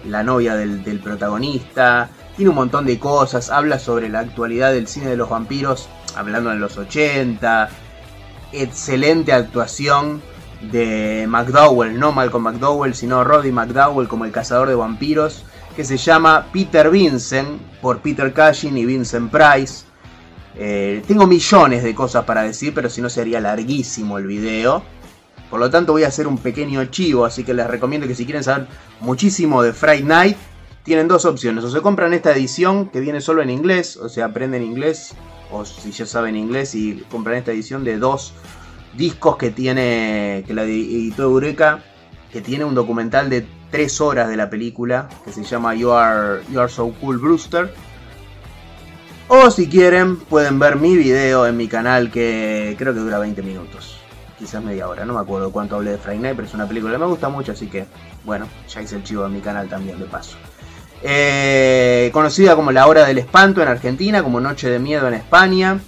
la 0.08 0.24
novia 0.24 0.56
del, 0.56 0.84
del 0.84 1.00
protagonista. 1.02 2.10
Tiene 2.36 2.50
un 2.50 2.56
montón 2.56 2.88
de 2.88 2.98
cosas, 2.98 3.52
habla 3.52 3.78
sobre 3.78 4.10
la 4.10 4.22
actualidad 4.22 4.74
del 4.74 4.88
cine 4.88 5.06
de 5.06 5.18
los 5.18 5.30
vampiros, 5.30 5.88
hablando 6.16 6.52
en 6.52 6.60
los 6.60 6.80
80. 6.80 7.70
Excelente 8.54 9.34
actuación 9.34 10.20
de 10.72 11.28
McDowell, 11.30 12.00
no 12.00 12.12
Malcolm 12.12 12.44
McDowell, 12.44 12.96
sino 12.96 13.24
Roddy 13.24 13.52
McDowell 13.52 14.08
como 14.08 14.26
el 14.26 14.32
cazador 14.32 14.68
de 14.68 14.74
vampiros, 14.74 15.46
que 15.76 15.84
se 15.84 15.98
llama 15.98 16.48
Peter 16.52 16.90
Vincent, 16.90 17.62
por 17.82 18.02
Peter 18.02 18.34
Cushing 18.34 18.78
y 18.78 18.86
Vincent 18.86 19.32
Price. 19.32 19.86
Eh, 20.56 21.02
tengo 21.08 21.26
millones 21.28 21.84
de 21.84 21.96
cosas 21.96 22.26
para 22.26 22.44
decir, 22.44 22.74
pero 22.74 22.90
si 22.90 23.02
no 23.02 23.10
sería 23.10 23.40
larguísimo 23.40 24.18
el 24.18 24.28
video. 24.28 24.84
Por 25.50 25.60
lo 25.60 25.70
tanto 25.70 25.92
voy 25.92 26.04
a 26.04 26.08
hacer 26.08 26.28
un 26.28 26.38
pequeño 26.38 26.86
chivo, 26.86 27.26
así 27.26 27.44
que 27.44 27.54
les 27.54 27.68
recomiendo 27.68 28.08
que 28.08 28.16
si 28.16 28.26
quieren 28.26 28.44
saber 28.44 28.68
muchísimo 29.02 29.62
de 29.64 29.74
Friday 29.74 30.04
Night, 30.04 30.38
tienen 30.84 31.08
dos 31.08 31.26
opciones. 31.26 31.64
O 31.64 31.70
se 31.70 31.82
compran 31.82 32.14
esta 32.14 32.32
edición 32.32 32.90
que 32.90 33.00
viene 33.00 33.22
solo 33.22 33.42
en 33.42 33.50
inglés, 33.50 33.98
o 33.98 34.10
sea, 34.10 34.26
aprenden 34.26 34.64
inglés, 34.64 35.14
o 35.52 35.66
si 35.66 35.92
ya 35.92 36.06
saben 36.06 36.36
inglés 36.36 36.76
y 36.76 37.04
compran 37.10 37.38
esta 37.38 37.52
edición 37.52 37.84
de 37.84 37.98
dos 37.98 38.34
discos 38.96 39.38
que 39.38 39.52
tiene, 39.52 40.44
que 40.48 40.54
la 40.54 40.64
editó 40.64 41.24
Eureka, 41.24 41.84
que 42.32 42.42
tiene 42.42 42.66
un 42.66 42.76
documental 42.76 43.30
de 43.30 43.46
tres 43.72 44.02
horas 44.02 44.30
de 44.30 44.36
la 44.36 44.50
película, 44.50 45.10
que 45.26 45.32
se 45.32 45.44
llama 45.44 45.74
You 45.74 45.92
Are, 45.92 46.42
you 46.52 46.60
Are 46.60 46.72
So 46.72 46.94
Cool 47.00 47.18
Brewster. 47.18 47.74
O 49.28 49.50
si 49.50 49.70
quieren, 49.70 50.18
pueden 50.18 50.60
ver 50.60 50.76
mi 50.76 50.98
video 50.98 51.48
en 51.48 51.56
mi 51.56 51.68
canal 51.68 52.12
que 52.12 52.76
creo 52.78 52.94
que 52.94 53.00
dura 53.00 53.18
20 53.18 53.42
minutos. 53.42 53.98
Quizás 54.38 54.62
media 54.62 54.90
hora, 54.90 55.06
no 55.06 55.14
me 55.14 55.22
acuerdo 55.22 55.52
cuánto 55.52 55.76
hablé 55.76 55.92
de 55.92 55.98
Friday 55.98 56.20
Night, 56.20 56.36
pero 56.36 56.48
es 56.48 56.54
una 56.54 56.68
película 56.68 56.94
que 56.94 57.00
me 57.00 57.06
gusta 57.06 57.30
mucho, 57.30 57.54
así 57.54 57.68
que, 57.68 57.86
bueno, 58.26 58.48
ya 58.68 58.82
hice 58.82 58.98
el 58.98 59.04
chivo 59.04 59.26
en 59.26 59.34
mi 59.34 59.40
canal 59.40 59.70
también, 59.70 60.00
de 60.00 60.06
paso. 60.06 60.38
Eh, 61.04 62.10
conocida 62.14 62.56
como 62.56 62.72
La 62.72 62.88
Hora 62.88 63.06
del 63.06 63.20
Espanto 63.20 63.62
en 63.62 63.70
Argentina, 63.70 64.22
como 64.22 64.42
Noche 64.42 64.70
de 64.70 64.80
Miedo 64.80 65.08
en 65.08 65.14
España. 65.14 65.80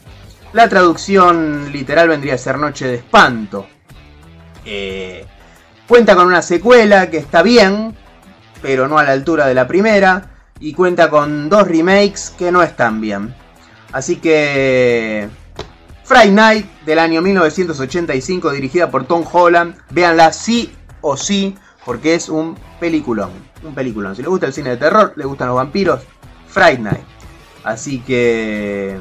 La 0.53 0.69
traducción 0.69 1.71
literal 1.71 2.07
vendría 2.07 2.35
a 2.35 2.37
ser 2.37 2.57
Noche 2.57 2.87
de 2.87 2.95
Espanto. 2.95 3.67
Eh, 4.65 5.25
cuenta 5.87 6.15
con 6.15 6.27
una 6.27 6.41
secuela 6.41 7.09
que 7.09 7.17
está 7.17 7.41
bien, 7.43 7.95
pero 8.61 8.87
no 8.87 8.97
a 8.97 9.03
la 9.03 9.11
altura 9.11 9.47
de 9.47 9.53
la 9.53 9.67
primera. 9.67 10.29
Y 10.59 10.73
cuenta 10.73 11.09
con 11.09 11.49
dos 11.49 11.67
remakes 11.67 12.33
que 12.37 12.51
no 12.51 12.63
están 12.63 13.01
bien. 13.01 13.33
Así 13.91 14.17
que... 14.17 15.29
Friday 16.05 16.31
Night 16.31 16.65
del 16.85 16.99
año 16.99 17.21
1985 17.21 18.51
dirigida 18.51 18.89
por 18.89 19.05
Tom 19.05 19.25
Holland. 19.29 19.75
Véanla 19.89 20.31
sí 20.31 20.73
o 21.01 21.17
sí 21.17 21.55
porque 21.85 22.15
es 22.15 22.29
un 22.29 22.57
peliculón. 22.79 23.31
Un 23.63 23.73
peliculón. 23.73 24.15
Si 24.15 24.21
le 24.21 24.27
gusta 24.27 24.45
el 24.45 24.53
cine 24.53 24.71
de 24.71 24.77
terror, 24.77 25.13
le 25.15 25.25
gustan 25.25 25.47
los 25.47 25.57
vampiros, 25.57 26.01
Friday 26.47 26.79
Night. 26.79 27.03
Así 27.63 27.99
que 27.99 28.99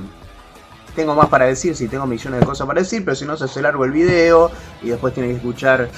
tengo 0.94 1.14
más 1.14 1.28
para 1.28 1.46
decir, 1.46 1.74
si 1.74 1.88
tengo 1.88 2.06
millones 2.06 2.40
de 2.40 2.46
cosas 2.46 2.66
para 2.66 2.80
decir, 2.80 3.04
pero 3.04 3.14
si 3.14 3.24
no 3.24 3.36
se 3.36 3.44
hace 3.44 3.62
largo 3.62 3.84
el 3.84 3.92
video 3.92 4.50
y 4.82 4.90
después 4.90 5.14
tiene 5.14 5.30
que 5.30 5.36
escuchar 5.36 5.88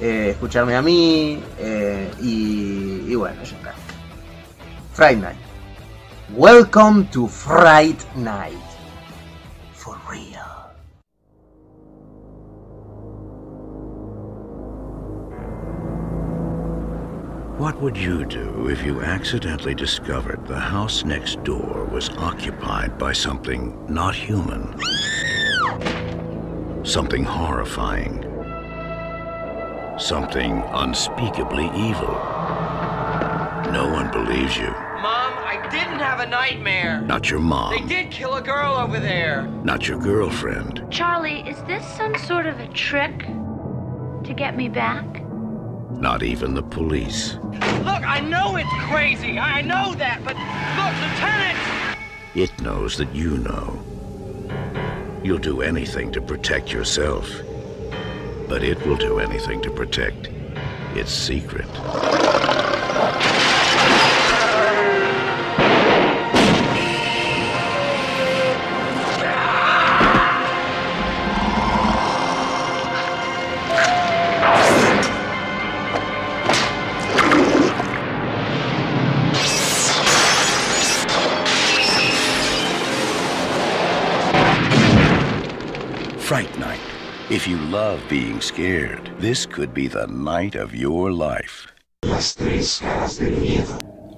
eh, 0.00 0.30
escucharme 0.30 0.76
a 0.76 0.82
mí 0.82 1.42
eh, 1.58 2.10
y, 2.20 3.04
y, 3.08 3.14
bueno, 3.14 3.42
ya 3.42 3.56
está. 3.56 3.74
Friday 4.92 5.16
Night. 5.16 5.36
Welcome 6.36 7.08
to 7.10 7.26
Friday 7.26 7.96
Night. 8.16 8.58
For 9.72 9.96
real. 10.10 10.38
What 17.58 17.80
would 17.80 17.96
you 17.96 18.24
do 18.24 18.68
if 18.68 18.84
you 18.84 19.00
accidentally 19.00 19.74
discovered 19.74 20.46
the 20.46 20.60
house 20.60 21.04
next 21.04 21.42
door 21.42 21.88
was 21.90 22.08
occupied 22.10 22.98
by 22.98 23.12
something 23.12 23.76
not 23.88 24.14
human? 24.14 24.78
Something 26.84 27.24
horrifying. 27.24 28.27
Something 29.98 30.62
unspeakably 30.68 31.66
evil. 31.74 32.14
No 33.72 33.90
one 33.92 34.10
believes 34.12 34.56
you. 34.56 34.68
Mom, 34.68 35.32
I 35.44 35.68
didn't 35.72 35.98
have 35.98 36.20
a 36.20 36.26
nightmare. 36.26 37.00
Not 37.00 37.28
your 37.28 37.40
mom. 37.40 37.72
They 37.72 37.94
did 37.94 38.12
kill 38.12 38.36
a 38.36 38.40
girl 38.40 38.74
over 38.74 39.00
there. 39.00 39.48
Not 39.64 39.88
your 39.88 39.98
girlfriend. 39.98 40.86
Charlie, 40.88 41.40
is 41.40 41.60
this 41.64 41.84
some 41.96 42.16
sort 42.16 42.46
of 42.46 42.60
a 42.60 42.68
trick 42.68 43.26
to 44.22 44.34
get 44.36 44.56
me 44.56 44.68
back? 44.68 45.04
Not 45.90 46.22
even 46.22 46.54
the 46.54 46.62
police. 46.62 47.34
Look, 47.34 48.06
I 48.06 48.20
know 48.20 48.54
it's 48.54 48.68
crazy. 48.88 49.40
I 49.40 49.62
know 49.62 49.94
that, 49.94 50.20
but 50.24 50.36
look, 50.76 50.94
Lieutenant! 51.02 51.58
It 52.36 52.62
knows 52.62 52.96
that 52.98 53.12
you 53.12 53.38
know. 53.38 53.82
You'll 55.24 55.38
do 55.38 55.60
anything 55.60 56.12
to 56.12 56.20
protect 56.20 56.72
yourself. 56.72 57.28
But 58.48 58.64
it 58.64 58.84
will 58.86 58.96
do 58.96 59.18
anything 59.18 59.60
to 59.62 59.70
protect 59.70 60.30
its 60.94 61.12
secret. 61.12 61.68
Being 88.10 88.40
scared, 88.40 89.00
this 89.18 89.46
could 89.46 89.72
be 89.72 89.88
the 89.88 90.06
night 90.08 90.54
of 90.56 90.74
your 90.74 91.10
life. 91.10 91.68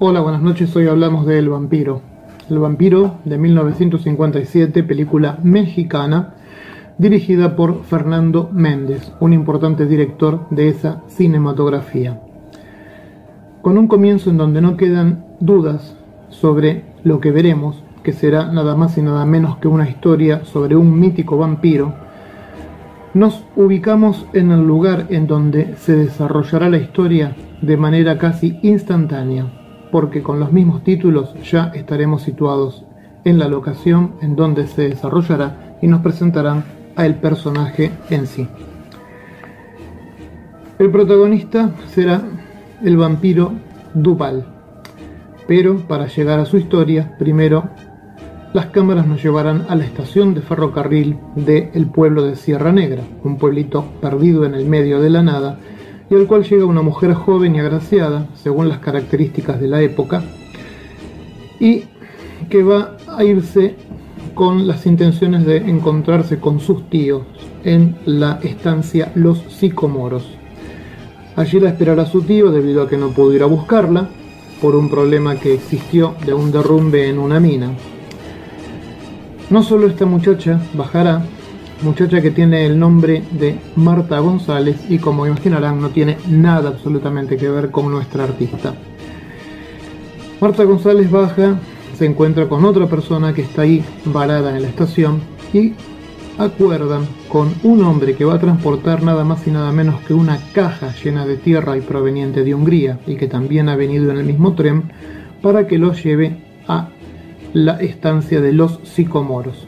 Hola, 0.01 0.21
buenas 0.21 0.43
noches. 0.43 0.75
Hoy 0.75 0.89
hablamos 0.89 1.27
de 1.27 1.39
El 1.39 1.51
vampiro. 1.51 2.03
El 2.49 2.59
vampiro 2.59 3.19
de 3.25 3.39
1957, 3.39 4.83
película 4.83 5.39
mexicana, 5.45 6.35
dirigida 6.99 7.55
por 7.55 7.85
Fernando 7.85 8.51
Méndez, 8.53 9.13
un 9.21 9.33
importante 9.33 9.87
director 9.87 10.49
de 10.51 10.69
esa 10.69 11.03
cinematografía. 11.09 12.21
Con 13.63 13.79
un 13.79 13.87
comienzo 13.87 14.31
en 14.31 14.39
donde 14.39 14.61
no 14.61 14.77
quedan 14.77 15.27
dudas 15.39 15.97
sobre 16.31 16.85
lo 17.05 17.21
que 17.21 17.31
veremos, 17.31 17.85
que 18.03 18.13
será 18.13 18.51
nada 18.51 18.75
más 18.75 18.99
y 18.99 19.03
nada 19.03 19.25
menos 19.27 19.59
que 19.59 19.69
una 19.69 19.89
historia 19.89 20.45
sobre 20.45 20.75
un 20.75 20.99
mítico 20.99 21.37
vampiro, 21.37 22.10
nos 23.15 23.45
ubicamos 23.57 24.27
en 24.33 24.53
el 24.53 24.67
lugar 24.67 25.07
en 25.11 25.27
donde 25.27 25.75
se 25.77 25.97
desarrollará 25.97 26.69
la 26.69 26.79
historia 26.79 27.35
de 27.61 27.77
manera 27.77 28.19
casi 28.19 28.59
instantánea, 28.63 29.47
porque 29.91 30.23
con 30.23 30.39
los 30.39 30.53
mismos 30.53 30.85
títulos 30.85 31.35
ya 31.43 31.73
estaremos 31.75 32.23
situados 32.23 32.85
en 33.25 33.39
la 33.39 33.49
locación 33.49 34.15
en 34.23 34.37
donde 34.37 34.67
se 34.67 34.89
desarrollará 34.89 35.77
y 35.83 35.89
nos 35.89 36.01
presentarán 36.01 36.65
a 36.97 37.07
el 37.07 37.17
personaje 37.17 37.91
en 38.11 38.27
sí. 38.27 38.47
El 40.79 40.91
protagonista 40.91 41.71
será 41.89 42.23
el 42.83 42.97
vampiro 42.97 43.53
Dupal, 43.93 44.47
pero 45.47 45.79
para 45.79 46.07
llegar 46.07 46.39
a 46.39 46.47
su 46.47 46.57
historia, 46.57 47.17
primero 47.19 47.69
las 48.53 48.67
cámaras 48.67 49.07
nos 49.07 49.23
llevarán 49.23 49.67
a 49.69 49.77
la 49.77 49.85
estación 49.85 50.35
de 50.35 50.43
ferrocarril 50.43 51.19
del 51.37 51.87
pueblo 51.87 52.25
de 52.25 52.37
Sierra 52.37 52.73
Negra, 52.73 53.03
un 53.23 53.37
pueblito 53.37 53.85
perdido 54.01 54.45
en 54.45 54.55
el 54.55 54.67
medio 54.67 55.01
de 55.01 55.11
la 55.11 55.23
nada, 55.23 55.59
y 56.11 56.17
al 56.17 56.27
cual 56.27 56.43
llega 56.43 56.65
una 56.65 56.83
mujer 56.83 57.15
joven 57.15 57.55
y 57.55 57.61
agraciada, 57.61 58.27
según 58.35 58.69
las 58.69 58.79
características 58.79 59.61
de 59.61 59.69
la 59.69 59.81
época, 59.81 60.23
y 61.61 61.85
que 62.49 62.63
va 62.65 62.97
a 63.07 63.23
irse 63.23 63.77
con 64.35 64.67
las 64.67 64.87
intenciones 64.87 65.47
de 65.47 65.59
encontrarse 65.59 66.41
con 66.41 66.59
sus 66.59 66.89
tíos 66.91 67.23
en 67.63 67.97
la 68.05 68.41
estancia 68.43 69.13
Los 69.15 69.39
Sicomoros. 69.49 70.27
Allí 71.37 71.61
la 71.61 71.71
esperará 71.71 72.07
su 72.07 72.23
tío 72.23 72.51
debido 72.51 72.83
a 72.83 72.89
que 72.89 72.97
no 72.97 73.11
pudo 73.11 73.33
ir 73.35 73.43
a 73.43 73.47
buscarla 73.47 74.09
por 74.61 74.75
un 74.75 74.91
problema 74.91 75.37
que 75.37 75.55
existió 75.55 76.15
de 76.27 76.35
un 76.35 76.51
derrumbe 76.51 77.09
en 77.09 77.19
una 77.19 77.39
mina. 77.39 77.71
No 79.51 79.65
solo 79.65 79.89
esta 79.89 80.07
muchacha 80.07 80.61
bajará, 80.75 81.23
muchacha 81.83 82.23
que 82.23 82.31
tiene 82.31 82.67
el 82.67 82.79
nombre 82.79 83.25
de 83.33 83.59
Marta 83.75 84.21
González 84.21 84.77
y 84.89 84.99
como 84.99 85.27
imaginarán 85.27 85.81
no 85.81 85.89
tiene 85.89 86.19
nada 86.29 86.69
absolutamente 86.69 87.37
que 87.37 87.49
ver 87.49 87.73
con 87.73 87.91
nuestra 87.91 88.23
artista. 88.23 88.75
Marta 90.41 90.63
González 90.63 91.11
baja, 91.11 91.59
se 91.99 92.07
encuentra 92.07 92.49
con 92.49 92.65
otra 92.65 92.87
persona 92.87 93.35
que 93.35 93.43
está 93.43 93.63
ahí 93.63 93.85
varada 94.05 94.55
en 94.55 94.63
la 94.63 94.69
estación 94.69 95.19
y 95.53 95.73
acuerdan 96.39 97.09
con 97.29 97.53
un 97.65 97.83
hombre 97.83 98.15
que 98.15 98.25
va 98.25 98.35
a 98.35 98.41
transportar 98.41 99.03
nada 99.03 99.25
más 99.25 99.45
y 99.49 99.51
nada 99.51 99.73
menos 99.73 100.01
que 100.03 100.15
una 100.15 100.39
caja 100.53 100.95
llena 101.03 101.27
de 101.27 101.37
tierra 101.37 101.77
y 101.77 101.81
proveniente 101.81 102.45
de 102.45 102.55
Hungría 102.55 103.01
y 103.05 103.17
que 103.17 103.27
también 103.27 103.69
ha 103.69 103.75
venido 103.75 104.13
en 104.13 104.19
el 104.19 104.25
mismo 104.25 104.55
tren 104.55 104.85
para 105.43 105.67
que 105.67 105.77
lo 105.77 105.93
lleve 105.93 106.37
a 106.69 106.89
la 107.53 107.81
estancia 107.81 108.41
de 108.41 108.53
los 108.53 108.81
sicomoros. 108.85 109.67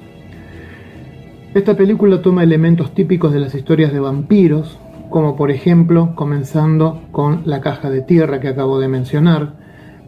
Esta 1.55 1.77
película 1.77 2.23
toma 2.23 2.43
elementos 2.43 2.95
típicos 2.95 3.33
de 3.33 3.41
las 3.41 3.55
historias 3.55 3.93
de 3.93 4.01
vampiros, 4.01 4.79
como 5.11 5.37
por 5.37 5.51
ejemplo 5.51 6.15
comenzando 6.15 7.03
con 7.13 7.43
la 7.45 7.61
caja 7.61 7.91
de 7.91 8.01
tierra 8.01 8.41
que 8.41 8.49
acabo 8.49 8.81
de 8.81 8.89
mencionar, 8.89 9.55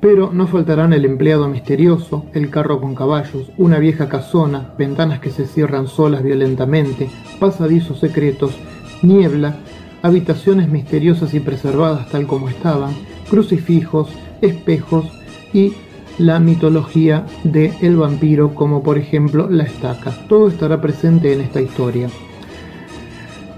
pero 0.01 0.33
no 0.33 0.47
faltarán 0.47 0.93
el 0.93 1.05
empleado 1.05 1.49
misterioso, 1.49 2.27
el 2.33 2.51
carro 2.51 2.81
con 2.81 2.95
caballos, 2.95 3.51
una 3.57 3.79
vieja 3.79 4.09
casona, 4.09 4.75
ventanas 4.79 5.21
que 5.21 5.31
se 5.31 5.47
cierran 5.47 5.87
solas 5.87 6.23
violentamente, 6.23 7.09
pasadizos 7.41 8.01
secretos, 8.01 8.57
niebla, 9.03 9.57
habitaciones 10.03 10.69
misteriosas 10.69 11.35
y 11.35 11.41
preservadas 11.41 12.09
tal 12.11 12.27
como 12.27 12.49
estaban, 12.49 12.93
crucifijos, 13.29 14.11
espejos 14.43 15.07
y 15.53 15.73
la 16.19 16.39
mitología 16.41 17.27
del 17.43 17.73
el 17.81 17.97
vampiro 17.97 18.55
como 18.55 18.83
por 18.83 18.99
ejemplo 18.99 19.49
la 19.51 19.65
estaca. 19.65 20.13
Todo 20.29 20.49
estará 20.49 20.81
presente 20.81 21.33
en 21.33 21.41
esta 21.41 21.61
historia. 21.61 22.09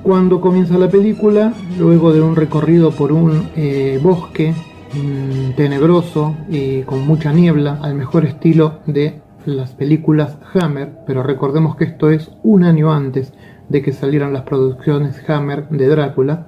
Cuando 0.02 0.40
comienza 0.40 0.78
la 0.78 0.88
película, 0.88 1.52
luego 1.78 2.12
de 2.12 2.22
un 2.22 2.36
recorrido 2.36 2.92
por 2.92 3.12
un 3.12 3.48
eh, 3.56 3.98
bosque 4.00 4.54
mmm, 4.94 5.56
tenebroso 5.56 6.36
y 6.48 6.82
con 6.82 7.04
mucha 7.06 7.32
niebla, 7.32 7.80
al 7.82 7.94
mejor 7.94 8.24
estilo 8.24 8.80
de 8.86 9.20
las 9.46 9.72
películas 9.72 10.38
Hammer, 10.54 10.92
pero 11.06 11.22
recordemos 11.22 11.76
que 11.76 11.84
esto 11.84 12.10
es 12.10 12.30
un 12.42 12.64
año 12.64 12.92
antes 12.92 13.32
de 13.68 13.82
que 13.82 13.92
salieran 13.92 14.32
las 14.32 14.42
producciones 14.42 15.28
Hammer 15.28 15.68
de 15.70 15.88
Drácula, 15.88 16.46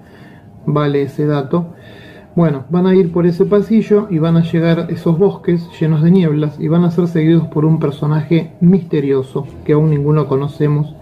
vale 0.66 1.02
ese 1.02 1.26
dato. 1.26 1.74
Bueno, 2.38 2.66
van 2.70 2.86
a 2.86 2.94
ir 2.94 3.10
por 3.10 3.26
ese 3.26 3.46
pasillo 3.46 4.06
y 4.10 4.20
van 4.20 4.36
a 4.36 4.44
llegar 4.44 4.78
a 4.78 4.84
esos 4.92 5.18
bosques 5.18 5.68
llenos 5.80 6.04
de 6.04 6.12
nieblas 6.12 6.56
y 6.60 6.68
van 6.68 6.84
a 6.84 6.92
ser 6.92 7.08
seguidos 7.08 7.48
por 7.48 7.64
un 7.64 7.80
personaje 7.80 8.52
misterioso 8.60 9.44
que 9.64 9.72
aún 9.72 9.90
ninguno 9.90 10.28
conocemos 10.28 10.94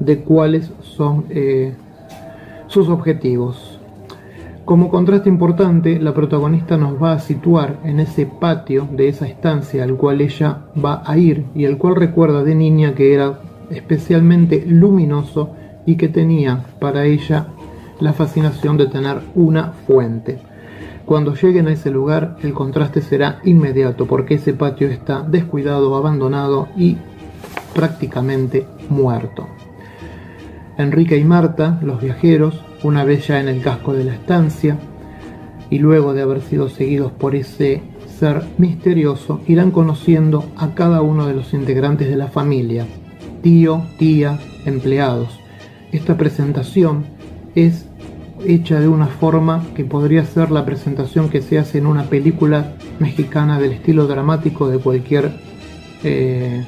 de 0.00 0.20
cuáles 0.20 0.72
son 0.80 1.26
eh, 1.28 1.74
sus 2.68 2.88
objetivos. 2.88 3.78
Como 4.64 4.88
contraste 4.88 5.28
importante, 5.28 6.00
la 6.00 6.14
protagonista 6.14 6.78
nos 6.78 6.94
va 6.94 7.12
a 7.12 7.18
situar 7.18 7.80
en 7.84 8.00
ese 8.00 8.24
patio 8.24 8.88
de 8.90 9.08
esa 9.08 9.26
estancia 9.26 9.84
al 9.84 9.94
cual 9.94 10.22
ella 10.22 10.60
va 10.82 11.02
a 11.04 11.18
ir 11.18 11.44
y 11.54 11.66
el 11.66 11.76
cual 11.76 11.96
recuerda 11.96 12.42
de 12.44 12.54
niña 12.54 12.94
que 12.94 13.12
era 13.12 13.40
especialmente 13.68 14.64
luminoso 14.66 15.50
y 15.84 15.96
que 15.96 16.08
tenía 16.08 16.64
para 16.80 17.04
ella 17.04 17.48
la 18.00 18.14
fascinación 18.14 18.78
de 18.78 18.86
tener 18.86 19.18
una 19.34 19.72
fuente. 19.86 20.47
Cuando 21.08 21.34
lleguen 21.34 21.68
a 21.68 21.72
ese 21.72 21.90
lugar 21.90 22.36
el 22.42 22.52
contraste 22.52 23.00
será 23.00 23.40
inmediato 23.42 24.04
porque 24.04 24.34
ese 24.34 24.52
patio 24.52 24.88
está 24.88 25.22
descuidado, 25.22 25.96
abandonado 25.96 26.68
y 26.76 26.98
prácticamente 27.74 28.66
muerto. 28.90 29.48
Enrique 30.76 31.16
y 31.16 31.24
Marta, 31.24 31.80
los 31.82 32.02
viajeros, 32.02 32.62
una 32.82 33.04
vez 33.04 33.26
ya 33.26 33.40
en 33.40 33.48
el 33.48 33.62
casco 33.62 33.94
de 33.94 34.04
la 34.04 34.12
estancia 34.12 34.76
y 35.70 35.78
luego 35.78 36.12
de 36.12 36.20
haber 36.20 36.42
sido 36.42 36.68
seguidos 36.68 37.10
por 37.10 37.34
ese 37.34 37.80
ser 38.06 38.42
misterioso, 38.58 39.40
irán 39.46 39.70
conociendo 39.70 40.44
a 40.58 40.74
cada 40.74 41.00
uno 41.00 41.26
de 41.26 41.32
los 41.32 41.54
integrantes 41.54 42.10
de 42.10 42.16
la 42.16 42.28
familia, 42.28 42.84
tío, 43.40 43.80
tía, 43.98 44.38
empleados. 44.66 45.40
Esta 45.90 46.18
presentación 46.18 47.06
es 47.54 47.87
hecha 48.44 48.80
de 48.80 48.88
una 48.88 49.06
forma 49.06 49.64
que 49.74 49.84
podría 49.84 50.24
ser 50.24 50.50
la 50.50 50.64
presentación 50.64 51.28
que 51.28 51.42
se 51.42 51.58
hace 51.58 51.78
en 51.78 51.86
una 51.86 52.04
película 52.04 52.74
mexicana 52.98 53.58
del 53.58 53.72
estilo 53.72 54.06
dramático 54.06 54.68
de 54.68 54.78
cualquier 54.78 55.32
eh, 56.04 56.64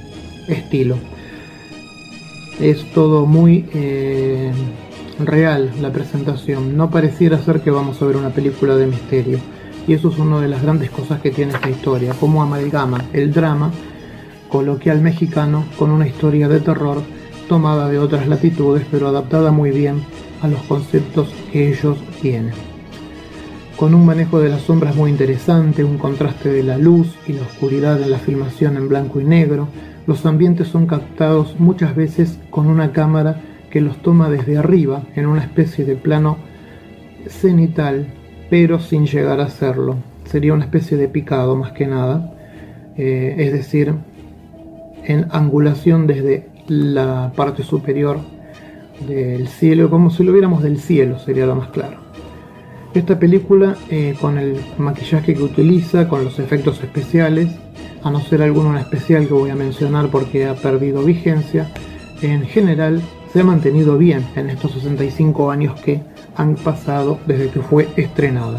estilo. 0.48 0.96
Es 2.60 2.84
todo 2.92 3.26
muy 3.26 3.66
eh, 3.72 4.52
real 5.18 5.70
la 5.80 5.92
presentación, 5.92 6.76
no 6.76 6.90
pareciera 6.90 7.38
ser 7.38 7.60
que 7.60 7.70
vamos 7.70 8.00
a 8.00 8.06
ver 8.06 8.16
una 8.16 8.30
película 8.30 8.76
de 8.76 8.86
misterio. 8.86 9.38
Y 9.86 9.94
eso 9.94 10.10
es 10.10 10.18
una 10.18 10.40
de 10.40 10.48
las 10.48 10.62
grandes 10.62 10.90
cosas 10.90 11.20
que 11.20 11.30
tiene 11.30 11.52
esta 11.52 11.70
historia, 11.70 12.14
cómo 12.20 12.42
amalgama 12.42 13.06
el 13.12 13.32
drama 13.32 13.72
coloquial 14.50 15.00
mexicano 15.00 15.64
con 15.78 15.90
una 15.90 16.06
historia 16.06 16.48
de 16.48 16.60
terror 16.60 17.02
tomada 17.48 17.88
de 17.88 17.98
otras 17.98 18.28
latitudes, 18.28 18.84
pero 18.90 19.08
adaptada 19.08 19.50
muy 19.52 19.70
bien 19.70 20.02
a 20.42 20.48
los 20.48 20.62
conceptos 20.62 21.28
que 21.52 21.68
ellos 21.68 21.98
tienen. 22.20 22.52
Con 23.76 23.94
un 23.94 24.04
manejo 24.04 24.40
de 24.40 24.50
las 24.50 24.62
sombras 24.62 24.94
muy 24.94 25.10
interesante, 25.10 25.84
un 25.84 25.96
contraste 25.96 26.50
de 26.50 26.62
la 26.62 26.76
luz 26.76 27.16
y 27.26 27.32
la 27.32 27.42
oscuridad 27.42 28.02
en 28.02 28.10
la 28.10 28.18
filmación 28.18 28.76
en 28.76 28.88
blanco 28.88 29.20
y 29.20 29.24
negro, 29.24 29.68
los 30.06 30.26
ambientes 30.26 30.68
son 30.68 30.86
captados 30.86 31.58
muchas 31.58 31.96
veces 31.96 32.38
con 32.50 32.66
una 32.66 32.92
cámara 32.92 33.40
que 33.70 33.80
los 33.80 33.96
toma 34.02 34.28
desde 34.28 34.58
arriba, 34.58 35.04
en 35.14 35.26
una 35.26 35.42
especie 35.42 35.84
de 35.84 35.96
plano 35.96 36.36
cenital, 37.28 38.08
pero 38.50 38.80
sin 38.80 39.06
llegar 39.06 39.40
a 39.40 39.48
serlo. 39.48 39.96
Sería 40.24 40.52
una 40.52 40.64
especie 40.64 40.96
de 40.96 41.08
picado 41.08 41.56
más 41.56 41.72
que 41.72 41.86
nada, 41.86 42.34
eh, 42.96 43.36
es 43.38 43.52
decir, 43.52 43.94
en 45.04 45.26
angulación 45.30 46.06
desde 46.06 46.48
la 46.66 47.32
parte 47.34 47.62
superior 47.62 48.20
del 49.06 49.48
cielo, 49.48 49.90
como 49.90 50.10
si 50.10 50.22
lo 50.22 50.32
viéramos 50.32 50.62
del 50.62 50.78
cielo, 50.78 51.18
sería 51.18 51.46
lo 51.46 51.56
más 51.56 51.68
claro. 51.68 51.98
Esta 52.92 53.18
película, 53.18 53.76
eh, 53.88 54.16
con 54.20 54.36
el 54.36 54.60
maquillaje 54.78 55.34
que 55.34 55.42
utiliza, 55.42 56.08
con 56.08 56.24
los 56.24 56.38
efectos 56.38 56.82
especiales, 56.82 57.48
a 58.02 58.10
no 58.10 58.20
ser 58.20 58.42
alguno 58.42 58.76
especial 58.78 59.28
que 59.28 59.34
voy 59.34 59.50
a 59.50 59.54
mencionar 59.54 60.08
porque 60.08 60.46
ha 60.46 60.54
perdido 60.54 61.02
vigencia, 61.02 61.70
en 62.22 62.44
general 62.46 63.00
se 63.32 63.40
ha 63.40 63.44
mantenido 63.44 63.96
bien 63.96 64.26
en 64.34 64.50
estos 64.50 64.72
65 64.72 65.50
años 65.50 65.80
que 65.80 66.02
han 66.34 66.56
pasado 66.56 67.18
desde 67.26 67.48
que 67.48 67.60
fue 67.60 67.88
estrenada. 67.96 68.58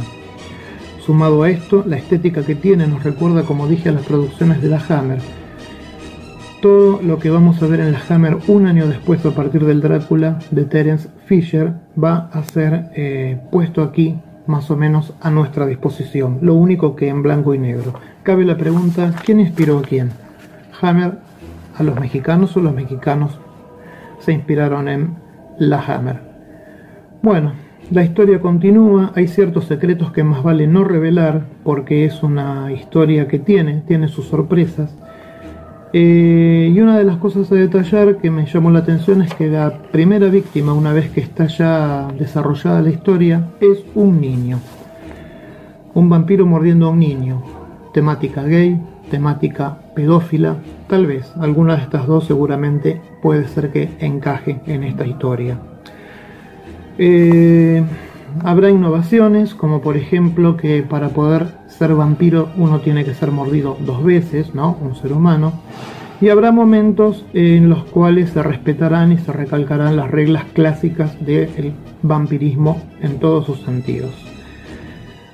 Sumado 1.06 1.44
a 1.44 1.50
esto, 1.50 1.84
la 1.86 1.98
estética 1.98 2.46
que 2.46 2.56
tiene 2.56 2.88
nos 2.88 3.04
recuerda, 3.04 3.44
como 3.44 3.68
dije, 3.68 3.90
a 3.90 3.92
las 3.92 4.06
producciones 4.06 4.62
de 4.62 4.70
la 4.70 4.82
Hammer, 4.88 5.20
todo 6.62 7.02
lo 7.02 7.18
que 7.18 7.32
vamos 7.32 7.62
a 7.62 7.68
ver 7.68 7.80
en 7.80 7.92
la 7.92 8.02
Hammer 8.08 8.38
un 8.48 8.68
año 8.68 8.88
después 8.88 9.26
a 9.26 9.32
partir 9.32 9.66
del 9.66 9.82
Drácula 9.82 10.38
de 10.52 10.64
Terence 10.66 11.10
Fisher 11.26 11.74
va 12.02 12.30
a 12.32 12.44
ser 12.44 12.92
eh, 12.96 13.42
puesto 13.52 13.82
aquí 13.82 14.20
más 14.46 14.70
o 14.70 14.78
menos 14.78 15.14
a 15.22 15.32
nuestra 15.32 15.66
disposición, 15.66 16.40
lo 16.42 16.54
único 16.54 16.96
que 16.96 17.08
en 17.08 17.24
blanco 17.24 17.56
y 17.56 17.60
negro. 17.60 17.94
Cabe 18.24 18.46
la 18.46 18.58
pregunta, 18.58 19.14
¿quién 19.26 19.40
inspiró 19.40 19.80
a 19.80 19.82
quién? 19.82 20.12
¿Hammer 20.82 21.18
a 21.78 21.84
los 21.84 22.00
mexicanos 22.00 22.56
o 22.56 22.60
los 22.60 22.74
mexicanos 22.74 23.40
se 24.20 24.32
inspiraron 24.32 24.88
en 24.88 25.16
la 25.58 25.80
Hammer? 25.82 26.20
Bueno, 27.24 27.54
la 27.90 28.04
historia 28.04 28.40
continúa, 28.40 29.12
hay 29.16 29.28
ciertos 29.28 29.66
secretos 29.66 30.12
que 30.12 30.24
más 30.24 30.44
vale 30.44 30.68
no 30.68 30.84
revelar 30.84 31.46
porque 31.64 32.06
es 32.06 32.22
una 32.24 32.72
historia 32.72 33.28
que 33.28 33.40
tiene, 33.40 33.84
tiene 33.88 34.08
sus 34.08 34.28
sorpresas. 34.28 34.96
Eh, 35.94 36.72
y 36.74 36.80
una 36.80 36.98
de 36.98 37.04
las 37.04 37.18
cosas 37.18 37.52
a 37.52 37.56
detallar 37.56 38.18
que 38.18 38.32
me 38.32 38.46
llamó 38.46 38.72
la 38.72 38.80
atención 38.80 39.22
es 39.22 39.34
que 39.34 39.48
la 39.48 39.78
primera 39.92 40.30
víctima, 40.30 40.74
una 40.74 40.94
vez 40.94 41.10
que 41.10 41.20
está 41.20 41.48
ya 41.48 42.08
desarrollada 42.18 42.82
la 42.82 42.92
historia, 42.92 43.50
es 43.60 43.84
un 43.94 44.22
niño. 44.22 44.60
Un 45.94 46.10
vampiro 46.10 46.46
mordiendo 46.46 46.88
a 46.88 46.92
un 46.92 47.00
niño. 47.00 47.44
Temática 47.94 48.44
gay, 48.44 48.80
temática 49.10 49.80
pedófila, 49.94 50.56
tal 50.88 51.06
vez. 51.08 51.34
Alguna 51.38 51.76
de 51.76 51.82
estas 51.84 52.08
dos 52.08 52.26
seguramente 52.26 53.02
puede 53.22 53.48
ser 53.50 53.72
que 53.72 53.90
encaje 54.00 54.62
en 54.68 54.84
esta 54.84 55.06
historia. 55.06 55.60
Eh, 56.98 57.84
habrá 58.44 58.70
innovaciones, 58.70 59.54
como 59.54 59.82
por 59.82 59.98
ejemplo 59.98 60.56
que 60.56 60.84
para 60.84 61.10
poder 61.10 61.61
ser 61.82 61.96
vampiro 61.96 62.50
uno 62.58 62.80
tiene 62.80 63.04
que 63.04 63.16
ser 63.16 63.32
mordido 63.32 63.76
dos 63.80 64.04
veces, 64.04 64.54
¿no? 64.54 64.78
Un 64.82 64.94
ser 64.94 65.14
humano. 65.14 65.52
Y 66.22 66.30
habrá 66.30 66.52
momentos 66.52 67.26
en 67.34 67.70
los 67.70 67.86
cuales 67.86 68.30
se 68.30 68.44
respetarán 68.44 69.12
y 69.12 69.18
se 69.18 69.34
recalcarán 69.34 69.96
las 69.96 70.12
reglas 70.12 70.44
clásicas 70.54 71.18
del 71.26 71.74
vampirismo 72.04 72.80
en 73.02 73.18
todos 73.18 73.48
sus 73.48 73.62
sentidos. 73.62 74.12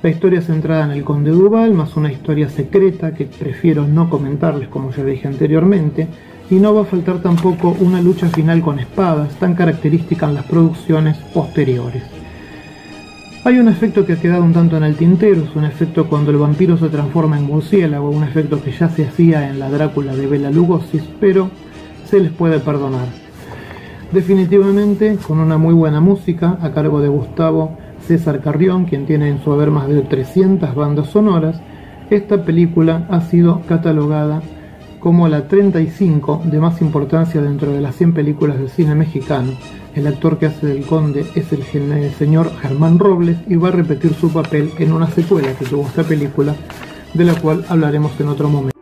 La 0.02 0.10
historia 0.10 0.40
centrada 0.40 0.86
en 0.86 0.92
el 0.92 1.04
conde 1.04 1.32
Duval, 1.32 1.74
más 1.74 1.98
una 1.98 2.14
historia 2.14 2.48
secreta 2.48 3.14
que 3.14 3.26
prefiero 3.26 3.86
no 3.86 4.10
comentarles 4.10 4.70
como 4.70 4.92
ya 4.92 5.04
dije 5.04 5.28
anteriormente, 5.28 6.08
y 6.50 6.56
no 6.56 6.74
va 6.74 6.84
a 6.84 6.86
faltar 6.86 7.22
tampoco 7.22 7.76
una 7.82 8.02
lucha 8.02 8.30
final 8.30 8.62
con 8.62 8.80
espadas 8.80 9.36
tan 9.36 9.54
característica 9.54 10.30
en 10.30 10.36
las 10.36 10.46
producciones 10.46 11.18
posteriores. 11.34 12.17
Hay 13.48 13.60
un 13.60 13.70
efecto 13.70 14.06
que 14.06 14.12
ha 14.12 14.20
quedado 14.20 14.44
un 14.44 14.52
tanto 14.52 14.76
en 14.76 14.84
el 14.84 14.98
tintero, 14.98 15.44
es 15.44 15.56
un 15.56 15.64
efecto 15.64 16.10
cuando 16.10 16.32
el 16.32 16.38
vampiro 16.38 16.78
se 16.78 16.90
transforma 16.90 17.40
en 17.40 17.46
murciélago, 17.46 18.10
un 18.10 18.26
efecto 18.26 18.62
que 18.62 18.74
ya 18.74 18.90
se 18.90 19.06
hacía 19.06 19.50
en 19.50 19.58
la 19.58 19.70
Drácula 19.70 20.14
de 20.14 20.28
Bela 20.28 20.52
Lugosi, 20.52 21.00
pero 21.22 21.50
se 22.04 22.20
les 22.20 22.34
puede 22.34 22.60
perdonar. 22.60 23.08
Definitivamente, 24.12 25.18
con 25.26 25.40
una 25.40 25.58
muy 25.58 25.74
buena 25.74 26.02
música 26.02 26.58
a 26.62 26.74
cargo 26.74 27.00
de 27.00 27.08
Gustavo 27.08 27.78
César 28.06 28.42
Carrión, 28.42 28.84
quien 28.84 29.06
tiene 29.06 29.30
en 29.30 29.42
su 29.42 29.54
haber 29.54 29.72
más 29.72 29.88
de 29.88 30.02
300 30.02 30.76
bandas 30.76 31.08
sonoras, 31.08 31.62
esta 32.10 32.44
película 32.44 33.08
ha 33.10 33.22
sido 33.22 33.62
catalogada 33.62 34.42
como 35.00 35.28
la 35.28 35.48
35 35.48 36.44
de 36.46 36.60
más 36.60 36.82
importancia 36.82 37.42
dentro 37.42 37.72
de 37.72 37.82
las 37.82 37.96
100 37.96 38.14
películas 38.14 38.58
del 38.58 38.70
cine 38.70 38.96
mexicano. 38.96 39.52
El 39.96 40.08
actor 40.08 40.38
que 40.38 40.46
hace 40.46 40.68
del 40.68 40.86
conde 40.86 41.26
es 41.36 41.52
el, 41.52 41.64
el 41.92 42.12
señor 42.12 42.52
Germán 42.62 43.00
Robles 43.00 43.38
y 43.48 43.56
va 43.56 43.70
a 43.70 43.72
repetir 43.72 44.14
su 44.14 44.32
papel 44.32 44.72
en 44.78 44.94
una 44.94 45.10
secuela 45.10 45.54
que 45.54 45.66
tuvo 45.66 45.88
esta 45.88 46.04
película, 46.04 46.56
de 47.14 47.24
la 47.24 47.36
cual 47.36 47.66
hablaremos 47.68 48.12
en 48.20 48.28
otro 48.28 48.50
momento. 48.50 48.77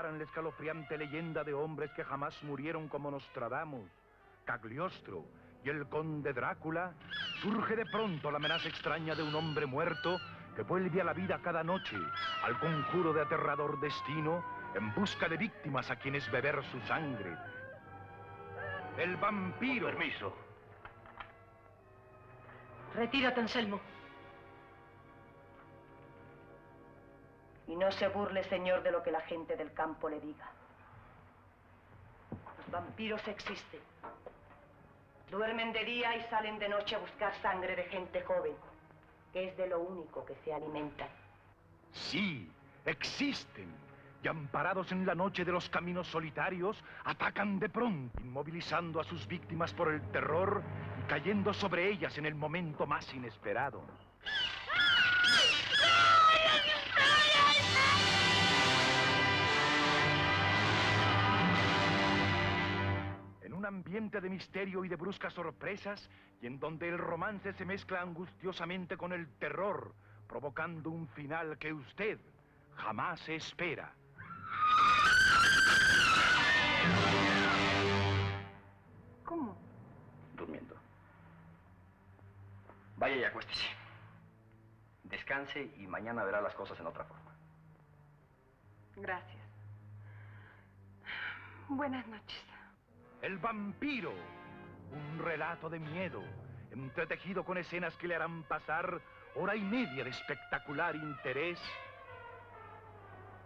Amparan 0.00 0.18
la 0.18 0.24
escalofriante 0.24 0.96
leyenda 0.96 1.44
de 1.44 1.52
hombres 1.52 1.90
que 1.90 2.04
jamás 2.04 2.34
murieron 2.42 2.88
como 2.88 3.10
Nostradamus, 3.10 3.90
Cagliostro 4.46 5.26
y 5.62 5.68
el 5.68 5.86
conde 5.88 6.32
Drácula, 6.32 6.94
surge 7.42 7.76
de 7.76 7.84
pronto 7.84 8.30
la 8.30 8.38
amenaza 8.38 8.66
extraña 8.66 9.14
de 9.14 9.22
un 9.22 9.34
hombre 9.34 9.66
muerto 9.66 10.18
que 10.56 10.62
vuelve 10.62 11.02
a 11.02 11.04
la 11.04 11.12
vida 11.12 11.40
cada 11.42 11.62
noche 11.62 11.98
al 12.42 12.58
conjuro 12.60 13.12
de 13.12 13.20
aterrador 13.20 13.78
destino 13.78 14.42
en 14.74 14.94
busca 14.94 15.28
de 15.28 15.36
víctimas 15.36 15.90
a 15.90 15.96
quienes 15.96 16.30
beber 16.30 16.64
su 16.72 16.80
sangre. 16.86 17.36
El 18.96 19.16
vampiro. 19.16 19.88
Permiso. 19.88 20.34
Retírate, 22.94 23.40
Anselmo. 23.40 23.78
Y 27.70 27.76
no 27.76 27.92
se 27.92 28.08
burle, 28.08 28.42
señor, 28.42 28.82
de 28.82 28.90
lo 28.90 29.00
que 29.00 29.12
la 29.12 29.20
gente 29.20 29.56
del 29.56 29.72
campo 29.72 30.08
le 30.08 30.18
diga. 30.18 30.50
Los 32.58 32.70
vampiros 32.72 33.26
existen. 33.28 33.78
Duermen 35.30 35.72
de 35.72 35.84
día 35.84 36.16
y 36.16 36.22
salen 36.22 36.58
de 36.58 36.68
noche 36.68 36.96
a 36.96 36.98
buscar 36.98 37.32
sangre 37.40 37.76
de 37.76 37.84
gente 37.84 38.22
joven, 38.22 38.54
que 39.32 39.50
es 39.50 39.56
de 39.56 39.68
lo 39.68 39.78
único 39.82 40.26
que 40.26 40.34
se 40.44 40.52
alimentan. 40.52 41.08
Sí, 41.92 42.50
existen. 42.84 43.72
Y 44.24 44.26
amparados 44.26 44.90
en 44.90 45.06
la 45.06 45.14
noche 45.14 45.44
de 45.44 45.52
los 45.52 45.70
caminos 45.70 46.08
solitarios, 46.08 46.82
atacan 47.04 47.60
de 47.60 47.68
pronto, 47.68 48.20
inmovilizando 48.20 48.98
a 48.98 49.04
sus 49.04 49.28
víctimas 49.28 49.72
por 49.74 49.92
el 49.92 50.02
terror 50.10 50.60
y 50.98 51.08
cayendo 51.08 51.54
sobre 51.54 51.88
ellas 51.88 52.18
en 52.18 52.26
el 52.26 52.34
momento 52.34 52.84
más 52.84 53.14
inesperado. 53.14 53.80
Ambiente 63.70 64.20
de 64.20 64.28
misterio 64.28 64.84
y 64.84 64.88
de 64.88 64.96
bruscas 64.96 65.32
sorpresas, 65.32 66.10
y 66.42 66.46
en 66.46 66.58
donde 66.58 66.88
el 66.88 66.98
romance 66.98 67.52
se 67.52 67.64
mezcla 67.64 68.02
angustiosamente 68.02 68.96
con 68.96 69.12
el 69.12 69.28
terror, 69.38 69.94
provocando 70.28 70.90
un 70.90 71.06
final 71.08 71.56
que 71.56 71.72
usted, 71.72 72.18
jamás 72.76 73.26
espera. 73.28 73.92
¿Cómo? 79.24 79.56
Durmiendo. 80.36 80.76
Vaya 82.96 83.16
y 83.16 83.24
acuéstese. 83.24 83.68
Descanse 85.04 85.70
y 85.78 85.86
mañana 85.86 86.24
verá 86.24 86.40
las 86.40 86.54
cosas 86.54 86.78
en 86.80 86.86
otra 86.86 87.04
forma. 87.04 87.30
Gracias. 88.96 89.40
Buenas 91.68 92.06
noches. 92.08 92.49
El 93.22 93.38
vampiro. 93.38 94.12
Un 94.92 95.24
relato 95.24 95.68
de 95.68 95.78
miedo, 95.78 96.22
entretejido 96.72 97.44
con 97.44 97.58
escenas 97.58 97.94
que 97.96 98.08
le 98.08 98.16
harán 98.16 98.42
pasar 98.44 99.00
hora 99.36 99.54
y 99.54 99.60
media 99.60 100.02
de 100.02 100.10
espectacular 100.10 100.96
interés. 100.96 101.60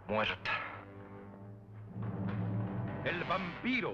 Muerta. 0.07 0.51
El 3.03 3.23
vampiro. 3.25 3.93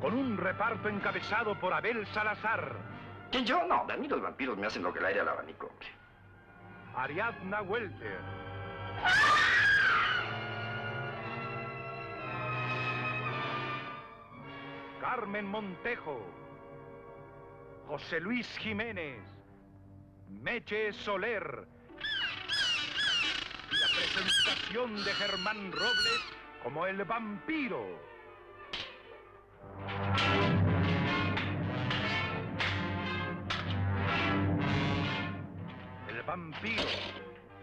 Con 0.00 0.14
un 0.14 0.36
reparto 0.36 0.88
encabezado 0.88 1.58
por 1.58 1.72
Abel 1.72 2.06
Salazar. 2.08 2.76
¿Quién 3.32 3.44
yo? 3.44 3.66
No, 3.66 3.86
a 3.90 3.96
mí 3.96 4.06
los 4.06 4.20
vampiros 4.20 4.56
me 4.56 4.66
hacen 4.66 4.82
lo 4.82 4.92
que 4.92 5.00
el 5.00 5.06
aire 5.06 5.20
al 5.20 5.28
abanico. 5.28 5.72
Ariadna 6.94 7.62
Welter. 7.62 8.20
Carmen 15.06 15.46
Montejo. 15.46 16.20
José 17.86 18.18
Luis 18.18 18.48
Jiménez. 18.58 19.20
Meche 20.28 20.92
Soler. 20.92 21.68
Y 23.70 23.76
la 23.76 23.86
presentación 23.86 24.96
de 25.04 25.12
Germán 25.12 25.70
Robles 25.70 26.20
como 26.64 26.86
el 26.88 27.04
vampiro. 27.04 27.86
El 36.08 36.22
vampiro, 36.22 36.82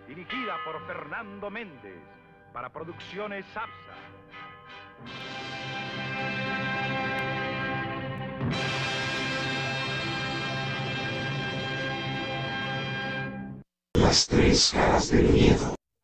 dirigida 0.07 0.55
por 0.63 0.87
Fernando 0.87 1.49
Méndez, 1.49 1.99
para 2.53 2.69
Producciones 2.69 3.45
APSA. 3.53 5.42
Las. 14.13 14.75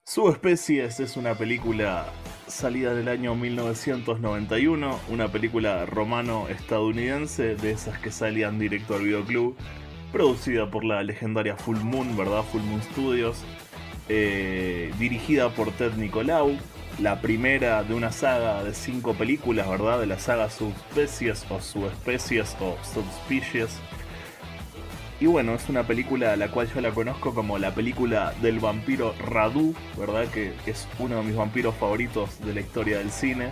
Subespecies 0.08 1.00
es 1.00 1.16
una 1.16 1.36
película 1.36 2.08
salida 2.48 2.96
del 2.96 3.08
año 3.08 3.36
1991, 3.36 5.00
una 5.10 5.28
película 5.28 5.86
romano-estadounidense 5.86 7.56
de 7.56 7.70
esas 7.70 8.00
que 8.00 8.10
salían 8.10 8.58
directo 8.58 8.96
al 8.96 9.04
videoclub, 9.04 9.56
producida 10.12 10.72
por 10.72 10.86
la 10.86 11.04
legendaria 11.04 11.56
Full 11.56 11.78
Moon, 11.82 12.18
¿verdad? 12.18 12.44
Full 12.52 12.64
Moon 12.64 12.82
Studios, 12.82 13.44
eh, 14.08 14.92
dirigida 14.98 15.54
por 15.54 15.72
Ted 15.74 15.94
Nicolau, 15.94 16.58
la 17.00 17.22
primera 17.22 17.84
de 17.84 17.94
una 17.94 18.12
saga 18.12 18.64
de 18.64 18.74
cinco 18.74 19.14
películas, 19.14 19.70
¿verdad? 19.70 20.00
De 20.00 20.08
la 20.08 20.18
saga 20.18 20.50
Subespecies 20.50 21.46
o 21.52 21.62
Subespecies 21.62 22.58
o 22.60 22.76
Subspecies. 22.84 23.78
Y 25.22 25.26
bueno, 25.26 25.54
es 25.54 25.68
una 25.68 25.84
película 25.84 26.32
a 26.32 26.38
la 26.38 26.50
cual 26.50 26.72
yo 26.74 26.80
la 26.80 26.92
conozco 26.92 27.34
como 27.34 27.58
la 27.58 27.76
película 27.76 28.34
del 28.42 28.60
vampiro 28.60 29.14
Radu, 29.20 29.76
¿verdad? 29.98 30.28
Que, 30.30 30.54
es 30.66 30.88
uno 30.98 31.18
de 31.18 31.24
mis 31.24 31.36
vampiros 31.36 31.76
favoritos 31.76 32.40
de 32.46 32.54
la 32.54 32.62
historia 32.62 33.00
del 33.00 33.12
cine. 33.12 33.50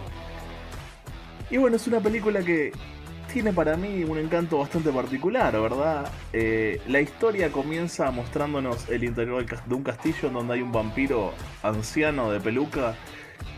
Y 1.49 1.57
bueno, 1.57 1.76
es 1.76 1.85
una 1.85 1.99
película 1.99 2.41
que 2.41 2.72
tiene 3.34 3.52
para 3.52 3.76
mí 3.76 4.06
un 4.06 4.18
encanto 4.18 4.60
bastante 4.60 4.91
particular, 4.91 5.52
¿verdad? 5.60 6.10
Eh, 6.31 6.81
la 6.88 7.02
historia 7.02 7.52
comienza 7.52 8.10
mostrándonos 8.11 8.88
el 8.88 9.03
interior 9.03 9.45
de 9.45 9.76
un 9.76 9.84
castillo 9.84 10.30
en 10.30 10.34
donde 10.34 10.53
hay 10.53 10.61
un 10.61 10.72
vampiro 10.72 11.34
anciano 11.64 12.31
de 12.31 12.39
peluca, 12.39 12.95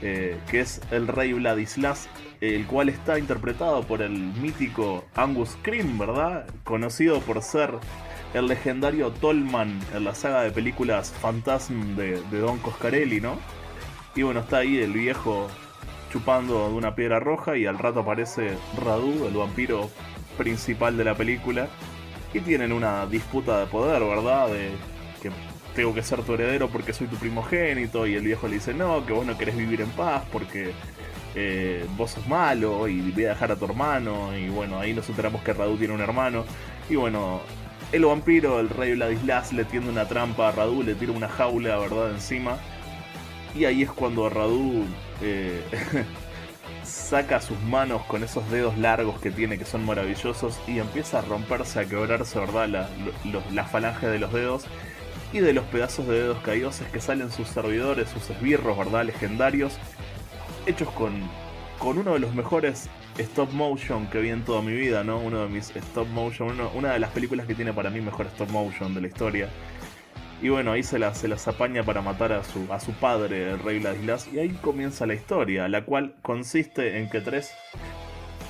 eh, 0.01 0.37
que 0.49 0.61
es 0.61 0.81
el 0.91 1.07
rey 1.07 1.33
Vladislas, 1.33 2.07
el 2.41 2.65
cual 2.67 2.89
está 2.89 3.19
interpretado 3.19 3.83
por 3.83 4.01
el 4.01 4.11
mítico 4.11 5.05
Angus 5.15 5.49
Scream, 5.49 5.97
¿verdad? 5.97 6.47
Conocido 6.63 7.19
por 7.19 7.41
ser 7.41 7.71
el 8.33 8.47
legendario 8.47 9.11
Tolman 9.11 9.79
en 9.93 10.03
la 10.03 10.15
saga 10.15 10.43
de 10.43 10.51
películas 10.51 11.13
Phantasm 11.21 11.95
de, 11.95 12.21
Don 12.31 12.59
Coscarelli, 12.59 13.19
¿no? 13.19 13.37
Y 14.15 14.23
bueno, 14.23 14.41
está 14.41 14.59
ahí 14.59 14.77
el 14.77 14.93
viejo 14.93 15.47
chupando 16.11 16.69
de 16.69 16.75
una 16.75 16.95
piedra 16.95 17.19
roja 17.19 17.57
y 17.57 17.65
al 17.65 17.77
rato 17.77 18.01
aparece 18.01 18.57
Radu, 18.83 19.27
el 19.27 19.33
vampiro 19.33 19.89
principal 20.37 20.97
de 20.97 21.03
la 21.03 21.15
película. 21.15 21.67
Y 22.33 22.39
tienen 22.41 22.71
una 22.71 23.05
disputa 23.07 23.59
de 23.59 23.65
poder, 23.65 24.03
¿verdad? 24.03 24.49
Tengo 25.75 25.93
que 25.93 26.03
ser 26.03 26.23
tu 26.23 26.33
heredero 26.33 26.69
porque 26.69 26.93
soy 26.93 27.07
tu 27.07 27.15
primogénito. 27.17 28.07
Y 28.07 28.15
el 28.15 28.23
viejo 28.23 28.47
le 28.47 28.55
dice, 28.55 28.73
no, 28.73 29.05
que 29.05 29.13
vos 29.13 29.25
no 29.25 29.37
querés 29.37 29.57
vivir 29.57 29.81
en 29.81 29.89
paz 29.91 30.23
porque 30.31 30.71
eh, 31.35 31.85
vos 31.95 32.11
sos 32.11 32.27
malo 32.27 32.87
y 32.87 33.11
voy 33.11 33.25
a 33.25 33.29
dejar 33.29 33.51
a 33.51 33.55
tu 33.55 33.65
hermano. 33.65 34.37
Y 34.37 34.49
bueno, 34.49 34.79
ahí 34.79 34.93
nos 34.93 35.09
enteramos 35.09 35.41
que 35.43 35.53
Radu 35.53 35.77
tiene 35.77 35.93
un 35.93 36.01
hermano. 36.01 36.45
Y 36.89 36.95
bueno, 36.95 37.41
el 37.91 38.05
vampiro, 38.05 38.59
el 38.59 38.69
rey 38.69 38.93
Vladislas, 38.93 39.53
le 39.53 39.65
tiende 39.65 39.89
una 39.89 40.07
trampa 40.07 40.49
a 40.49 40.51
Radu, 40.51 40.83
le 40.83 40.95
tira 40.95 41.11
una 41.11 41.27
jaula, 41.27 41.77
¿verdad? 41.77 42.11
Encima. 42.11 42.57
Y 43.55 43.65
ahí 43.65 43.83
es 43.83 43.91
cuando 43.91 44.29
Radu 44.29 44.85
eh, 45.21 45.63
saca 46.83 47.41
sus 47.41 47.59
manos 47.61 48.03
con 48.03 48.23
esos 48.23 48.49
dedos 48.51 48.77
largos 48.77 49.19
que 49.19 49.31
tiene, 49.31 49.57
que 49.57 49.65
son 49.65 49.85
maravillosos, 49.85 50.59
y 50.67 50.79
empieza 50.79 51.19
a 51.19 51.21
romperse, 51.21 51.79
a 51.79 51.85
quebrarse, 51.85 52.39
¿verdad? 52.39 52.67
La, 52.67 52.89
la 53.51 53.63
falange 53.65 54.07
de 54.07 54.19
los 54.19 54.31
dedos. 54.33 54.65
Y 55.31 55.39
de 55.39 55.53
los 55.53 55.65
pedazos 55.65 56.07
de 56.07 56.21
dedos 56.21 56.39
caídos 56.39 56.81
que 56.91 56.99
salen 56.99 57.31
sus 57.31 57.47
servidores, 57.47 58.09
sus 58.09 58.29
esbirros, 58.29 58.77
¿verdad? 58.77 59.05
Legendarios, 59.05 59.77
hechos 60.65 60.89
con, 60.91 61.13
con 61.77 61.97
uno 61.97 62.13
de 62.13 62.19
los 62.19 62.33
mejores 62.33 62.89
stop 63.17 63.51
motion 63.51 64.07
que 64.07 64.19
vi 64.19 64.29
en 64.29 64.43
toda 64.43 64.61
mi 64.61 64.73
vida, 64.73 65.03
¿no? 65.03 65.19
Uno 65.19 65.43
de 65.43 65.49
mis 65.49 65.75
stop 65.75 66.07
motion, 66.07 66.57
una 66.73 66.93
de 66.93 66.99
las 66.99 67.11
películas 67.11 67.45
que 67.45 67.53
tiene 67.53 67.73
para 67.73 67.89
mí 67.89 68.01
mejor 68.01 68.27
stop 68.27 68.49
motion 68.49 68.93
de 68.95 69.01
la 69.01 69.07
historia. 69.07 69.49
Y 70.41 70.49
bueno, 70.49 70.71
ahí 70.71 70.83
se 70.83 70.97
las, 70.97 71.17
se 71.17 71.27
las 71.27 71.47
apaña 71.47 71.83
para 71.83 72.01
matar 72.01 72.31
a 72.31 72.43
su, 72.43 72.71
a 72.71 72.79
su 72.79 72.93
padre, 72.93 73.51
el 73.51 73.59
rey 73.59 73.79
Vladislas. 73.79 74.27
Y 74.31 74.39
ahí 74.39 74.49
comienza 74.61 75.05
la 75.05 75.13
historia, 75.13 75.67
la 75.67 75.83
cual 75.83 76.15
consiste 76.21 76.97
en 76.97 77.09
que 77.09 77.19
tres 77.19 77.51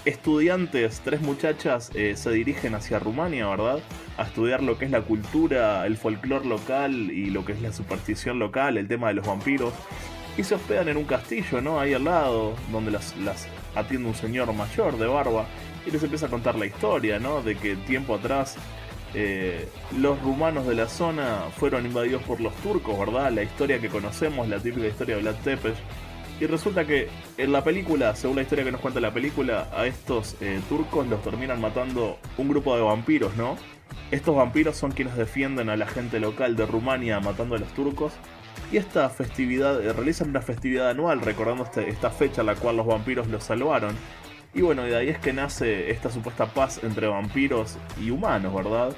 estudiantes, 0.05 1.01
tres 1.03 1.21
muchachas, 1.21 1.91
eh, 1.93 2.15
se 2.15 2.31
dirigen 2.31 2.75
hacia 2.75 2.99
Rumania, 2.99 3.47
¿verdad? 3.47 3.79
A 4.17 4.23
estudiar 4.23 4.63
lo 4.63 4.77
que 4.77 4.85
es 4.85 4.91
la 4.91 5.01
cultura, 5.01 5.85
el 5.85 5.97
folclore 5.97 6.45
local 6.45 6.93
y 7.11 7.29
lo 7.29 7.45
que 7.45 7.53
es 7.53 7.61
la 7.61 7.73
superstición 7.73 8.39
local, 8.39 8.77
el 8.77 8.87
tema 8.87 9.09
de 9.09 9.15
los 9.15 9.27
vampiros. 9.27 9.73
Y 10.37 10.43
se 10.43 10.55
hospedan 10.55 10.87
en 10.87 10.97
un 10.97 11.05
castillo, 11.05 11.61
¿no? 11.61 11.79
Ahí 11.79 11.93
al 11.93 12.05
lado, 12.05 12.53
donde 12.71 12.91
las, 12.91 13.13
atiende 13.75 14.07
un 14.07 14.15
señor 14.15 14.51
mayor 14.53 14.97
de 14.97 15.07
barba. 15.07 15.45
Y 15.85 15.91
les 15.91 16.01
empieza 16.01 16.27
a 16.27 16.29
contar 16.29 16.55
la 16.55 16.65
historia, 16.65 17.19
¿no? 17.19 17.41
De 17.41 17.55
que 17.55 17.75
tiempo 17.75 18.15
atrás 18.15 18.55
eh, 19.13 19.67
los 19.97 20.21
rumanos 20.21 20.67
de 20.67 20.75
la 20.75 20.87
zona 20.87 21.45
fueron 21.57 21.85
invadidos 21.85 22.21
por 22.23 22.39
los 22.39 22.53
turcos, 22.57 22.97
¿verdad? 22.97 23.31
La 23.31 23.43
historia 23.43 23.79
que 23.79 23.89
conocemos, 23.89 24.47
la 24.47 24.59
típica 24.59 24.87
historia 24.87 25.15
de 25.15 25.21
Vlad 25.23 25.35
Tepes. 25.43 25.77
Y 26.39 26.45
resulta 26.45 26.85
que 26.85 27.09
en 27.37 27.51
la 27.51 27.63
película, 27.63 28.15
según 28.15 28.37
la 28.37 28.43
historia 28.43 28.63
que 28.63 28.71
nos 28.71 28.79
cuenta 28.81 28.99
la 28.99 29.13
película, 29.13 29.67
a 29.75 29.85
estos 29.85 30.37
eh, 30.41 30.61
turcos 30.69 31.05
los 31.07 31.21
terminan 31.21 31.59
matando 31.59 32.17
un 32.37 32.47
grupo 32.47 32.75
de 32.75 32.81
vampiros, 32.81 33.35
¿no? 33.35 33.57
Estos 34.11 34.35
vampiros 34.35 34.77
son 34.77 34.91
quienes 34.91 35.15
defienden 35.15 35.69
a 35.69 35.75
la 35.75 35.85
gente 35.87 36.19
local 36.19 36.55
de 36.55 36.65
Rumania 36.65 37.19
matando 37.19 37.55
a 37.55 37.59
los 37.59 37.69
turcos. 37.73 38.13
Y 38.71 38.77
esta 38.77 39.09
festividad, 39.09 39.83
eh, 39.83 39.91
realizan 39.93 40.29
una 40.29 40.41
festividad 40.41 40.89
anual 40.89 41.21
recordando 41.21 41.63
este- 41.63 41.89
esta 41.89 42.09
fecha 42.09 42.41
en 42.41 42.47
la 42.47 42.55
cual 42.55 42.77
los 42.77 42.85
vampiros 42.85 43.27
los 43.27 43.43
salvaron. 43.43 43.95
Y 44.53 44.61
bueno, 44.61 44.83
de 44.83 44.95
ahí 44.95 45.09
es 45.09 45.19
que 45.19 45.33
nace 45.33 45.91
esta 45.91 46.09
supuesta 46.09 46.47
paz 46.47 46.79
entre 46.83 47.07
vampiros 47.07 47.77
y 48.01 48.09
humanos, 48.09 48.53
¿verdad? 48.53 48.95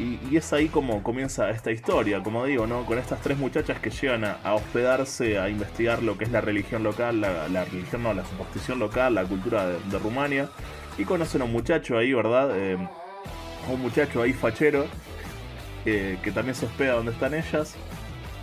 Y, 0.00 0.34
es 0.34 0.52
ahí 0.54 0.68
como 0.68 1.02
comienza 1.02 1.50
esta 1.50 1.70
historia, 1.70 2.22
como 2.22 2.46
digo, 2.46 2.66
¿no? 2.66 2.86
Con 2.86 2.98
estas 2.98 3.20
tres 3.20 3.36
muchachas 3.36 3.80
que 3.80 3.90
llegan 3.90 4.24
a, 4.24 4.54
hospedarse, 4.54 5.38
a 5.38 5.50
investigar 5.50 6.02
lo 6.02 6.16
que 6.16 6.24
es 6.24 6.30
la 6.30 6.40
religión 6.40 6.82
local, 6.82 7.20
la, 7.20 7.64
religión, 7.66 8.02
no, 8.02 8.14
la 8.14 8.24
superstición 8.24 8.78
local, 8.78 9.14
la 9.14 9.24
cultura 9.24 9.66
de, 9.66 9.98
Rumania. 9.98 10.48
Y 10.96 11.04
conocen 11.04 11.42
a 11.42 11.44
un 11.44 11.52
muchacho 11.52 11.98
ahí, 11.98 12.14
¿verdad? 12.14 12.50
Eh, 12.56 12.78
un 13.70 13.80
muchacho 13.82 14.22
ahí 14.22 14.32
fachero, 14.32 14.86
eh, 15.84 16.18
que 16.22 16.32
también 16.32 16.54
se 16.54 16.64
hospeda 16.64 16.94
donde 16.94 17.12
están 17.12 17.34
ellas. 17.34 17.74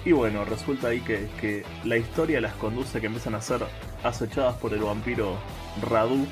Y 0.05 0.11
bueno, 0.11 0.45
resulta 0.45 0.89
ahí 0.89 1.01
que, 1.01 1.27
que 1.41 1.63
la 1.83 1.97
historia 1.97 2.39
las 2.39 2.53
conduce 2.53 3.01
que 3.01 3.07
empiezan 3.07 3.33
a 3.33 3.41
ser 3.41 3.61
acechadas 4.03 4.55
por 4.57 4.73
el 4.73 4.81
vampiro 4.81 5.37
Radu, 5.81 6.27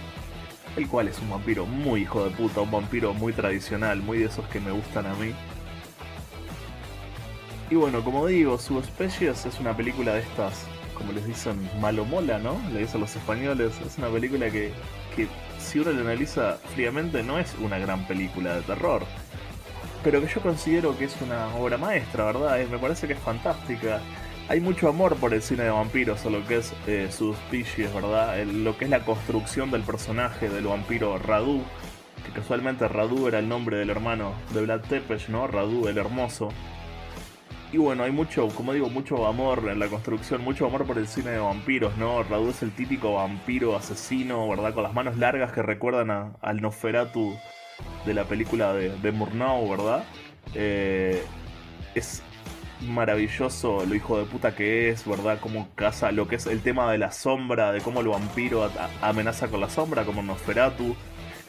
el 0.75 0.87
cual 0.87 1.07
es 1.07 1.19
un 1.19 1.29
vampiro 1.29 1.65
muy 1.65 2.01
hijo 2.01 2.25
de 2.25 2.31
puta, 2.31 2.61
un 2.61 2.71
vampiro 2.71 3.13
muy 3.13 3.33
tradicional, 3.33 4.01
muy 4.01 4.19
de 4.19 4.25
esos 4.25 4.45
que 4.47 4.59
me 4.59 4.71
gustan 4.71 5.05
a 5.05 5.13
mí. 5.15 5.33
Y 7.69 7.75
bueno, 7.75 8.03
como 8.03 8.27
digo, 8.27 8.57
Subspecies 8.59 9.45
es 9.45 9.59
una 9.59 9.75
película 9.75 10.13
de 10.13 10.19
estas, 10.19 10.67
como 10.93 11.11
les 11.13 11.25
dicen, 11.25 11.67
malomola, 11.79 12.37
¿no? 12.37 12.61
Le 12.71 12.81
dicen 12.81 13.01
los 13.01 13.15
españoles. 13.15 13.73
Es 13.85 13.97
una 13.97 14.09
película 14.09 14.51
que, 14.51 14.71
que 15.15 15.27
si 15.59 15.79
uno 15.79 15.91
la 15.91 16.01
analiza 16.01 16.57
fríamente 16.75 17.23
no 17.23 17.39
es 17.39 17.55
una 17.59 17.79
gran 17.79 18.05
película 18.07 18.55
de 18.55 18.61
terror. 18.61 19.03
Pero 20.03 20.21
que 20.21 20.27
yo 20.27 20.41
considero 20.41 20.95
que 20.95 21.05
es 21.05 21.15
una 21.21 21.47
obra 21.55 21.77
maestra, 21.77 22.25
¿verdad? 22.25 22.59
Me 22.69 22.77
parece 22.77 23.07
que 23.07 23.13
es 23.13 23.19
fantástica. 23.19 23.99
Hay 24.47 24.59
mucho 24.61 24.87
amor 24.87 25.15
por 25.15 25.33
el 25.33 25.41
cine 25.41 25.63
de 25.63 25.71
vampiros 25.71 26.23
o 26.25 26.29
lo 26.29 26.45
que 26.45 26.57
es 26.57 26.73
eh, 26.85 27.07
Subspecies, 27.11 27.91
¿verdad? 27.93 28.37
Lo 28.45 28.77
que 28.77 28.85
es 28.85 28.91
la 28.91 28.99
construcción 29.03 29.71
del 29.71 29.81
personaje 29.81 30.49
del 30.49 30.65
vampiro 30.67 31.17
Radu. 31.17 31.63
Que 32.23 32.31
casualmente 32.31 32.87
Radu 32.87 33.27
era 33.27 33.39
el 33.39 33.49
nombre 33.49 33.77
del 33.77 33.89
hermano 33.89 34.33
de 34.53 34.61
Vlad 34.61 34.81
Tepes, 34.81 35.29
¿no? 35.29 35.47
Radu 35.47 35.87
el 35.87 35.97
hermoso. 35.97 36.49
Y 37.71 37.77
bueno, 37.77 38.03
hay 38.03 38.11
mucho, 38.11 38.47
como 38.49 38.71
digo, 38.73 38.89
mucho 38.89 39.25
amor 39.25 39.67
en 39.69 39.79
la 39.79 39.87
construcción, 39.87 40.41
mucho 40.43 40.67
amor 40.67 40.85
por 40.85 40.99
el 40.99 41.07
cine 41.07 41.31
de 41.31 41.39
vampiros, 41.39 41.97
¿no? 41.97 42.21
Radu 42.23 42.49
es 42.51 42.61
el 42.61 42.71
típico 42.71 43.15
vampiro 43.15 43.75
asesino, 43.75 44.47
¿verdad? 44.47 44.73
Con 44.75 44.83
las 44.83 44.93
manos 44.93 45.17
largas 45.17 45.51
que 45.51 45.63
recuerdan 45.63 46.11
a- 46.11 46.33
al 46.41 46.61
Nosferatu 46.61 47.35
de 48.05 48.13
la 48.13 48.23
película 48.25 48.73
de, 48.73 48.95
de 48.95 49.11
Murnau, 49.11 49.67
¿verdad? 49.69 50.03
Eh, 50.53 51.23
es 51.95 52.21
maravilloso 52.81 53.85
lo 53.85 53.95
hijo 53.95 54.17
de 54.17 54.25
puta 54.25 54.55
que 54.55 54.89
es, 54.89 55.07
¿verdad? 55.07 55.39
Cómo 55.41 55.69
caza 55.75 56.11
lo 56.11 56.27
que 56.27 56.35
es 56.35 56.45
el 56.45 56.61
tema 56.61 56.91
de 56.91 56.97
la 56.97 57.11
sombra, 57.11 57.71
de 57.71 57.81
cómo 57.81 58.01
el 58.01 58.07
vampiro 58.07 58.69
amenaza 59.01 59.47
con 59.47 59.61
la 59.61 59.69
sombra, 59.69 60.03
como 60.03 60.21
Nosferatu. 60.21 60.95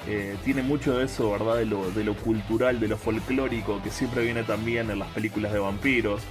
Eh, 0.08 0.36
tiene 0.44 0.62
mucho 0.62 0.98
de 0.98 1.06
eso, 1.06 1.32
¿verdad? 1.32 1.56
De 1.56 1.66
lo, 1.66 1.90
de 1.90 2.04
lo 2.04 2.14
cultural, 2.14 2.78
de 2.78 2.88
lo 2.88 2.96
folclórico, 2.96 3.82
que 3.82 3.90
siempre 3.90 4.22
viene 4.22 4.44
también 4.44 4.90
en 4.90 5.00
las 5.00 5.08
películas 5.08 5.52
de 5.52 5.58
vampiros. 5.58 6.22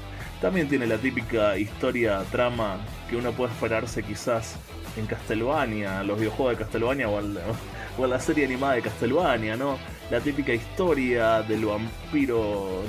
También 0.42 0.70
tiene 0.70 0.88
la 0.88 0.98
típica 0.98 1.58
historia, 1.58 2.24
trama 2.32 2.78
que 3.10 3.16
uno 3.16 3.32
puede 3.32 3.52
esperarse 3.52 4.04
quizás 4.04 4.58
en 4.98 5.06
Castlevania, 5.06 6.04
los 6.04 6.20
videojuegos 6.20 6.58
de 6.58 6.64
Castlevania 6.64 7.10
o, 7.10 7.22
la 8.08 8.20
serie 8.20 8.46
animada 8.46 8.74
de 8.74 8.82
Castlevania, 8.82 9.56
¿no? 9.58 9.78
La 10.10 10.20
típica 10.20 10.54
historia 10.54 11.42
del 11.42 11.66
vampiro 11.66 12.84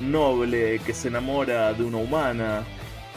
noble 0.00 0.80
que 0.80 0.94
se 0.94 1.08
enamora 1.08 1.72
de 1.72 1.84
una 1.84 1.98
humana 1.98 2.64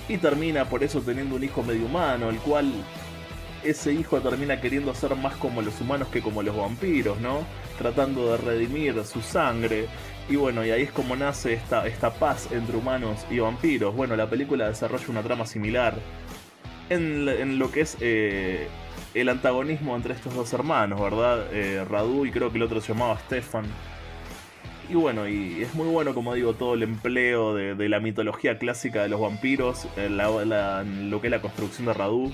y 0.07 0.17
termina 0.17 0.65
por 0.65 0.83
eso 0.83 1.01
teniendo 1.01 1.35
un 1.35 1.43
hijo 1.43 1.63
medio 1.63 1.85
humano, 1.85 2.29
el 2.29 2.37
cual 2.37 2.71
ese 3.63 3.93
hijo 3.93 4.19
termina 4.21 4.59
queriendo 4.61 4.93
ser 4.95 5.15
más 5.15 5.35
como 5.35 5.61
los 5.61 5.79
humanos 5.81 6.07
que 6.07 6.21
como 6.21 6.41
los 6.41 6.55
vampiros, 6.55 7.19
¿no? 7.19 7.45
Tratando 7.77 8.31
de 8.31 8.37
redimir 8.37 9.03
su 9.05 9.21
sangre. 9.21 9.87
Y 10.29 10.35
bueno, 10.35 10.65
y 10.65 10.71
ahí 10.71 10.83
es 10.83 10.91
como 10.91 11.15
nace 11.15 11.53
esta, 11.53 11.87
esta 11.87 12.13
paz 12.13 12.49
entre 12.51 12.77
humanos 12.77 13.25
y 13.29 13.39
vampiros. 13.39 13.95
Bueno, 13.95 14.15
la 14.15 14.29
película 14.29 14.67
desarrolla 14.67 15.05
una 15.09 15.23
trama 15.23 15.45
similar 15.45 15.95
en, 16.89 17.59
lo 17.59 17.71
que 17.71 17.81
es 17.81 17.97
eh, 17.99 18.67
el 19.13 19.29
antagonismo 19.29 19.95
entre 19.95 20.13
estos 20.13 20.33
dos 20.33 20.51
hermanos, 20.53 20.99
¿verdad? 20.99 21.47
Eh, 21.51 21.83
Radu 21.87 22.25
y 22.25 22.31
creo 22.31 22.51
que 22.51 22.57
el 22.57 22.63
otro 22.63 22.81
se 22.81 22.93
llamaba 22.93 23.17
Stefan. 23.19 23.65
Y 24.89 24.95
bueno, 24.95 25.27
y 25.27 25.61
es 25.61 25.75
muy 25.75 25.87
bueno, 25.87 26.15
como 26.15 26.33
digo, 26.33 26.55
todo 26.55 26.73
el 26.73 26.81
empleo 26.81 27.53
de, 27.53 27.75
de 27.75 27.89
la 27.89 27.99
mitología 27.99 28.57
clásica 28.57 29.03
de 29.03 29.09
los 29.09 29.21
vampiros, 29.21 29.87
lo 29.95 31.21
que 31.21 31.27
es 31.27 31.31
la 31.31 31.41
construcción 31.41 31.85
de 31.85 31.93
Radu, 31.93 32.33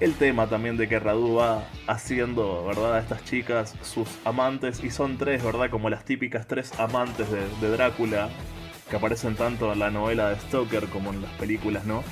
el 0.00 0.12
tema 0.14 0.46
también 0.46 0.76
de 0.76 0.86
que 0.86 0.98
Radu 0.98 1.36
va 1.36 1.66
haciendo, 1.86 2.66
¿verdad?, 2.66 2.96
a 2.96 2.98
estas 2.98 3.24
chicas 3.24 3.74
sus 3.80 4.08
amantes, 4.26 4.84
y 4.84 4.90
son 4.90 5.16
tres, 5.16 5.42
¿verdad?, 5.42 5.70
como 5.70 5.88
las 5.88 6.04
típicas 6.04 6.46
tres 6.46 6.78
amantes 6.78 7.30
de, 7.30 7.40
de 7.62 7.70
Drácula, 7.70 8.28
que 8.90 8.96
aparecen 8.96 9.34
tanto 9.34 9.72
en 9.72 9.78
la 9.78 9.90
novela 9.90 10.28
de 10.28 10.38
Stoker 10.40 10.88
como 10.88 11.10
en 11.10 11.22
las 11.22 11.32
películas, 11.32 11.86
¿no? 11.86 12.04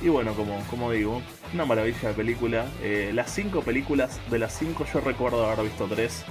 Y 0.00 0.08
bueno, 0.08 0.34
como, 0.34 0.62
como 0.70 0.92
digo, 0.92 1.20
una 1.52 1.64
maravilla 1.64 2.10
de 2.10 2.14
película. 2.14 2.66
Eh, 2.82 3.10
las 3.12 3.32
cinco 3.32 3.62
películas, 3.62 4.20
de 4.30 4.38
las 4.38 4.56
cinco 4.56 4.84
yo 4.92 5.00
recuerdo 5.00 5.44
haber 5.46 5.64
visto 5.64 5.86
tres. 5.86 6.24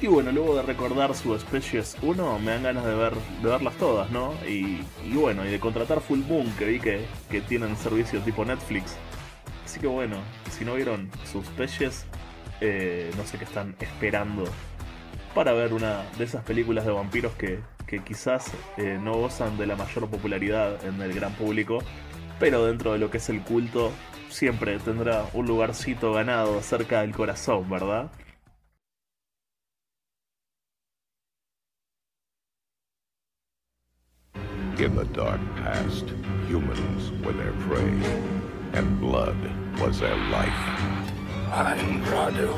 Y 0.00 0.06
bueno, 0.06 0.30
luego 0.30 0.54
de 0.54 0.62
recordar 0.62 1.12
su 1.16 1.36
Species 1.36 1.96
1, 2.02 2.38
me 2.38 2.52
dan 2.52 2.62
ganas 2.62 2.84
de 2.84 2.94
ver 2.94 3.14
de 3.42 3.48
verlas 3.48 3.74
todas, 3.78 4.10
¿no? 4.12 4.32
Y, 4.46 4.82
y 5.04 5.14
bueno, 5.14 5.44
y 5.44 5.50
de 5.50 5.58
contratar 5.58 6.00
Full 6.00 6.20
Moon, 6.20 6.48
que 6.56 6.66
vi 6.66 6.78
que, 6.78 7.04
que 7.28 7.40
tienen 7.40 7.76
servicio 7.76 8.20
tipo 8.20 8.44
Netflix. 8.44 8.96
Así 9.64 9.80
que 9.80 9.88
bueno, 9.88 10.18
si 10.52 10.64
no 10.64 10.76
vieron 10.76 11.10
sus 11.30 11.44
Species, 11.46 12.06
eh, 12.60 13.10
no 13.16 13.24
sé 13.24 13.38
qué 13.38 13.44
están 13.44 13.74
esperando 13.80 14.44
para 15.34 15.52
ver 15.52 15.72
una 15.72 16.04
de 16.16 16.24
esas 16.24 16.44
películas 16.44 16.86
de 16.86 16.92
vampiros 16.92 17.32
que, 17.32 17.58
que 17.86 17.98
quizás 18.04 18.52
eh, 18.76 19.00
no 19.02 19.14
gozan 19.14 19.58
de 19.58 19.66
la 19.66 19.74
mayor 19.74 20.08
popularidad 20.08 20.84
en 20.84 21.02
el 21.02 21.12
gran 21.12 21.32
público, 21.32 21.80
pero 22.38 22.64
dentro 22.64 22.92
de 22.92 22.98
lo 22.98 23.10
que 23.10 23.18
es 23.18 23.28
el 23.30 23.42
culto 23.42 23.90
siempre 24.28 24.78
tendrá 24.78 25.26
un 25.32 25.46
lugarcito 25.46 26.12
ganado 26.12 26.62
cerca 26.62 27.00
del 27.00 27.12
corazón, 27.12 27.68
¿verdad? 27.68 28.12
In 34.78 34.94
the 34.94 35.06
dark 35.06 35.40
past, 35.56 36.04
humans 36.46 37.10
were 37.24 37.32
their 37.32 37.52
prey, 37.66 37.90
and 38.74 39.00
blood 39.00 39.36
was 39.80 39.98
their 39.98 40.14
life. 40.30 40.52
I'm 41.50 42.00
Radu. 42.04 42.54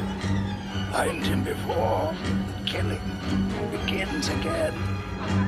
Find 0.93 1.25
him 1.25 1.45
before 1.45 2.15
killing 2.67 3.01
begins 3.71 4.29
again. 4.29 4.75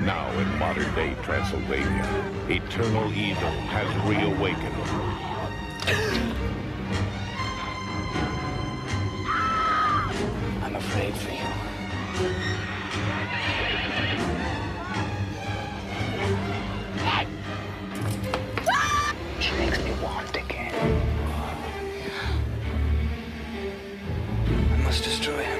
Now 0.06 0.30
in 0.38 0.58
modern 0.58 0.94
day 0.94 1.14
Transylvania, 1.22 2.08
eternal 2.48 3.12
evil 3.12 3.50
has 3.68 3.88
reawakened. 4.08 4.74
I'm 10.64 10.76
afraid 10.76 11.14
for 11.16 11.32
you. 11.32 12.51
She 19.42 19.52
makes 19.56 19.82
me 19.82 19.90
want 20.00 20.36
again. 20.36 20.72
I 24.46 24.76
must 24.84 25.02
destroy 25.02 25.42
him. 25.42 25.58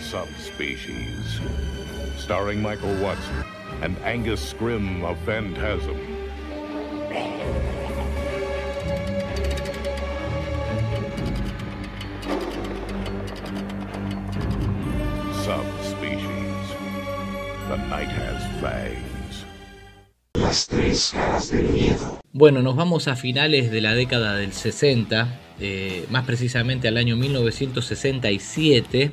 Subspecies. 0.00 1.40
Starring 2.18 2.62
Michael 2.62 2.94
Watson 3.02 3.44
and 3.80 3.98
Angus 4.04 4.40
Scrim 4.40 5.04
of 5.04 5.18
Phantasm. 5.24 5.98
Las 20.34 20.66
tres 20.66 21.10
caras 21.12 21.50
del 21.50 21.68
miedo. 21.68 22.20
Bueno, 22.32 22.62
nos 22.62 22.74
vamos 22.74 23.06
a 23.06 23.16
finales 23.16 23.70
de 23.70 23.82
la 23.82 23.94
década 23.94 24.34
del 24.34 24.52
60, 24.52 25.38
eh, 25.60 26.06
más 26.10 26.24
precisamente 26.24 26.88
al 26.88 26.96
año 26.96 27.16
1967, 27.16 29.12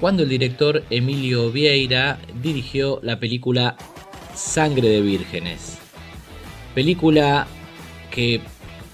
cuando 0.00 0.22
el 0.22 0.28
director 0.28 0.84
Emilio 0.90 1.50
Vieira 1.50 2.20
dirigió 2.40 3.00
la 3.02 3.18
película 3.18 3.76
Sangre 4.34 4.88
de 4.88 5.02
Vírgenes. 5.02 5.78
Película 6.74 7.48
que 8.10 8.40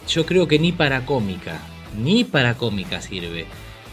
yo 0.09 0.25
creo 0.25 0.49
que 0.49 0.59
ni 0.59 0.73
para 0.73 1.05
cómica, 1.05 1.61
ni 1.97 2.25
para 2.25 2.55
cómica 2.55 3.03
sirve. 3.03 3.47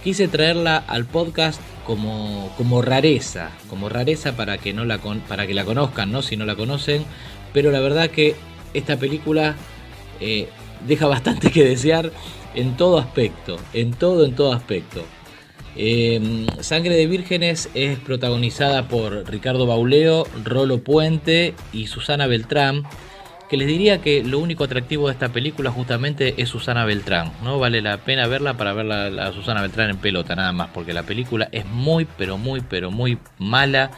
Quise 0.04 0.30
traerla 0.30 0.78
al 0.78 1.06
podcast 1.06 1.60
como, 1.86 2.52
como 2.58 2.82
rareza, 2.82 3.52
como 3.70 3.90
rareza 3.90 4.36
para 4.36 4.58
que, 4.58 4.74
no 4.74 4.86
la 4.86 4.98
con- 5.00 5.20
para 5.22 5.48
que 5.48 5.54
la 5.54 5.66
conozcan, 5.66 6.12
¿no? 6.12 6.22
si 6.22 6.38
no 6.38 6.46
la 6.46 6.56
conocen, 6.56 7.06
pero 7.54 7.72
la 7.72 7.80
verdad 7.80 8.10
que 8.10 8.36
esta 8.74 8.98
película 8.98 9.56
eh, 10.20 10.50
deja 10.88 11.08
bastante 11.08 11.52
que 11.54 11.64
desear 11.64 12.12
en 12.56 12.76
todo 12.78 12.98
aspecto, 12.98 13.58
en 13.74 13.92
todo, 13.92 14.26
en 14.26 14.36
todo 14.36 14.54
aspecto. 14.54 15.04
Eh, 15.78 16.48
Sangre 16.62 16.96
de 16.96 17.06
Vírgenes 17.08 17.70
es 17.74 18.00
protagonizada 18.00 18.88
por 18.88 19.30
Ricardo 19.30 19.66
Bauleo, 19.68 20.26
Rolo 20.46 20.82
Puente 20.82 21.54
y 21.74 21.88
Susana 21.88 22.28
Beltrán, 22.28 22.84
que 23.56 23.60
les 23.60 23.68
diría 23.70 24.02
que 24.02 24.22
lo 24.22 24.40
único 24.40 24.66
atractivo 24.66 25.08
de 25.08 25.14
esta 25.14 25.30
película 25.30 25.72
justamente 25.72 26.34
es 26.42 26.50
Susana 26.50 26.84
Beltrán. 26.84 27.32
No 27.42 27.58
vale 27.58 27.82
la 27.82 27.96
pena 28.00 28.28
verla 28.28 28.56
para 28.56 28.74
ver 28.74 28.92
a 28.92 29.32
Susana 29.32 29.62
Beltrán 29.62 29.92
en 29.92 29.98
pelota 29.98 30.36
nada 30.36 30.52
más, 30.52 30.72
porque 30.74 30.92
la 30.92 31.04
película 31.04 31.48
es 31.54 31.66
muy, 31.66 32.06
pero 32.18 32.38
muy, 32.38 32.60
pero 32.60 32.92
muy 32.92 33.18
mala. 33.40 33.92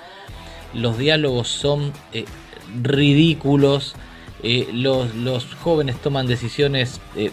Los 0.76 1.00
diálogos 1.00 1.48
son 1.48 1.92
eh, 2.14 2.26
ridículos. 2.84 3.96
eh, 4.44 4.68
los, 4.72 5.16
los 5.16 5.56
jóvenes 5.56 6.00
toman 6.04 6.28
decisiones 6.28 7.02
eh, 7.16 7.32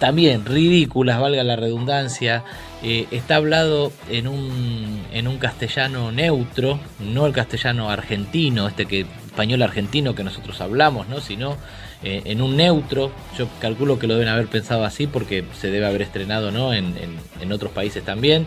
también 0.00 0.44
ridículas, 0.44 1.20
valga 1.20 1.44
la 1.44 1.54
redundancia. 1.54 2.42
Está 2.82 3.36
hablado 3.36 3.92
en 4.10 4.26
un, 4.26 5.04
en 5.12 5.28
un 5.28 5.38
castellano 5.38 6.10
neutro, 6.10 6.80
no 6.98 7.24
el 7.24 7.32
castellano 7.32 7.88
argentino, 7.88 8.66
este 8.66 8.84
que 8.84 9.06
español 9.34 9.62
argentino 9.62 10.14
que 10.14 10.22
nosotros 10.22 10.60
hablamos, 10.60 11.08
¿no? 11.08 11.20
sino 11.20 11.56
eh, 12.04 12.22
en 12.24 12.40
un 12.40 12.56
neutro. 12.56 13.10
Yo 13.36 13.48
calculo 13.60 13.98
que 13.98 14.06
lo 14.06 14.14
deben 14.14 14.28
haber 14.28 14.46
pensado 14.46 14.84
así 14.84 15.08
porque 15.08 15.44
se 15.60 15.72
debe 15.72 15.86
haber 15.86 16.02
estrenado 16.02 16.52
¿no? 16.52 16.72
en, 16.72 16.94
en- 17.40 17.52
otros 17.52 17.72
países 17.72 18.04
también. 18.04 18.46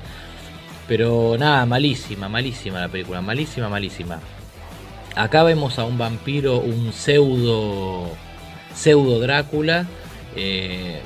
Pero 0.87 1.35
nada, 1.37 1.65
malísima, 1.65 2.29
malísima 2.29 2.79
la 2.79 2.87
película, 2.87 3.21
malísima, 3.21 3.67
malísima. 3.67 4.21
Acá 5.15 5.43
vemos 5.43 5.77
a 5.77 5.83
un 5.83 5.97
vampiro, 5.97 6.59
un 6.59 6.93
pseudo, 6.93 8.09
pseudo 8.73 9.19
Drácula, 9.19 9.85
eh, 10.37 10.99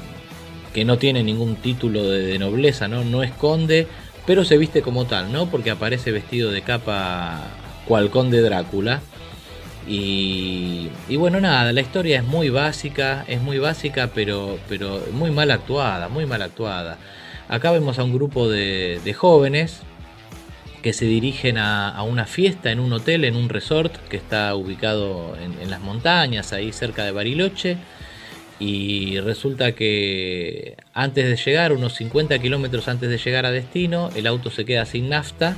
que 0.74 0.86
no 0.86 0.98
tiene 1.00 1.24
ningún 1.24 1.56
título 1.56 2.04
de, 2.08 2.20
de 2.22 2.38
nobleza, 2.40 2.88
¿no? 2.88 3.04
No 3.04 3.24
esconde, 3.24 3.88
pero 4.28 4.46
se 4.46 4.58
viste 4.60 4.84
como 4.84 5.06
tal, 5.06 5.32
¿no? 5.32 5.48
Porque 5.48 5.72
aparece 5.72 6.12
vestido 6.12 6.52
de 6.52 6.62
capa 6.62 7.42
cual 7.88 8.12
conde 8.12 8.42
Drácula. 8.42 9.02
Y, 9.88 10.90
bueno, 11.18 11.42
nada, 11.42 11.74
la 11.74 11.82
historia 11.82 12.20
es 12.20 12.24
muy 12.24 12.50
básica, 12.50 13.26
es 13.28 13.42
muy 13.42 13.58
básica, 13.58 14.12
pero, 14.14 14.60
pero 14.70 15.04
muy 15.12 15.32
mal 15.32 15.52
actuada, 15.52 16.08
muy 16.08 16.26
mal 16.26 16.42
actuada. 16.42 16.98
Acá 17.50 17.72
vemos 17.72 18.00
a 18.00 18.04
un 18.04 18.14
grupo 18.14 18.50
de, 18.50 19.16
jóvenes 19.18 19.82
que 20.84 20.94
se 20.94 21.06
dirigen 21.06 21.58
a, 21.58 21.90
a 21.90 22.04
una 22.04 22.26
fiesta 22.26 22.72
en 22.72 22.80
un 22.80 22.94
hotel, 22.94 23.26
en 23.26 23.36
un 23.36 23.50
resort 23.50 23.96
que 24.08 24.18
está 24.18 24.56
ubicado 24.56 25.36
en, 25.38 25.60
en 25.62 25.70
las 25.70 25.82
montañas, 25.82 26.54
ahí 26.54 26.72
cerca 26.72 27.04
de 27.04 27.12
Bariloche. 27.12 27.78
Y 28.60 29.20
resulta 29.20 29.72
que 29.72 30.78
antes 30.94 31.26
de 31.28 31.36
llegar, 31.36 31.74
unos 31.74 31.96
50 31.96 32.38
kilómetros 32.40 32.88
antes 32.88 33.10
de 33.10 33.18
llegar 33.18 33.46
a 33.48 33.52
destino, 33.52 34.12
el 34.16 34.28
auto 34.28 34.52
se 34.52 34.66
queda 34.66 34.86
sin 34.86 35.10
nafta, 35.10 35.58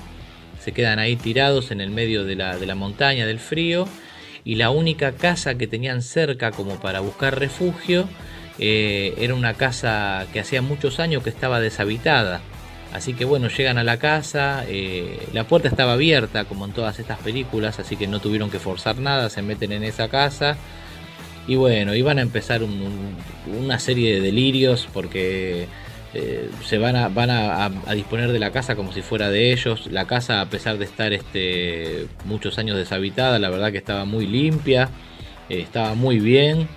se 0.60 0.72
quedan 0.72 1.00
ahí 1.00 1.18
tirados 1.18 1.72
en 1.72 1.82
el 1.82 1.90
medio 1.90 2.24
de 2.24 2.38
la, 2.38 2.58
de 2.58 2.66
la 2.66 2.76
montaña, 2.76 3.26
del 3.26 3.40
frío, 3.40 3.86
y 4.46 4.56
la 4.56 4.70
única 4.70 5.14
casa 5.14 5.56
que 5.56 5.68
tenían 5.68 6.02
cerca 6.02 6.52
como 6.52 6.76
para 6.80 7.00
buscar 7.00 7.40
refugio 7.40 8.08
eh, 8.60 9.14
era 9.18 9.34
una 9.36 9.54
casa 9.56 10.28
que 10.34 10.40
hacía 10.40 10.62
muchos 10.62 11.00
años 11.00 11.24
que 11.24 11.30
estaba 11.30 11.60
deshabitada. 11.60 12.42
Así 12.94 13.14
que 13.16 13.26
bueno, 13.26 13.48
llegan 13.48 13.80
a 13.80 13.84
la 13.84 13.98
casa, 13.98 14.66
eh, 14.68 15.18
la 15.34 15.46
puerta 15.48 15.68
estaba 15.68 15.94
abierta 15.94 16.46
como 16.46 16.66
en 16.66 16.74
todas 16.74 17.00
estas 17.00 17.18
películas, 17.20 17.80
así 17.80 17.96
que 17.96 18.06
no 18.06 18.20
tuvieron 18.20 18.52
que 18.52 18.60
forzar 18.60 19.00
nada, 19.00 19.30
se 19.32 19.42
meten 19.42 19.72
en 19.72 19.84
esa 19.84 20.10
casa. 20.10 20.58
Y 21.48 21.56
bueno, 21.56 21.96
iban 21.96 22.20
a 22.20 22.22
empezar 22.22 22.62
un- 22.64 22.82
un- 22.82 23.56
una 23.66 23.80
serie 23.80 24.14
de 24.14 24.22
delirios 24.22 24.88
porque 24.94 25.68
eh, 26.16 26.52
se 26.64 26.78
van, 26.78 26.96
a, 26.96 27.10
van 27.10 27.32
a, 27.32 27.70
disponer 27.96 28.32
de 28.32 28.38
la 28.38 28.52
casa 28.52 28.76
como 28.76 28.92
si 28.94 29.02
fuera 29.02 29.30
de 29.30 29.52
ellos. 29.52 29.88
La 29.92 30.06
casa, 30.06 30.42
a 30.42 30.50
pesar 30.50 30.78
de 30.78 30.86
estar 30.86 31.12
este, 31.12 32.08
muchos 32.26 32.60
años 32.60 32.78
deshabitada, 32.78 33.40
la 33.40 33.50
verdad 33.50 33.72
que 33.72 33.80
estaba 33.80 34.06
muy 34.06 34.28
limpia, 34.28 34.90
eh, 35.50 35.62
estaba 35.62 35.96
muy 35.96 36.20
bien. 36.20 36.68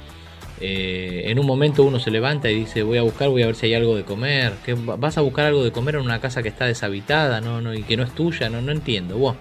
Eh, 0.59 1.25
en 1.27 1.39
un 1.39 1.45
momento 1.45 1.85
uno 1.85 2.01
se 2.01 2.11
levanta 2.11 2.51
y 2.51 2.55
dice 2.55 2.83
voy 2.83 2.97
a 2.97 3.03
buscar, 3.03 3.29
voy 3.29 3.43
a 3.43 3.47
ver 3.47 3.57
si 3.57 3.67
hay 3.67 3.75
algo 3.75 3.95
de 3.95 4.05
comer. 4.05 4.55
¿Qué, 4.65 4.73
¿Vas 4.75 5.19
a 5.19 5.21
buscar 5.21 5.47
algo 5.47 5.63
de 5.63 5.71
comer 5.71 5.97
en 5.97 6.03
una 6.03 6.19
casa 6.21 6.43
que 6.43 6.49
está 6.49 6.65
deshabitada 6.65 7.43
no, 7.43 7.61
no, 7.61 7.75
y 7.75 7.83
que 7.83 7.99
no 7.99 8.05
es 8.05 8.15
tuya? 8.15 8.49
No, 8.49 8.63
no 8.63 8.73
entiendo. 8.73 9.19
Bueno, 9.19 9.39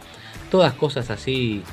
todas 0.51 0.73
cosas 0.73 1.09
así 1.09 1.63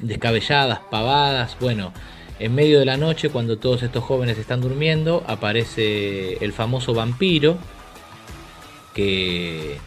descabelladas, 0.00 0.80
pavadas. 0.90 1.56
Bueno, 1.60 1.92
en 2.38 2.54
medio 2.54 2.78
de 2.78 2.84
la 2.84 2.96
noche, 2.96 3.28
cuando 3.28 3.58
todos 3.58 3.82
estos 3.82 4.02
jóvenes 4.04 4.38
están 4.38 4.60
durmiendo, 4.60 5.22
aparece 5.26 6.42
el 6.44 6.52
famoso 6.52 6.92
vampiro 6.94 7.56
que, 8.94 9.78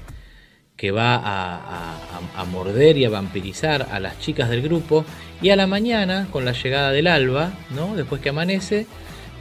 que 0.78 0.92
va 0.92 1.16
a, 1.24 2.46
morder 2.46 2.98
y 2.98 3.06
a 3.06 3.10
vampirizar 3.10 3.88
a 3.92 4.00
las 4.00 4.20
chicas 4.20 4.50
del 4.50 4.62
grupo. 4.62 5.06
Y 5.42 5.50
a 5.50 5.56
la 5.56 5.68
mañana, 5.68 6.28
con 6.32 6.46
la 6.46 6.54
llegada 6.54 6.92
del 6.92 7.08
alba, 7.08 7.52
¿no? 7.72 7.96
después 7.96 8.22
que 8.22 8.30
amanece, 8.30 8.88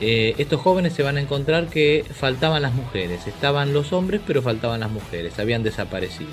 eh, 0.01 0.35
estos 0.39 0.61
jóvenes 0.61 0.93
se 0.93 1.05
van 1.05 1.17
a 1.17 1.21
encontrar 1.21 1.69
que 1.69 2.05
faltaban 2.13 2.63
las 2.63 2.75
mujeres. 2.75 3.27
Estaban 3.27 3.73
los 3.73 3.93
hombres, 3.93 4.21
pero 4.27 4.43
faltaban 4.43 4.81
las 4.81 4.91
mujeres. 4.91 5.39
Habían 5.39 5.63
desaparecido. 5.63 6.33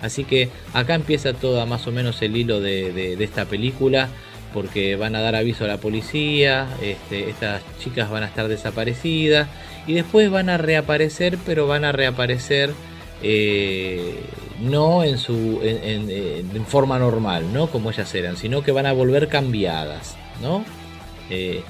Así 0.00 0.24
que 0.24 0.50
acá 0.74 0.94
empieza 0.94 1.32
todo 1.32 1.64
más 1.66 1.86
o 1.86 1.90
menos 1.92 2.22
el 2.22 2.36
hilo 2.36 2.60
de- 2.60 2.92
de 2.92 3.24
esta 3.24 3.46
película. 3.46 4.10
Porque 4.54 4.96
van 4.96 5.16
a 5.16 5.20
dar 5.20 5.36
aviso 5.36 5.64
a 5.66 5.68
la 5.68 5.78
policía. 5.78 6.68
este, 6.80 7.28
estas 7.30 7.62
chicas 7.80 8.08
van 8.10 8.22
a 8.22 8.26
estar 8.26 8.48
desaparecidas. 8.48 9.48
Y 9.86 9.94
después 9.94 10.30
van 10.30 10.48
a 10.48 10.56
reaparecer, 10.58 11.38
pero 11.44 11.66
van 11.66 11.84
a 11.84 11.92
reaparecer 11.92 12.72
eh, 13.22 14.20
no 14.60 15.04
en 15.04 15.18
su 15.18 15.60
en, 15.62 16.10
en- 16.10 16.66
forma 16.66 16.98
normal, 16.98 17.52
¿no? 17.52 17.68
Como 17.68 17.90
ellas 17.90 18.14
eran, 18.14 18.36
sino 18.36 18.62
que 18.62 18.72
van 18.72 18.86
a 18.86 18.92
volver 18.92 19.28
cambiadas, 19.28 20.16
¿no? 20.42 20.64
Eh, 21.30 21.62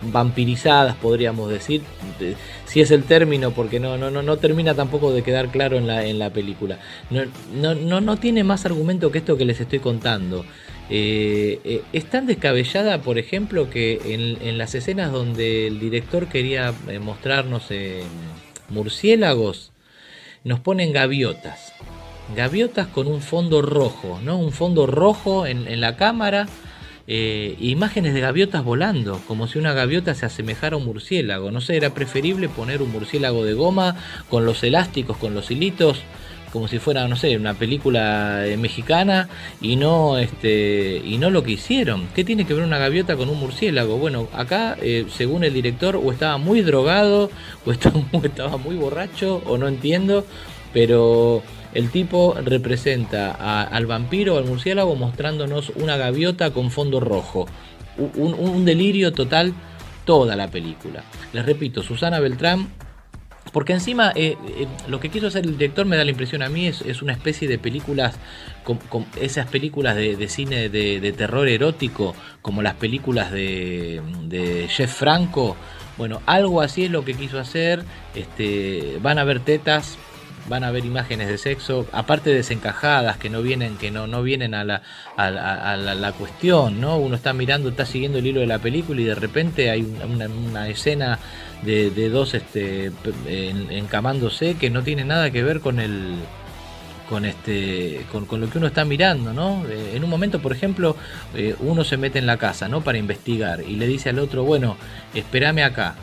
vampirizadas, 0.00 0.94
podríamos 0.96 1.50
decir, 1.50 1.82
eh, 2.20 2.36
si 2.66 2.80
es 2.80 2.90
el 2.92 3.02
término, 3.04 3.50
porque 3.50 3.80
no, 3.80 3.98
no, 3.98 4.10
no, 4.12 4.22
no 4.22 4.36
termina 4.36 4.74
tampoco 4.74 5.12
de 5.12 5.22
quedar 5.24 5.50
claro 5.50 5.76
en 5.76 5.88
la, 5.88 6.04
en 6.04 6.18
la 6.20 6.30
película. 6.30 6.78
No, 7.10 7.22
no, 7.52 7.74
no, 7.74 8.00
no 8.00 8.16
tiene 8.16 8.44
más 8.44 8.64
argumento 8.64 9.10
que 9.10 9.18
esto 9.18 9.36
que 9.36 9.44
les 9.44 9.60
estoy 9.60 9.80
contando. 9.80 10.44
Eh, 10.90 11.60
eh, 11.64 11.82
es 11.92 12.06
tan 12.06 12.26
descabellada, 12.26 13.02
por 13.02 13.18
ejemplo, 13.18 13.68
que 13.68 14.00
en, 14.40 14.58
las 14.58 14.74
escenas 14.74 15.12
donde 15.12 15.66
el 15.66 15.80
director 15.80 16.28
quería 16.28 16.72
eh, 16.88 16.98
mostrarnos 16.98 17.66
eh, 17.70 18.02
murciélagos, 18.70 19.72
nos 20.44 20.60
ponen 20.60 20.92
gaviotas. 20.92 21.72
Gaviotas 22.34 22.86
con 22.86 23.06
un 23.06 23.20
fondo 23.20 23.62
rojo, 23.62 24.20
¿no? 24.22 24.38
Un 24.38 24.52
fondo 24.52 24.86
rojo 24.86 25.46
en, 25.46 25.80
la 25.80 25.96
cámara. 25.96 26.46
imágenes 27.06 28.12
de 28.12 28.20
gaviotas 28.20 28.62
volando, 28.64 29.20
como 29.26 29.46
si 29.48 29.58
una 29.58 29.72
gaviota 29.72 30.14
se 30.14 30.26
asemejara 30.26 30.76
a 30.76 30.78
un 30.78 30.84
murciélago. 30.84 31.50
No 31.50 31.62
sé, 31.62 31.76
era 31.76 31.94
preferible 31.94 32.48
poner 32.50 32.82
un 32.82 32.92
murciélago 32.92 33.44
de 33.44 33.54
goma 33.54 33.96
con 34.28 34.44
los 34.44 34.62
elásticos, 34.62 35.16
con 35.16 35.34
los 35.34 35.50
hilitos, 35.50 36.02
como 36.52 36.68
si 36.68 36.78
fuera, 36.78 37.06
no 37.08 37.16
sé, 37.16 37.36
una 37.36 37.54
película 37.54 38.46
eh, 38.46 38.56
mexicana 38.56 39.28
y 39.60 39.76
no 39.76 40.18
este 40.18 41.00
y 41.04 41.18
no 41.18 41.30
lo 41.30 41.42
que 41.42 41.52
hicieron. 41.52 42.08
¿Qué 42.14 42.24
tiene 42.24 42.46
que 42.46 42.54
ver 42.54 42.64
una 42.64 42.78
gaviota 42.78 43.16
con 43.16 43.28
un 43.28 43.38
murciélago? 43.38 43.98
Bueno, 43.98 44.28
acá, 44.32 44.76
eh, 44.80 45.06
según 45.10 45.44
el 45.44 45.54
director, 45.54 45.96
o 45.96 46.12
estaba 46.12 46.38
muy 46.38 46.62
drogado, 46.62 47.30
o 47.66 47.72
estaba, 47.72 48.56
muy 48.56 48.76
borracho, 48.76 49.42
o 49.46 49.58
no 49.58 49.68
entiendo, 49.68 50.24
pero 50.72 51.42
el 51.74 51.90
tipo 51.90 52.34
representa 52.44 53.32
al 53.64 53.86
vampiro 53.86 54.34
o 54.34 54.38
al 54.38 54.44
murciélago 54.44 54.96
mostrándonos 54.96 55.70
una 55.76 55.96
gaviota 55.96 56.50
con 56.50 56.70
fondo 56.70 57.00
rojo. 57.00 57.46
Un 58.16 58.64
delirio 58.64 59.12
total 59.12 59.52
toda 60.04 60.36
la 60.36 60.48
película. 60.48 61.02
Les 61.32 61.44
repito, 61.44 61.82
Susana 61.82 62.20
Beltrán 62.20 62.68
porque 63.58 63.72
encima 63.72 64.12
eh, 64.14 64.36
eh, 64.46 64.68
lo 64.86 65.00
que 65.00 65.08
quiso 65.08 65.26
hacer 65.26 65.44
el 65.44 65.58
director 65.58 65.84
me 65.84 65.96
da 65.96 66.04
la 66.04 66.12
impresión 66.12 66.42
a 66.42 66.48
mí 66.48 66.68
es, 66.68 66.80
es 66.82 67.02
una 67.02 67.12
especie 67.12 67.48
de 67.48 67.58
películas, 67.58 68.14
con, 68.62 68.78
esas 69.20 69.48
películas 69.48 69.96
de, 69.96 70.28
cine 70.28 70.68
de, 70.68 71.12
terror 71.12 71.48
erótico, 71.48 72.14
como 72.40 72.62
las 72.62 72.74
películas 72.74 73.32
de, 73.32 74.00
de 74.26 74.68
Jeff 74.68 74.94
Franco. 74.94 75.56
Bueno, 75.96 76.22
algo 76.26 76.60
así 76.60 76.84
es 76.84 76.92
lo 76.92 77.04
que 77.04 77.14
quiso 77.14 77.40
hacer. 77.40 77.82
Este, 78.14 78.98
van 79.02 79.18
a 79.18 79.24
ver 79.24 79.40
tetas, 79.40 79.98
van 80.48 80.62
a 80.62 80.70
ver 80.70 80.84
imágenes 80.84 81.26
de 81.26 81.36
sexo, 81.36 81.84
aparte 81.90 82.30
desencajadas, 82.30 83.16
que 83.16 83.28
no 83.28 83.42
vienen, 83.42 83.76
que 83.76 83.90
no, 83.90 84.06
no 84.06 84.22
vienen 84.22 84.54
a 84.54 84.62
la, 84.62 84.82
a, 85.16 85.76
la- 85.76 86.12
cuestión, 86.12 86.80
¿no? 86.80 86.96
Uno 86.96 87.16
está 87.16 87.32
mirando, 87.32 87.70
está 87.70 87.86
siguiendo 87.86 88.18
el 88.18 88.26
hilo 88.28 88.38
de 88.38 88.46
la 88.46 88.60
película 88.60 89.00
y 89.00 89.04
de 89.04 89.16
repente 89.16 89.68
hay 89.68 89.82
una 89.82 90.68
escena 90.68 91.18
de, 91.62 92.08
dos 92.08 92.34
este, 92.34 92.92
encamándose 93.70 94.54
que 94.54 94.70
no 94.70 94.82
tiene 94.82 95.04
nada 95.04 95.30
que 95.30 95.42
ver 95.42 95.60
con 95.60 95.80
el 95.80 96.16
con 97.08 97.24
este 97.24 98.04
con, 98.12 98.26
lo 98.40 98.50
que 98.50 98.58
uno 98.58 98.66
está 98.66 98.84
mirando, 98.84 99.32
¿no? 99.32 99.64
Eh, 99.66 99.92
en 99.94 100.04
un 100.04 100.10
momento, 100.10 100.40
por 100.40 100.52
ejemplo, 100.52 100.94
eh, 101.34 101.56
uno 101.60 101.82
se 101.84 101.96
mete 101.96 102.18
en 102.18 102.26
la 102.26 102.36
casa, 102.36 102.68
¿no? 102.68 102.82
Para 102.82 102.98
investigar 102.98 103.62
y 103.66 103.76
le 103.76 103.86
dice 103.86 104.10
al 104.10 104.18
otro, 104.18 104.44
bueno, 104.44 104.76
espérame 105.14 105.64
acá. 105.64 105.94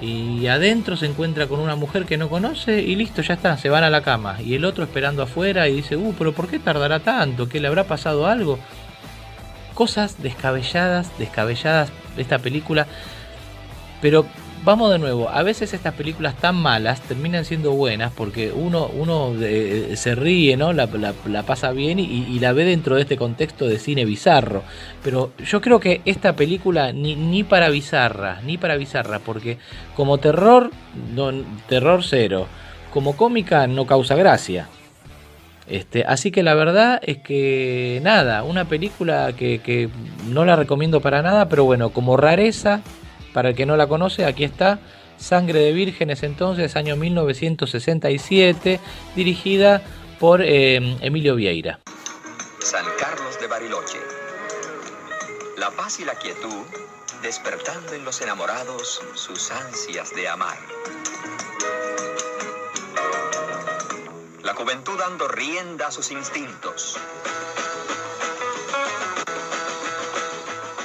Y 0.00 0.48
adentro 0.48 0.96
se 0.96 1.06
encuentra 1.06 1.46
con 1.46 1.60
una 1.60 1.76
mujer 1.76 2.06
que 2.06 2.16
no 2.16 2.28
conoce 2.28 2.82
y 2.82 2.96
listo, 2.96 3.22
ya 3.22 3.34
está, 3.34 3.56
se 3.56 3.68
van 3.68 3.84
a 3.84 3.90
la 3.90 4.02
cama. 4.02 4.38
Y 4.42 4.54
el 4.54 4.64
otro 4.64 4.82
esperando 4.82 5.22
afuera 5.22 5.68
y 5.68 5.76
dice, 5.76 5.96
uh, 5.96 6.14
pero 6.18 6.32
¿por 6.32 6.48
qué 6.48 6.58
tardará 6.58 7.00
tanto? 7.00 7.48
¿Que 7.48 7.60
le 7.60 7.68
habrá 7.68 7.84
pasado 7.84 8.26
algo? 8.26 8.58
Cosas 9.74 10.20
descabelladas, 10.20 11.16
descabelladas 11.18 11.92
de 12.16 12.22
esta 12.22 12.40
película. 12.40 12.88
Pero 14.00 14.26
vamos 14.64 14.92
de 14.92 14.98
nuevo, 14.98 15.28
a 15.28 15.42
veces 15.42 15.74
estas 15.74 15.94
películas 15.94 16.36
tan 16.36 16.54
malas 16.54 17.00
terminan 17.02 17.44
siendo 17.44 17.72
buenas 17.72 18.12
porque 18.12 18.52
uno, 18.52 18.86
uno 18.86 19.34
eh, 19.40 19.92
se 19.96 20.14
ríe, 20.14 20.56
¿no? 20.56 20.72
La, 20.72 20.86
pasa 21.42 21.72
bien 21.72 21.98
y, 21.98 22.38
la 22.38 22.52
ve 22.52 22.64
dentro 22.64 22.96
de 22.96 23.02
este 23.02 23.16
contexto 23.16 23.66
de 23.66 23.78
cine 23.78 24.04
bizarro. 24.04 24.62
Pero 25.02 25.32
yo 25.44 25.60
creo 25.60 25.80
que 25.80 26.00
esta 26.04 26.34
película 26.34 26.92
ni, 26.92 27.44
para 27.44 27.68
bizarra, 27.68 28.40
ni 28.44 28.58
para 28.58 28.76
bizarra, 28.76 29.18
porque 29.18 29.58
como 29.96 30.18
terror, 30.18 30.70
no, 31.14 31.32
terror 31.68 32.02
cero, 32.04 32.46
como 32.92 33.16
cómica 33.16 33.66
no 33.66 33.86
causa 33.86 34.14
gracia. 34.14 34.68
Este, 35.68 36.04
así 36.04 36.30
que 36.30 36.42
la 36.42 36.54
verdad 36.54 37.00
es 37.02 37.18
que 37.18 38.00
nada, 38.02 38.42
una 38.42 38.66
película 38.66 39.32
que 39.32 39.88
no 40.28 40.44
la 40.44 40.56
recomiendo 40.56 41.00
para 41.00 41.22
nada, 41.22 41.48
pero 41.48 41.64
bueno, 41.64 41.90
como 41.90 42.16
rareza, 42.16 42.82
para 43.32 43.50
el 43.50 43.54
que 43.54 43.66
no 43.66 43.76
la 43.76 43.86
conoce, 43.86 44.24
aquí 44.24 44.44
está 44.44 44.80
Sangre 45.18 45.60
de 45.60 45.72
Vírgenes 45.72 46.22
entonces, 46.22 46.76
año 46.76 46.96
1967, 46.96 48.80
dirigida 49.14 49.82
por 50.18 50.42
eh, 50.42 50.96
Emilio 51.00 51.36
Vieira. 51.36 51.80
San 52.60 52.84
Carlos 52.98 53.38
de 53.40 53.46
Bariloche. 53.46 53.98
La 55.58 55.70
paz 55.70 56.00
y 56.00 56.04
la 56.04 56.14
quietud 56.14 56.64
despertando 57.22 57.92
en 57.92 58.04
los 58.04 58.20
enamorados 58.20 59.00
sus 59.14 59.50
ansias 59.52 60.12
de 60.14 60.28
amar. 60.28 60.58
La 64.42 64.54
juventud 64.54 64.98
dando 64.98 65.28
rienda 65.28 65.86
a 65.86 65.90
sus 65.92 66.10
instintos. 66.10 66.98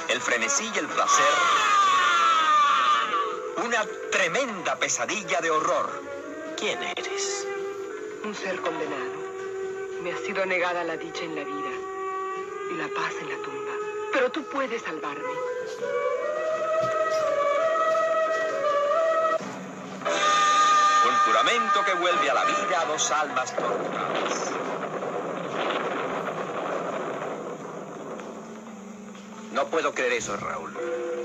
El 0.08 0.20
frenesí 0.20 0.70
y 0.74 0.78
el 0.78 0.86
placer. 0.86 1.77
Una 3.64 3.84
tremenda 4.12 4.76
pesadilla 4.76 5.40
de 5.40 5.50
horror. 5.50 6.02
¿Quién 6.56 6.80
eres? 6.96 7.46
Un 8.24 8.32
ser 8.34 8.60
condenado. 8.60 9.18
Me 10.02 10.12
ha 10.12 10.18
sido 10.18 10.46
negada 10.46 10.84
la 10.84 10.96
dicha 10.96 11.24
en 11.24 11.34
la 11.34 11.42
vida 11.42 11.70
y 12.70 12.74
la 12.74 12.88
paz 12.88 13.12
en 13.20 13.28
la 13.30 13.36
tumba. 13.42 13.72
Pero 14.12 14.30
tú 14.30 14.44
puedes 14.44 14.82
salvarme. 14.82 15.32
Un 21.08 21.16
juramento 21.26 21.84
que 21.84 21.94
vuelve 21.94 22.30
a 22.30 22.34
la 22.34 22.44
vida 22.44 22.80
a 22.80 22.84
dos 22.84 23.10
almas 23.10 23.56
torturadas. 23.56 24.52
No 29.52 29.66
puedo 29.66 29.92
creer 29.92 30.12
eso, 30.12 30.36
Raúl. 30.36 30.72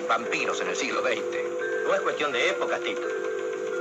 Vampiros 0.09 0.59
en 0.61 0.69
el 0.69 0.75
siglo 0.75 1.01
XX. 1.01 1.52
No 1.85 1.93
es 1.93 2.01
cuestión 2.01 2.31
de 2.31 2.49
época, 2.49 2.79
Tito. 2.79 3.07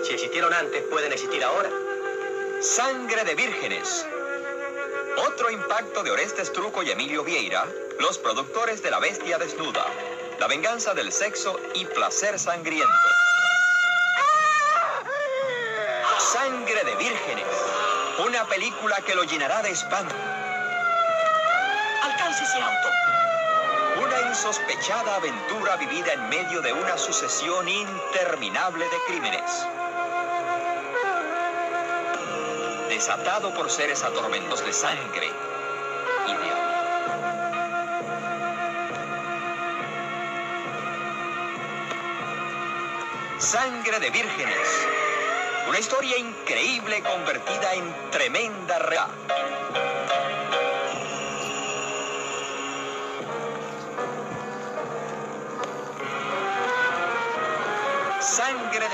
Si 0.04 0.14
existieron 0.14 0.52
antes, 0.52 0.82
pueden 0.84 1.12
existir 1.12 1.42
ahora. 1.44 1.70
Sangre 2.60 3.24
de 3.24 3.34
vírgenes. 3.34 4.06
Otro 5.16 5.50
impacto 5.50 6.02
de 6.02 6.10
Orestes 6.10 6.52
Truco 6.52 6.82
y 6.82 6.90
Emilio 6.90 7.22
Vieira, 7.22 7.66
los 7.98 8.18
productores 8.18 8.82
de 8.82 8.90
La 8.90 8.98
Bestia 8.98 9.38
Desnuda, 9.38 9.86
La 10.40 10.48
Venganza 10.48 10.94
del 10.94 11.12
Sexo 11.12 11.58
y 11.74 11.84
Placer 11.84 12.38
Sangriento. 12.38 12.92
Sangre 16.18 16.84
de 16.84 16.94
vírgenes. 16.96 17.46
Una 18.26 18.46
película 18.48 18.96
que 19.06 19.14
lo 19.14 19.24
llenará 19.24 19.62
de 19.62 19.70
espanto. 19.70 20.14
Alcance 22.02 22.44
ese 22.44 22.60
auto. 22.60 22.88
Insospechada 24.32 25.16
aventura 25.16 25.76
vivida 25.76 26.14
en 26.14 26.26
medio 26.30 26.62
de 26.62 26.72
una 26.72 26.96
sucesión 26.96 27.68
interminable 27.68 28.86
de 28.88 28.96
crímenes. 29.06 29.66
Desatado 32.88 33.52
por 33.52 33.70
seres 33.70 34.02
atormentos 34.02 34.64
de 34.64 34.72
sangre 34.72 35.30
y 36.26 36.32
de. 36.32 36.50
Sangre 43.38 44.00
de 44.00 44.08
vírgenes. 44.08 44.86
Una 45.68 45.78
historia 45.78 46.16
increíble 46.16 47.02
convertida 47.02 47.74
en 47.74 48.10
tremenda 48.10 48.78
real. 48.78 49.10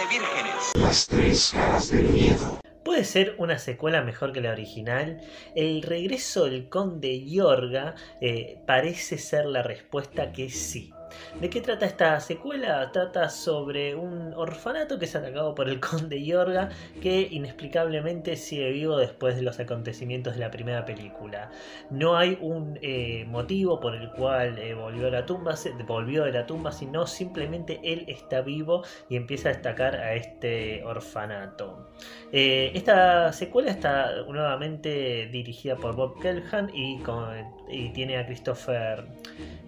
Vírgenes. 0.09 0.72
Las 0.74 1.06
tres 1.06 1.51
caras 1.52 1.90
del 1.90 2.09
miedo. 2.09 2.60
¿Puede 2.85 3.05
ser 3.05 3.35
una 3.39 3.59
secuela 3.59 4.02
mejor 4.02 4.32
que 4.32 4.40
la 4.40 4.52
original? 4.52 5.20
El 5.55 5.82
regreso 5.82 6.47
del 6.47 6.68
conde 6.68 7.24
Yorga 7.26 7.94
eh, 8.20 8.62
parece 8.66 9.18
ser 9.18 9.44
la 9.47 9.62
respuesta 9.62 10.32
que 10.32 10.48
sí. 10.48 10.93
¿De 11.40 11.48
qué 11.51 11.60
trata 11.60 11.86
esta 11.86 12.20
secuela? 12.20 12.90
Trata 12.93 13.28
sobre 13.28 13.94
un 13.94 14.32
orfanato 14.35 14.98
que 14.98 15.05
es 15.06 15.14
atacado 15.16 15.55
por 15.55 15.68
el 15.68 15.80
conde 15.80 16.22
Yorga 16.24 16.68
que 17.01 17.28
inexplicablemente 17.30 18.36
sigue 18.36 18.70
vivo 18.70 18.97
después 18.97 19.36
de 19.36 19.43
los 19.43 19.59
acontecimientos 19.60 20.35
de 20.35 20.40
la 20.40 20.51
primera 20.51 20.85
película. 20.85 21.51
No 21.90 22.16
hay 22.16 22.39
un 22.40 22.78
eh, 22.82 23.24
motivo 23.28 23.80
por 23.80 23.94
el 23.94 24.10
cual 24.12 24.59
eh, 24.59 24.74
volvió, 24.74 25.10
la 25.10 25.26
tumba, 25.26 25.56
se- 25.56 25.72
volvió 25.72 26.24
de 26.24 26.32
la 26.32 26.47
tumba, 26.47 26.72
sino 26.72 27.06
simplemente 27.06 27.80
él 27.82 28.05
está 28.09 28.40
vivo 28.43 28.85
y 29.09 29.16
empieza 29.16 29.48
a 29.48 29.52
destacar 29.52 29.97
a 29.97 30.14
este 30.14 30.82
orfanato. 30.85 31.89
Eh, 32.32 32.72
esta 32.74 33.32
secuela 33.32 33.70
está 33.70 34.22
nuevamente 34.26 35.28
dirigida 35.32 35.76
por 35.76 35.94
Bob 35.94 36.20
Kelhan 36.20 36.70
y, 36.74 36.98
con- 37.01 37.57
y 37.70 37.90
tiene 37.90 38.19
a 38.19 38.27
Christopher 38.27 39.07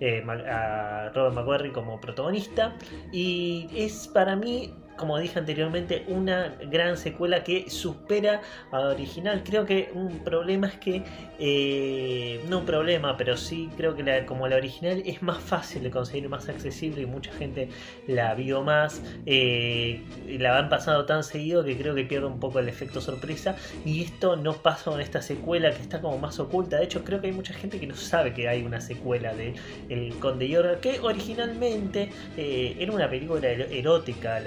eh, 0.01 0.25
a 0.27 1.11
Robert 1.15 1.35
McQuarrie 1.35 1.73
como 1.73 2.01
protagonista. 2.01 2.77
Y 3.13 3.69
es 3.75 4.09
para 4.09 4.37
mí 4.37 4.75
como 5.01 5.19
dije 5.19 5.39
anteriormente 5.39 6.05
una 6.09 6.57
gran 6.61 6.97
secuela 6.97 7.43
que 7.45 7.69
supera 7.71 8.43
a 8.71 8.79
la 8.81 8.89
original. 8.89 9.43
Creo 9.45 9.67
que 9.67 9.91
un 9.95 10.23
problema 10.23 10.69
es 10.69 10.79
que 10.79 11.05
eh, 11.39 12.43
no 12.45 12.61
un 12.61 12.65
problema 12.67 13.17
pero 13.17 13.37
sí 13.37 13.75
creo 13.77 13.95
que 13.97 14.03
la- 14.03 14.27
como 14.27 14.47
la 14.49 14.57
original 14.57 15.03
es 15.07 15.23
más 15.23 15.43
fácil 15.43 15.83
de 15.83 15.91
conseguir 15.91 16.29
más 16.29 16.49
accesible 16.49 17.03
y 17.03 17.07
mucha 17.07 17.33
gente 17.33 17.71
la 18.07 18.35
vio 18.35 18.63
más 18.63 19.03
eh, 19.25 20.07
la 20.27 20.59
han 20.59 20.69
pasado 20.69 21.07
tan 21.07 21.25
seguido 21.25 21.65
que 21.65 21.77
creo 21.79 21.95
que 21.95 22.05
pierde 22.05 22.27
un 22.27 22.39
poco 22.41 22.59
el 22.59 22.69
efecto 22.69 23.01
sorpresa. 23.01 23.57
Y 23.83 24.03
esto 24.05 24.37
no 24.37 24.63
pasa 24.63 24.91
con 24.91 25.01
esta 25.01 25.23
secuela 25.23 25.75
que 25.75 25.83
está 25.83 26.01
como 26.01 26.19
más 26.19 26.39
oculta. 26.41 26.77
De 26.79 26.85
hecho 26.85 27.05
creo 27.05 27.21
que 27.21 27.29
hay 27.29 27.33
mucha 27.33 27.55
gente 27.55 27.81
que 27.81 27.87
no 27.87 27.95
sabe 27.97 28.33
que 28.35 28.49
hay 28.49 28.63
una 28.65 28.81
secuela 28.81 29.35
de 29.35 29.57
El 29.89 30.19
Conde 30.19 30.49
Yorga 30.49 30.81
que 30.81 31.01
originalmente 31.01 32.13
eh, 32.37 32.77
era 32.79 32.93
una 32.93 33.09
película 33.11 33.49
erótica 33.51 34.41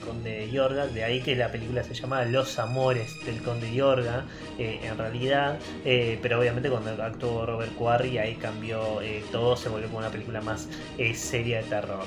Conde 0.00 0.50
Yorga 0.50 0.86
de 0.86 1.04
ahí 1.04 1.20
que 1.20 1.36
la 1.36 1.50
película 1.50 1.84
se 1.84 1.94
llama 1.94 2.24
Los 2.24 2.58
Amores 2.58 3.24
del 3.24 3.42
Conde 3.42 3.72
Yorga 3.72 4.24
eh, 4.58 4.80
en 4.82 4.98
realidad 4.98 5.58
eh, 5.84 6.18
pero 6.22 6.40
obviamente 6.40 6.70
cuando 6.70 6.90
actuó 7.02 7.46
Robert 7.46 7.74
Quarry 7.74 8.18
ahí 8.18 8.34
cambió 8.34 9.00
eh, 9.02 9.22
todo 9.30 9.56
se 9.56 9.68
volvió 9.68 9.86
como 9.88 9.98
una 9.98 10.10
película 10.10 10.40
más 10.40 10.68
seria 11.14 11.58
de 11.58 11.64
terror 11.64 12.04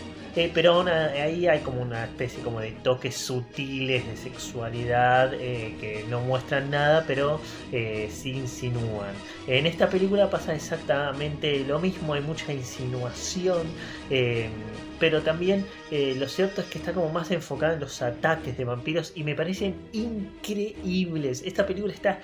pero 0.53 0.81
ahí 0.81 1.47
hay 1.47 1.59
como 1.59 1.81
una 1.81 2.05
especie 2.05 2.41
como 2.43 2.59
de 2.59 2.71
toques 2.71 3.15
sutiles 3.15 4.05
de 4.07 4.17
sexualidad 4.17 5.31
que 5.31 6.05
no 6.09 6.21
muestran 6.21 6.71
nada, 6.71 7.03
pero 7.05 7.39
sí 7.71 8.31
insinúan. 8.31 9.13
En 9.45 9.67
esta 9.67 9.87
película 9.89 10.31
pasa 10.31 10.55
exactamente 10.55 11.63
lo 11.65 11.79
mismo, 11.79 12.15
hay 12.15 12.21
mucha 12.21 12.51
insinuación, 12.51 13.61
pero 15.03 15.21
también 15.21 15.65
eh, 15.91 16.15
lo 16.17 16.29
cierto 16.29 16.61
es 16.61 16.67
que 16.67 16.77
está 16.77 16.93
como 16.93 17.09
más 17.09 17.29
enfocada 17.29 17.73
en 17.73 17.81
los 17.81 18.01
ataques 18.01 18.57
de 18.57 18.63
vampiros 18.63 19.11
y 19.13 19.25
me 19.25 19.35
parecen 19.35 19.75
increíbles. 19.91 21.43
Esta 21.45 21.65
película 21.65 21.93
está 21.93 22.21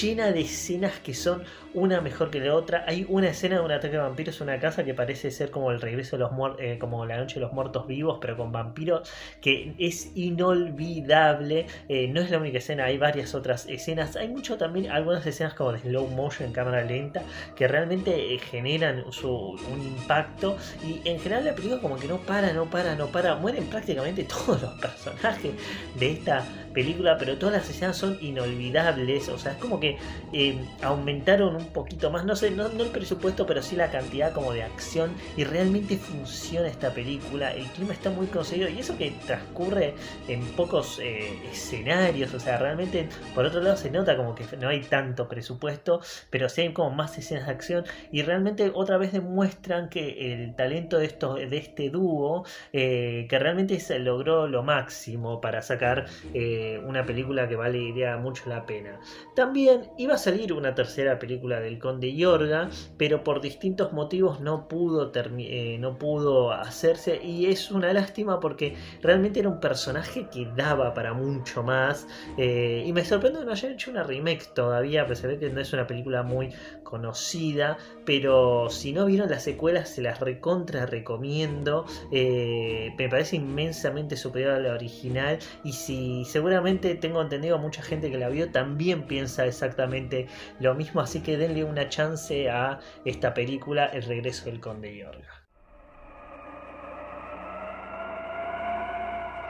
llena 0.00 0.32
de 0.32 0.40
escenas 0.40 1.00
que 1.00 1.12
son 1.12 1.42
una 1.74 2.00
mejor 2.00 2.30
que 2.30 2.40
la 2.40 2.54
otra. 2.54 2.84
Hay 2.86 3.04
una 3.08 3.28
escena 3.28 3.56
de 3.56 3.64
un 3.64 3.72
ataque 3.72 3.96
de 3.96 3.98
vampiros 3.98 4.40
en 4.40 4.48
una 4.48 4.60
casa 4.60 4.84
que 4.84 4.94
parece 4.94 5.30
ser 5.30 5.50
como 5.50 5.70
el 5.70 5.80
regreso 5.80 6.16
de 6.16 6.20
los 6.20 6.32
muertos, 6.32 6.64
como 6.78 7.04
la 7.04 7.16
noche 7.16 7.34
de 7.34 7.40
los 7.40 7.52
muertos 7.52 7.86
vivos, 7.86 8.18
pero 8.20 8.36
con 8.36 8.52
vampiros, 8.52 9.10
que 9.40 9.74
es 9.78 10.12
inolvidable. 10.14 11.66
Eh, 11.88 12.08
no 12.08 12.20
es 12.20 12.30
la 12.30 12.38
única 12.38 12.58
escena, 12.58 12.84
hay 12.84 12.98
varias 12.98 13.34
otras 13.34 13.66
escenas. 13.68 14.16
Hay 14.16 14.28
mucho 14.28 14.56
también, 14.56 14.90
algunas 14.90 15.26
escenas 15.26 15.54
como 15.54 15.72
de 15.72 15.80
slow 15.80 16.06
motion 16.08 16.52
cámara 16.52 16.82
lenta, 16.82 17.22
que 17.56 17.66
realmente 17.68 18.34
eh, 18.34 18.38
generan 18.38 19.10
su, 19.12 19.30
un 19.30 19.82
impacto. 19.82 20.56
Y 20.84 21.06
en 21.08 21.18
general 21.18 21.44
la 21.44 21.54
película 21.54 21.80
como 21.80 21.96
que 21.96 22.06
no 22.06 22.18
para, 22.18 22.52
no 22.52 22.70
para, 22.70 22.94
no 22.94 23.08
para. 23.08 23.34
Mueren 23.36 23.66
prácticamente 23.66 24.24
todos 24.46 24.62
los 24.62 24.72
personajes 24.74 25.52
de 25.98 26.12
esta 26.12 26.44
película, 26.72 27.16
pero 27.18 27.36
todas 27.36 27.56
las 27.56 27.70
escenas 27.70 27.96
son 27.96 28.16
inolvidables. 28.20 29.28
O 29.28 29.38
sea, 29.38 29.52
es 29.52 29.58
como 29.58 29.80
que 29.80 29.98
eh, 30.32 30.58
aumentaron 30.82 31.56
un 31.56 31.63
poquito 31.66 32.10
más, 32.10 32.24
no 32.24 32.36
sé, 32.36 32.50
no, 32.50 32.68
no 32.68 32.84
el 32.84 32.90
presupuesto, 32.90 33.46
pero 33.46 33.62
sí 33.62 33.76
la 33.76 33.90
cantidad 33.90 34.32
como 34.32 34.52
de 34.52 34.62
acción. 34.62 35.12
Y 35.36 35.44
realmente 35.44 35.96
funciona 35.96 36.68
esta 36.68 36.92
película. 36.92 37.52
El 37.52 37.66
clima 37.66 37.92
está 37.92 38.10
muy 38.10 38.26
conseguido. 38.26 38.68
Y 38.68 38.78
eso 38.78 38.96
que 38.96 39.12
transcurre 39.26 39.94
en 40.28 40.44
pocos 40.52 40.98
eh, 41.02 41.38
escenarios. 41.50 42.34
O 42.34 42.40
sea, 42.40 42.58
realmente, 42.58 43.08
por 43.34 43.44
otro 43.44 43.60
lado, 43.60 43.76
se 43.76 43.90
nota 43.90 44.16
como 44.16 44.34
que 44.34 44.44
no 44.56 44.68
hay 44.68 44.80
tanto 44.80 45.28
presupuesto, 45.28 46.00
pero 46.30 46.48
sí 46.48 46.62
hay 46.62 46.72
como 46.72 46.90
más 46.90 47.16
escenas 47.18 47.46
de 47.46 47.52
acción. 47.52 47.84
Y 48.12 48.22
realmente 48.22 48.70
otra 48.74 48.98
vez 48.98 49.12
demuestran 49.12 49.88
que 49.88 50.32
el 50.32 50.54
talento 50.54 50.98
de, 50.98 51.06
estos, 51.06 51.36
de 51.36 51.56
este 51.56 51.90
dúo, 51.90 52.44
eh, 52.72 53.26
que 53.28 53.38
realmente 53.38 53.78
se 53.80 53.98
logró 53.98 54.46
lo 54.46 54.62
máximo 54.62 55.40
para 55.40 55.62
sacar 55.62 56.06
eh, 56.32 56.80
una 56.84 57.04
película 57.04 57.48
que 57.48 57.56
valería 57.56 58.16
mucho 58.16 58.48
la 58.48 58.66
pena. 58.66 58.98
También 59.34 59.90
iba 59.98 60.14
a 60.14 60.18
salir 60.18 60.52
una 60.52 60.74
tercera 60.74 61.18
película 61.18 61.53
del 61.60 61.78
Conde 61.78 62.14
Yorga, 62.14 62.70
pero 62.96 63.24
por 63.24 63.40
distintos 63.40 63.92
motivos 63.92 64.40
no 64.40 64.68
pudo, 64.68 65.12
eh, 65.14 65.76
no 65.80 65.98
pudo 65.98 66.52
hacerse 66.52 67.20
y 67.22 67.46
es 67.46 67.70
una 67.70 67.92
lástima 67.92 68.40
porque 68.40 68.76
realmente 69.02 69.40
era 69.40 69.48
un 69.48 69.60
personaje 69.60 70.28
que 70.30 70.46
daba 70.56 70.94
para 70.94 71.12
mucho 71.14 71.62
más 71.62 72.06
y 72.36 72.92
me 72.92 73.04
sorprende 73.04 73.40
que 73.40 73.44
no 73.44 73.52
hayan 73.52 73.72
hecho 73.72 73.90
una 73.90 74.02
remake 74.02 74.46
todavía, 74.54 75.02
a 75.02 75.06
pesar 75.06 75.30
de 75.30 75.38
que 75.38 75.50
no 75.50 75.60
es 75.60 75.72
una 75.72 75.86
película 75.86 76.22
muy 76.22 76.50
conocida, 76.82 77.78
pero 78.04 78.68
si 78.70 78.92
no 78.92 79.06
vieron 79.06 79.30
las 79.30 79.42
secuelas 79.42 79.88
se 79.88 80.02
las 80.02 80.20
recontra 80.20 80.86
recomiendo, 80.86 81.86
eh, 82.12 82.92
me 82.98 83.08
parece 83.08 83.36
inmensamente 83.36 84.16
superior 84.16 84.52
a 84.52 84.60
la 84.60 84.72
original 84.72 85.38
y 85.64 85.72
si 85.72 86.24
seguramente 86.24 86.94
tengo 86.94 87.20
entendido 87.22 87.58
mucha 87.58 87.82
gente 87.82 88.10
que 88.10 88.18
la 88.18 88.28
vio 88.28 88.50
también 88.50 89.06
piensa 89.06 89.46
exactamente 89.46 90.26
lo 90.60 90.74
mismo, 90.74 91.00
así 91.00 91.20
que 91.20 91.36
denle 91.44 91.64
una 91.64 91.88
chance 91.88 92.48
a 92.48 92.78
esta 93.04 93.34
película 93.34 93.90
El 93.92 94.02
regreso 94.02 94.46
del 94.46 94.60
conde 94.60 94.96
Yorga. 94.96 95.28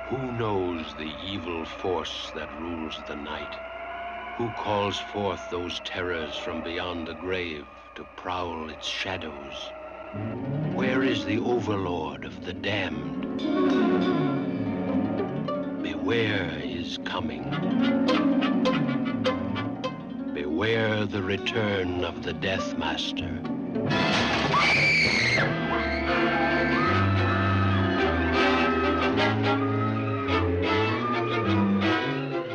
Who 0.09 0.33
knows 0.33 0.95
the 0.97 1.13
evil 1.23 1.65
force 1.65 2.33
that 2.35 2.49
rules 2.59 3.03
the 3.07 3.15
night? 3.17 3.55
Who 4.39 4.51
calls 4.51 4.99
forth 4.99 5.49
those 5.51 5.81
terrors 5.81 6.37
from 6.37 6.63
beyond 6.63 7.07
the 7.07 7.15
grave 7.15 7.67
to 7.95 8.05
prowl 8.17 8.71
its 8.71 8.87
shadows? 8.87 9.71
Where 10.75 11.05
is 11.05 11.25
the 11.25 11.39
overlord 11.39 12.25
of 12.25 12.45
the 12.45 12.53
damned? 12.53 13.39
Beware 15.83 16.61
is 16.65 16.99
coming. 17.05 17.45
Beware 20.55 21.05
the 21.07 21.21
return 21.21 22.05
of 22.05 22.23
the 22.23 22.33
Death 22.33 22.79
Master. 22.79 23.41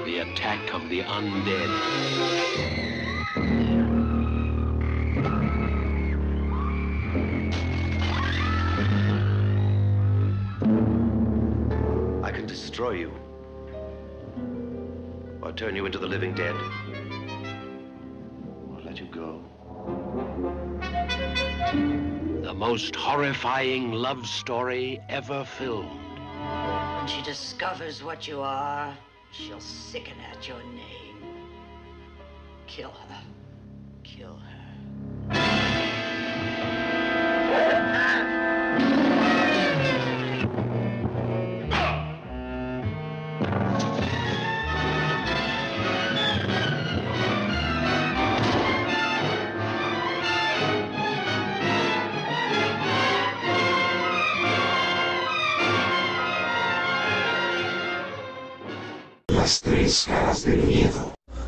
The 0.05 0.19
attack 0.19 0.73
of 0.73 0.87
the 0.87 1.01
undead. 1.01 1.69
I 12.23 12.31
can 12.31 12.45
destroy 12.45 12.91
you. 12.91 13.11
Or 15.41 15.51
turn 15.51 15.75
you 15.75 15.85
into 15.85 15.97
the 15.97 16.07
living 16.07 16.33
dead. 16.33 16.55
Or 18.89 18.91
let 18.91 18.99
you 18.99 19.07
go. 19.07 19.43
The 22.41 22.53
most 22.53 22.95
horrifying 22.95 23.91
love 23.91 24.25
story 24.25 24.99
ever 25.09 25.45
filmed. 25.45 26.19
When 26.97 27.07
she 27.07 27.21
discovers 27.21 28.03
what 28.03 28.27
you 28.27 28.41
are, 28.41 28.97
she'll 29.31 29.59
sicken 29.59 30.19
at 30.31 30.47
your 30.47 30.63
name. 30.73 31.17
Kill 32.65 32.89
her. 32.89 33.21
Kill 34.03 34.37
her. 34.37 34.48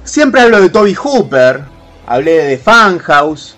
Siempre 0.04 0.42
hablo 0.42 0.62
de 0.62 0.70
Toby 0.70 0.94
Hooper, 0.96 1.62
hablé 2.08 2.32
de 2.44 2.58
Funhouse, 2.58 3.56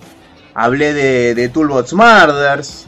hablé 0.54 0.94
de, 0.94 1.36
de 1.36 1.50
Toolbox 1.50 1.94
Murders, 1.94 2.88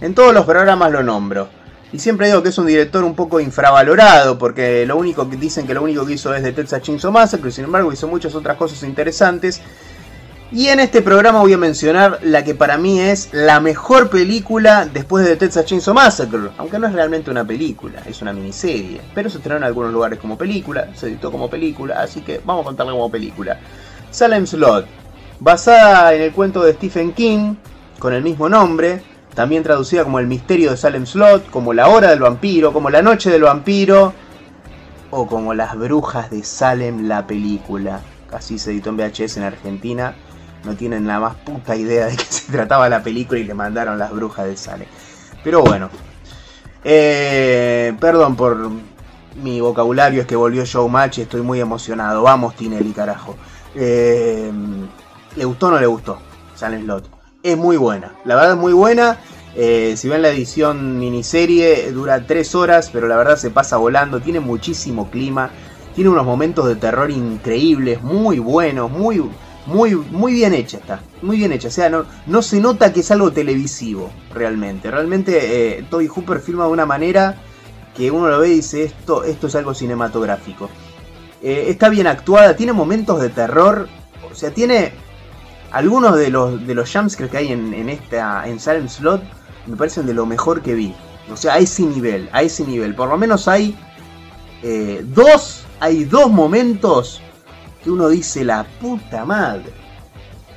en 0.00 0.14
todos 0.14 0.34
los 0.34 0.44
programas 0.44 0.92
lo 0.92 1.02
nombro. 1.02 1.48
Y 1.92 1.98
siempre 1.98 2.26
digo 2.26 2.42
que 2.42 2.48
es 2.48 2.58
un 2.58 2.66
director 2.66 3.04
un 3.04 3.14
poco 3.14 3.40
infravalorado, 3.40 4.38
porque 4.38 4.84
lo 4.86 4.96
único 4.96 5.30
que 5.30 5.36
dicen 5.36 5.66
que 5.66 5.74
lo 5.74 5.82
único 5.82 6.04
que 6.04 6.14
hizo 6.14 6.34
es 6.34 6.42
de 6.42 6.52
Texas 6.52 6.82
Chainsaw 6.82 7.12
Massacre, 7.12 7.50
sin 7.52 7.64
embargo 7.64 7.92
hizo 7.92 8.08
muchas 8.08 8.34
otras 8.34 8.56
cosas 8.56 8.82
interesantes. 8.82 9.62
Y 10.52 10.68
en 10.68 10.78
este 10.78 11.02
programa 11.02 11.40
voy 11.40 11.52
a 11.54 11.58
mencionar 11.58 12.20
la 12.22 12.44
que 12.44 12.54
para 12.54 12.78
mí 12.78 13.00
es 13.00 13.30
la 13.32 13.58
mejor 13.58 14.08
película 14.08 14.86
después 14.86 15.26
de 15.26 15.34
Texas 15.34 15.64
Chainsaw 15.64 15.92
Massacre, 15.92 16.50
aunque 16.56 16.78
no 16.78 16.86
es 16.86 16.92
realmente 16.92 17.32
una 17.32 17.44
película, 17.44 18.00
es 18.06 18.22
una 18.22 18.32
miniserie, 18.32 19.00
pero 19.12 19.28
se 19.28 19.38
estrenó 19.38 19.56
en 19.56 19.64
algunos 19.64 19.92
lugares 19.92 20.20
como 20.20 20.38
película, 20.38 20.88
se 20.94 21.08
editó 21.08 21.32
como 21.32 21.50
película, 21.50 22.00
así 22.00 22.20
que 22.20 22.40
vamos 22.44 22.62
a 22.62 22.66
contarla 22.66 22.92
como 22.92 23.10
película. 23.10 23.58
Salem 24.12 24.46
Slot, 24.46 24.86
basada 25.40 26.14
en 26.14 26.22
el 26.22 26.32
cuento 26.32 26.62
de 26.62 26.74
Stephen 26.74 27.12
King, 27.12 27.56
con 27.98 28.14
el 28.14 28.22
mismo 28.22 28.48
nombre, 28.48 29.02
también 29.34 29.64
traducida 29.64 30.04
como 30.04 30.20
El 30.20 30.28
misterio 30.28 30.70
de 30.70 30.76
Salem 30.76 31.06
Slot, 31.06 31.50
como 31.50 31.74
La 31.74 31.88
hora 31.88 32.10
del 32.10 32.20
vampiro, 32.20 32.72
como 32.72 32.88
La 32.88 33.02
noche 33.02 33.30
del 33.30 33.42
vampiro, 33.42 34.14
o 35.10 35.26
como 35.26 35.54
Las 35.54 35.76
brujas 35.76 36.30
de 36.30 36.44
Salem 36.44 37.08
la 37.08 37.26
película. 37.26 38.00
Así 38.32 38.60
se 38.60 38.70
editó 38.70 38.90
en 38.90 38.96
VHS 38.96 39.38
en 39.38 39.42
Argentina. 39.42 40.14
No 40.66 40.74
tienen 40.74 41.06
la 41.06 41.20
más 41.20 41.36
puta 41.36 41.76
idea 41.76 42.06
de 42.06 42.16
qué 42.16 42.24
se 42.28 42.52
trataba 42.52 42.88
la 42.88 43.02
película 43.02 43.40
y 43.40 43.44
le 43.44 43.54
mandaron 43.54 43.98
las 43.98 44.10
brujas 44.10 44.46
de 44.46 44.56
Salem. 44.56 44.88
Pero 45.42 45.62
bueno. 45.62 45.88
Eh, 46.84 47.94
perdón 47.98 48.36
por 48.36 48.70
mi 49.42 49.60
vocabulario, 49.60 50.20
es 50.20 50.26
que 50.26 50.36
volvió 50.36 50.64
Showmatch 50.64 51.18
y 51.18 51.22
estoy 51.22 51.42
muy 51.42 51.60
emocionado. 51.60 52.22
Vamos, 52.22 52.56
Tinelli, 52.56 52.92
carajo. 52.92 53.36
Eh, 53.74 54.50
¿Le 55.36 55.44
gustó 55.44 55.68
o 55.68 55.70
no 55.70 55.80
le 55.80 55.86
gustó? 55.86 56.18
Salem 56.54 56.82
Slot. 56.82 57.08
Es 57.42 57.56
muy 57.56 57.76
buena. 57.76 58.12
La 58.24 58.34
verdad 58.34 58.52
es 58.52 58.58
muy 58.58 58.72
buena. 58.72 59.18
Eh, 59.54 59.94
si 59.96 60.08
ven 60.08 60.22
la 60.22 60.28
edición 60.28 60.98
miniserie, 60.98 61.90
dura 61.92 62.26
3 62.26 62.54
horas, 62.54 62.90
pero 62.92 63.06
la 63.08 63.16
verdad 63.16 63.36
se 63.36 63.50
pasa 63.50 63.76
volando. 63.76 64.20
Tiene 64.20 64.40
muchísimo 64.40 65.10
clima. 65.10 65.50
Tiene 65.94 66.10
unos 66.10 66.26
momentos 66.26 66.66
de 66.66 66.76
terror 66.76 67.10
increíbles, 67.10 68.02
muy 68.02 68.38
buenos, 68.38 68.90
muy, 68.90 69.24
muy, 69.66 69.94
muy 69.94 70.32
bien 70.32 70.54
hecha 70.54 70.78
está. 70.78 71.00
Muy 71.22 71.38
bien 71.38 71.52
hecha. 71.52 71.68
O 71.68 71.70
sea, 71.70 71.88
no, 71.88 72.04
no 72.26 72.42
se 72.42 72.60
nota 72.60 72.92
que 72.92 73.00
es 73.00 73.10
algo 73.10 73.32
televisivo, 73.32 74.10
realmente. 74.32 74.90
Realmente 74.90 75.78
eh, 75.78 75.86
Toby 75.90 76.06
Hooper 76.06 76.40
filma 76.40 76.64
de 76.64 76.70
una 76.70 76.86
manera 76.86 77.36
que 77.96 78.10
uno 78.10 78.28
lo 78.28 78.40
ve 78.40 78.48
y 78.48 78.54
dice, 78.56 78.84
esto, 78.84 79.24
esto 79.24 79.46
es 79.46 79.54
algo 79.54 79.74
cinematográfico. 79.74 80.68
Eh, 81.42 81.66
está 81.68 81.88
bien 81.88 82.06
actuada, 82.06 82.56
tiene 82.56 82.72
momentos 82.72 83.20
de 83.20 83.28
terror. 83.28 83.88
O 84.30 84.34
sea, 84.34 84.50
tiene 84.50 84.92
algunos 85.72 86.16
de 86.16 86.30
los, 86.30 86.66
de 86.66 86.74
los 86.74 86.92
jumpscares 86.92 87.30
que 87.30 87.38
hay 87.38 87.52
en, 87.52 87.74
en 87.74 87.88
esta 87.88 88.46
en 88.48 88.60
Salem 88.60 88.88
Slot 88.88 89.22
me 89.66 89.76
parecen 89.76 90.06
de 90.06 90.14
lo 90.14 90.26
mejor 90.26 90.62
que 90.62 90.74
vi. 90.74 90.94
O 91.30 91.36
sea, 91.36 91.54
a 91.54 91.58
ese 91.58 91.82
nivel, 91.82 92.28
a 92.32 92.42
ese 92.42 92.64
nivel. 92.64 92.94
Por 92.94 93.08
lo 93.08 93.18
menos 93.18 93.48
hay 93.48 93.76
eh, 94.62 95.04
dos, 95.04 95.64
hay 95.80 96.04
dos 96.04 96.30
momentos 96.30 97.20
que 97.86 97.92
uno 97.92 98.08
dice 98.08 98.44
la 98.44 98.64
puta 98.80 99.24
madre. 99.24 99.72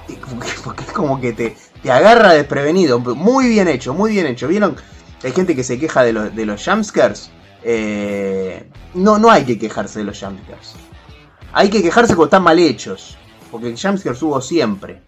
Porque 0.63 0.81
es 0.83 0.91
como 0.91 1.21
que 1.21 1.31
te, 1.33 1.55
te 1.83 1.91
agarra 1.91 2.33
desprevenido. 2.33 2.97
Muy 2.99 3.47
bien 3.47 3.67
hecho, 3.67 3.93
muy 3.93 4.09
bien 4.11 4.25
hecho. 4.25 4.47
¿Vieron? 4.47 4.75
Hay 5.23 5.31
gente 5.31 5.55
que 5.55 5.63
se 5.63 5.77
queja 5.79 6.01
de, 6.01 6.11
los 6.11 6.35
de 6.35 6.45
los 6.47 6.65
jumpscares. 6.65 7.29
Eh, 7.61 8.67
no, 8.95 9.19
no 9.19 9.29
hay 9.29 9.45
que 9.45 9.59
quejarse 9.59 9.99
de 9.99 10.05
los 10.05 10.19
jumpscares. 10.19 10.73
Hay 11.53 11.69
que 11.69 11.83
quejarse 11.83 12.15
cuando 12.15 12.25
están 12.25 12.41
mal 12.43 12.57
hechos. 12.57 13.15
Porque 13.51 13.75
jumpscares 13.79 14.21
hubo 14.23 14.41
siempre. 14.41 15.03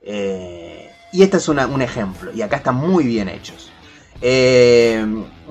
Eh, 0.00 0.90
y 1.12 1.22
este 1.22 1.36
es 1.36 1.48
una- 1.48 1.66
un 1.66 1.82
ejemplo. 1.82 2.32
Y 2.32 2.40
acá 2.40 2.56
están 2.56 2.76
muy 2.76 3.04
bien 3.04 3.28
hechos. 3.28 3.70
Eh, 4.22 5.04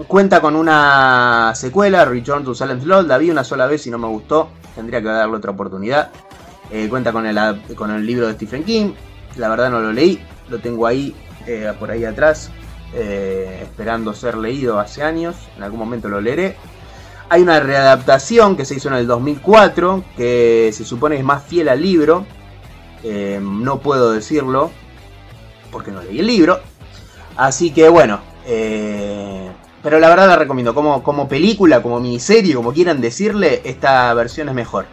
cuenta 0.07 0.41
con 0.41 0.55
una 0.55 1.53
secuela, 1.55 2.03
Return 2.05 2.43
to 2.43 2.55
Silent 2.55 2.81
Slot. 2.81 3.05
La 3.05 3.19
vi 3.19 3.29
una 3.29 3.43
sola 3.43 3.67
vez 3.67 3.85
y 3.85 3.91
no 3.91 3.99
me 3.99 4.07
gustó. 4.07 4.49
Tendría 4.75 5.01
que 5.01 5.07
darle 5.07 5.35
otra 5.37 5.51
oportunidad. 5.51 6.11
Eh, 6.71 6.87
cuenta 6.89 7.11
con 7.11 7.25
el, 7.25 7.37
con 7.75 7.91
el 7.91 8.05
libro 8.05 8.27
de 8.27 8.33
Stephen 8.33 8.63
King. 8.63 8.93
La 9.37 9.49
verdad 9.49 9.69
no 9.69 9.79
lo 9.79 9.91
leí. 9.91 10.21
Lo 10.49 10.59
tengo 10.59 10.87
ahí, 10.87 11.15
eh, 11.47 11.71
por 11.79 11.91
ahí 11.91 12.05
atrás. 12.05 12.51
eh, 12.95 13.61
esperando 13.63 14.13
ser 14.13 14.37
leído 14.37 14.79
hace 14.79 15.01
años. 15.03 15.35
En 15.57 15.63
algún 15.63 15.79
momento 15.79 16.09
lo 16.09 16.21
leeré. 16.21 16.55
Hay 17.29 17.41
una 17.41 17.59
readaptación 17.59 18.55
que 18.55 18.65
se 18.65 18.75
hizo 18.75 18.87
en 18.89 18.95
el 18.95 19.07
2004. 19.07 20.03
Que 20.15 20.71
se 20.73 20.85
supone 20.85 21.17
es 21.17 21.23
más 21.23 21.43
fiel 21.43 21.69
al 21.69 21.81
libro. 21.81 22.25
No 23.41 23.79
puedo 23.79 24.11
decirlo. 24.11 24.71
Porque 25.71 25.91
no 25.91 26.01
leí 26.03 26.19
el 26.19 26.27
libro. 26.27 26.59
Así 27.35 27.71
que 27.71 27.89
bueno. 27.89 28.21
Pero 29.83 29.99
la 29.99 30.09
verdad 30.09 30.27
la 30.27 30.37
recomiendo. 30.37 30.73
Como, 30.73 31.03
como 31.03 31.27
película, 31.27 31.81
como 31.83 31.99
miniserie, 31.99 32.55
como 32.55 32.73
quieran 32.73 33.01
decirle, 33.01 33.61
esta 33.65 34.13
versión 34.13 34.49
es 34.49 34.55
mejor. 34.55 34.85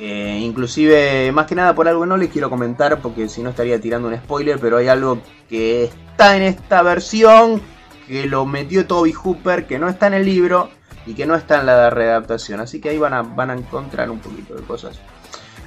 Eh, 0.00 0.40
inclusive, 0.42 1.30
más 1.32 1.46
que 1.46 1.54
nada 1.54 1.74
por 1.74 1.86
algo 1.86 2.04
no 2.04 2.16
les 2.16 2.30
quiero 2.30 2.50
comentar, 2.50 3.00
porque 3.00 3.28
si 3.28 3.42
no 3.42 3.50
estaría 3.50 3.80
tirando 3.80 4.08
un 4.08 4.16
spoiler, 4.16 4.58
pero 4.58 4.78
hay 4.78 4.88
algo 4.88 5.20
que 5.48 5.84
está 5.84 6.36
en 6.36 6.42
esta 6.42 6.82
versión, 6.82 7.62
que 8.08 8.26
lo 8.26 8.44
metió 8.46 8.86
Toby 8.86 9.12
Hooper, 9.12 9.66
que 9.66 9.78
no 9.78 9.88
está 9.88 10.08
en 10.08 10.14
el 10.14 10.24
libro 10.24 10.70
y 11.06 11.14
que 11.14 11.26
no 11.26 11.36
está 11.36 11.60
en 11.60 11.66
la 11.66 11.90
readaptación. 11.90 12.60
Así 12.60 12.80
que 12.80 12.88
ahí 12.88 12.98
van 12.98 13.14
a, 13.14 13.22
van 13.22 13.50
a 13.50 13.54
encontrar 13.54 14.10
un 14.10 14.18
poquito 14.18 14.54
de 14.54 14.62
cosas 14.62 14.98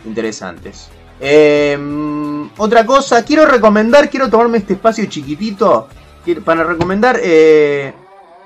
interesantes. 0.04 0.90
Eh, 1.20 1.78
otra 2.58 2.86
cosa, 2.86 3.24
quiero 3.24 3.46
recomendar, 3.46 4.10
quiero 4.10 4.30
tomarme 4.30 4.58
este 4.58 4.74
espacio 4.74 5.06
chiquitito 5.06 5.88
para 6.44 6.64
recomendar, 6.64 7.20
eh, 7.22 7.94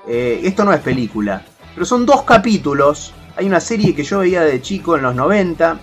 eh, 0.08 0.40
esto 0.42 0.64
no 0.64 0.72
es 0.72 0.80
película, 0.80 1.42
pero 1.74 1.86
son 1.86 2.06
dos 2.06 2.22
capítulos. 2.22 3.12
Hay 3.36 3.46
una 3.46 3.60
serie 3.60 3.94
que 3.94 4.02
yo 4.02 4.20
veía 4.20 4.42
de 4.42 4.60
chico 4.60 4.96
en 4.96 5.02
los 5.02 5.14
90, 5.14 5.78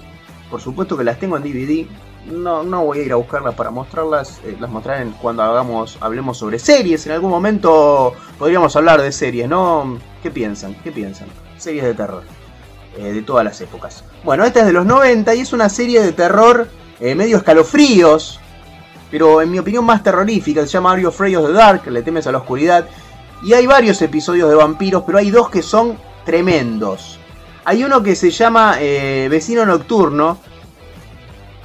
por 0.49 0.59
supuesto 0.59 0.97
que 0.97 1.03
las 1.03 1.19
tengo 1.19 1.37
en 1.37 1.43
DVD. 1.43 1.87
No, 2.31 2.63
no 2.63 2.85
voy 2.85 2.99
a 2.99 3.03
ir 3.03 3.11
a 3.11 3.17
buscarlas 3.17 3.53
para 3.53 3.69
mostrarlas, 3.69 4.41
eh, 4.43 4.57
las 4.59 4.69
mostraré 4.69 5.05
cuando 5.21 5.43
hagamos, 5.43 5.97
hablemos 6.01 6.37
sobre 6.37 6.57
series. 6.57 7.05
En 7.05 7.11
algún 7.11 7.29
momento 7.29 8.13
podríamos 8.39 8.75
hablar 8.75 9.01
de 9.01 9.11
series, 9.11 9.47
¿no? 9.47 9.99
¿Qué 10.23 10.31
piensan? 10.31 10.75
¿Qué 10.83 10.91
piensan? 10.91 11.27
Series 11.57 11.83
de 11.83 11.93
terror 11.93 12.23
eh, 12.97 13.11
de 13.13 13.21
todas 13.21 13.43
las 13.43 13.59
épocas. 13.59 14.03
Bueno, 14.23 14.45
esta 14.45 14.61
es 14.61 14.65
de 14.65 14.73
los 14.73 14.85
90 14.85 15.35
y 15.35 15.41
es 15.41 15.51
una 15.51 15.67
serie 15.69 16.01
de 16.01 16.13
terror 16.13 16.67
eh, 17.01 17.13
medio 17.13 17.37
escalofríos, 17.37 18.39
pero 19.11 19.41
en 19.41 19.51
mi 19.51 19.59
opinión 19.59 19.83
más 19.85 20.01
terrorífica. 20.01 20.61
Se 20.61 20.67
llama 20.67 20.93
Are 20.93 21.01
You 21.01 21.09
Afraid 21.09 21.37
of 21.37 21.47
the 21.47 21.53
Dark, 21.53 21.85
le 21.87 22.01
temes 22.01 22.25
a 22.25 22.31
la 22.31 22.37
oscuridad. 22.37 22.87
Y 23.43 23.53
hay 23.53 23.67
varios 23.67 24.01
episodios 24.01 24.49
de 24.49 24.55
vampiros, 24.55 25.03
pero 25.05 25.17
hay 25.17 25.29
dos 25.29 25.49
que 25.49 25.61
son 25.61 25.97
tremendos. 26.25 27.19
Hay 27.63 27.83
uno 27.83 28.03
que 28.03 28.15
se 28.15 28.31
llama 28.31 28.77
eh, 28.79 29.27
Vecino 29.29 29.65
Nocturno, 29.65 30.37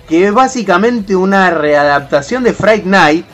que 0.09 0.27
es 0.27 0.33
básicamente 0.33 1.15
una 1.15 1.51
readaptación 1.51 2.43
de 2.43 2.53
Fright 2.53 2.85
Night. 2.85 3.27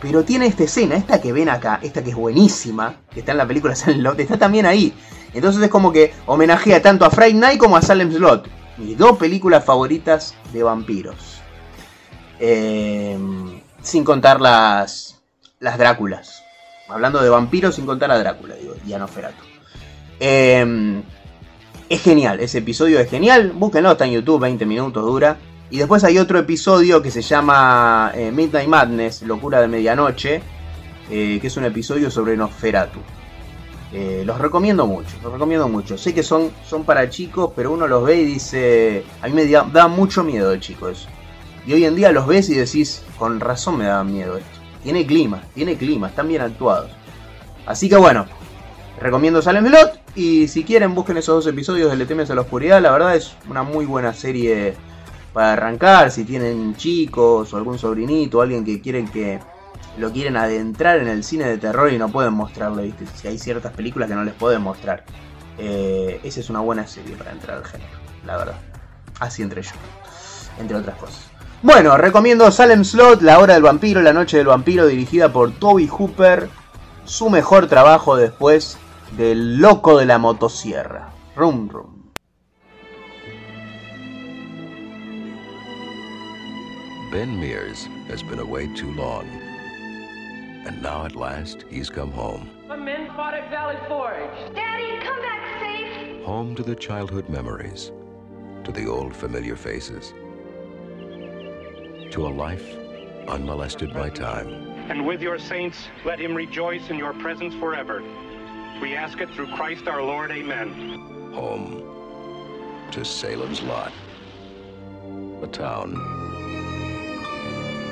Pero 0.00 0.22
tiene 0.22 0.46
esta 0.46 0.64
escena, 0.64 0.96
esta 0.96 1.20
que 1.20 1.32
ven 1.32 1.48
acá, 1.48 1.80
esta 1.82 2.04
que 2.04 2.10
es 2.10 2.16
buenísima, 2.16 2.96
que 3.10 3.20
está 3.20 3.32
en 3.32 3.38
la 3.38 3.46
película 3.46 3.74
Silent 3.76 4.02
Lot, 4.02 4.20
está 4.20 4.38
también 4.38 4.66
ahí. 4.66 4.92
Entonces 5.34 5.62
es 5.62 5.68
como 5.68 5.92
que 5.92 6.14
homenajea 6.26 6.80
tanto 6.80 7.04
a 7.04 7.10
Fright 7.10 7.34
Night 7.34 7.58
como 7.58 7.76
a 7.76 7.82
Salem 7.82 8.12
Slot. 8.12 8.48
Mis 8.78 8.96
dos 8.96 9.18
películas 9.18 9.64
favoritas 9.64 10.34
de 10.52 10.62
vampiros. 10.62 11.40
Eh, 12.38 13.18
sin 13.82 14.04
contar 14.04 14.40
las, 14.40 15.20
las 15.58 15.76
Dráculas. 15.76 16.43
Hablando 16.88 17.22
de 17.22 17.28
vampiros 17.28 17.74
sin 17.74 17.86
contar 17.86 18.10
a 18.10 18.18
Drácula, 18.18 18.54
digo, 18.56 18.74
y 18.86 18.92
a 18.92 18.98
Nosferatu. 18.98 19.42
Eh, 20.20 21.02
es 21.88 22.02
genial, 22.02 22.40
ese 22.40 22.58
episodio 22.58 22.98
es 22.98 23.10
genial. 23.10 23.52
Búsquenlo, 23.54 23.92
está 23.92 24.06
en 24.06 24.12
YouTube, 24.12 24.40
20 24.40 24.64
minutos 24.66 25.04
dura. 25.04 25.36
Y 25.70 25.78
después 25.78 26.04
hay 26.04 26.18
otro 26.18 26.38
episodio 26.38 27.02
que 27.02 27.10
se 27.10 27.22
llama 27.22 28.12
eh, 28.14 28.30
Midnight 28.32 28.68
Madness, 28.68 29.22
Locura 29.22 29.60
de 29.60 29.68
Medianoche, 29.68 30.40
eh, 31.10 31.38
que 31.40 31.46
es 31.46 31.56
un 31.56 31.64
episodio 31.64 32.10
sobre 32.10 32.36
Nosferatu. 32.36 33.00
Eh, 33.92 34.22
los 34.26 34.38
recomiendo 34.38 34.86
mucho, 34.86 35.16
los 35.22 35.32
recomiendo 35.32 35.68
mucho. 35.68 35.98
Sé 35.98 36.14
que 36.14 36.22
son, 36.22 36.50
son 36.66 36.84
para 36.84 37.08
chicos, 37.10 37.52
pero 37.54 37.70
uno 37.72 37.86
los 37.86 38.04
ve 38.04 38.16
y 38.16 38.24
dice. 38.24 39.04
A 39.22 39.28
mí 39.28 39.34
me 39.34 39.46
da, 39.46 39.88
mucho 39.88 40.24
miedo 40.24 40.56
chicos. 40.56 41.06
Y 41.66 41.72
hoy 41.74 41.84
en 41.84 41.96
día 41.96 42.12
los 42.12 42.26
ves 42.26 42.48
y 42.50 42.54
decís, 42.54 43.02
con 43.18 43.40
razón 43.40 43.78
me 43.78 43.84
da 43.84 44.02
miedo 44.04 44.36
esto. 44.36 44.63
Tiene 44.84 45.06
clima, 45.06 45.42
tiene 45.54 45.76
clima, 45.76 46.08
están 46.08 46.28
bien 46.28 46.42
actuados. 46.42 46.90
Así 47.66 47.88
que 47.88 47.96
bueno, 47.96 48.26
recomiendo 49.00 49.42
Salem 49.42 49.66
Lot. 49.66 49.98
Y 50.14 50.46
si 50.46 50.62
quieren, 50.62 50.94
busquen 50.94 51.16
esos 51.16 51.44
dos 51.44 51.52
episodios 51.52 51.90
de 51.90 51.96
Le 51.96 52.06
temes 52.06 52.30
a 52.30 52.34
la 52.36 52.42
oscuridad. 52.42 52.80
La 52.80 52.92
verdad 52.92 53.16
es 53.16 53.34
una 53.48 53.62
muy 53.62 53.86
buena 53.86 54.12
serie 54.12 54.74
para 55.32 55.54
arrancar. 55.54 56.10
Si 56.10 56.24
tienen 56.24 56.76
chicos 56.76 57.52
o 57.52 57.56
algún 57.56 57.78
sobrinito 57.78 58.38
o 58.38 58.42
alguien 58.42 58.64
que 58.64 58.80
quieren 58.80 59.08
que 59.08 59.40
lo 59.98 60.12
quieren 60.12 60.36
adentrar 60.36 60.98
en 60.98 61.08
el 61.08 61.24
cine 61.24 61.44
de 61.46 61.58
terror 61.58 61.92
y 61.92 61.98
no 61.98 62.10
pueden 62.10 62.34
mostrarle, 62.34 62.82
¿viste? 62.82 63.06
Si 63.14 63.26
hay 63.26 63.38
ciertas 63.38 63.72
películas 63.72 64.08
que 64.08 64.14
no 64.14 64.24
les 64.24 64.34
pueden 64.34 64.62
mostrar. 64.62 65.04
Eh, 65.58 66.20
esa 66.24 66.40
es 66.40 66.50
una 66.50 66.60
buena 66.60 66.86
serie 66.86 67.16
para 67.16 67.30
entrar 67.30 67.58
al 67.58 67.64
género, 67.64 67.90
la 68.26 68.36
verdad. 68.36 68.58
Así 69.20 69.42
entre 69.42 69.62
yo, 69.62 69.70
entre 70.58 70.76
otras 70.76 70.96
cosas. 70.98 71.33
Bueno, 71.64 71.96
recomiendo 71.96 72.50
Salem 72.50 72.84
Slot, 72.84 73.22
La 73.22 73.38
Hora 73.38 73.54
del 73.54 73.62
Vampiro, 73.62 74.02
La 74.02 74.12
Noche 74.12 74.36
del 74.36 74.48
Vampiro, 74.48 74.86
dirigida 74.86 75.32
por 75.32 75.50
Toby 75.50 75.88
Hooper. 75.88 76.50
Su 77.06 77.30
mejor 77.30 77.68
trabajo 77.68 78.16
después 78.16 78.76
del 79.12 79.56
Loco 79.56 79.96
de 79.98 80.04
la 80.04 80.18
Motosierra. 80.18 81.08
Rum 81.34 81.70
Rum. 81.70 82.12
Ben 87.10 87.40
Mears 87.40 87.88
has 88.10 88.22
been 88.22 88.40
away 88.40 88.68
too 88.74 88.92
long. 88.92 89.24
And 90.66 90.82
now 90.82 91.06
at 91.06 91.16
last, 91.16 91.64
he's 91.70 91.88
come 91.88 92.12
home. 92.12 92.50
The 92.68 92.76
men 92.76 93.08
fought 93.16 93.32
at 93.32 93.48
Valley 93.48 93.78
Forge. 93.88 94.54
Daddy, 94.54 94.98
come 95.02 95.18
back 95.22 95.40
safe. 95.60 96.24
Home 96.26 96.54
to 96.56 96.62
the 96.62 96.74
childhood 96.74 97.30
memories, 97.30 97.90
to 98.64 98.70
the 98.70 98.86
old 98.86 99.16
familiar 99.16 99.56
faces, 99.56 100.12
to 102.10 102.26
a 102.26 102.28
life 102.28 102.76
unmolested 103.28 103.92
by 103.92 104.10
time. 104.10 104.48
And 104.90 105.06
with 105.06 105.22
your 105.22 105.38
saints, 105.38 105.88
let 106.04 106.18
him 106.18 106.34
rejoice 106.34 106.90
in 106.90 106.98
your 106.98 107.14
presence 107.14 107.54
forever. 107.54 108.02
We 108.82 108.94
ask 108.94 109.20
it 109.20 109.30
through 109.30 109.48
Christ 109.54 109.88
our 109.88 110.02
Lord. 110.02 110.30
Amen. 110.30 111.32
Home 111.32 112.88
to 112.90 113.04
Salem's 113.04 113.62
Lot. 113.62 113.92
A 115.42 115.46
town 115.46 116.24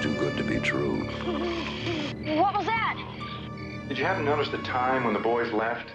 too 0.03 0.15
good 0.15 0.37
to 0.37 0.43
be 0.43 0.59
true. 0.59 1.05
What 2.37 2.55
was 2.55 2.67
that? 2.67 2.99
Did 3.89 3.99
you 3.99 4.05
happen 4.05 4.25
to 4.25 4.31
notice 4.31 4.49
the 4.49 4.59
time 4.59 5.05
when 5.05 5.15
the 5.15 5.21
boys 5.21 5.53
left? 5.53 5.91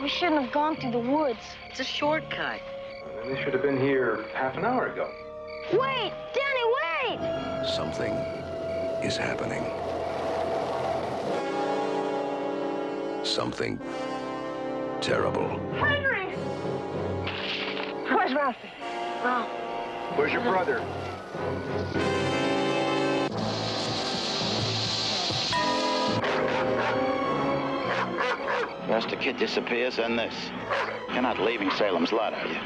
We 0.00 0.08
shouldn't 0.08 0.40
have 0.40 0.50
gone 0.50 0.76
through 0.76 0.92
the 0.92 0.98
woods. 0.98 1.40
It's 1.68 1.80
a 1.80 1.84
shortcut. 1.84 2.60
Then 3.16 3.34
they 3.34 3.42
should 3.44 3.52
have 3.52 3.60
been 3.60 3.78
here 3.78 4.24
half 4.32 4.56
an 4.56 4.64
hour 4.64 4.86
ago. 4.86 5.12
Wait! 5.72 6.12
Danny, 6.34 7.18
wait! 7.18 7.66
Something 7.66 8.12
is 9.02 9.16
happening. 9.16 9.64
Something 13.24 13.80
terrible. 15.00 15.48
Henry! 15.78 16.26
Where's 18.14 18.34
Ralphie? 18.34 18.68
Ralph. 19.24 19.48
Where's 20.16 20.32
your 20.32 20.42
brother? 20.42 20.84
First 28.88 29.10
a 29.10 29.16
kid 29.16 29.38
disappears, 29.38 29.96
then 29.96 30.16
this. 30.16 30.34
You're 31.14 31.22
not 31.22 31.40
leaving 31.40 31.70
Salem's 31.70 32.12
Lot, 32.12 32.34
are 32.34 32.46
you? 32.46 32.58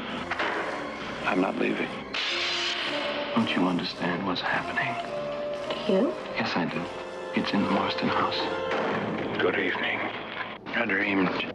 I'm 1.25 1.39
not 1.39 1.57
leaving. 1.57 1.87
Don't 3.37 3.55
you 3.55 3.67
understand 3.67 4.25
what's 4.25 4.41
happening? 4.41 4.95
You? 5.87 6.11
Yes, 6.37 6.53
I 6.55 6.65
do. 6.65 6.81
It's 7.35 7.53
in 7.53 7.61
the 7.61 7.69
Marston 7.69 8.07
house. 8.07 8.39
Good 9.39 9.59
evening. 9.59 9.99
I 10.73 10.85
dreamed. 10.85 11.53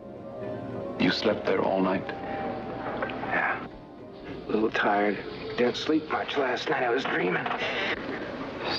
You 1.01 1.11
slept 1.11 1.45
there 1.45 1.61
all 1.61 1.83
night? 1.83 2.07
Yeah. 2.07 3.67
A 4.47 4.53
little 4.53 4.71
tired. 4.71 5.19
Didn't 5.59 5.77
sleep 5.77 6.09
much 6.09 6.37
last 6.37 6.69
night. 6.69 6.85
I 6.85 6.91
was 6.91 7.03
dreaming. 7.03 7.49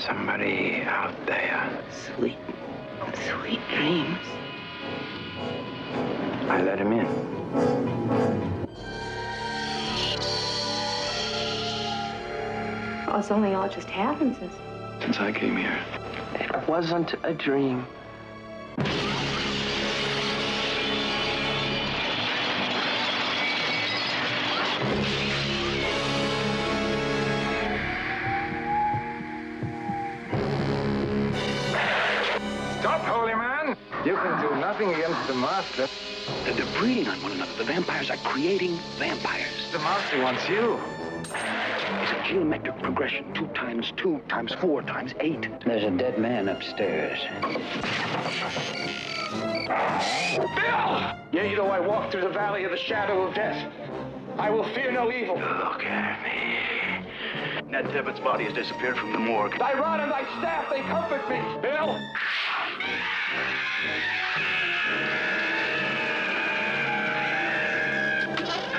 Somebody 0.06 0.80
out 0.86 1.26
there. 1.26 1.84
Sweet, 2.16 2.38
sweet 3.12 3.60
dreams. 3.68 4.18
I 6.48 6.62
let 6.62 6.78
him 6.78 6.90
in. 6.90 8.23
Oh, 13.06 13.18
it's 13.18 13.30
only 13.30 13.54
all 13.54 13.68
just 13.68 13.88
happened 13.90 14.36
since. 14.36 14.54
Since 15.00 15.18
I 15.18 15.32
came 15.32 15.56
here. 15.56 15.78
It 16.34 16.68
wasn't 16.68 17.14
a 17.22 17.34
dream. 17.34 17.86
You 34.04 34.16
can 34.16 34.38
do 34.42 34.54
nothing 34.56 34.92
against 34.92 35.26
the 35.28 35.34
master. 35.34 35.88
They're, 36.44 36.52
they're 36.52 36.78
breeding 36.78 37.08
on 37.08 37.22
one 37.22 37.32
another. 37.32 37.52
The 37.56 37.64
vampires 37.64 38.10
are 38.10 38.18
creating 38.18 38.78
vampires. 38.98 39.72
The 39.72 39.78
master 39.78 40.20
wants 40.20 40.46
you. 40.46 40.78
It's 41.30 42.12
a 42.12 42.24
geometric 42.28 42.78
progression. 42.82 43.32
Two 43.34 43.46
times 43.48 43.92
two 43.96 44.20
times 44.28 44.54
four 44.60 44.82
times 44.82 45.14
eight. 45.20 45.48
There's 45.64 45.84
a 45.84 45.90
dead 45.90 46.18
man 46.18 46.48
upstairs. 46.48 47.18
Bill! 50.38 51.14
Yea, 51.32 51.50
you 51.50 51.56
though 51.56 51.66
know, 51.66 51.70
I 51.70 51.80
walk 51.80 52.10
through 52.10 52.22
the 52.22 52.28
valley 52.28 52.64
of 52.64 52.70
the 52.70 52.76
shadow 52.76 53.22
of 53.22 53.34
death, 53.34 53.72
I 54.38 54.50
will 54.50 54.64
fear 54.74 54.92
no 54.92 55.10
evil. 55.12 55.36
Look 55.36 55.84
at 55.84 56.22
me. 56.22 57.70
Ned 57.70 57.90
Tibbett's 57.90 58.20
body 58.20 58.44
has 58.44 58.52
disappeared 58.52 58.96
from 58.96 59.12
the 59.12 59.18
morgue. 59.18 59.58
Thy 59.58 59.74
rod 59.74 60.00
and 60.00 60.10
thy 60.10 60.22
staff, 60.38 60.70
they 60.70 60.80
comfort 60.82 61.28
me. 61.28 61.40
Bill! 61.62 61.98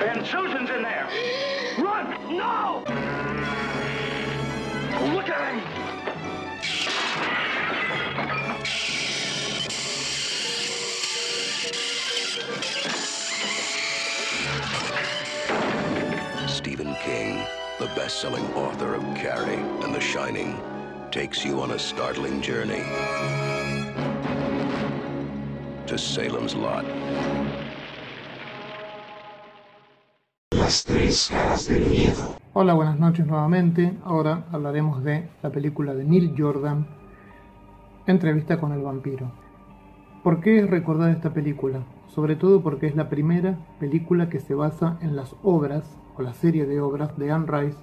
And 0.06 0.24
Susan's 0.24 0.70
in 0.70 0.82
there. 0.82 1.08
Run! 1.78 2.36
No! 2.36 2.84
Look 5.12 5.28
at 5.28 5.52
him! 5.52 5.60
Stephen 16.48 16.94
King, 17.02 17.44
the 17.80 17.86
best-selling 17.96 18.44
author 18.54 18.94
of 18.94 19.02
Carrie 19.16 19.54
and 19.56 19.92
The 19.92 20.00
Shining, 20.00 20.60
takes 21.10 21.44
you 21.44 21.60
on 21.60 21.72
a 21.72 21.78
startling 21.80 22.40
journey 22.40 22.84
to 25.88 25.98
Salem's 25.98 26.54
Lot. 26.54 26.84
Las 30.66 30.82
tres 30.82 31.28
caras 31.30 31.68
del 31.68 31.86
miedo. 31.88 32.34
Hola, 32.52 32.74
buenas 32.74 32.98
noches 32.98 33.24
nuevamente. 33.24 33.96
Ahora 34.02 34.46
hablaremos 34.50 35.04
de 35.04 35.28
la 35.40 35.50
película 35.50 35.94
de 35.94 36.02
Neil 36.02 36.34
Jordan, 36.36 36.88
Entrevista 38.04 38.58
con 38.58 38.72
el 38.72 38.82
vampiro. 38.82 39.30
¿Por 40.24 40.40
qué 40.40 40.58
es 40.58 40.68
recordar 40.68 41.10
esta 41.10 41.32
película? 41.32 41.84
Sobre 42.08 42.34
todo 42.34 42.64
porque 42.64 42.88
es 42.88 42.96
la 42.96 43.08
primera 43.08 43.56
película 43.78 44.28
que 44.28 44.40
se 44.40 44.56
basa 44.56 44.98
en 45.02 45.14
las 45.14 45.36
obras, 45.44 45.84
o 46.16 46.22
la 46.22 46.34
serie 46.34 46.66
de 46.66 46.80
obras 46.80 47.16
de 47.16 47.30
Anne 47.30 47.46
Rice 47.46 47.78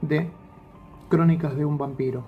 de 0.00 0.30
Crónicas 1.10 1.54
de 1.56 1.64
un 1.64 1.78
vampiro. 1.78 2.24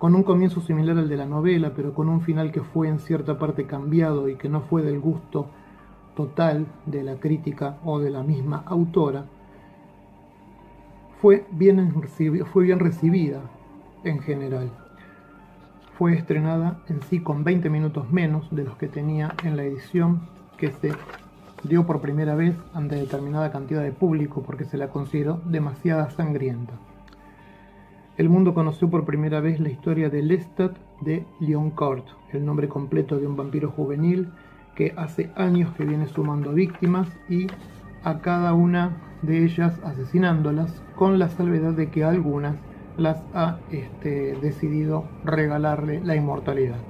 Con 0.00 0.16
un 0.16 0.24
comienzo 0.24 0.60
similar 0.60 0.98
al 0.98 1.08
de 1.08 1.16
la 1.16 1.26
novela, 1.26 1.74
pero 1.76 1.94
con 1.94 2.08
un 2.08 2.22
final 2.22 2.50
que 2.50 2.62
fue 2.62 2.88
en 2.88 2.98
cierta 2.98 3.38
parte 3.38 3.68
cambiado 3.68 4.28
y 4.28 4.34
que 4.34 4.48
no 4.48 4.62
fue 4.62 4.82
del 4.82 4.98
gusto 4.98 5.46
total 6.14 6.66
de 6.86 7.02
la 7.02 7.16
crítica 7.16 7.78
o 7.84 7.98
de 7.98 8.10
la 8.10 8.22
misma 8.22 8.62
autora, 8.66 9.26
fue 11.20 11.46
bien, 11.50 11.92
fue 12.52 12.64
bien 12.64 12.78
recibida 12.78 13.40
en 14.04 14.20
general. 14.20 14.70
Fue 15.96 16.14
estrenada 16.14 16.80
en 16.88 17.02
sí 17.02 17.20
con 17.20 17.44
20 17.44 17.70
minutos 17.70 18.10
menos 18.10 18.46
de 18.50 18.64
los 18.64 18.76
que 18.76 18.88
tenía 18.88 19.34
en 19.44 19.56
la 19.56 19.64
edición 19.64 20.28
que 20.58 20.70
se 20.70 20.92
dio 21.62 21.86
por 21.86 22.00
primera 22.00 22.34
vez 22.34 22.54
ante 22.74 22.96
determinada 22.96 23.50
cantidad 23.50 23.82
de 23.82 23.92
público 23.92 24.42
porque 24.42 24.64
se 24.64 24.76
la 24.76 24.88
consideró 24.88 25.40
demasiada 25.46 26.10
sangrienta. 26.10 26.74
El 28.16 28.28
mundo 28.28 28.54
conoció 28.54 28.90
por 28.90 29.04
primera 29.04 29.40
vez 29.40 29.58
la 29.60 29.70
historia 29.70 30.08
de 30.10 30.22
Lestat 30.22 30.76
de 31.00 31.26
Lioncourt, 31.40 32.06
el 32.32 32.44
nombre 32.44 32.68
completo 32.68 33.18
de 33.18 33.26
un 33.26 33.36
vampiro 33.36 33.70
juvenil 33.70 34.30
que 34.74 34.94
hace 34.96 35.30
años 35.36 35.72
que 35.76 35.84
viene 35.84 36.06
sumando 36.06 36.52
víctimas 36.52 37.08
y 37.28 37.46
a 38.02 38.20
cada 38.20 38.54
una 38.54 38.96
de 39.22 39.44
ellas 39.44 39.80
asesinándolas, 39.84 40.82
con 40.96 41.18
la 41.18 41.28
salvedad 41.28 41.72
de 41.72 41.90
que 41.90 42.04
algunas 42.04 42.56
las 42.96 43.22
ha 43.34 43.58
este, 43.70 44.36
decidido 44.40 45.04
regalarle 45.24 46.00
la 46.04 46.14
inmortalidad. 46.14 46.80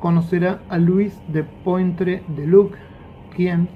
Conocerá 0.00 0.60
a 0.68 0.78
Luis 0.78 1.18
de 1.28 1.44
Pointre 1.44 2.22
de 2.28 2.46
Luc, 2.46 2.74
quien 3.34 3.68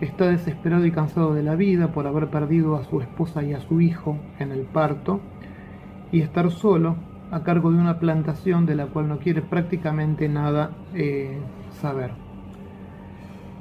está 0.00 0.26
desesperado 0.26 0.86
y 0.86 0.92
cansado 0.92 1.34
de 1.34 1.42
la 1.42 1.56
vida 1.56 1.92
por 1.92 2.06
haber 2.06 2.28
perdido 2.28 2.76
a 2.76 2.84
su 2.84 3.00
esposa 3.00 3.42
y 3.42 3.54
a 3.54 3.60
su 3.60 3.80
hijo 3.80 4.18
en 4.38 4.52
el 4.52 4.62
parto 4.62 5.20
y 6.12 6.20
estar 6.20 6.50
solo 6.50 6.96
a 7.30 7.42
cargo 7.42 7.72
de 7.72 7.78
una 7.78 7.98
plantación 7.98 8.66
de 8.66 8.76
la 8.76 8.86
cual 8.86 9.08
no 9.08 9.18
quiere 9.18 9.42
prácticamente 9.42 10.28
nada 10.28 10.70
eh, 10.94 11.38
saber. 11.80 12.10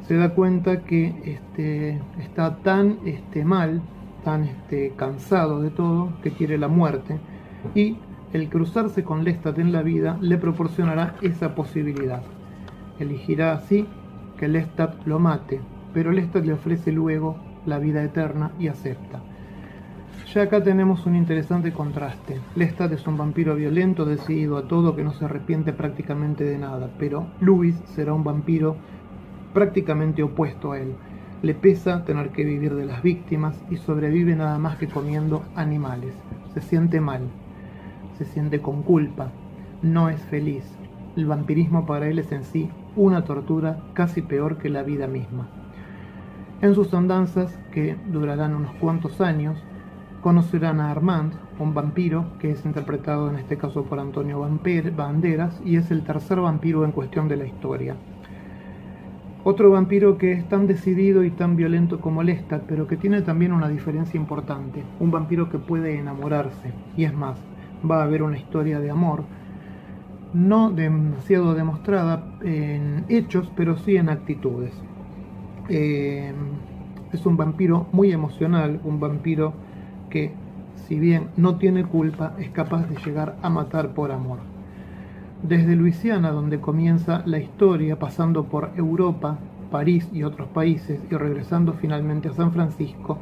Se 0.07 0.15
da 0.17 0.29
cuenta 0.29 0.81
que 0.81 1.15
este, 1.25 1.99
está 2.19 2.57
tan 2.57 2.99
este, 3.05 3.43
mal, 3.43 3.81
tan 4.23 4.43
este, 4.43 4.93
cansado 4.95 5.61
de 5.61 5.71
todo, 5.71 6.09
que 6.21 6.31
quiere 6.31 6.57
la 6.57 6.67
muerte 6.67 7.17
y 7.73 7.97
el 8.33 8.49
cruzarse 8.49 9.03
con 9.03 9.23
Lestat 9.23 9.57
en 9.59 9.71
la 9.71 9.81
vida 9.81 10.17
le 10.21 10.37
proporcionará 10.37 11.15
esa 11.21 11.55
posibilidad. 11.55 12.21
Elegirá 12.99 13.53
así 13.53 13.87
que 14.37 14.47
Lestat 14.47 15.05
lo 15.07 15.19
mate, 15.19 15.61
pero 15.93 16.11
Lestat 16.11 16.45
le 16.45 16.53
ofrece 16.53 16.91
luego 16.91 17.37
la 17.65 17.79
vida 17.79 18.03
eterna 18.03 18.51
y 18.59 18.67
acepta. 18.67 19.21
Ya 20.35 20.41
acá 20.41 20.61
tenemos 20.61 21.05
un 21.05 21.15
interesante 21.15 21.71
contraste. 21.71 22.41
Lestat 22.55 22.91
es 22.91 23.07
un 23.07 23.15
vampiro 23.15 23.55
violento, 23.55 24.03
decidido 24.03 24.57
a 24.57 24.67
todo, 24.67 24.93
que 24.93 25.01
no 25.01 25.13
se 25.13 25.23
arrepiente 25.23 25.71
prácticamente 25.71 26.43
de 26.43 26.57
nada, 26.57 26.89
pero 26.99 27.27
Louis 27.39 27.73
será 27.85 28.13
un 28.13 28.25
vampiro 28.25 28.75
prácticamente 29.53 30.23
opuesto 30.23 30.73
a 30.73 30.79
él. 30.79 30.93
Le 31.41 31.53
pesa 31.53 32.03
tener 32.03 32.31
que 32.31 32.43
vivir 32.43 32.75
de 32.75 32.85
las 32.85 33.01
víctimas 33.01 33.57
y 33.71 33.77
sobrevive 33.77 34.35
nada 34.35 34.59
más 34.59 34.75
que 34.75 34.89
comiendo 34.89 35.45
animales. 35.55 36.13
Se 36.53 36.59
siente 36.59 36.99
mal, 36.99 37.21
se 38.17 38.25
siente 38.25 38.59
con 38.59 38.83
culpa, 38.83 39.29
no 39.83 40.09
es 40.09 40.19
feliz. 40.23 40.65
El 41.15 41.27
vampirismo 41.27 41.85
para 41.85 42.09
él 42.09 42.19
es 42.19 42.33
en 42.33 42.43
sí 42.43 42.69
una 42.97 43.23
tortura 43.23 43.77
casi 43.93 44.21
peor 44.21 44.57
que 44.57 44.67
la 44.67 44.83
vida 44.83 45.07
misma. 45.07 45.47
En 46.61 46.75
sus 46.75 46.93
andanzas, 46.93 47.57
que 47.71 47.95
durarán 48.11 48.53
unos 48.53 48.73
cuantos 48.81 49.21
años, 49.21 49.63
conocerán 50.25 50.79
a 50.79 50.89
Armand, 50.89 51.33
un 51.59 51.75
vampiro 51.75 52.25
que 52.39 52.49
es 52.49 52.65
interpretado 52.65 53.29
en 53.29 53.35
este 53.35 53.57
caso 53.57 53.83
por 53.83 53.99
Antonio 53.99 54.39
Banderas 54.39 55.61
y 55.63 55.75
es 55.75 55.91
el 55.91 56.01
tercer 56.01 56.39
vampiro 56.41 56.83
en 56.83 56.91
cuestión 56.93 57.27
de 57.27 57.35
la 57.35 57.45
historia. 57.45 57.95
Otro 59.43 59.69
vampiro 59.69 60.17
que 60.17 60.31
es 60.31 60.49
tan 60.49 60.65
decidido 60.65 61.23
y 61.23 61.29
tan 61.29 61.55
violento 61.55 62.01
como 62.01 62.23
Lestat, 62.23 62.63
pero 62.63 62.87
que 62.87 62.97
tiene 62.97 63.21
también 63.21 63.53
una 63.53 63.69
diferencia 63.69 64.19
importante. 64.19 64.83
Un 64.99 65.11
vampiro 65.11 65.47
que 65.47 65.59
puede 65.59 65.99
enamorarse. 65.99 66.73
Y 66.97 67.03
es 67.03 67.13
más, 67.13 67.37
va 67.87 68.01
a 68.01 68.05
haber 68.05 68.23
una 68.23 68.39
historia 68.39 68.79
de 68.79 68.89
amor, 68.89 69.25
no 70.33 70.71
demasiado 70.71 71.53
demostrada 71.53 72.39
en 72.41 73.05
hechos, 73.09 73.51
pero 73.55 73.77
sí 73.77 73.95
en 73.95 74.09
actitudes. 74.09 74.73
Eh, 75.69 76.33
es 77.13 77.23
un 77.27 77.37
vampiro 77.37 77.85
muy 77.91 78.11
emocional, 78.11 78.81
un 78.83 78.99
vampiro 78.99 79.64
que, 80.15 80.31
si 80.87 80.97
bien 80.97 81.27
no 81.35 81.57
tiene 81.57 81.83
culpa, 81.83 82.35
es 82.39 82.49
capaz 82.51 82.87
de 82.87 82.95
llegar 83.03 83.35
a 83.41 83.49
matar 83.49 83.89
por 83.89 84.13
amor. 84.13 84.37
Desde 85.43 85.75
Luisiana, 85.75 86.31
donde 86.31 86.61
comienza 86.61 87.21
la 87.25 87.39
historia, 87.39 87.99
pasando 87.99 88.45
por 88.45 88.71
Europa, 88.77 89.37
París 89.71 90.07
y 90.13 90.23
otros 90.23 90.47
países, 90.47 91.01
y 91.11 91.15
regresando 91.15 91.73
finalmente 91.73 92.29
a 92.29 92.33
San 92.33 92.53
Francisco, 92.53 93.17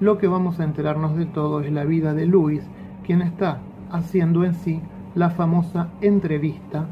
lo 0.00 0.16
que 0.16 0.28
vamos 0.28 0.60
a 0.60 0.64
enterarnos 0.64 1.14
de 1.14 1.26
todo 1.26 1.60
es 1.60 1.70
la 1.70 1.84
vida 1.84 2.14
de 2.14 2.24
Luis, 2.24 2.62
quien 3.04 3.20
está 3.20 3.58
haciendo 3.90 4.42
en 4.42 4.54
sí 4.54 4.80
la 5.14 5.28
famosa 5.28 5.88
entrevista 6.00 6.86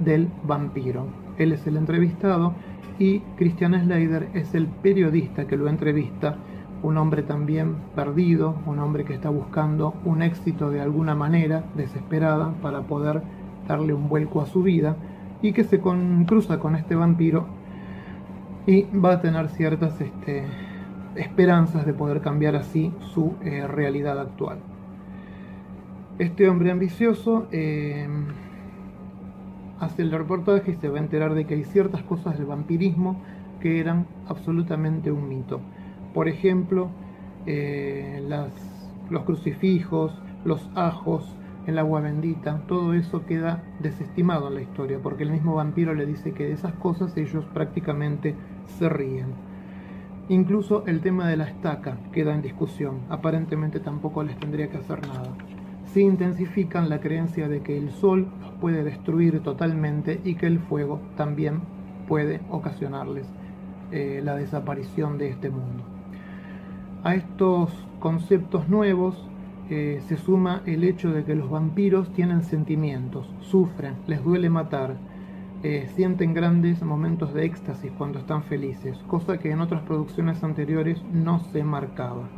del 0.00 0.28
vampiro. 0.46 1.06
Él 1.38 1.52
es 1.52 1.66
el 1.66 1.78
entrevistado 1.78 2.52
y 2.98 3.20
Christian 3.38 3.72
Slater 3.72 4.28
es 4.34 4.54
el 4.54 4.66
periodista 4.66 5.46
que 5.46 5.56
lo 5.56 5.68
entrevista, 5.68 6.36
un 6.82 6.96
hombre 6.98 7.22
también 7.22 7.76
perdido, 7.94 8.56
un 8.66 8.78
hombre 8.78 9.04
que 9.04 9.14
está 9.14 9.30
buscando 9.30 9.94
un 10.04 10.22
éxito 10.22 10.70
de 10.70 10.80
alguna 10.80 11.14
manera, 11.14 11.64
desesperada, 11.76 12.52
para 12.60 12.82
poder 12.82 13.22
darle 13.68 13.94
un 13.94 14.08
vuelco 14.08 14.40
a 14.40 14.46
su 14.46 14.62
vida 14.62 14.96
y 15.42 15.52
que 15.52 15.64
se 15.64 15.80
con- 15.80 16.24
cruza 16.24 16.58
con 16.58 16.74
este 16.76 16.94
vampiro 16.94 17.46
y 18.66 18.82
va 18.96 19.12
a 19.14 19.20
tener 19.20 19.48
ciertas 19.48 20.00
este, 20.00 20.44
esperanzas 21.16 21.84
de 21.86 21.92
poder 21.94 22.20
cambiar 22.20 22.56
así 22.56 22.92
su 23.12 23.34
eh, 23.42 23.66
realidad 23.66 24.18
actual. 24.20 24.58
Este 26.18 26.48
hombre 26.48 26.70
ambicioso 26.70 27.46
eh, 27.52 28.06
hace 29.80 30.02
el 30.02 30.10
reportaje 30.12 30.72
y 30.72 30.74
se 30.74 30.88
va 30.88 30.98
a 30.98 31.02
enterar 31.02 31.34
de 31.34 31.44
que 31.44 31.54
hay 31.54 31.64
ciertas 31.64 32.02
cosas 32.02 32.38
del 32.38 32.46
vampirismo 32.46 33.16
que 33.60 33.80
eran 33.80 34.06
absolutamente 34.28 35.10
un 35.10 35.28
mito. 35.28 35.60
Por 36.14 36.28
ejemplo, 36.28 36.90
eh, 37.46 38.22
los 39.10 39.22
crucifijos, 39.24 40.12
los 40.44 40.70
ajos, 40.74 41.36
el 41.66 41.78
agua 41.78 42.00
bendita, 42.00 42.62
todo 42.66 42.94
eso 42.94 43.24
queda 43.24 43.62
desestimado 43.80 44.48
en 44.48 44.54
la 44.54 44.62
historia, 44.62 44.98
porque 45.02 45.22
el 45.22 45.30
mismo 45.30 45.54
vampiro 45.54 45.94
le 45.94 46.06
dice 46.06 46.32
que 46.32 46.44
de 46.44 46.52
esas 46.52 46.72
cosas 46.74 47.16
ellos 47.16 47.44
prácticamente 47.52 48.34
se 48.66 48.88
ríen. 48.88 49.34
Incluso 50.28 50.84
el 50.86 51.00
tema 51.00 51.28
de 51.28 51.36
la 51.36 51.44
estaca 51.44 51.98
queda 52.12 52.34
en 52.34 52.42
discusión, 52.42 53.00
aparentemente 53.08 53.80
tampoco 53.80 54.22
les 54.22 54.36
tendría 54.38 54.70
que 54.70 54.78
hacer 54.78 55.06
nada. 55.06 55.34
Se 55.92 56.00
intensifican 56.00 56.88
la 56.88 57.00
creencia 57.00 57.48
de 57.48 57.60
que 57.60 57.76
el 57.76 57.90
sol 57.90 58.28
los 58.40 58.52
puede 58.54 58.82
destruir 58.82 59.40
totalmente 59.40 60.20
y 60.24 60.36
que 60.36 60.46
el 60.46 60.58
fuego 60.58 61.00
también 61.16 61.60
puede 62.08 62.40
ocasionarles 62.50 63.26
eh, 63.90 64.20
la 64.24 64.36
desaparición 64.36 65.18
de 65.18 65.28
este 65.28 65.50
mundo. 65.50 65.84
A 67.04 67.16
estos 67.16 67.72
conceptos 67.98 68.68
nuevos 68.68 69.28
eh, 69.70 70.00
se 70.06 70.16
suma 70.16 70.62
el 70.66 70.84
hecho 70.84 71.10
de 71.10 71.24
que 71.24 71.34
los 71.34 71.50
vampiros 71.50 72.12
tienen 72.12 72.44
sentimientos, 72.44 73.28
sufren, 73.40 73.96
les 74.06 74.22
duele 74.22 74.48
matar, 74.50 74.98
eh, 75.64 75.88
sienten 75.96 76.32
grandes 76.32 76.80
momentos 76.84 77.34
de 77.34 77.44
éxtasis 77.44 77.90
cuando 77.98 78.20
están 78.20 78.44
felices, 78.44 78.96
cosa 79.08 79.38
que 79.38 79.50
en 79.50 79.60
otras 79.60 79.82
producciones 79.82 80.44
anteriores 80.44 81.02
no 81.12 81.40
se 81.40 81.64
marcaba. 81.64 82.28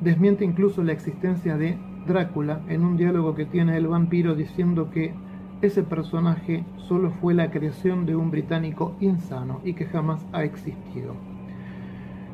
Desmiente 0.00 0.44
incluso 0.44 0.84
la 0.84 0.92
existencia 0.92 1.56
de 1.56 1.76
Drácula 2.06 2.60
en 2.68 2.84
un 2.84 2.96
diálogo 2.96 3.34
que 3.34 3.44
tiene 3.44 3.76
el 3.76 3.88
vampiro 3.88 4.36
diciendo 4.36 4.90
que 4.90 5.14
ese 5.62 5.82
personaje 5.82 6.64
solo 6.76 7.10
fue 7.10 7.34
la 7.34 7.50
creación 7.50 8.06
de 8.06 8.14
un 8.14 8.30
británico 8.30 8.94
insano 9.00 9.60
y 9.64 9.74
que 9.74 9.86
jamás 9.86 10.24
ha 10.32 10.44
existido. 10.44 11.29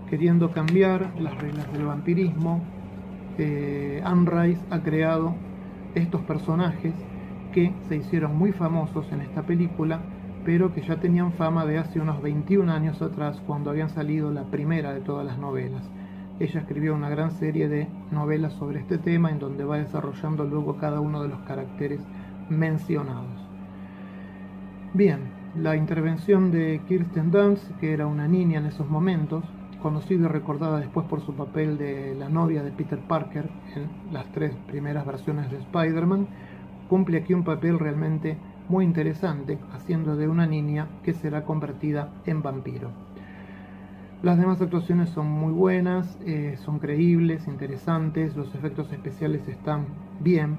Queriendo 0.09 0.53
cambiar 0.53 1.11
las 1.19 1.37
reglas 1.39 1.73
del 1.73 1.85
vampirismo, 1.85 2.61
eh, 3.39 4.01
Anne 4.05 4.31
Rice 4.31 4.65
ha 4.71 4.81
creado 4.81 5.35
estos 5.97 6.21
personajes 6.23 6.95
que 7.53 7.75
se 7.89 7.97
hicieron 7.97 8.37
muy 8.37 8.53
famosos 8.53 9.11
en 9.11 9.23
esta 9.23 9.43
película, 9.43 10.01
pero 10.45 10.73
que 10.73 10.83
ya 10.83 11.01
tenían 11.01 11.33
fama 11.33 11.67
de 11.67 11.79
hace 11.79 11.99
unos 11.99 12.23
21 12.23 12.73
años 12.73 13.03
atrás, 13.03 13.43
cuando 13.49 13.71
habían 13.71 13.89
salido 13.91 14.31
la 14.31 14.45
primera 14.45 14.93
de 14.93 15.01
todas 15.01 15.27
las 15.27 15.39
novelas. 15.39 15.91
Ella 16.39 16.61
escribió 16.61 16.95
una 16.95 17.09
gran 17.09 17.33
serie 17.33 17.69
de 17.69 17.89
novelas 18.13 18.53
sobre 18.53 18.79
este 18.79 18.99
tema, 18.99 19.31
en 19.31 19.41
donde 19.41 19.65
va 19.65 19.79
desarrollando 19.79 20.45
luego 20.45 20.77
cada 20.77 21.01
uno 21.01 21.21
de 21.23 21.29
los 21.31 21.41
caracteres 21.41 22.01
mencionados. 22.49 23.43
Bien, 24.95 25.21
la 25.57 25.75
intervención 25.75 26.53
de 26.53 26.81
Kirsten 26.87 27.31
Dunst, 27.31 27.73
que 27.81 27.93
era 27.93 28.07
una 28.07 28.29
niña 28.29 28.61
en 28.61 28.67
esos 28.67 28.89
momentos, 28.89 29.43
conocida 29.87 30.25
y 30.25 30.29
recordada 30.29 30.81
después 30.81 31.07
por 31.07 31.21
su 31.21 31.33
papel 31.35 31.79
de 31.79 32.17
la 32.17 32.29
novia 32.29 32.65
de 32.65 32.73
Peter 32.73 32.99
Parker 32.99 33.49
en 33.77 34.13
las 34.13 34.27
tres 34.33 34.53
primeras 34.67 35.07
versiones 35.07 35.49
de 35.49 35.59
Spider-Man, 35.59 36.27
cumple 36.89 37.19
aquí 37.19 37.35
un 37.35 37.45
papel 37.45 37.79
realmente 37.79 38.37
muy 38.69 38.85
interesante, 38.85 39.61
haciendo 39.73 40.17
de 40.17 40.27
una 40.27 40.45
niña 40.45 40.89
que 41.05 41.13
será 41.13 41.45
convertida 41.45 42.11
en 42.25 42.43
vampiro. 42.43 42.91
Las 44.25 44.39
demás 44.39 44.61
actuaciones 44.61 45.11
son 45.11 45.31
muy 45.31 45.53
buenas, 45.53 46.19
eh, 46.27 46.57
son 46.65 46.81
creíbles, 46.81 47.47
interesantes, 47.47 48.35
los 48.35 48.53
efectos 48.57 48.93
especiales 48.93 49.47
están 49.47 49.87
bien, 50.19 50.59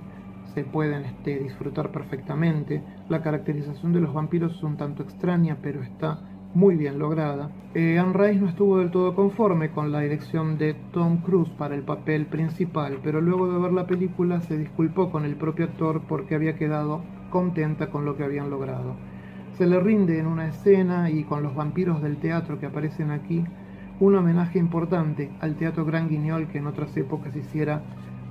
se 0.53 0.63
pueden 0.63 1.03
este, 1.03 1.37
disfrutar 1.39 1.91
perfectamente. 1.91 2.81
La 3.09 3.21
caracterización 3.21 3.91
de 3.91 3.99
los 3.99 4.13
vampiros 4.13 4.55
es 4.55 4.63
un 4.63 4.77
tanto 4.77 5.03
extraña, 5.03 5.57
pero 5.61 5.83
está 5.83 6.21
muy 6.57 6.75
bien 6.75 6.97
lograda. 6.97 7.51
Eh, 7.75 7.99
Anne 7.99 8.13
Rice 8.13 8.39
no 8.39 8.49
estuvo 8.49 8.79
del 8.79 8.89
todo 8.89 9.13
conforme 9.13 9.69
con 9.69 9.91
la 9.91 9.99
dirección 9.99 10.57
de 10.57 10.73
Tom 10.91 11.17
Cruise 11.17 11.51
para 11.51 11.75
el 11.75 11.83
papel 11.83 12.25
principal, 12.25 12.97
pero 13.03 13.21
luego 13.21 13.53
de 13.53 13.59
ver 13.59 13.73
la 13.73 13.85
película 13.85 14.41
se 14.41 14.57
disculpó 14.57 15.11
con 15.11 15.23
el 15.23 15.35
propio 15.35 15.65
actor 15.65 16.01
porque 16.09 16.33
había 16.33 16.55
quedado 16.55 17.03
contenta 17.29 17.91
con 17.91 18.05
lo 18.05 18.17
que 18.17 18.23
habían 18.23 18.49
logrado. 18.49 18.95
Se 19.55 19.67
le 19.67 19.79
rinde 19.79 20.17
en 20.17 20.25
una 20.25 20.47
escena 20.47 21.11
y 21.11 21.25
con 21.25 21.43
los 21.43 21.53
vampiros 21.53 22.01
del 22.01 22.17
teatro 22.17 22.59
que 22.59 22.65
aparecen 22.65 23.11
aquí 23.11 23.43
un 23.99 24.15
homenaje 24.15 24.57
importante 24.57 25.29
al 25.41 25.57
teatro 25.57 25.85
Gran 25.85 26.09
Guignol 26.09 26.47
que 26.47 26.57
en 26.57 26.65
otras 26.65 26.97
épocas 26.97 27.35
hiciera 27.35 27.83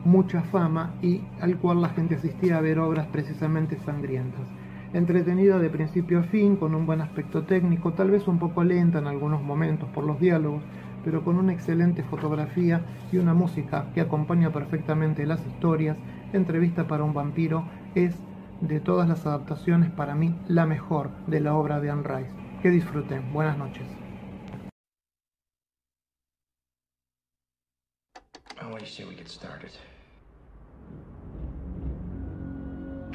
mucha 0.04 0.42
fama 0.42 0.96
y 1.00 1.20
al 1.40 1.58
cual 1.58 1.80
la 1.80 1.90
gente 1.90 2.16
asistía 2.16 2.58
a 2.58 2.60
ver 2.60 2.80
obras 2.80 3.06
precisamente 3.06 3.78
sangrientas 3.78 4.48
entretenida 4.92 5.58
de 5.58 5.70
principio 5.70 6.20
a 6.20 6.22
fin, 6.24 6.56
con 6.56 6.74
un 6.74 6.86
buen 6.86 7.00
aspecto 7.00 7.44
técnico, 7.44 7.92
tal 7.92 8.10
vez 8.10 8.26
un 8.28 8.38
poco 8.38 8.64
lenta 8.64 8.98
en 8.98 9.06
algunos 9.06 9.42
momentos 9.42 9.88
por 9.90 10.04
los 10.04 10.18
diálogos, 10.20 10.62
pero 11.04 11.22
con 11.22 11.36
una 11.36 11.52
excelente 11.52 12.02
fotografía 12.02 12.82
y 13.12 13.18
una 13.18 13.34
música 13.34 13.90
que 13.94 14.00
acompaña 14.00 14.52
perfectamente 14.52 15.26
las 15.26 15.44
historias. 15.46 15.96
Entrevista 16.32 16.88
para 16.88 17.04
un 17.04 17.14
vampiro 17.14 17.64
es, 17.94 18.16
de 18.60 18.80
todas 18.80 19.08
las 19.08 19.26
adaptaciones, 19.26 19.90
para 19.90 20.14
mí 20.14 20.34
la 20.48 20.66
mejor 20.66 21.10
de 21.26 21.40
la 21.40 21.54
obra 21.54 21.80
de 21.80 21.90
Anne 21.90 22.02
Rice. 22.02 22.30
Que 22.62 22.70
disfruten. 22.70 23.32
Buenas 23.32 23.56
noches. 23.56 23.86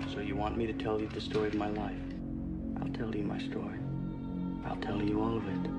So 0.10 0.20
you 0.20 0.36
want 0.36 0.58
me 0.58 0.66
to 0.68 0.74
tell 0.74 1.00
you 1.00 1.08
the 1.08 1.22
story 1.22 1.48
of 1.48 1.56
my 1.56 1.70
life? 1.70 1.96
I'll 2.82 2.90
tell 2.90 3.16
you 3.16 3.24
my 3.24 3.40
story. 3.40 3.80
I'll 4.66 4.76
tell 4.78 5.02
you 5.02 5.22
all 5.22 5.38
of 5.38 5.48
it. 5.48 5.72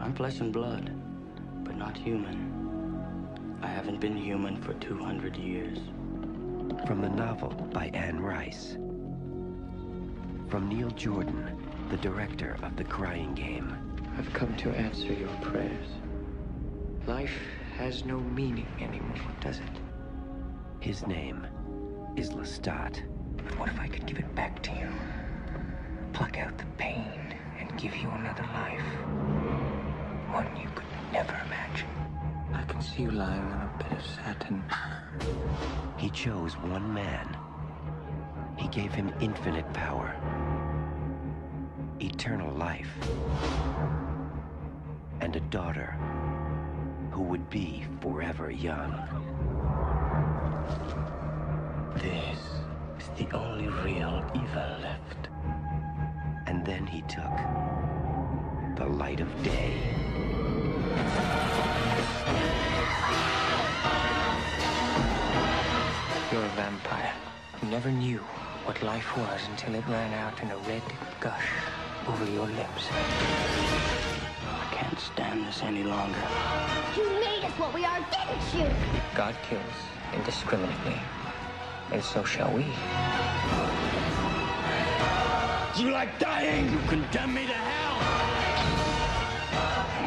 I'm 0.00 0.14
flesh 0.14 0.40
and 0.40 0.52
blood, 0.52 0.90
but 1.64 1.76
not 1.76 1.96
human. 1.96 3.58
I 3.62 3.66
haven't 3.66 4.00
been 4.00 4.16
human 4.16 4.60
for 4.62 4.74
200 4.74 5.36
years. 5.36 5.78
From 6.86 7.02
the 7.02 7.08
novel 7.08 7.50
by 7.72 7.86
Anne 7.94 8.20
Rice. 8.20 8.76
From 10.48 10.68
Neil 10.68 10.90
Jordan, 10.90 11.56
the 11.90 11.96
director 11.98 12.56
of 12.62 12.76
The 12.76 12.84
Crying 12.84 13.34
Game. 13.34 13.76
I've 14.16 14.32
come 14.32 14.56
to 14.56 14.70
answer 14.70 15.12
your 15.12 15.28
prayers. 15.42 15.88
Life 17.06 17.32
has 17.78 18.04
no 18.04 18.18
meaning 18.18 18.66
anymore, 18.80 19.30
does 19.40 19.60
it? 19.60 19.80
His 20.80 21.06
name 21.06 21.46
is 22.16 22.30
Lestat. 22.30 23.00
But 23.36 23.56
what 23.56 23.68
if 23.68 23.78
I 23.78 23.86
could 23.86 24.04
give 24.04 24.18
it 24.18 24.34
back 24.34 24.60
to 24.64 24.72
you? 24.72 24.88
Pluck 26.12 26.38
out 26.38 26.58
the 26.58 26.64
pain 26.76 27.36
and 27.60 27.78
give 27.78 27.94
you 27.94 28.10
another 28.10 28.42
life. 28.52 28.82
One 30.34 30.56
you 30.56 30.68
could 30.74 30.88
never 31.12 31.40
imagine. 31.46 31.88
I 32.52 32.64
can 32.64 32.82
see 32.82 33.02
you 33.02 33.12
lying 33.12 33.42
on 33.42 33.70
a 33.72 33.78
bed 33.80 33.92
of 33.92 34.04
satin. 34.04 34.64
He 35.98 36.10
chose 36.10 36.54
one 36.54 36.92
man. 36.92 37.36
He 38.56 38.66
gave 38.68 38.92
him 38.92 39.14
infinite 39.20 39.72
power, 39.72 40.16
eternal 42.00 42.52
life, 42.56 42.90
and 45.20 45.36
a 45.36 45.40
daughter 45.40 45.96
who 47.18 47.24
would 47.24 47.50
be 47.50 47.84
forever 48.00 48.48
young. 48.48 48.92
This 51.96 52.38
is 53.00 53.08
the 53.18 53.28
only 53.36 53.66
real 53.82 54.24
evil 54.36 54.72
left. 54.80 55.28
And 56.46 56.64
then 56.64 56.86
he 56.86 57.00
took 57.02 57.36
the 58.76 58.86
light 58.86 59.18
of 59.18 59.28
day. 59.42 59.72
You're 66.30 66.44
a 66.44 66.54
vampire 66.54 67.14
who 67.54 67.66
never 67.68 67.90
knew 67.90 68.18
what 68.64 68.80
life 68.80 69.16
was 69.16 69.40
until 69.48 69.74
it 69.74 69.84
ran 69.88 70.12
out 70.12 70.40
in 70.40 70.52
a 70.52 70.58
red 70.68 70.82
gush 71.18 71.48
over 72.06 72.24
your 72.30 72.46
lips. 72.46 74.17
I 74.98 75.00
can't 75.00 75.14
stand 75.14 75.46
this 75.46 75.62
any 75.62 75.84
longer. 75.84 76.18
You 76.96 77.04
made 77.20 77.44
us 77.44 77.52
what 77.52 77.72
we 77.72 77.84
are, 77.84 78.00
didn't 78.10 78.42
you? 78.52 78.68
God 79.14 79.36
kills 79.48 79.62
indiscriminately, 80.12 80.98
and 81.92 82.02
so 82.02 82.24
shall 82.24 82.50
we. 82.52 82.64
You 85.80 85.92
like 85.92 86.18
dying? 86.18 86.72
You 86.72 86.80
condemn 86.88 87.32
me 87.32 87.46
to 87.46 87.52
hell! 87.52 87.96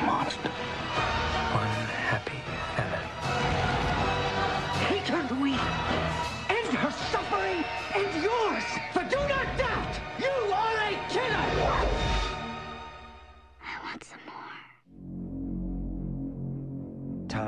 Monster. 0.06 0.50
One 0.50 1.88
happy 2.12 2.42
family. 2.76 3.08
Hate 4.88 5.08
her, 5.08 5.24
Louis! 5.34 5.60
End 6.50 6.76
her 6.76 6.92
suffering 6.92 7.64
and 7.96 8.22
yours! 8.22 8.71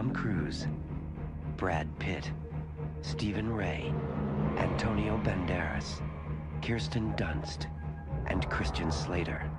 Tom 0.04 0.14
Cruise, 0.14 0.68
Brad 1.56 1.88
Pitt, 1.98 2.30
Stephen 3.02 3.56
Ray, 3.56 3.94
Antonio 4.58 5.18
Banderas, 5.24 6.02
Kirsten 6.62 7.14
Dunst, 7.16 7.68
and 8.28 8.46
Christian 8.50 8.92
Slater. 8.92 9.50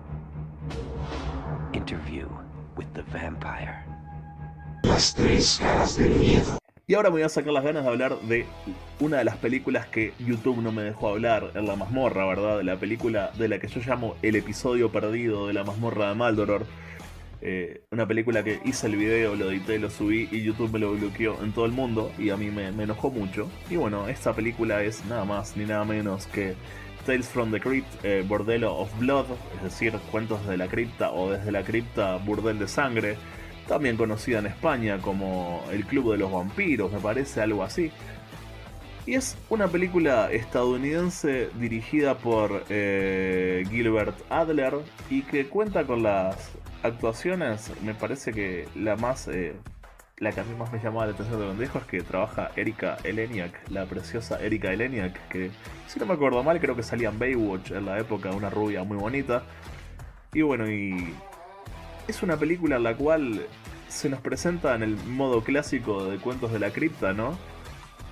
Interview 1.72 2.28
with 2.76 2.92
the 2.92 3.02
Vampire. 3.04 3.86
Las 4.82 5.14
tres 5.14 5.58
caras 5.58 5.96
del 5.96 6.10
miedo. 6.10 6.58
Y 6.86 6.92
ahora 6.92 7.08
me 7.08 7.14
voy 7.14 7.22
a 7.22 7.30
sacar 7.30 7.54
las 7.54 7.64
ganas 7.64 7.84
de 7.84 7.88
hablar 7.88 8.20
de 8.20 8.44
una 9.00 9.16
de 9.16 9.24
las 9.24 9.38
películas 9.38 9.86
que 9.86 10.12
YouTube 10.18 10.60
no 10.60 10.72
me 10.72 10.82
dejó 10.82 11.08
hablar 11.08 11.52
en 11.54 11.66
la 11.66 11.76
mazmorra, 11.76 12.26
¿verdad? 12.26 12.58
De 12.58 12.64
la 12.64 12.76
película 12.76 13.30
de 13.38 13.48
la 13.48 13.58
que 13.58 13.68
yo 13.68 13.80
llamo 13.80 14.16
El 14.20 14.36
episodio 14.36 14.92
perdido 14.92 15.46
de 15.46 15.54
la 15.54 15.64
mazmorra 15.64 16.10
de 16.10 16.14
Maldoror. 16.16 16.66
Eh, 17.46 17.82
una 17.90 18.08
película 18.08 18.42
que 18.42 18.58
hice 18.64 18.86
el 18.86 18.96
video, 18.96 19.34
lo 19.36 19.50
edité, 19.50 19.78
lo 19.78 19.90
subí 19.90 20.26
y 20.32 20.42
YouTube 20.42 20.72
me 20.72 20.78
lo 20.78 20.94
bloqueó 20.94 21.36
en 21.44 21.52
todo 21.52 21.66
el 21.66 21.72
mundo 21.72 22.10
y 22.18 22.30
a 22.30 22.38
mí 22.38 22.50
me, 22.50 22.68
enojó 22.68 23.10
mucho. 23.10 23.50
Y 23.68 23.76
bueno, 23.76 24.08
esta 24.08 24.32
película 24.32 24.82
es 24.82 25.04
nada 25.04 25.26
más 25.26 25.54
ni 25.54 25.66
nada 25.66 25.84
menos 25.84 26.26
que 26.26 26.54
Tales 27.04 27.28
from 27.28 27.50
the 27.50 27.60
Crypt, 27.60 28.02
eh, 28.02 28.24
Bordello 28.26 28.74
of 28.74 28.98
Blood, 28.98 29.26
es 29.56 29.62
decir, 29.62 29.92
cuentos 30.10 30.46
de 30.46 30.56
la 30.56 30.68
cripta 30.68 31.12
o 31.12 31.32
desde 31.32 31.52
la 31.52 31.62
cripta, 31.62 32.16
burdel 32.16 32.58
de 32.58 32.66
sangre, 32.66 33.18
también 33.68 33.98
conocida 33.98 34.38
en 34.38 34.46
España 34.46 34.96
como 35.02 35.62
El 35.70 35.84
Club 35.84 36.12
de 36.12 36.18
los 36.18 36.32
Vampiros, 36.32 36.90
me 36.90 36.98
parece 36.98 37.42
algo 37.42 37.62
así. 37.62 37.92
Y 39.04 39.16
es 39.16 39.36
una 39.50 39.68
película 39.68 40.32
estadounidense 40.32 41.50
dirigida 41.60 42.16
por 42.16 42.64
eh, 42.70 43.64
Gilbert 43.68 44.16
Adler 44.30 44.76
y 45.10 45.20
que 45.20 45.46
cuenta 45.46 45.84
con 45.84 46.02
las 46.02 46.56
actuaciones, 46.84 47.72
me 47.82 47.94
parece 47.94 48.32
que 48.32 48.68
la 48.76 48.96
más... 48.96 49.26
eh, 49.28 49.54
la 50.18 50.30
que 50.30 50.40
a 50.40 50.44
mí 50.44 50.54
más 50.54 50.72
me 50.72 50.78
llamaba 50.78 51.06
la 51.06 51.12
atención 51.12 51.40
de 51.40 51.46
Bendejo 51.46 51.78
es 51.78 51.84
que 51.86 52.00
trabaja 52.00 52.52
Erika 52.54 52.98
Eleniak, 53.02 53.68
la 53.68 53.84
preciosa 53.84 54.40
Erika 54.40 54.72
Eleniak, 54.72 55.28
que 55.28 55.50
si 55.88 55.98
no 55.98 56.06
me 56.06 56.14
acuerdo 56.14 56.40
mal 56.44 56.60
creo 56.60 56.76
que 56.76 56.84
salía 56.84 57.08
en 57.08 57.18
Baywatch 57.18 57.72
en 57.72 57.86
la 57.86 57.98
época, 57.98 58.30
una 58.30 58.48
rubia 58.48 58.84
muy 58.84 58.96
bonita. 58.96 59.42
Y 60.32 60.42
bueno, 60.42 60.70
y 60.70 61.12
es 62.06 62.22
una 62.22 62.36
película 62.36 62.76
en 62.76 62.84
la 62.84 62.96
cual 62.96 63.44
se 63.88 64.08
nos 64.08 64.20
presenta 64.20 64.76
en 64.76 64.84
el 64.84 64.96
modo 64.96 65.42
clásico 65.42 66.04
de 66.04 66.18
cuentos 66.18 66.52
de 66.52 66.60
la 66.60 66.70
cripta, 66.70 67.12
¿no? 67.12 67.36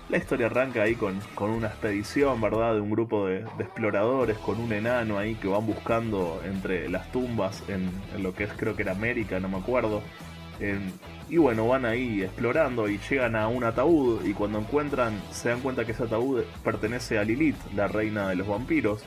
La 0.09 0.19
historia 0.19 0.47
arranca 0.47 0.83
ahí 0.83 0.95
con, 0.95 1.21
con 1.35 1.51
una 1.51 1.69
expedición, 1.69 2.41
¿verdad? 2.41 2.75
De 2.75 2.81
un 2.81 2.91
grupo 2.91 3.27
de, 3.27 3.45
exploradores, 3.59 4.37
con 4.39 4.61
un 4.61 4.73
enano 4.73 5.19
ahí 5.19 5.37
que 5.37 5.49
van 5.49 5.67
buscando 5.67 6.43
entre 6.45 6.89
las 6.91 7.11
tumbas 7.13 7.63
en, 7.69 7.91
en 8.15 8.23
lo 8.23 8.35
que 8.35 8.45
es 8.45 8.53
creo 8.53 8.77
que 8.77 8.83
era 8.83 8.93
América, 8.93 9.41
no 9.41 9.49
me 9.49 9.57
acuerdo. 9.59 10.03
En- 10.61 10.93
y 11.31 11.39
bueno, 11.39 11.67
van 11.67 11.87
ahí 11.87 12.23
explorando 12.23 12.89
y 12.91 12.99
llegan 13.09 13.37
a 13.37 13.49
un 13.49 13.65
ataúd 13.65 14.23
y 14.27 14.35
cuando 14.35 14.59
encuentran 14.59 15.19
se 15.31 15.49
dan 15.49 15.61
cuenta 15.61 15.87
que 15.87 15.93
ese 15.93 16.03
ataúd 16.03 16.43
pertenece 16.63 17.19
a 17.19 17.25
Lilith, 17.25 17.57
la 17.75 17.89
reina 17.89 18.29
de 18.29 18.37
los 18.37 18.47
vampiros. 18.47 19.03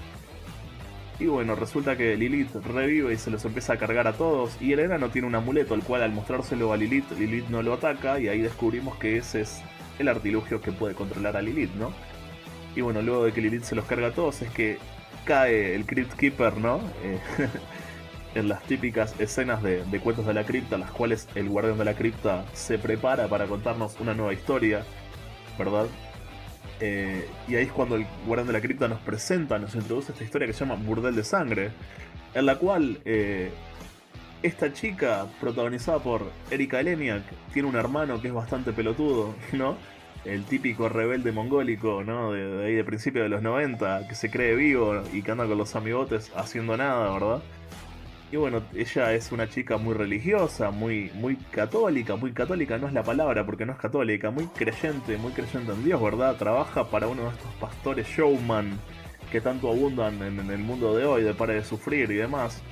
Y 1.19 1.27
bueno, 1.27 1.55
resulta 1.55 1.95
que 1.95 2.17
Lilith 2.17 2.55
revive 2.55 3.13
y 3.13 3.17
se 3.17 3.29
los 3.29 3.45
empieza 3.45 3.73
a 3.73 3.77
cargar 3.77 4.07
a 4.07 4.13
todos. 4.13 4.57
Y 4.59 4.73
el 4.73 4.79
enano 4.79 5.09
tiene 5.09 5.27
un 5.27 5.35
amuleto, 5.35 5.75
el 5.75 5.83
cual 5.83 6.01
al 6.01 6.11
mostrárselo 6.11 6.73
a 6.73 6.77
Lilith, 6.77 7.11
Lilith 7.11 7.47
no 7.47 7.61
lo 7.61 7.73
ataca. 7.73 8.19
Y 8.19 8.27
ahí 8.27 8.41
descubrimos 8.41 8.97
que 8.97 9.17
ese 9.17 9.41
es 9.41 9.61
el 9.99 10.07
artilugio 10.07 10.61
que 10.61 10.71
puede 10.71 10.95
controlar 10.95 11.37
a 11.37 11.41
Lilith, 11.41 11.73
¿no? 11.75 11.93
Y 12.75 12.81
bueno, 12.81 13.01
luego 13.01 13.25
de 13.25 13.31
que 13.31 13.41
Lilith 13.41 13.63
se 13.63 13.75
los 13.75 13.85
carga 13.85 14.07
a 14.07 14.11
todos, 14.11 14.41
es 14.41 14.49
que 14.51 14.77
cae 15.25 15.75
el 15.75 15.85
Crypt 15.85 16.13
Keeper, 16.13 16.57
¿no? 16.57 16.81
Eh, 17.03 17.19
en 18.35 18.49
las 18.49 18.63
típicas 18.63 19.15
escenas 19.19 19.63
de, 19.63 19.83
de 19.85 19.99
cuentos 19.99 20.25
de 20.25 20.33
la 20.33 20.43
cripta, 20.43 20.77
las 20.77 20.91
cuales 20.91 21.27
el 21.35 21.49
guardián 21.49 21.77
de 21.77 21.85
la 21.85 21.93
cripta 21.93 22.45
se 22.53 22.77
prepara 22.77 23.27
para 23.27 23.45
contarnos 23.47 23.97
una 23.99 24.13
nueva 24.13 24.33
historia, 24.33 24.83
¿verdad? 25.57 25.87
Eh, 26.81 27.29
y 27.47 27.55
ahí 27.55 27.65
es 27.65 27.71
cuando 27.71 27.95
el 27.95 28.05
guardián 28.25 28.47
de 28.47 28.53
la 28.53 28.61
cripta 28.61 28.87
nos 28.87 28.99
presenta, 28.99 29.57
nos 29.57 29.75
introduce 29.75 30.11
esta 30.11 30.23
historia 30.23 30.47
que 30.47 30.53
se 30.53 30.65
llama 30.65 30.75
Burdel 30.75 31.15
de 31.15 31.23
Sangre, 31.23 31.71
en 32.33 32.45
la 32.45 32.57
cual 32.57 32.99
eh, 33.05 33.51
esta 34.45 34.71
chica, 34.71 35.25
protagonizada 35.41 35.99
por 35.99 36.31
Erika 36.51 36.79
Eleniak, 36.79 37.23
tiene 37.51 37.67
un 37.67 37.75
hermano 37.75 38.21
que 38.21 38.27
es 38.27 38.33
bastante 38.33 38.73
pelotudo, 38.73 39.33
¿no? 39.53 39.75
El 40.23 40.43
típico 40.45 40.87
rebelde 40.89 41.31
mongólico, 41.31 42.03
¿no? 42.03 42.31
De, 42.31 42.45
de 42.45 42.65
ahí 42.65 42.73
de 42.75 42.83
principio 42.83 43.23
de 43.23 43.29
los 43.29 43.41
90, 43.41 44.07
que 44.07 44.15
se 44.15 44.29
cree 44.29 44.55
vivo 44.55 45.01
y 45.13 45.21
que 45.21 45.31
anda 45.31 45.45
con 45.47 45.57
los 45.57 45.75
amigotes 45.75 46.31
haciendo 46.35 46.77
nada, 46.77 47.11
¿verdad? 47.11 47.43
Y 48.31 48.37
bueno, 48.37 48.61
ella 48.75 49.13
es 49.13 49.31
una 49.31 49.47
chica 49.49 49.77
muy 49.77 49.93
religiosa, 49.93 50.71
muy, 50.71 51.11
muy 51.15 51.35
católica, 51.35 52.15
muy 52.15 52.31
católica 52.31 52.77
no 52.77 52.87
es 52.87 52.93
la 52.93 53.03
palabra 53.03 53.45
porque 53.45 53.65
no 53.65 53.73
es 53.73 53.79
católica, 53.79 54.31
muy 54.31 54.47
creyente, 54.47 55.17
muy 55.17 55.31
creyente 55.31 55.71
en 55.71 55.83
Dios, 55.83 56.01
¿verdad? 56.01 56.35
Trabaja 56.35 56.89
para 56.89 57.07
uno 57.07 57.23
de 57.23 57.29
estos 57.29 57.53
pastores 57.59 58.07
showman 58.07 58.79
que 59.31 59.41
tanto 59.41 59.69
abundan 59.71 60.21
en, 60.23 60.39
en 60.39 60.51
el 60.51 60.59
mundo 60.59 60.95
de 60.95 61.05
hoy, 61.05 61.23
de 61.23 61.33
Pare 61.33 61.55
de 61.55 61.63
Sufrir 61.63 62.11
y 62.11 62.15
demás. 62.15 62.63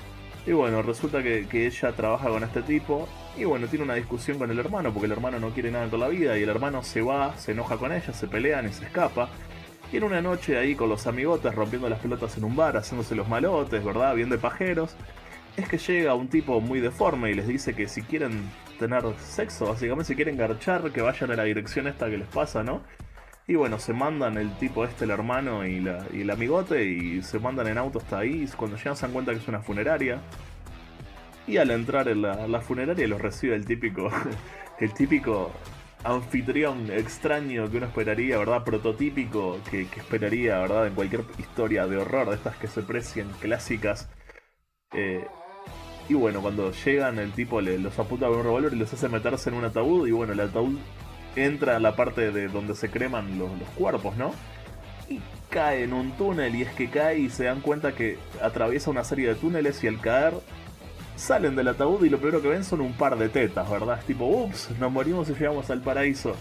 Y 0.45 0.51
bueno, 0.51 0.81
resulta 0.81 1.23
que, 1.23 1.47
ella 1.51 1.91
trabaja 1.93 2.27
con 2.27 2.43
este 2.43 2.61
tipo 2.61 3.07
y 3.37 3.45
bueno, 3.45 3.67
tiene 3.67 3.85
una 3.85 3.95
discusión 3.95 4.37
con 4.37 4.51
el 4.51 4.59
hermano 4.59 4.91
porque 4.91 5.05
el 5.05 5.13
hermano 5.13 5.39
no 5.39 5.51
quiere 5.51 5.71
nada 5.71 5.89
con 5.89 6.01
la 6.01 6.09
vida 6.09 6.37
y 6.37 6.43
el 6.43 6.49
hermano 6.49 6.83
se 6.83 7.01
va, 7.01 7.37
se 7.37 7.53
enoja 7.53 7.77
con 7.77 7.93
ella, 7.93 8.13
se 8.13 8.27
pelean 8.27 8.67
y 8.67 8.73
se 8.73 8.85
escapa. 8.85 9.29
Y 9.91 9.97
en 9.97 10.03
una 10.03 10.21
noche 10.21 10.57
ahí 10.57 10.75
con 10.75 10.89
los 10.89 11.07
amigotes 11.07 11.55
rompiendo 11.55 11.87
las 11.87 11.99
pelotas 11.99 12.35
en 12.37 12.43
un 12.43 12.55
bar, 12.55 12.75
haciéndose 12.75 13.15
los 13.15 13.27
malotes, 13.29 13.83
¿verdad? 13.83 14.15
Bien 14.15 14.29
de 14.29 14.37
pajeros 14.37 14.95
es 15.55 15.67
que 15.69 15.77
llega 15.77 16.15
un 16.15 16.27
tipo 16.27 16.59
muy 16.59 16.79
deforme 16.79 17.31
y 17.31 17.35
les 17.35 17.47
dice 17.47 17.73
que 17.75 17.87
si 17.87 18.01
quieren 18.01 18.49
tener 18.79 19.03
sexo, 19.19 19.67
básicamente 19.67 20.05
si 20.05 20.15
quieren 20.15 20.35
garchar, 20.35 20.91
que 20.91 21.01
vayan 21.01 21.31
a 21.31 21.35
la 21.35 21.43
dirección 21.43 21.87
esta 21.87 22.09
que 22.09 22.17
les 22.17 22.27
pasa, 22.27 22.63
¿no? 22.63 22.81
Y 23.47 23.55
bueno, 23.55 23.77
se 23.77 23.93
mandan 23.93 24.37
el 24.37 24.57
tipo 24.57 24.85
este, 24.85 25.03
el 25.03 25.11
hermano 25.11 25.65
y, 25.65 25.79
la, 25.81 26.05
y 26.13 26.21
el 26.21 26.29
amigote, 26.29 26.85
y 26.85 27.21
se 27.21 27.39
mandan 27.39 27.67
en 27.67 27.77
auto 27.77 27.99
hasta 27.99 28.19
ahí. 28.19 28.47
Cuando 28.55 28.77
llegan 28.77 28.95
se 28.95 29.05
dan 29.05 29.13
cuenta 29.13 29.33
que 29.33 29.39
es 29.39 29.47
una 29.47 29.61
funeraria. 29.61 30.21
Y 31.45 31.57
al 31.57 31.71
entrar 31.71 32.07
en 32.07 32.21
la, 32.21 32.47
la 32.47 32.61
funeraria 32.61 33.07
los 33.07 33.21
recibe 33.21 33.55
el 33.55 33.65
típico, 33.65 34.09
el 34.79 34.93
típico 34.93 35.51
anfitrión 36.03 36.89
extraño 36.91 37.69
que 37.69 37.77
uno 37.77 37.87
esperaría, 37.87 38.37
¿verdad? 38.37 38.63
Prototípico 38.63 39.59
que, 39.69 39.87
que 39.87 39.99
esperaría, 39.99 40.59
¿verdad? 40.59 40.87
En 40.87 40.95
cualquier 40.95 41.23
historia 41.37 41.85
de 41.87 41.97
horror, 41.97 42.29
de 42.29 42.35
estas 42.35 42.55
que 42.57 42.67
se 42.67 42.81
precian 42.81 43.29
clásicas. 43.41 44.09
Eh, 44.93 45.25
y 46.09 46.13
bueno, 46.15 46.41
cuando 46.41 46.71
llegan, 46.71 47.17
el 47.19 47.31
tipo 47.31 47.61
los 47.61 47.97
apunta 47.97 48.27
con 48.27 48.37
un 48.37 48.43
revólver 48.43 48.73
y 48.73 48.77
los 48.77 48.93
hace 48.93 49.07
meterse 49.09 49.49
en 49.49 49.55
un 49.55 49.65
ataúd. 49.65 50.07
Y 50.07 50.11
bueno, 50.11 50.33
el 50.33 50.39
ataúd 50.41 50.77
entra 51.35 51.77
a 51.77 51.79
la 51.79 51.95
parte 51.95 52.31
de 52.31 52.47
donde 52.47 52.75
se 52.75 52.89
creman 52.89 53.37
los, 53.37 53.49
cuerpos, 53.77 54.15
¿no? 54.17 54.33
Y 55.09 55.19
cae 55.49 55.83
en 55.83 55.93
un 55.93 56.11
túnel. 56.11 56.55
Y 56.55 56.63
es 56.63 56.73
que 56.73 56.89
cae 56.89 57.19
y 57.19 57.29
se 57.29 57.45
dan 57.45 57.61
cuenta 57.61 57.93
que 57.93 58.17
atraviesa 58.41 58.91
una 58.91 59.03
serie 59.03 59.27
de 59.27 59.35
túneles. 59.35 59.83
Y 59.83 59.87
al 59.87 59.99
caer, 59.99 60.33
salen 61.15 61.55
del 61.55 61.67
ataúd. 61.69 62.03
Y 62.03 62.09
lo 62.09 62.17
primero 62.17 62.41
que 62.41 62.49
ven 62.49 62.63
son 62.63 62.81
un 62.81 62.93
par 62.93 63.17
de 63.17 63.29
tetas, 63.29 63.69
¿verdad? 63.69 63.99
Es 63.99 64.05
tipo, 64.05 64.25
ups, 64.25 64.69
nos 64.79 64.91
morimos 64.91 65.29
y 65.29 65.33
llegamos 65.33 65.69
al 65.69 65.81
paraíso. 65.81 66.35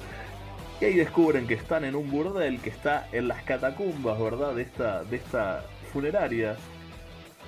Y 0.80 0.86
ahí 0.86 0.94
descubren 0.94 1.46
que 1.46 1.54
están 1.54 1.84
en 1.84 1.94
un 1.94 2.10
burdel 2.10 2.60
que 2.60 2.70
está 2.70 3.06
en 3.12 3.28
las 3.28 3.42
catacumbas, 3.44 4.18
¿verdad? 4.18 4.54
De 4.54 4.62
esta, 4.62 5.04
de 5.04 5.16
esta 5.16 5.64
funeraria. 5.92 6.56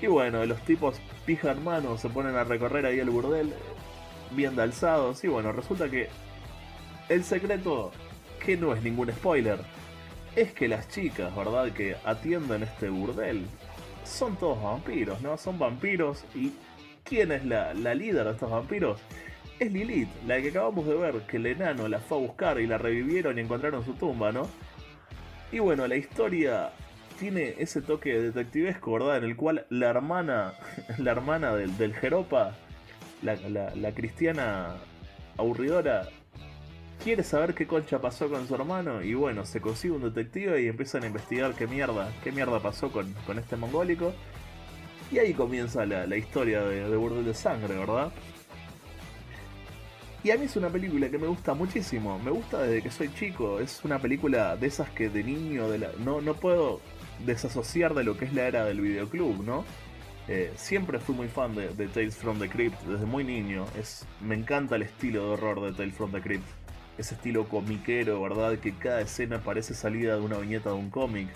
Y 0.00 0.06
bueno, 0.06 0.44
los 0.46 0.60
tipos 0.62 1.00
pija 1.24 1.50
hermanos 1.50 2.00
se 2.00 2.08
ponen 2.08 2.36
a 2.36 2.44
recorrer 2.44 2.86
ahí 2.86 2.98
el 2.98 3.10
burdel, 3.10 3.52
bien 4.32 4.54
de 4.54 4.62
alzados. 4.62 5.24
Y 5.24 5.28
bueno, 5.28 5.52
resulta 5.52 5.88
que 5.88 6.08
el 7.09 7.24
secreto, 7.24 7.93
que 8.44 8.56
no 8.56 8.74
es 8.74 8.82
ningún 8.82 9.10
spoiler, 9.12 9.59
es 10.36 10.52
que 10.52 10.68
las 10.68 10.89
chicas, 10.89 11.35
¿verdad? 11.36 11.70
Que 11.72 11.97
atienden 12.05 12.62
este 12.62 12.89
burdel, 12.89 13.47
son 14.05 14.36
todos 14.36 14.62
vampiros, 14.62 15.20
¿no? 15.22 15.36
Son 15.39 15.59
vampiros. 15.59 16.24
¿Y 16.35 16.52
quién 17.05 17.32
es 17.32 17.44
la, 17.44 17.72
la 17.74 17.94
líder 17.94 18.24
de 18.24 18.32
estos 18.32 18.51
vampiros? 18.51 19.01
Es 19.60 19.70
Lilith, 19.70 20.09
la 20.26 20.40
que 20.43 20.48
acabamos 20.51 20.86
de 20.86 20.94
ver, 20.97 21.14
que 21.28 21.36
el 21.36 21.47
enano 21.47 21.86
la 21.89 22.01
fue 22.01 22.18
a 22.18 22.20
buscar 22.20 22.60
y 22.60 22.66
la 22.66 22.76
revivieron 22.76 23.39
y 23.39 23.43
encontraron 23.43 23.85
su 23.85 23.93
tumba, 23.94 24.32
¿no? 24.32 24.48
Y 25.52 25.60
bueno, 25.60 25.86
la 25.86 25.94
historia 25.94 26.70
tiene 27.20 27.55
ese 27.59 27.81
toque 27.81 28.20
detectivesco, 28.20 28.93
¿verdad? 28.94 29.18
En 29.18 29.24
el 29.24 29.36
cual 29.36 29.64
la 29.70 29.90
hermana, 29.90 30.55
la 30.98 31.12
hermana 31.12 31.55
del, 31.55 31.76
del 31.78 31.94
Jeropa, 31.94 32.56
la, 33.22 33.36
la- 33.36 33.72
la 33.76 33.93
cristiana 33.94 34.74
aburridora, 35.39 36.09
quiere 37.05 37.22
saber 37.22 37.55
qué 37.55 37.66
concha 37.66 38.01
pasó 38.01 38.31
con 38.31 38.48
su 38.48 38.55
hermano 38.55 39.02
y 39.02 39.12
bueno, 39.12 39.44
se 39.44 39.60
consigue 39.60 39.93
un 39.93 40.02
detective 40.02 40.62
y 40.62 40.68
empiezan 40.68 41.02
a 41.02 41.06
investigar 41.06 41.55
qué 41.55 41.66
mierda, 41.66 42.10
qué 42.24 42.32
mierda 42.32 42.60
pasó 42.60 42.90
con, 42.90 43.12
con 43.26 43.39
este 43.39 43.56
mongólico. 43.56 44.14
Y 45.12 45.18
ahí 45.18 45.35
comienza 45.35 45.85
la, 45.85 46.06
la 46.06 46.16
historia 46.16 46.62
de, 46.62 46.89
de 46.89 46.97
Burdel 46.97 47.26
de 47.26 47.35
Sangre, 47.35 47.76
¿verdad? 47.76 48.10
Y 50.24 50.31
a 50.31 50.39
mí 50.39 50.47
es 50.47 50.56
una 50.56 50.70
película 50.70 51.10
que 51.10 51.18
me 51.18 51.26
gusta 51.26 51.52
muchísimo. 51.52 52.18
Me 52.18 52.31
gusta 52.31 52.62
desde 52.62 52.82
que 52.82 52.90
soy 52.90 53.12
chico. 53.12 53.60
Es 53.60 53.85
una 53.85 53.98
película 53.98 54.56
de 54.56 54.66
esas 54.66 54.89
que 54.89 55.10
de 55.10 55.22
niño 55.22 55.66
no, 55.98 56.22
no 56.22 56.35
puedo 56.35 56.81
desasociar 57.26 57.93
de 57.93 58.05
lo 58.05 58.16
que 58.16 58.24
es 58.24 58.32
la 58.32 58.48
era 58.48 58.64
del 58.64 58.81
videoclub, 58.81 59.44
¿no? 59.44 59.66
Eh, 60.26 60.51
siempre 60.56 60.98
fui 60.98 61.14
muy 61.14 61.28
fan 61.28 61.55
de, 61.55 61.68
de 61.68 61.86
Tales 61.89 62.16
from 62.16 62.39
the 62.39 62.48
Crypt 62.48 62.81
desde 62.85 63.05
muy 63.05 63.24
niño. 63.24 63.66
Es, 63.78 64.06
me 64.22 64.35
encanta 64.35 64.76
el 64.76 64.82
estilo 64.82 65.26
de 65.26 65.32
horror 65.35 65.60
de 65.60 65.72
Tales 65.72 65.94
from 65.94 66.10
the 66.10 66.22
Crypt. 66.22 66.63
Ese 66.98 67.14
estilo 67.14 67.48
comiquero, 67.48 68.22
¿verdad? 68.22 68.58
Que 68.58 68.72
cada 68.72 69.00
escena 69.00 69.40
parece 69.40 69.74
salida 69.74 70.16
de 70.16 70.20
una 70.20 70.38
viñeta 70.38 70.70
de 70.70 70.76
un 70.76 70.90
cómic. 70.90 71.28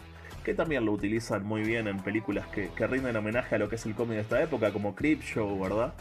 Que 0.44 0.54
también 0.54 0.84
lo 0.84 0.92
utilizan 0.92 1.44
muy 1.44 1.62
bien 1.62 1.88
en 1.88 1.98
películas 1.98 2.46
que, 2.48 2.70
que 2.70 2.86
rinden 2.86 3.16
homenaje 3.16 3.56
a 3.56 3.58
lo 3.58 3.68
que 3.68 3.76
es 3.76 3.84
el 3.86 3.94
cómic 3.94 4.16
de 4.16 4.22
esta 4.22 4.42
época, 4.42 4.72
como 4.72 4.94
Creep 4.94 5.22
Show, 5.22 5.60
¿verdad? 5.60 5.92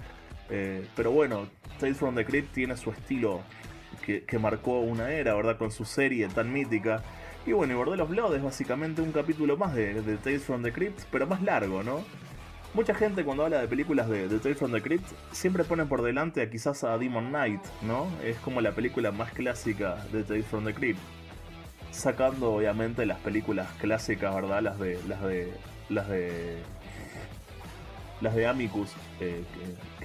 Eh, 0.50 0.86
pero 0.96 1.12
bueno, 1.12 1.48
Tales 1.80 1.98
from 1.98 2.16
the 2.16 2.26
Crypt 2.26 2.54
tiene 2.54 2.78
su 2.78 2.92
estilo 2.92 3.42
que, 4.06 4.24
que, 4.24 4.40
marcó 4.40 4.80
una 4.80 5.12
era, 5.12 5.34
¿verdad? 5.34 5.58
Con 5.58 5.72
su 5.72 5.86
serie 5.86 6.28
tan 6.30 6.52
mítica. 6.52 7.04
Y 7.46 7.54
bueno, 7.54 7.74
y 7.74 7.76
Bordel 7.78 8.02
of 8.02 8.10
Blood 8.10 8.36
es 8.36 8.44
básicamente 8.44 9.02
un 9.02 9.12
capítulo 9.12 9.58
más 9.58 9.74
de, 9.74 9.94
Tales 10.24 10.44
from 10.44 10.64
the 10.64 10.72
Crypt, 10.72 11.04
pero 11.12 11.28
más 11.28 11.42
largo, 11.42 11.84
¿no? 11.84 12.04
Mucha 12.74 12.94
gente 12.94 13.24
cuando 13.24 13.44
habla 13.44 13.60
de 13.60 13.68
películas 13.68 14.10
de, 14.10 14.28
de 14.28 14.40
Tales 14.40 14.58
from 14.58 14.72
the 14.72 14.82
Crypt 14.82 15.08
siempre 15.32 15.64
pone 15.64 15.86
por 15.86 16.02
delante 16.02 16.48
quizás 16.50 16.84
a 16.84 16.98
Demon 16.98 17.30
Knight, 17.30 17.62
¿no? 17.82 18.08
Es 18.24 18.38
como 18.38 18.62
la 18.62 18.72
película 18.72 19.12
más 19.12 19.32
clásica 19.32 19.96
de 20.12 20.24
Tales 20.24 20.46
from 20.46 20.66
the 20.66 20.74
Crypt. 20.74 21.00
Sacando 21.92 22.54
obviamente 22.54 23.06
las 23.06 23.18
películas 23.20 23.68
clásicas, 23.80 24.36
¿verdad? 24.36 24.62
Las 24.62 24.80
de. 24.80 25.00
las 25.08 25.22
de. 25.24 25.52
las 25.90 26.08
de. 26.10 26.58
las 28.22 28.36
de 28.36 28.46
Amicus, 28.46 28.92
eh, 29.20 29.44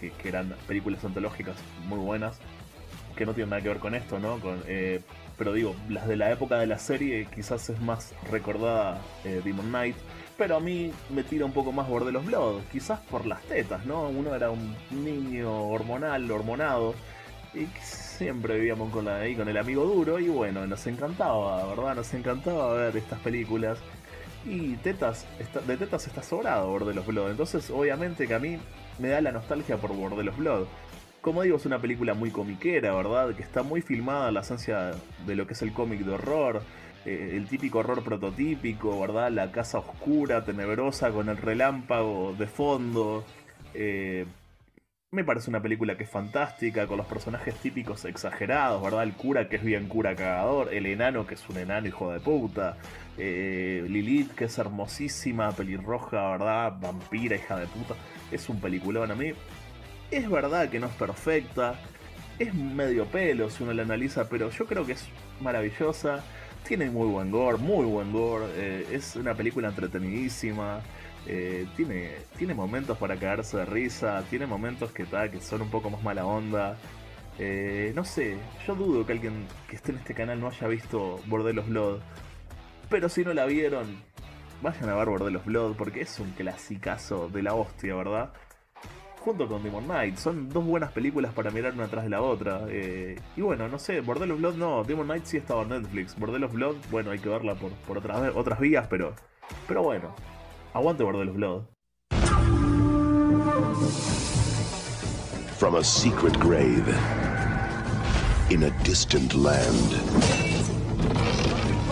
que, 0.01 0.29
eran 0.29 0.55
películas 0.67 1.05
antológicas 1.05 1.57
muy 1.87 1.99
buenas. 1.99 2.39
Que 3.17 3.27
no 3.27 3.35
tienen 3.35 3.51
nada 3.51 3.61
que 3.61 3.69
ver 3.69 3.79
con 3.79 3.95
esto, 3.95 4.19
¿no? 4.19 4.39
Con, 4.41 4.63
eh, 4.67 5.03
pero 5.37 5.53
digo, 5.53 5.75
las 5.91 6.07
de 6.07 6.17
la 6.17 6.31
época 6.31 6.59
de 6.59 6.67
la 6.67 6.79
serie 6.79 7.27
quizás 7.35 7.69
es 7.69 7.81
más 7.81 8.15
recordada 8.31 8.99
eh, 9.25 9.43
Demon 9.45 9.67
Knight. 9.67 9.97
Pero 10.43 10.57
a 10.57 10.61
mí 10.61 10.91
me 11.11 11.23
tira 11.23 11.45
un 11.45 11.53
poco 11.53 11.71
más 11.71 11.89
Bordelos 11.89 12.27
Blood, 12.27 12.63
quizás 12.73 12.99
por 12.99 13.27
las 13.27 13.41
tetas, 13.43 13.87
¿no? 13.87 14.09
Uno 14.09 14.35
era 14.35 14.51
un 14.51 14.75
niño 14.91 15.69
hormonal, 15.69 16.29
hormonado, 16.29 16.97
y 17.55 17.67
siempre 17.81 18.59
vivíamos 18.59 18.91
con 18.91 19.05
la, 19.05 19.19
ahí 19.19 19.37
con 19.37 19.49
el 19.49 19.57
amigo 19.57 19.85
duro, 19.85 20.19
y 20.19 20.27
bueno, 20.29 20.67
nos 20.67 20.85
encantaba, 20.89 21.65
¿verdad? 21.69 21.95
Nos 21.95 22.13
encantaba 22.13 22.75
ver 22.75 22.97
estas 22.97 23.21
películas. 23.21 23.79
Y 24.45 24.75
tetas, 24.79 25.27
de 25.65 25.77
tetas 25.77 26.09
está 26.09 26.25
sobrado 26.25 26.67
Bordelos 26.71 27.07
Blood, 27.07 27.31
entonces 27.31 27.71
obviamente 27.71 28.27
que 28.27 28.35
a 28.35 28.41
mí 28.41 28.59
me 28.99 29.11
da 29.11 29.21
la 29.21 29.31
nostalgia 29.31 29.77
por 29.77 29.95
Bordelos 29.95 30.37
Blood. 30.37 30.67
Como 31.21 31.43
digo, 31.43 31.57
es 31.57 31.67
una 31.67 31.79
película 31.81 32.15
muy 32.15 32.33
comiquera, 32.33 32.93
¿verdad? 32.97 33.33
Que 33.37 33.45
está 33.45 33.63
muy 33.63 33.81
filmada 33.81 34.33
la 34.33 34.41
esencia 34.41 34.91
de 35.25 35.37
lo 35.37 35.47
que 35.47 35.53
es 35.53 35.63
el 35.63 35.73
cómic 35.73 36.01
de 36.01 36.15
horror 36.15 36.63
eh, 37.05 37.33
el 37.35 37.47
típico 37.47 37.79
horror 37.79 38.03
prototípico, 38.03 39.01
¿verdad? 39.01 39.31
La 39.31 39.51
casa 39.51 39.79
oscura, 39.79 40.45
tenebrosa, 40.45 41.11
con 41.11 41.29
el 41.29 41.37
relámpago 41.37 42.35
de 42.39 42.47
fondo. 42.47 43.25
Eh, 43.75 44.27
me 45.15 45.25
parece 45.25 45.51
una 45.51 45.61
película 45.61 45.95
que 45.97 46.05
es 46.05 46.11
fantástica, 46.11 46.87
con 46.87 46.97
los 46.97 47.07
personajes 47.07 47.55
típicos 47.57 48.07
exagerados, 48.07 48.83
¿verdad? 48.83 49.03
El 49.03 49.13
cura 49.13 49.47
que 49.47 49.57
es 49.57 49.63
bien 49.63 49.87
cura 49.87 50.17
cagador, 50.17 50.73
el 50.73 50.87
enano 50.87 51.27
que 51.27 51.35
es 51.35 51.49
un 51.51 51.59
enano 51.59 51.87
hijo 51.87 52.11
de 52.11 52.19
puta, 52.21 52.79
eh, 53.19 53.85
Lilith 53.89 54.33
que 54.35 54.47
es 54.47 54.57
hermosísima, 54.57 55.53
pelirroja, 55.53 56.31
¿verdad? 56.31 56.79
Vampira, 56.81 57.37
hija 57.37 57.59
de 57.59 57.67
puta. 57.67 57.95
Es 58.31 58.49
un 58.49 58.59
peliculón 58.59 59.11
a 59.11 59.15
mí. 59.15 59.33
Es 60.11 60.31
verdad 60.31 60.71
que 60.71 60.81
no 60.81 60.87
es 60.87 60.95
perfecta, 60.95 61.75
es 62.39 62.55
medio 62.55 63.05
pelo 63.05 63.51
si 63.51 63.65
uno 63.65 63.75
la 63.75 63.83
analiza, 63.83 64.29
pero 64.31 64.49
yo 64.51 64.67
creo 64.67 64.87
que 64.87 64.93
es 64.93 65.07
maravillosa. 65.43 66.25
Tiene 66.67 66.91
muy 66.91 67.09
buen 67.09 67.31
gore, 67.31 67.59
muy 67.59 67.85
buen 67.85 68.13
gore. 68.13 68.47
Eh, 68.55 68.87
es 68.93 69.17
una 69.17 69.35
película 69.35 69.69
entretenidísima. 69.69 70.81
Eh, 71.27 71.67
tiene, 71.77 72.13
tiene 72.37 72.55
momentos 72.55 72.97
para 72.99 73.17
caerse 73.17 73.59
de 73.59 73.65
risa. 73.65 74.25
Tiene 74.31 74.47
momentos 74.47 74.93
que, 74.93 75.05
ta, 75.05 75.31
que 75.31 75.41
son 75.41 75.63
un 75.63 75.71
poco 75.71 75.91
más 75.91 76.03
mala 76.03 76.25
onda. 76.25 76.77
Eh, 77.39 77.93
no 77.95 78.05
sé, 78.05 78.37
yo 78.67 78.75
dudo 78.75 79.07
que 79.07 79.13
alguien 79.13 79.47
que 79.69 79.77
esté 79.77 79.93
en 79.93 79.99
este 79.99 80.15
canal 80.15 80.41
no 80.41 80.49
haya 80.49 80.69
visto 80.69 81.21
Bordelos 81.27 81.69
Blood. 81.69 82.01
Pero 82.89 83.09
si 83.09 83.25
no 83.25 83.33
la 83.33 83.47
vieron, 83.47 84.03
vayan 84.61 84.89
a 84.89 84.95
ver 84.95 85.09
Bordelos 85.09 85.45
Blood 85.45 85.77
porque 85.77 86.03
es 86.03 86.21
un 86.21 86.31
clasicazo 86.33 87.29
de 87.29 87.43
la 87.43 87.55
hostia, 87.55 87.95
¿verdad? 87.95 88.33
Junto 89.23 89.47
con 89.49 89.63
Demon 89.63 89.85
Knight. 89.85 90.17
Son 90.17 90.49
dos 90.49 90.65
buenas 90.65 90.93
películas 90.93 91.33
para 91.33 91.51
mirar 91.51 91.73
una 91.75 91.87
tras 91.89 92.05
de 92.05 92.11
la 92.11 92.21
otra. 92.21 92.63
Eh, 92.69 93.19
y 93.37 93.41
bueno, 93.41 93.69
no 93.69 93.79
sé, 93.79 94.01
Bordello 94.01 94.37
Blood 94.37 94.57
no, 94.57 94.85
Demon 94.85 95.07
Knight 95.07 95.25
sí 95.25 95.37
estaba 95.37 95.63
en 95.63 95.71
Netflix. 95.71 96.19
Bordello 96.19 96.49
Blood, 96.49 96.77
bueno, 96.91 97.11
hay 97.11 97.19
que 97.19 97.29
verla 97.29 97.55
por, 97.55 97.71
por 97.87 97.99
otras, 97.99 98.35
otras 98.35 98.59
vías, 98.61 98.87
pero, 98.91 99.15
pero 99.69 99.83
bueno, 99.83 100.15
aguante 100.75 101.05
Bordello 101.05 101.33
Blood. 101.33 101.63
From 105.59 105.77
a 105.77 105.85
secret 105.85 106.37
grave 106.41 106.89
in 108.51 108.65
a 108.65 108.71
distant 108.83 109.35
land, 109.35 109.93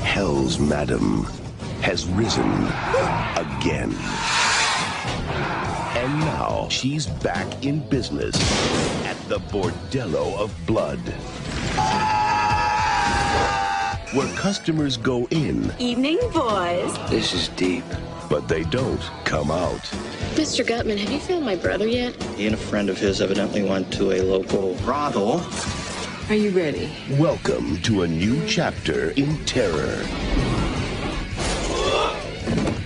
Hell's 0.02 0.58
Madam 0.58 1.24
has 1.80 2.04
risen 2.08 2.50
again. 3.36 3.94
And 6.40 6.48
now 6.48 6.68
she's 6.68 7.06
back 7.06 7.64
in 7.64 7.80
business 7.88 8.34
at 9.04 9.16
the 9.28 9.38
Bordello 9.38 10.38
of 10.38 10.54
Blood. 10.66 10.98
Where 14.14 14.34
customers 14.36 14.96
go 14.96 15.26
in, 15.30 15.72
Evening, 15.78 16.18
boys. 16.32 16.96
this 17.10 17.34
is 17.34 17.48
deep, 17.50 17.84
but 18.28 18.48
they 18.48 18.64
don't 18.64 19.02
come 19.24 19.50
out. 19.50 19.82
Mr. 20.34 20.66
Gutman, 20.66 20.98
have 20.98 21.12
you 21.12 21.20
found 21.20 21.44
my 21.44 21.56
brother 21.56 21.86
yet? 21.86 22.20
He 22.34 22.46
and 22.46 22.54
a 22.54 22.58
friend 22.58 22.88
of 22.88 22.98
his 22.98 23.20
evidently 23.20 23.62
went 23.62 23.92
to 23.94 24.12
a 24.12 24.22
local 24.22 24.74
brothel. 24.76 25.46
Are 26.28 26.34
you 26.34 26.50
ready? 26.50 26.90
Welcome 27.18 27.80
to 27.82 28.02
a 28.02 28.08
new 28.08 28.44
chapter 28.46 29.10
in 29.10 29.44
terror. 29.44 30.02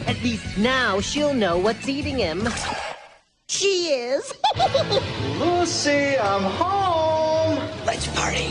At 0.06 0.20
least 0.22 0.58
now 0.58 1.00
she'll 1.00 1.34
know 1.34 1.56
what's 1.56 1.88
eating 1.88 2.18
him. 2.18 2.48
She 3.48 3.92
is. 3.92 4.32
Lucy, 5.38 6.18
I'm 6.18 6.42
home. 6.42 7.58
Let's 7.84 8.06
party. 8.18 8.50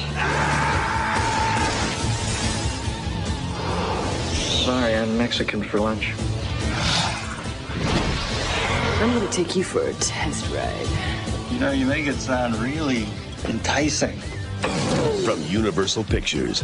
Sorry, 4.63 4.95
I'm 4.95 5.17
Mexican 5.17 5.63
for 5.63 5.79
lunch. 5.79 6.13
I'm 9.01 9.13
gonna 9.13 9.29
take 9.31 9.55
you 9.55 9.63
for 9.63 9.81
a 9.81 9.93
test 9.95 10.49
ride. 10.53 10.87
You 11.51 11.59
know, 11.59 11.71
you 11.71 11.85
make 11.85 12.05
it 12.07 12.15
sound 12.15 12.55
really 12.57 13.07
enticing. 13.45 14.17
From 15.25 15.41
Universal 15.47 16.05
Pictures, 16.05 16.63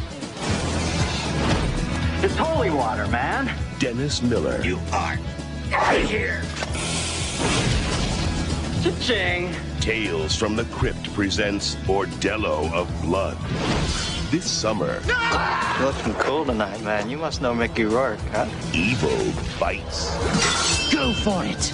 It's 2.23 2.35
holy 2.38 2.69
water, 2.69 3.07
man. 3.07 3.51
Dennis 3.80 4.22
Miller. 4.22 4.61
You 4.61 4.80
are 4.93 5.18
out 5.73 5.95
of 5.97 6.10
here. 6.10 6.41
Cha-ching. 8.83 9.53
Tales 9.82 10.35
from 10.35 10.56
the 10.56 10.64
Crypt 10.66 11.14
presents 11.14 11.75
Bordello 11.85 12.72
of 12.72 12.88
Blood. 13.01 13.38
This 14.32 14.45
summer, 14.49 15.01
You're 15.80 15.88
looking 15.91 16.14
cool 16.14 16.45
tonight, 16.45 16.82
man. 16.83 17.09
You 17.09 17.17
must 17.17 17.41
know 17.41 17.53
Mickey 17.53 17.83
Rourke, 17.83 18.19
huh? 18.32 18.48
evil 18.74 19.33
bites. 19.59 20.16
Go 20.93 21.11
for 21.11 21.43
it. 21.43 21.74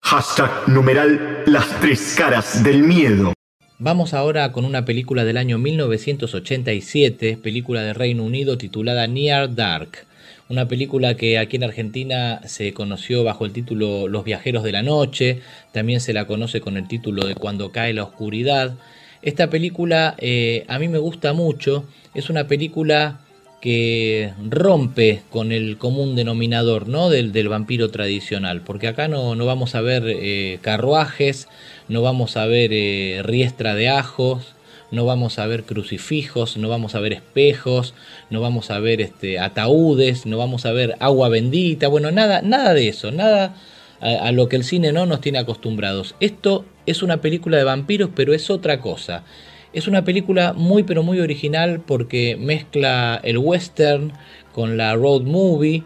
Hashtag 0.00 0.68
numeral 0.68 1.42
las 1.46 1.68
tres 1.80 2.14
caras 2.16 2.62
del 2.64 2.82
miedo. 2.82 3.34
Vamos 3.78 4.14
ahora 4.14 4.50
con 4.52 4.64
una 4.64 4.84
película 4.84 5.24
del 5.24 5.36
año 5.36 5.58
1987, 5.58 7.36
película 7.36 7.82
de 7.82 7.92
Reino 7.92 8.22
Unido 8.22 8.56
titulada 8.56 9.06
Near 9.08 9.54
Dark. 9.54 10.06
Una 10.52 10.68
película 10.68 11.14
que 11.14 11.38
aquí 11.38 11.56
en 11.56 11.64
Argentina 11.64 12.42
se 12.44 12.74
conoció 12.74 13.24
bajo 13.24 13.46
el 13.46 13.54
título 13.54 14.06
Los 14.06 14.22
viajeros 14.22 14.62
de 14.62 14.72
la 14.72 14.82
noche, 14.82 15.40
también 15.72 16.02
se 16.02 16.12
la 16.12 16.26
conoce 16.26 16.60
con 16.60 16.76
el 16.76 16.86
título 16.86 17.26
de 17.26 17.34
Cuando 17.34 17.72
cae 17.72 17.94
la 17.94 18.02
oscuridad. 18.02 18.74
Esta 19.22 19.48
película 19.48 20.14
eh, 20.18 20.66
a 20.68 20.78
mí 20.78 20.88
me 20.88 20.98
gusta 20.98 21.32
mucho, 21.32 21.86
es 22.12 22.28
una 22.28 22.48
película 22.48 23.20
que 23.62 24.34
rompe 24.46 25.22
con 25.30 25.52
el 25.52 25.78
común 25.78 26.16
denominador 26.16 26.86
¿no? 26.86 27.08
del, 27.08 27.32
del 27.32 27.48
vampiro 27.48 27.90
tradicional, 27.90 28.60
porque 28.60 28.88
acá 28.88 29.08
no, 29.08 29.34
no 29.34 29.46
vamos 29.46 29.74
a 29.74 29.80
ver 29.80 30.02
eh, 30.06 30.58
carruajes, 30.60 31.48
no 31.88 32.02
vamos 32.02 32.36
a 32.36 32.44
ver 32.44 32.72
eh, 32.74 33.22
riestra 33.24 33.74
de 33.74 33.88
ajos, 33.88 34.54
no 34.92 35.04
vamos 35.04 35.40
a 35.40 35.46
ver 35.46 35.64
crucifijos, 35.64 36.56
no 36.56 36.68
vamos 36.68 36.94
a 36.94 37.00
ver 37.00 37.14
espejos, 37.14 37.94
no 38.30 38.40
vamos 38.40 38.70
a 38.70 38.78
ver 38.78 39.00
este, 39.00 39.40
ataúdes, 39.40 40.26
no 40.26 40.38
vamos 40.38 40.64
a 40.64 40.72
ver 40.72 40.94
agua 41.00 41.28
bendita, 41.28 41.88
bueno, 41.88 42.12
nada, 42.12 42.42
nada 42.42 42.74
de 42.74 42.88
eso, 42.88 43.10
nada 43.10 43.56
a, 44.00 44.08
a 44.28 44.32
lo 44.32 44.48
que 44.48 44.56
el 44.56 44.64
cine 44.64 44.92
no 44.92 45.06
nos 45.06 45.20
tiene 45.20 45.38
acostumbrados. 45.38 46.14
Esto 46.20 46.64
es 46.86 47.02
una 47.02 47.20
película 47.20 47.56
de 47.56 47.64
vampiros, 47.64 48.10
pero 48.14 48.34
es 48.34 48.50
otra 48.50 48.80
cosa. 48.80 49.24
Es 49.72 49.88
una 49.88 50.04
película 50.04 50.52
muy 50.52 50.82
pero 50.82 51.02
muy 51.02 51.20
original 51.20 51.80
porque 51.80 52.36
mezcla 52.38 53.18
el 53.24 53.38
western 53.38 54.12
con 54.52 54.76
la 54.76 54.94
road 54.94 55.22
movie, 55.22 55.82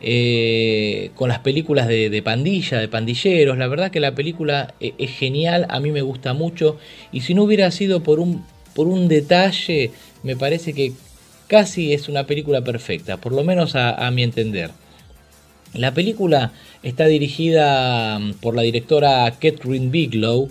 eh, 0.00 1.10
con 1.14 1.28
las 1.28 1.40
películas 1.40 1.88
de, 1.88 2.10
de 2.10 2.22
pandilla, 2.22 2.78
de 2.78 2.88
pandilleros. 2.88 3.58
La 3.58 3.66
verdad 3.66 3.90
que 3.90 4.00
la 4.00 4.14
película 4.14 4.74
e- 4.80 4.94
es 4.98 5.10
genial, 5.10 5.66
a 5.68 5.80
mí 5.80 5.90
me 5.90 6.02
gusta 6.02 6.34
mucho. 6.34 6.78
Y 7.12 7.22
si 7.22 7.34
no 7.34 7.44
hubiera 7.44 7.70
sido 7.70 8.02
por 8.02 8.20
un, 8.20 8.44
por 8.74 8.88
un 8.88 9.08
detalle, 9.08 9.90
me 10.22 10.36
parece 10.36 10.72
que 10.72 10.92
casi 11.46 11.92
es 11.92 12.08
una 12.08 12.26
película 12.26 12.62
perfecta, 12.62 13.16
por 13.18 13.32
lo 13.32 13.44
menos 13.44 13.74
a, 13.76 14.06
a 14.06 14.10
mi 14.10 14.22
entender. 14.22 14.70
La 15.74 15.92
película 15.92 16.52
está 16.82 17.06
dirigida 17.06 18.18
mm, 18.18 18.34
por 18.34 18.54
la 18.54 18.62
directora 18.62 19.30
Catherine 19.40 19.88
Bigelow 19.90 20.48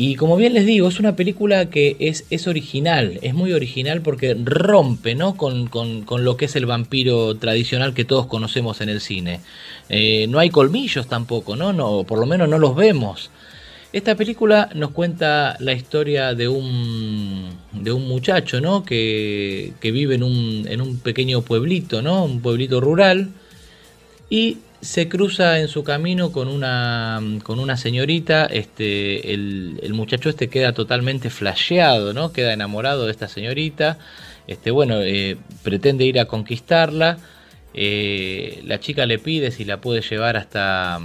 y 0.00 0.14
como 0.14 0.36
bien 0.36 0.54
les 0.54 0.64
digo, 0.64 0.86
es 0.86 1.00
una 1.00 1.16
película 1.16 1.70
que 1.70 1.96
es, 1.98 2.24
es 2.30 2.46
original, 2.46 3.18
es 3.20 3.34
muy 3.34 3.52
original 3.52 4.00
porque 4.00 4.36
rompe 4.40 5.16
¿no? 5.16 5.36
con, 5.36 5.66
con, 5.66 6.02
con, 6.02 6.22
lo 6.22 6.36
que 6.36 6.44
es 6.44 6.54
el 6.54 6.66
vampiro 6.66 7.34
tradicional 7.34 7.94
que 7.94 8.04
todos 8.04 8.26
conocemos 8.26 8.80
en 8.80 8.90
el 8.90 9.00
cine. 9.00 9.40
Eh, 9.88 10.28
no 10.28 10.38
hay 10.38 10.50
colmillos 10.50 11.08
tampoco, 11.08 11.56
¿no? 11.56 11.72
no 11.72 12.04
por 12.04 12.20
lo 12.20 12.26
menos 12.26 12.48
no 12.48 12.58
los 12.60 12.76
vemos. 12.76 13.32
Esta 13.92 14.14
película 14.14 14.70
nos 14.72 14.92
cuenta 14.92 15.56
la 15.58 15.72
historia 15.72 16.32
de 16.32 16.46
un, 16.46 17.48
de 17.72 17.90
un 17.90 18.06
muchacho 18.06 18.60
¿no? 18.60 18.84
que, 18.84 19.72
que 19.80 19.90
vive 19.90 20.14
en 20.14 20.22
un, 20.22 20.64
en 20.68 20.80
un 20.80 21.00
pequeño 21.00 21.42
pueblito, 21.42 22.02
¿no? 22.02 22.24
un 22.24 22.40
pueblito 22.40 22.80
rural, 22.80 23.30
y 24.30 24.58
se 24.80 25.08
cruza 25.08 25.58
en 25.58 25.68
su 25.68 25.82
camino 25.82 26.30
con 26.30 26.48
una, 26.48 27.20
con 27.42 27.58
una 27.58 27.76
señorita, 27.76 28.46
este, 28.46 29.34
el, 29.34 29.90
muchacho 29.92 30.28
este 30.28 30.48
queda 30.48 30.72
totalmente 30.72 31.30
flasheado, 31.30 32.14
¿no? 32.14 32.32
Queda 32.32 32.52
enamorado 32.52 33.06
de 33.06 33.10
esta 33.10 33.28
señorita, 33.28 33.98
este, 34.46 34.70
bueno, 34.70 35.00
eh, 35.02 35.36
pretende 35.62 36.04
ir 36.04 36.20
a 36.20 36.26
conquistarla, 36.26 37.18
eh, 37.74 38.62
la 38.64 38.80
chica 38.80 39.04
le 39.06 39.18
pide 39.18 39.50
si 39.50 39.64
la 39.64 39.80
puede 39.80 40.00
llevar 40.00 40.36
hasta, 40.36 41.00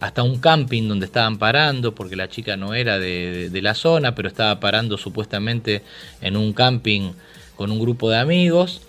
hasta 0.00 0.22
un 0.22 0.40
camping 0.40 0.88
donde 0.88 1.06
estaban 1.06 1.38
parando, 1.38 1.94
porque 1.94 2.16
la 2.16 2.28
chica 2.28 2.56
no 2.56 2.74
era 2.74 2.98
de, 2.98 3.30
de, 3.30 3.50
de 3.50 3.62
la 3.62 3.74
zona, 3.74 4.14
pero 4.14 4.28
estaba 4.28 4.58
parando 4.58 4.96
supuestamente 4.96 5.82
en 6.22 6.36
un 6.36 6.52
camping 6.54 7.12
con 7.56 7.70
un 7.70 7.78
grupo 7.78 8.10
de 8.10 8.18
amigos, 8.18 8.82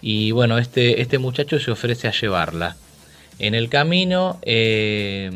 y 0.00 0.32
bueno, 0.32 0.58
este, 0.58 1.00
este 1.02 1.18
muchacho 1.18 1.60
se 1.60 1.70
ofrece 1.70 2.08
a 2.08 2.12
llevarla. 2.12 2.76
En 3.38 3.54
el 3.54 3.68
camino, 3.68 4.38
eh, 4.42 5.30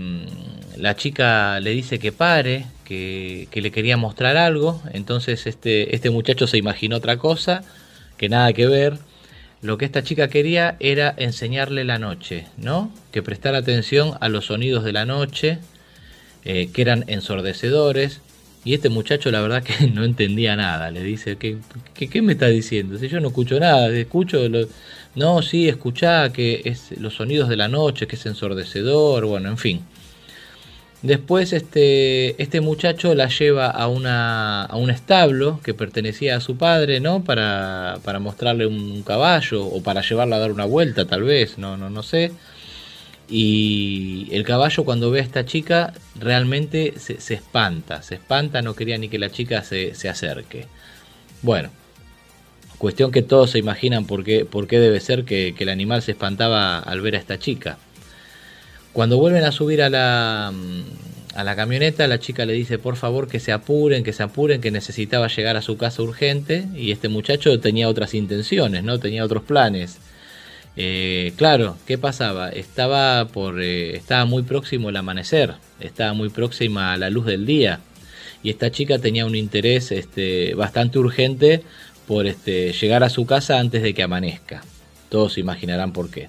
la 0.77 0.97
chica 0.97 1.59
le 1.61 1.71
dice 1.71 1.99
que 1.99 2.13
pare, 2.13 2.67
que, 2.85 3.49
que, 3.51 3.61
le 3.63 3.71
quería 3.71 3.97
mostrar 3.97 4.37
algo. 4.37 4.81
Entonces 4.93 5.47
este, 5.47 5.95
este 5.95 6.11
muchacho 6.11 6.47
se 6.47 6.59
imaginó 6.59 6.97
otra 6.97 7.17
cosa, 7.17 7.63
que 8.17 8.29
nada 8.29 8.53
que 8.53 8.67
ver. 8.67 8.99
Lo 9.63 9.79
que 9.79 9.87
esta 9.87 10.03
chica 10.03 10.29
quería 10.29 10.77
era 10.81 11.15
enseñarle 11.17 11.85
la 11.85 11.99
noche, 11.99 12.47
¿no? 12.59 12.93
Que 13.11 13.23
prestara 13.23 13.59
atención 13.59 14.13
a 14.21 14.29
los 14.29 14.47
sonidos 14.47 14.85
de 14.85 14.93
la 14.93 15.07
noche, 15.07 15.59
eh, 16.45 16.69
que 16.73 16.83
eran 16.83 17.05
ensordecedores. 17.09 18.21
Y 18.65 18.75
este 18.75 18.89
muchacho 18.91 19.31
la 19.31 19.41
verdad 19.41 19.63
que 19.65 19.87
no 19.89 20.05
entendía 20.05 20.57
nada. 20.57 20.91
Le 20.91 21.03
dice, 21.03 21.37
¿qué, 21.37 21.57
qué, 21.95 22.23
me 22.23 22.35
está 22.35 22.47
diciendo? 22.47 22.99
Si 22.99 23.09
yo 23.09 23.21
no 23.21 23.29
escucho 23.29 23.59
nada, 23.59 23.89
escucho... 23.89 24.49
Lo, 24.49 24.69
no, 25.17 25.43
sí, 25.43 25.69
escuchá 25.69 26.31
que 26.33 26.61
es 26.65 26.93
los 26.99 27.15
sonidos 27.15 27.49
de 27.49 27.57
la 27.57 27.69
noche, 27.69 28.07
que 28.07 28.17
es 28.17 28.27
ensordecedor, 28.27 29.25
bueno, 29.25 29.49
en 29.49 29.59
fin. 29.59 29.81
Después 31.03 31.53
este, 31.53 32.41
este 32.43 32.61
muchacho 32.61 33.15
la 33.15 33.29
lleva 33.29 33.69
a, 33.71 33.89
una, 33.89 34.65
a 34.65 34.77
un 34.77 34.91
establo 34.91 35.61
que 35.63 35.73
pertenecía 35.73 36.37
a 36.37 36.41
su 36.41 36.57
padre, 36.57 37.01
¿no? 37.01 37.25
Para, 37.25 37.99
para 38.05 38.19
mostrarle 38.19 38.67
un 38.67 39.03
caballo 39.03 39.65
o 39.65 39.83
para 39.83 40.03
llevarla 40.03 40.37
a 40.37 40.39
dar 40.41 40.53
una 40.53 40.65
vuelta, 40.65 41.07
tal 41.07 41.23
vez, 41.23 41.59
no, 41.59 41.77
no, 41.77 41.91
no 41.91 42.03
sé. 42.03 42.33
Y 43.29 44.29
el 44.33 44.45
caballo 44.45 44.85
cuando 44.85 45.11
ve 45.11 45.21
a 45.21 45.23
esta 45.23 45.47
chica 45.47 45.95
realmente 46.15 46.95
se, 46.99 47.21
se 47.21 47.35
espanta, 47.35 48.03
se 48.03 48.17
espanta, 48.17 48.63
no 48.63 48.75
quería 48.75 48.99
ni 48.99 49.09
que 49.09 49.19
la 49.19 49.31
chica 49.31 49.63
se, 49.63 49.95
se 49.95 50.09
acerque. 50.09 50.67
Bueno, 51.43 51.71
Cuestión 52.79 53.11
que 53.11 53.23
todos 53.23 53.51
se 53.51 53.59
imaginan 53.59 54.07
por 54.07 54.23
qué, 54.23 54.45
por 54.45 54.67
qué 54.67 54.79
debe 54.79 55.01
ser 55.01 55.25
que, 55.25 55.55
el 55.59 55.69
animal 55.69 56.03
se 56.03 56.13
espantaba 56.13 56.79
al 56.79 57.01
ver 57.01 57.15
a 57.15 57.19
esta 57.19 57.39
chica. 57.39 57.79
Cuando 58.93 59.19
vuelven 59.19 59.45
a 59.45 59.53
subir 59.53 59.83
a 59.83 59.89
la, 59.89 60.53
a 61.35 61.45
la 61.45 61.57
camioneta, 61.57 62.07
la 62.07 62.19
chica 62.19 62.45
le 62.45 62.53
dice 62.53 62.79
por 62.79 62.97
favor 62.97 63.29
que 63.29 63.41
se 63.41 63.53
apuren, 63.53 64.05
que 64.05 64.13
se 64.13 64.23
apuren, 64.23 64.61
que 64.61 64.71
necesitaba 64.71 65.29
llegar 65.29 65.57
a 65.57 65.63
su 65.63 65.77
casa 65.77 66.03
urgente 66.03 66.67
y 66.75 66.93
este 66.93 67.09
muchacho 67.09 67.59
tenía 67.61 67.89
otras 67.89 68.15
intenciones, 68.15 68.85
¿no? 68.85 68.99
Tenía 68.99 69.25
otros 69.25 69.43
planes. 69.43 69.99
Eh, 70.77 71.33
claro, 71.37 71.79
¿qué 71.87 71.97
pasaba? 71.97 72.51
Estaba, 72.51 73.27
por, 73.29 73.63
eh, 73.63 73.97
estaba 73.97 74.27
muy 74.27 74.43
próximo 74.43 74.91
el 74.91 74.97
amanecer, 74.97 75.55
estaba 75.81 76.13
muy 76.13 76.29
próxima 76.29 76.93
a 76.93 76.99
la 76.99 77.09
luz 77.09 77.25
del 77.25 77.47
día 77.47 77.81
y 78.43 78.51
esta 78.51 78.71
chica 78.71 78.99
tenía 78.99 79.25
un 79.27 79.35
interés 79.35 79.91
este, 79.91 80.55
bastante 80.55 80.99
urgente 80.99 81.63
por 82.07 82.27
este, 82.27 82.73
llegar 82.73 83.03
a 83.05 83.11
su 83.11 83.27
casa 83.27 83.59
antes 83.59 83.83
de 83.83 83.95
que 83.95 84.03
amanezca. 84.03 84.63
Todos 85.09 85.35
se 85.35 85.41
imaginarán 85.41 85.93
por 85.93 86.11
qué. 86.11 86.29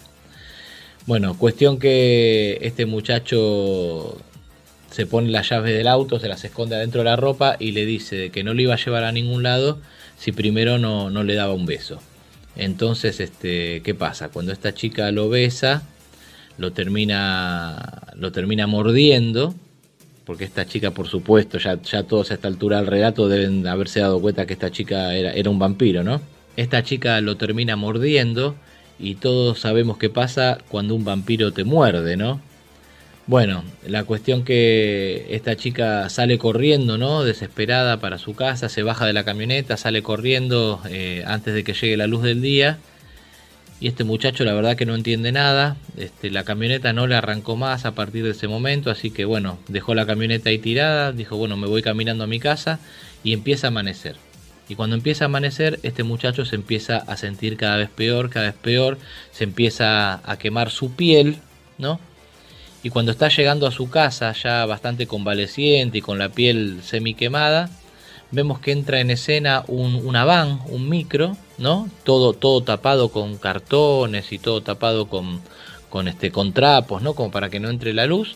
Bueno, 1.06 1.38
cuestión 1.38 1.80
que 1.80 2.58
este 2.62 2.86
muchacho 2.86 4.18
se 4.92 5.06
pone 5.06 5.30
las 5.30 5.50
llaves 5.50 5.76
del 5.78 5.88
auto, 5.88 6.20
se 6.20 6.28
las 6.28 6.44
esconde 6.44 6.76
adentro 6.76 7.02
de 7.02 7.06
la 7.06 7.16
ropa 7.16 7.56
y 7.60 7.72
le 7.72 7.86
dice 7.86 8.30
que 8.30 8.44
no 8.44 8.54
le 8.54 8.64
iba 8.64 8.74
a 8.74 8.78
llevar 8.78 9.04
a 9.04 9.12
ningún 9.12 9.44
lado 9.44 9.80
si 10.18 10.32
primero 10.32 10.78
no, 10.78 11.10
no 11.10 11.24
le 11.24 11.36
daba 11.36 11.54
un 11.54 11.66
beso. 11.66 12.00
Entonces, 12.56 13.20
este, 13.20 13.82
¿qué 13.84 13.94
pasa? 13.94 14.30
Cuando 14.30 14.52
esta 14.52 14.74
chica 14.74 15.12
lo 15.12 15.30
besa, 15.30 15.84
lo 16.58 16.74
termina, 16.74 18.02
lo 18.16 18.32
termina 18.32 18.66
mordiendo 18.66 19.54
porque 20.28 20.44
esta 20.44 20.66
chica, 20.66 20.92
por 20.92 21.08
supuesto, 21.08 21.58
ya, 21.58 21.82
ya 21.82 22.04
todos 22.04 22.32
a 22.32 22.34
esta 22.34 22.50
altura 22.50 22.78
del 22.78 22.88
relato 22.88 23.30
deben 23.30 23.66
haberse 23.66 24.02
dado 24.02 24.20
cuenta 24.20 24.46
que 24.46 24.54
esta 24.54 24.70
chica 24.70 25.16
era, 25.16 25.32
era 25.32 25.50
un 25.50 25.58
vampiro, 25.58 26.04
¿no? 26.04 26.20
Esta 26.58 26.84
chica 26.84 27.22
lo 27.22 27.38
termina 27.38 27.78
mordiendo 27.78 28.56
y 29.00 29.16
todos 29.16 29.60
sabemos 29.60 29.98
qué 29.98 30.10
pasa 30.10 30.58
cuando 30.68 30.96
un 30.96 31.06
vampiro 31.06 31.54
te 31.54 31.64
muerde, 31.64 32.18
¿no? 32.18 32.42
Bueno, 33.26 33.64
la 33.88 34.04
cuestión 34.04 34.44
que 34.44 35.28
esta 35.30 35.56
chica 35.56 36.10
sale 36.10 36.38
corriendo, 36.38 36.98
¿no? 36.98 37.24
Desesperada 37.24 38.02
para 38.02 38.18
su 38.18 38.36
casa, 38.36 38.68
se 38.68 38.84
baja 38.84 39.06
de 39.06 39.14
la 39.14 39.24
camioneta, 39.24 39.78
sale 39.78 40.04
corriendo 40.04 40.82
eh, 40.90 41.24
antes 41.26 41.54
de 41.54 41.64
que 41.64 41.74
llegue 41.74 41.96
la 41.96 42.08
luz 42.08 42.24
del 42.24 42.42
día 42.42 42.80
y 43.80 43.88
este 43.88 44.04
muchacho 44.04 44.44
la 44.44 44.54
verdad 44.54 44.76
que 44.76 44.86
no 44.86 44.96
entiende 44.96 45.32
nada. 45.32 45.78
Este, 45.98 46.32
la 46.32 46.44
camioneta 46.44 46.94
no 46.94 47.06
le 47.08 47.16
arrancó 47.16 47.56
más 47.56 47.86
a 47.86 47.94
partir 47.94 48.24
de 48.24 48.32
ese 48.32 48.48
momento, 48.48 48.90
así 48.90 49.12
que 49.12 49.26
bueno, 49.26 49.60
dejó 49.68 49.94
la 49.94 50.06
camioneta 50.06 50.50
ahí 50.50 50.58
tirada, 50.58 51.12
dijo 51.12 51.38
bueno, 51.38 51.58
me 51.58 51.68
voy 51.68 51.82
caminando 51.82 52.24
a 52.24 52.28
mi 52.28 52.40
casa 52.40 52.80
y 53.24 53.34
empieza 53.34 53.68
a 53.68 53.70
amanecer. 53.70 54.16
Y 54.70 54.76
cuando 54.76 54.96
empieza 54.96 55.26
a 55.26 55.28
amanecer, 55.28 55.80
este 55.84 56.04
muchacho 56.04 56.44
se 56.44 56.56
empieza 56.56 56.98
a 56.98 57.16
sentir 57.16 57.56
cada 57.56 57.78
vez 57.78 57.90
peor, 57.90 58.30
cada 58.30 58.48
vez 58.48 58.56
peor, 58.56 58.98
se 59.32 59.46
empieza 59.46 60.22
a 60.30 60.38
quemar 60.38 60.72
su 60.72 60.94
piel, 60.94 61.38
¿no? 61.78 62.00
Y 62.84 62.90
cuando 62.90 63.12
está 63.12 63.30
llegando 63.30 63.66
a 63.68 63.72
su 63.72 63.90
casa, 63.90 64.34
ya 64.34 64.66
bastante 64.66 65.08
convaleciente 65.08 66.00
y 66.00 66.02
con 66.02 66.20
la 66.20 66.30
piel 66.30 66.80
semi 66.84 67.14
quemada, 67.14 67.70
vemos 68.32 68.60
que 68.60 68.72
entra 68.72 69.00
en 69.00 69.12
escena 69.12 69.64
un, 69.68 69.96
una 69.96 70.26
van, 70.26 70.60
un 70.68 70.90
micro, 70.90 71.38
¿no? 71.58 71.90
Todo, 72.04 72.34
todo 72.34 72.62
tapado 72.62 73.10
con 73.10 73.38
cartones 73.38 74.32
y 74.32 74.40
todo 74.40 74.62
tapado 74.62 75.08
con, 75.08 75.42
con, 75.90 76.08
este, 76.08 76.32
con 76.32 76.54
trapos, 76.54 77.02
¿no? 77.02 77.14
Como 77.14 77.32
para 77.32 77.50
que 77.50 77.60
no 77.60 77.70
entre 77.70 77.94
la 77.94 78.06
luz. 78.06 78.36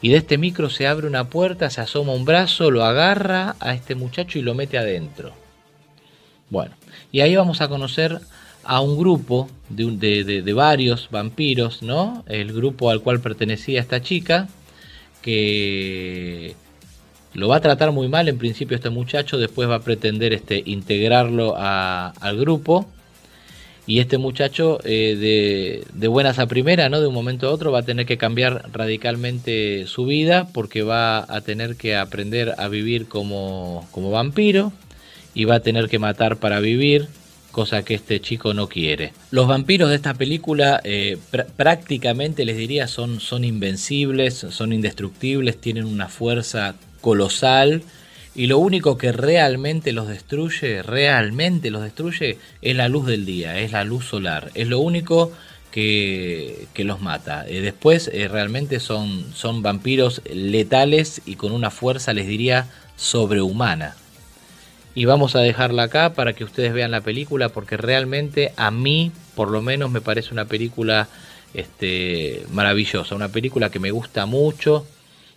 Y 0.00 0.08
de 0.08 0.16
este 0.16 0.38
micro 0.38 0.68
se 0.68 0.86
abre 0.86 1.06
una 1.06 1.28
puerta, 1.28 1.70
se 1.70 1.80
asoma 1.80 2.12
un 2.12 2.24
brazo, 2.24 2.70
lo 2.70 2.84
agarra 2.84 3.56
a 3.60 3.74
este 3.74 3.94
muchacho 3.94 4.38
y 4.38 4.42
lo 4.42 4.54
mete 4.54 4.78
adentro. 4.78 5.32
Bueno, 6.50 6.74
y 7.12 7.20
ahí 7.20 7.36
vamos 7.36 7.60
a 7.60 7.68
conocer 7.68 8.20
a 8.64 8.80
un 8.80 8.98
grupo 8.98 9.48
de, 9.68 9.90
de, 9.92 10.24
de, 10.24 10.42
de 10.42 10.52
varios 10.52 11.08
vampiros, 11.10 11.82
¿no? 11.82 12.24
El 12.26 12.52
grupo 12.52 12.90
al 12.90 13.00
cual 13.00 13.20
pertenecía 13.20 13.80
esta 13.80 14.02
chica, 14.02 14.48
que 15.20 16.56
lo 17.34 17.48
va 17.48 17.56
a 17.56 17.60
tratar 17.60 17.92
muy 17.92 18.08
mal 18.08 18.28
en 18.28 18.38
principio 18.38 18.76
este 18.76 18.90
muchacho, 18.90 19.38
después 19.38 19.68
va 19.68 19.76
a 19.76 19.82
pretender 19.82 20.32
este, 20.32 20.62
integrarlo 20.66 21.54
al 21.56 22.36
grupo. 22.38 22.86
Y 23.84 23.98
este 23.98 24.16
muchacho, 24.16 24.78
eh, 24.84 25.16
de, 25.16 25.84
de, 25.92 26.08
buenas 26.08 26.38
a 26.38 26.46
primera, 26.46 26.88
¿no? 26.88 27.00
de 27.00 27.08
un 27.08 27.14
momento 27.14 27.48
a 27.48 27.50
otro, 27.50 27.72
va 27.72 27.80
a 27.80 27.82
tener 27.82 28.06
que 28.06 28.16
cambiar 28.16 28.70
radicalmente 28.72 29.86
su 29.88 30.06
vida 30.06 30.46
porque 30.54 30.82
va 30.82 31.26
a 31.28 31.40
tener 31.40 31.74
que 31.74 31.96
aprender 31.96 32.54
a 32.58 32.68
vivir 32.68 33.08
como, 33.08 33.88
como 33.90 34.12
vampiro 34.12 34.72
y 35.34 35.46
va 35.46 35.56
a 35.56 35.60
tener 35.60 35.88
que 35.88 35.98
matar 35.98 36.36
para 36.36 36.60
vivir, 36.60 37.08
cosa 37.50 37.84
que 37.84 37.94
este 37.94 38.20
chico 38.20 38.54
no 38.54 38.68
quiere. 38.68 39.12
Los 39.32 39.48
vampiros 39.48 39.90
de 39.90 39.96
esta 39.96 40.14
película 40.14 40.80
eh, 40.84 41.18
pr 41.32 41.46
prácticamente 41.56 42.44
les 42.44 42.56
diría 42.56 42.86
son, 42.86 43.18
son 43.18 43.42
invencibles, 43.42 44.46
son 44.50 44.72
indestructibles, 44.72 45.60
tienen 45.60 45.86
una 45.86 46.08
fuerza 46.08 46.76
colosal 47.02 47.82
y 48.34 48.46
lo 48.46 48.58
único 48.58 48.96
que 48.96 49.12
realmente 49.12 49.92
los 49.92 50.08
destruye, 50.08 50.82
realmente 50.82 51.70
los 51.70 51.82
destruye, 51.82 52.38
es 52.62 52.76
la 52.76 52.88
luz 52.88 53.06
del 53.06 53.26
día, 53.26 53.58
es 53.58 53.72
la 53.72 53.84
luz 53.84 54.06
solar, 54.06 54.50
es 54.54 54.68
lo 54.68 54.78
único 54.78 55.32
que, 55.70 56.66
que 56.72 56.84
los 56.84 57.02
mata. 57.02 57.44
Eh, 57.46 57.60
después 57.60 58.08
eh, 58.12 58.28
realmente 58.28 58.80
son, 58.80 59.26
son 59.34 59.60
vampiros 59.60 60.22
letales 60.32 61.20
y 61.26 61.34
con 61.34 61.52
una 61.52 61.70
fuerza, 61.70 62.14
les 62.14 62.26
diría, 62.26 62.68
sobrehumana. 62.96 63.96
Y 64.94 65.04
vamos 65.04 65.36
a 65.36 65.40
dejarla 65.40 65.84
acá 65.84 66.14
para 66.14 66.32
que 66.32 66.44
ustedes 66.44 66.72
vean 66.72 66.90
la 66.90 67.00
película 67.00 67.50
porque 67.50 67.76
realmente 67.76 68.52
a 68.56 68.70
mí, 68.70 69.12
por 69.34 69.50
lo 69.50 69.60
menos, 69.60 69.90
me 69.90 70.00
parece 70.00 70.32
una 70.32 70.46
película 70.46 71.08
este, 71.54 72.46
maravillosa, 72.50 73.14
una 73.14 73.28
película 73.28 73.70
que 73.70 73.78
me 73.78 73.90
gusta 73.90 74.26
mucho, 74.26 74.86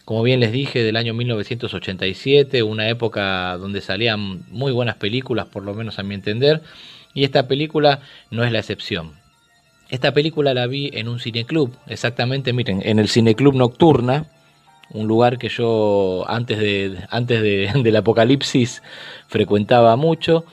como 0.06 0.22
bien 0.22 0.40
les 0.40 0.51
dije, 0.51 0.84
del 0.84 0.98
año 0.98 1.16
1987, 1.16 2.61
una 2.61 2.88
época 2.90 3.58
donde 3.58 3.82
salían 3.82 4.43
muy 4.51 4.72
buenas 4.72 4.95
películas, 4.95 5.48
por 5.48 5.64
lo 5.64 5.74
menos 5.74 5.98
a 5.98 6.03
mi 6.03 6.14
entender, 6.14 6.61
y 7.16 7.24
esta 7.24 7.48
película 7.48 8.01
no 8.30 8.43
es 8.43 8.51
la 8.51 8.59
excepción. 8.59 9.14
Esta 9.90 10.14
película 10.14 10.53
la 10.53 10.67
vi 10.67 10.92
en 10.93 11.08
un 11.08 11.19
cineclub, 11.19 11.75
exactamente, 11.88 12.53
miren, 12.53 12.82
en 12.85 13.00
el 13.00 13.09
cineclub 13.09 13.56
Nocturna, 13.56 14.27
un 14.92 15.08
lugar 15.08 15.40
que 15.40 15.50
yo 15.50 16.24
antes, 16.27 16.59
de, 16.59 17.00
antes 17.09 17.42
de, 17.42 17.72
del 17.84 17.95
apocalipsis 17.95 18.84
frecuentaba 19.27 19.95
mucho 19.95 20.45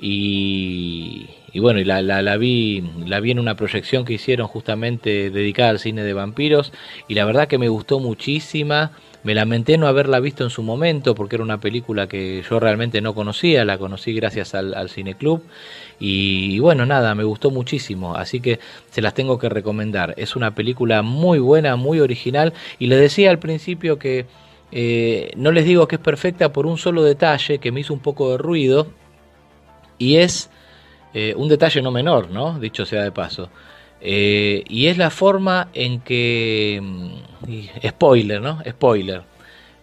y, 0.00 1.26
bueno, 1.54 1.80
y 1.80 1.84
la, 1.84 2.02
la, 2.02 2.20
la, 2.20 2.36
vi, 2.36 2.84
la 3.06 3.20
vi 3.20 3.30
en 3.30 3.38
una 3.38 3.54
proyección 3.54 4.04
que 4.04 4.12
hicieron 4.14 4.46
justamente 4.46 5.30
dedicada 5.30 5.70
al 5.70 5.78
cine 5.78 6.02
de 6.04 6.12
vampiros 6.12 6.72
y 7.08 7.14
la 7.14 7.24
verdad 7.24 7.48
que 7.48 7.58
me 7.58 7.68
gustó 7.68 7.98
muchísima. 7.98 8.92
Me 9.22 9.34
lamenté 9.34 9.76
no 9.76 9.88
haberla 9.88 10.20
visto 10.20 10.44
en 10.44 10.50
su 10.50 10.62
momento 10.62 11.16
porque 11.16 11.34
era 11.34 11.42
una 11.42 11.58
película 11.58 12.06
que 12.06 12.44
yo 12.48 12.60
realmente 12.60 13.00
no 13.00 13.12
conocía, 13.12 13.64
la 13.64 13.76
conocí 13.76 14.12
gracias 14.12 14.54
al, 14.54 14.72
al 14.74 14.88
Cineclub 14.88 15.42
y, 15.98 16.54
y 16.54 16.58
bueno, 16.60 16.86
nada, 16.86 17.12
me 17.16 17.24
gustó 17.24 17.50
muchísimo, 17.50 18.14
así 18.14 18.38
que 18.38 18.60
se 18.90 19.02
las 19.02 19.14
tengo 19.14 19.38
que 19.40 19.48
recomendar. 19.48 20.14
Es 20.16 20.36
una 20.36 20.54
película 20.54 21.02
muy 21.02 21.40
buena, 21.40 21.74
muy 21.74 21.98
original 21.98 22.52
y 22.78 22.86
les 22.86 23.00
decía 23.00 23.30
al 23.30 23.40
principio 23.40 23.98
que 23.98 24.26
eh, 24.70 25.32
no 25.36 25.50
les 25.50 25.64
digo 25.64 25.88
que 25.88 25.96
es 25.96 26.02
perfecta 26.02 26.52
por 26.52 26.66
un 26.66 26.78
solo 26.78 27.02
detalle 27.02 27.58
que 27.58 27.72
me 27.72 27.80
hizo 27.80 27.94
un 27.94 28.00
poco 28.00 28.30
de 28.30 28.38
ruido 28.38 28.86
y 29.98 30.16
es 30.16 30.50
eh, 31.14 31.34
un 31.36 31.48
detalle 31.48 31.80
no 31.82 31.90
menor, 31.90 32.30
¿no? 32.30 32.58
Dicho 32.58 32.84
sea 32.84 33.02
de 33.02 33.12
paso. 33.12 33.48
Eh, 34.00 34.64
y 34.68 34.86
es 34.86 34.98
la 34.98 35.10
forma 35.10 35.68
en 35.72 36.00
que... 36.00 36.80
mm, 36.82 37.88
Spoiler, 37.88 38.40
¿no? 38.40 38.62
Spoiler. 38.68 39.22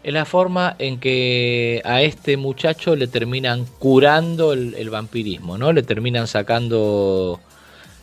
Es 0.03 0.13
la 0.13 0.25
forma 0.25 0.75
en 0.79 0.99
que 0.99 1.81
a 1.85 2.01
este 2.01 2.37
muchacho 2.37 2.95
le 2.95 3.07
terminan 3.07 3.65
curando 3.79 4.53
el, 4.53 4.89
vampirismo, 4.89 5.57
¿no? 5.57 5.71
Le 5.71 5.81
terminan 5.81 6.27
sacando 6.27 7.39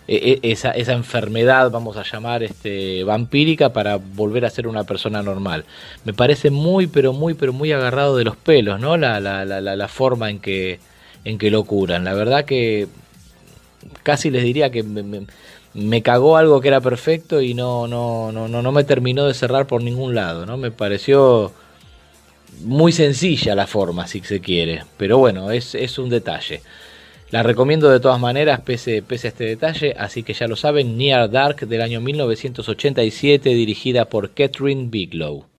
e- 0.09 0.41
e- 0.43 0.51
esa, 0.51 0.71
esa, 0.73 0.93
enfermedad, 0.95 1.71
vamos 1.71 1.97
a 1.99 2.03
llamar, 2.03 2.43
este, 2.43 3.05
vampírica 3.05 3.73
para 3.73 3.97
volver 3.97 4.47
a 4.47 4.51
ser 4.51 4.67
una 4.67 4.85
persona 4.85 5.23
normal. 5.23 5.67
Me 6.05 6.15
parece 6.15 6.51
muy, 6.51 6.87
pero 6.87 7.13
muy, 7.13 7.35
pero 7.35 7.53
muy 7.53 7.71
agarrado 7.71 8.17
de 8.17 8.25
los 8.25 8.37
pelos, 8.37 8.81
¿no? 8.81 8.97
La, 8.97 9.21
la, 9.21 9.45
la 9.45 9.89
forma 9.89 10.31
en 10.31 10.41
que, 10.41 10.81
en 11.25 11.39
que 11.39 11.51
lo 11.51 11.65
curan. 11.65 12.05
La 12.05 12.15
verdad 12.15 12.45
que 12.45 12.89
casi 14.03 14.31
les 14.31 14.45
diría 14.45 14.71
que 14.71 14.83
me, 14.83 15.03
me, 15.03 15.27
me, 15.75 16.03
cagó 16.03 16.37
algo 16.37 16.61
que 16.61 16.69
era 16.69 16.81
perfecto 16.81 17.41
y 17.41 17.55
no, 17.55 17.87
no, 17.87 18.33
no, 18.33 18.49
no, 18.49 18.63
no 18.63 18.73
me 18.73 18.85
terminó 18.85 19.27
de 19.27 19.35
cerrar 19.35 19.67
por 19.67 19.83
ningún 19.83 20.15
lado, 20.15 20.47
¿no? 20.47 20.57
Me 20.57 20.71
pareció 20.71 21.53
muy 22.63 22.93
sencilla 22.93 23.55
la 23.55 23.67
forma, 23.67 24.07
si 24.07 24.21
se 24.21 24.41
quiere, 24.41 24.85
pero 24.97 25.19
bueno, 25.19 25.51
es, 25.51 25.75
es 25.75 25.99
un 25.99 26.11
detalle. 26.11 26.63
La 27.31 27.45
recomiendo 27.45 27.89
de 27.91 28.01
todas 28.01 28.19
maneras, 28.19 28.61
pese, 28.61 29.03
pese 29.03 29.29
a 29.29 29.31
este 29.31 29.45
detalle, 29.45 29.95
así 29.97 30.25
que 30.25 30.35
ya 30.35 30.49
lo 30.49 30.57
saben, 30.57 30.99
Near 30.99 31.31
Dark 31.31 31.61
del 31.69 31.81
año 31.81 32.01
1987, 32.01 33.51
dirigida 33.51 34.07
por 34.07 34.31
Catherine 34.35 34.89
Bigelow. 34.91 35.50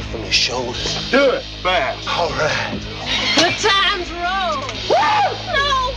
Head 0.00 0.10
from 0.10 0.22
your 0.22 0.32
shoulders. 0.32 1.10
Do 1.10 1.30
it 1.30 1.42
fast. 1.62 2.06
All 2.08 2.30
right. 2.30 2.78
The 3.36 3.50
time's 3.68 4.10
roll. 4.12 4.62
No! 5.54 5.92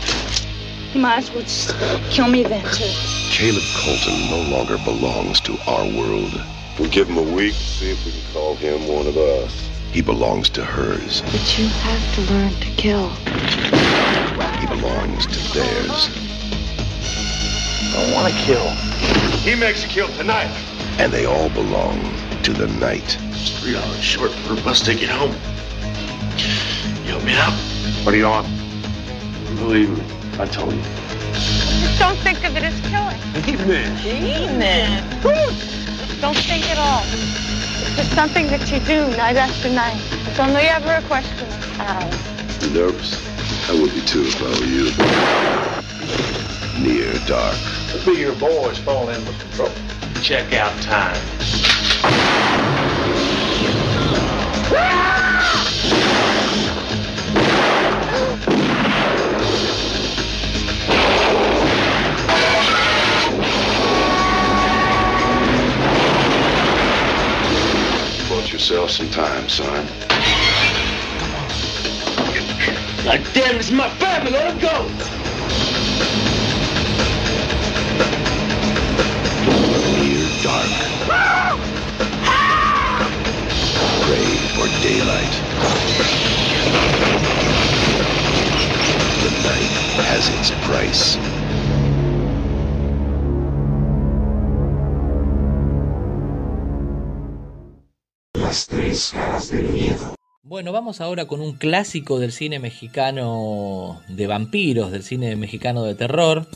You 0.92 1.00
might 1.00 1.18
as 1.18 1.30
well 1.30 1.42
just 1.42 1.74
kill 2.10 2.28
me 2.28 2.42
then, 2.42 2.64
too. 2.74 2.90
Caleb 3.30 3.62
Colton 3.76 4.30
no 4.30 4.56
longer 4.56 4.78
belongs 4.84 5.40
to 5.40 5.58
our 5.66 5.84
world. 5.84 6.32
We'll 6.78 6.90
give 6.90 7.08
him 7.08 7.18
a 7.18 7.22
week, 7.34 7.54
to 7.54 7.58
see 7.58 7.90
if 7.90 8.04
we 8.04 8.12
can 8.12 8.32
call 8.32 8.56
him 8.56 8.88
one 8.88 9.06
of 9.06 9.16
us. 9.16 9.68
He 9.92 10.00
belongs 10.00 10.48
to 10.50 10.64
hers. 10.64 11.22
But 11.22 11.58
you 11.58 11.66
have 11.66 12.14
to 12.14 12.32
learn 12.32 12.52
to 12.52 12.68
kill. 12.76 13.08
He 14.58 14.66
belongs 14.66 15.26
to 15.26 15.52
theirs. 15.54 16.08
I 17.84 18.06
don't 18.06 18.14
want 18.14 18.32
to 18.32 18.40
kill. 18.40 18.68
He 19.40 19.54
makes 19.54 19.82
you 19.84 19.88
kill 19.90 20.08
tonight. 20.16 20.50
And 20.98 21.12
they 21.12 21.24
all 21.24 21.48
belong 21.50 21.98
to 22.42 22.52
the 22.52 22.66
night. 22.80 23.16
It's 23.30 23.60
three 23.60 23.76
hours 23.76 24.02
short 24.02 24.32
for 24.32 24.54
a 24.54 24.56
bus 24.62 24.80
ticket 24.80 25.08
home. 25.08 25.30
You 27.04 27.12
help 27.12 27.24
me 27.24 27.34
out? 27.34 27.52
What 28.04 28.14
are 28.14 28.16
you 28.16 28.26
on? 28.26 28.44
Believe 29.56 29.90
me, 29.90 30.02
I 30.40 30.46
told 30.46 30.72
you. 30.72 30.82
Just 31.32 31.98
don't 32.00 32.18
think 32.18 32.42
of 32.44 32.56
it 32.56 32.64
as 32.64 32.80
killing. 32.90 33.20
Amen. 33.46 33.96
Amen. 34.04 35.22
Don't 36.20 36.36
think 36.36 36.68
at 36.68 36.78
all. 36.78 37.04
It's 37.04 37.96
just 37.96 38.12
something 38.12 38.46
that 38.48 38.68
you 38.72 38.80
do 38.80 39.06
night 39.16 39.36
after 39.36 39.68
night. 39.70 40.00
It's 40.26 40.40
only 40.40 40.62
ever 40.62 40.94
a 40.94 41.02
question 41.02 41.46
of 41.46 41.54
how. 41.76 42.00
You 42.60 42.74
nervous? 42.74 43.14
I 43.70 43.80
would 43.80 43.94
be 43.94 44.00
too 44.00 44.24
if 44.26 44.42
I 44.42 44.48
were 44.58 44.66
you. 44.66 44.90
Near 46.82 47.12
dark. 47.26 47.56
It'll 47.94 48.14
be 48.14 48.20
your 48.20 48.34
boys 48.34 48.78
falling 48.78 49.14
in 49.14 49.24
with 49.26 49.38
control. 49.38 49.70
Check 50.22 50.52
out 50.54 50.72
time. 50.82 51.20
Bought 52.02 52.12
yourself 68.52 68.90
some 68.90 69.08
time, 69.10 69.48
son. 69.48 69.86
God 73.04 73.24
damn, 73.32 73.58
this 73.58 73.66
is 73.66 73.72
my 73.72 73.88
family. 73.90 74.32
Let 74.32 74.52
him 74.52 74.58
go. 74.58 74.88
Near 80.02 80.28
dark. 80.42 80.70
Daylight. 84.80 85.34
Has 90.12 90.28
its 90.28 90.50
price. 90.66 91.18
Las 98.34 98.66
tres 98.66 99.14
miedo. 99.72 100.14
Bueno, 100.42 100.72
vamos 100.72 101.00
ahora 101.00 101.26
con 101.26 101.40
un 101.40 101.54
clásico 101.54 102.18
del 102.18 102.32
cine 102.32 102.58
mexicano 102.58 104.02
de 104.08 104.26
vampiros, 104.26 104.90
del 104.92 105.02
cine 105.02 105.36
mexicano 105.36 105.84
de 105.84 105.94
terror. 105.94 106.46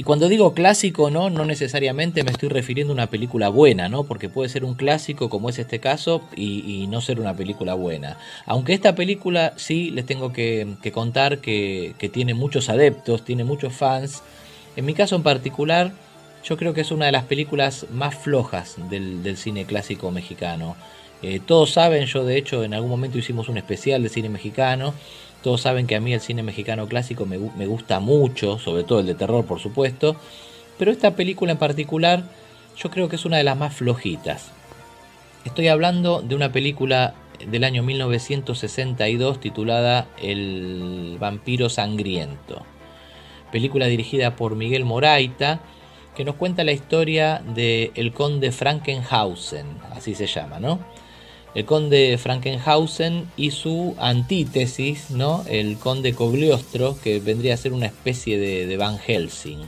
Y 0.00 0.02
cuando 0.02 0.30
digo 0.30 0.54
clásico, 0.54 1.10
no, 1.10 1.28
no 1.28 1.44
necesariamente 1.44 2.24
me 2.24 2.30
estoy 2.30 2.48
refiriendo 2.48 2.90
a 2.90 2.94
una 2.94 3.10
película 3.10 3.50
buena, 3.50 3.90
¿no? 3.90 4.04
Porque 4.04 4.30
puede 4.30 4.48
ser 4.48 4.64
un 4.64 4.72
clásico, 4.72 5.28
como 5.28 5.50
es 5.50 5.58
este 5.58 5.78
caso, 5.78 6.22
y, 6.34 6.86
no 6.88 7.02
ser 7.02 7.20
una 7.20 7.36
película 7.36 7.74
buena. 7.74 8.16
Aunque 8.46 8.72
esta 8.72 8.94
película 8.94 9.52
sí 9.56 9.90
les 9.90 10.06
tengo 10.06 10.32
que, 10.32 10.66
contar 10.90 11.40
que, 11.40 12.10
tiene 12.14 12.32
muchos 12.32 12.70
adeptos, 12.70 13.26
tiene 13.26 13.44
muchos 13.44 13.74
fans. 13.74 14.22
En 14.74 14.86
mi 14.86 14.94
caso 14.94 15.16
en 15.16 15.22
particular, 15.22 15.92
yo 16.44 16.56
creo 16.56 16.72
que 16.72 16.80
es 16.80 16.92
una 16.92 17.04
de 17.04 17.12
las 17.12 17.24
películas 17.24 17.84
más 17.92 18.14
flojas 18.14 18.76
del, 18.88 19.22
del 19.22 19.36
cine 19.36 19.66
clásico 19.66 20.10
mexicano. 20.10 20.76
Eh, 21.22 21.40
todos 21.44 21.72
saben, 21.72 22.06
yo 22.06 22.24
de 22.24 22.38
hecho 22.38 22.64
en 22.64 22.72
algún 22.72 22.88
momento 22.88 23.18
hicimos 23.18 23.50
un 23.50 23.58
especial 23.58 24.02
de 24.02 24.08
cine 24.08 24.30
mexicano. 24.30 24.94
Todos 25.42 25.62
saben 25.62 25.86
que 25.86 25.96
a 25.96 26.00
mí 26.00 26.12
el 26.12 26.20
cine 26.20 26.42
mexicano 26.42 26.86
clásico 26.86 27.24
me, 27.24 27.66
gusta 27.66 28.00
mucho, 28.00 28.58
sobre 28.58 28.84
todo 28.84 29.00
el 29.00 29.06
de 29.06 29.14
terror, 29.14 29.46
por 29.46 29.58
supuesto. 29.58 30.16
Pero 30.78 30.90
esta 30.90 31.16
película 31.16 31.52
en 31.52 31.58
particular, 31.58 32.24
yo 32.76 32.90
creo 32.90 33.08
que 33.08 33.16
es 33.16 33.24
una 33.24 33.38
de 33.38 33.44
las 33.44 33.56
más 33.56 33.74
flojitas. 33.74 34.50
Estoy 35.44 35.68
hablando 35.68 36.20
de 36.20 36.34
una 36.34 36.52
película 36.52 37.14
del 37.46 37.64
año 37.64 37.82
1962 37.82 39.40
titulada 39.40 40.08
El 40.22 41.16
vampiro 41.18 41.70
sangriento. 41.70 42.66
Película 43.50 43.86
dirigida 43.86 44.36
por 44.36 44.56
Miguel 44.56 44.84
Moraita, 44.84 45.60
que 46.14 46.24
nos 46.24 46.34
cuenta 46.34 46.64
la 46.64 46.72
historia 46.72 47.42
de 47.54 47.92
el 47.94 48.12
conde 48.12 48.52
Frankenhausen, 48.52 49.66
así 49.92 50.14
se 50.14 50.26
llama, 50.26 50.60
¿no? 50.60 50.80
El 51.54 51.64
conde 51.64 52.16
Frankenhausen 52.18 53.28
y 53.36 53.50
su 53.50 53.96
antítesis, 53.98 55.10
¿no? 55.10 55.44
el 55.48 55.76
conde 55.78 56.14
Cogliostro, 56.14 56.96
que 57.02 57.18
vendría 57.18 57.54
a 57.54 57.56
ser 57.56 57.72
una 57.72 57.86
especie 57.86 58.38
de, 58.38 58.76
Van 58.76 58.98
Helsing. 58.98 59.60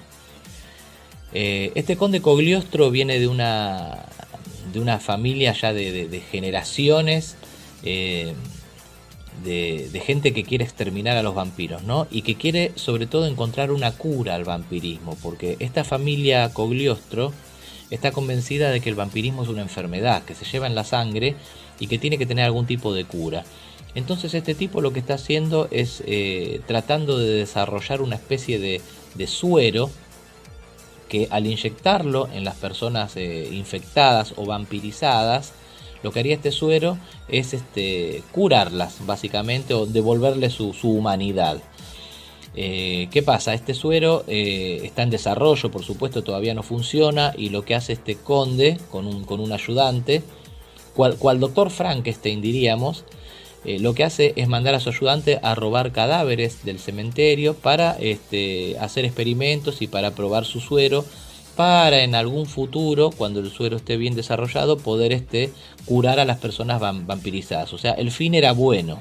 Eh, 1.35 1.73
este 1.75 1.97
conde 1.97 2.21
Cogliostro 2.21 2.91
viene 2.91 3.19
de 3.19 3.27
una, 3.27 4.07
de 4.73 4.81
una 4.81 4.99
familia 5.01 5.53
ya 5.53 5.73
de, 5.73 6.23
generaciones 6.31 7.37
eh, 7.83 8.35
de, 9.43 10.03
gente 10.05 10.33
que 10.33 10.45
quiere 10.45 10.65
exterminar 10.65 11.17
a 11.17 11.23
los 11.23 11.35
vampiros, 11.35 11.83
¿no? 11.83 12.07
Y 12.11 12.23
que 12.23 12.37
quiere 12.37 12.73
sobre 12.77 13.07
todo 13.07 13.27
encontrar 13.27 13.73
una 13.73 13.93
cura 13.93 14.35
al 14.35 14.45
vampirismo, 14.45 15.17
porque 15.23 15.57
esta 15.59 15.85
familia 15.85 16.53
Cogliostro 16.53 17.33
está 17.91 18.13
convencida 18.13 18.71
de 18.71 18.81
que 18.81 18.89
el 18.89 18.95
vampirismo 18.95 19.43
es 19.43 19.49
una 19.49 19.63
enfermedad 19.63 20.23
que 20.25 20.35
se 20.35 20.45
lleva 20.45 20.67
en 20.67 20.75
la 20.75 20.85
sangre 20.85 21.37
y 21.83 21.89
que 21.89 21.99
tiene 21.99 22.17
que 22.17 22.27
tener 22.27 22.45
algún 22.45 22.65
tipo 22.65 22.95
de 22.95 23.05
cura. 23.05 23.45
Entonces 23.97 24.33
este 24.35 24.55
tipo 24.55 24.81
lo 24.81 24.93
que 24.93 25.01
está 25.01 25.15
haciendo 25.15 25.67
es 25.73 26.01
eh, 26.07 26.61
tratando 26.69 27.19
de 27.19 27.33
desarrollar 27.33 28.03
una 28.03 28.15
especie 28.15 28.61
de, 28.61 28.81
suero 29.27 29.91
que 31.09 31.27
al 31.31 31.45
inyectarlo 31.45 32.29
en 32.33 32.45
las 32.45 32.55
personas 32.55 33.17
eh, 33.17 33.49
infectadas 33.51 34.35
o 34.37 34.47
vampirizadas, 34.47 35.55
lo 36.05 36.13
que 36.13 36.21
haría 36.21 36.37
este 36.37 36.53
suero 36.53 36.99
es 37.29 37.53
este, 37.53 38.23
curarlas 38.31 39.05
básicamente 39.05 39.75
o 39.75 39.85
devolverle 39.85 40.51
su, 40.51 40.73
humanidad. 40.85 41.59
Eh, 42.55 43.09
¿Qué 43.11 43.25
pasa? 43.25 43.55
Este 43.55 43.75
suero 43.75 44.25
está 44.29 45.03
en 45.03 45.11
desarrollo, 45.11 45.69
por 45.73 45.83
supuesto 45.83 46.23
todavía 46.23 46.55
no 46.55 46.63
funciona 46.63 47.35
y 47.37 47.49
lo 47.49 47.65
que 47.65 47.75
hace 47.75 47.95
este 47.95 48.15
conde 48.15 48.79
con 48.93 49.09
un, 49.09 49.25
con 49.25 49.41
un 49.41 49.51
ayudante 49.51 50.23
cual, 50.95 51.41
doctor 51.41 51.71
Frankenstein 51.71 52.41
diríamos, 52.41 53.05
eh, 53.65 53.79
lo 53.79 53.95
que 53.95 54.05
hace 54.05 54.33
es 54.37 54.49
mandar 54.49 54.75
a 54.75 54.81
su 54.81 54.91
ayudante 54.91 55.39
a 55.43 55.55
robar 55.55 55.93
cadáveres 55.93 56.65
del 56.65 56.79
cementerio 56.79 57.55
para 57.55 57.97
este, 58.01 58.77
hacer 58.79 59.05
experimentos 59.05 59.83
y 59.83 59.87
para 59.87 60.13
probar 60.13 60.45
su 60.45 60.61
suero 60.61 61.05
para 61.57 62.03
en 62.03 62.15
algún 62.15 62.47
futuro, 62.47 63.11
cuando 63.11 63.41
el 63.41 63.51
suero 63.51 63.77
esté 63.77 63.97
bien 63.97 64.15
desarrollado, 64.15 64.79
poder 64.79 65.13
este, 65.13 65.53
curar 65.85 66.19
a 66.19 66.25
las 66.25 66.39
personas 66.39 66.81
vampirizadas. 66.81 67.73
O 67.73 67.79
sea, 67.79 67.93
el 67.93 68.11
fin 68.11 68.35
era 68.35 68.53
bueno. 68.53 69.01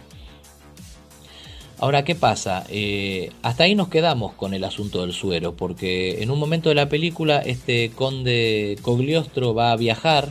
Ahora, 1.79 2.03
¿qué 2.03 2.13
pasa? 2.13 2.63
Eh, 2.69 3.31
hasta 3.41 3.63
ahí 3.63 3.73
nos 3.73 3.87
quedamos 3.87 4.33
con 4.33 4.53
el 4.53 4.63
asunto 4.63 5.01
del 5.01 5.13
suero, 5.13 5.55
porque 5.55 6.21
en 6.21 6.29
un 6.29 6.37
momento 6.37 6.69
de 6.69 6.75
la 6.75 6.89
película 6.89 7.39
este 7.39 7.89
conde 7.95 8.77
Cogliostro 8.83 9.55
va 9.55 9.71
a 9.71 9.77
viajar 9.77 10.29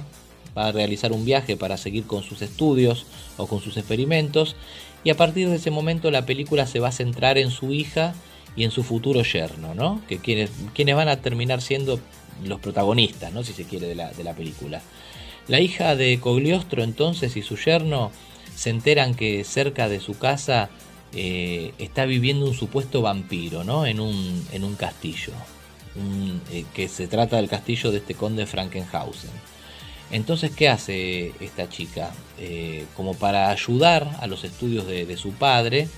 va 0.56 0.66
a 0.66 0.72
realizar 0.72 1.12
un 1.12 1.24
viaje 1.24 1.56
para 1.56 1.76
seguir 1.76 2.04
con 2.06 2.22
sus 2.22 2.42
estudios 2.42 3.06
o 3.36 3.46
con 3.46 3.60
sus 3.60 3.76
experimentos 3.76 4.56
y 5.04 5.10
a 5.10 5.16
partir 5.16 5.48
de 5.48 5.56
ese 5.56 5.70
momento 5.70 6.10
la 6.10 6.26
película 6.26 6.66
se 6.66 6.80
va 6.80 6.88
a 6.88 6.92
centrar 6.92 7.38
en 7.38 7.50
su 7.50 7.72
hija 7.72 8.14
y 8.56 8.64
en 8.64 8.70
su 8.70 8.82
futuro 8.82 9.22
yerno, 9.22 9.74
¿no? 9.74 10.02
Que 10.08 10.18
quienes, 10.18 10.50
quienes 10.74 10.96
van 10.96 11.08
a 11.08 11.16
terminar 11.16 11.62
siendo 11.62 12.00
los 12.44 12.60
protagonistas, 12.60 13.32
¿no? 13.32 13.44
Si 13.44 13.52
se 13.52 13.64
quiere, 13.64 13.86
de 13.86 13.94
la, 13.94 14.12
de 14.12 14.24
la 14.24 14.34
película. 14.34 14.82
La 15.48 15.60
hija 15.60 15.96
de 15.96 16.18
Cogliostro 16.20 16.82
entonces 16.82 17.36
y 17.36 17.42
su 17.42 17.56
yerno 17.56 18.10
se 18.54 18.70
enteran 18.70 19.14
que 19.14 19.44
cerca 19.44 19.88
de 19.88 20.00
su 20.00 20.18
casa 20.18 20.68
eh, 21.12 21.72
está 21.78 22.04
viviendo 22.04 22.46
un 22.46 22.54
supuesto 22.54 23.02
vampiro, 23.02 23.64
¿no? 23.64 23.86
En 23.86 24.00
un, 24.00 24.46
en 24.52 24.64
un 24.64 24.74
castillo. 24.74 25.32
Eh, 26.52 26.64
que 26.72 26.88
se 26.88 27.08
trata 27.08 27.36
del 27.36 27.48
castillo 27.48 27.90
de 27.90 27.98
este 27.98 28.14
conde 28.14 28.46
Frankenhausen. 28.46 29.30
Entonces, 30.10 30.50
¿qué 30.50 30.68
hace 30.68 31.32
esta 31.40 31.68
chica? 31.68 32.10
Eh, 32.39 32.84
como 32.97 33.14
para 33.14 33.50
ayudar 33.50 34.16
a 34.20 34.26
los 34.26 34.44
estudios 34.44 34.86
de, 34.86 35.16
su 35.16 35.32
padre, 35.32 35.89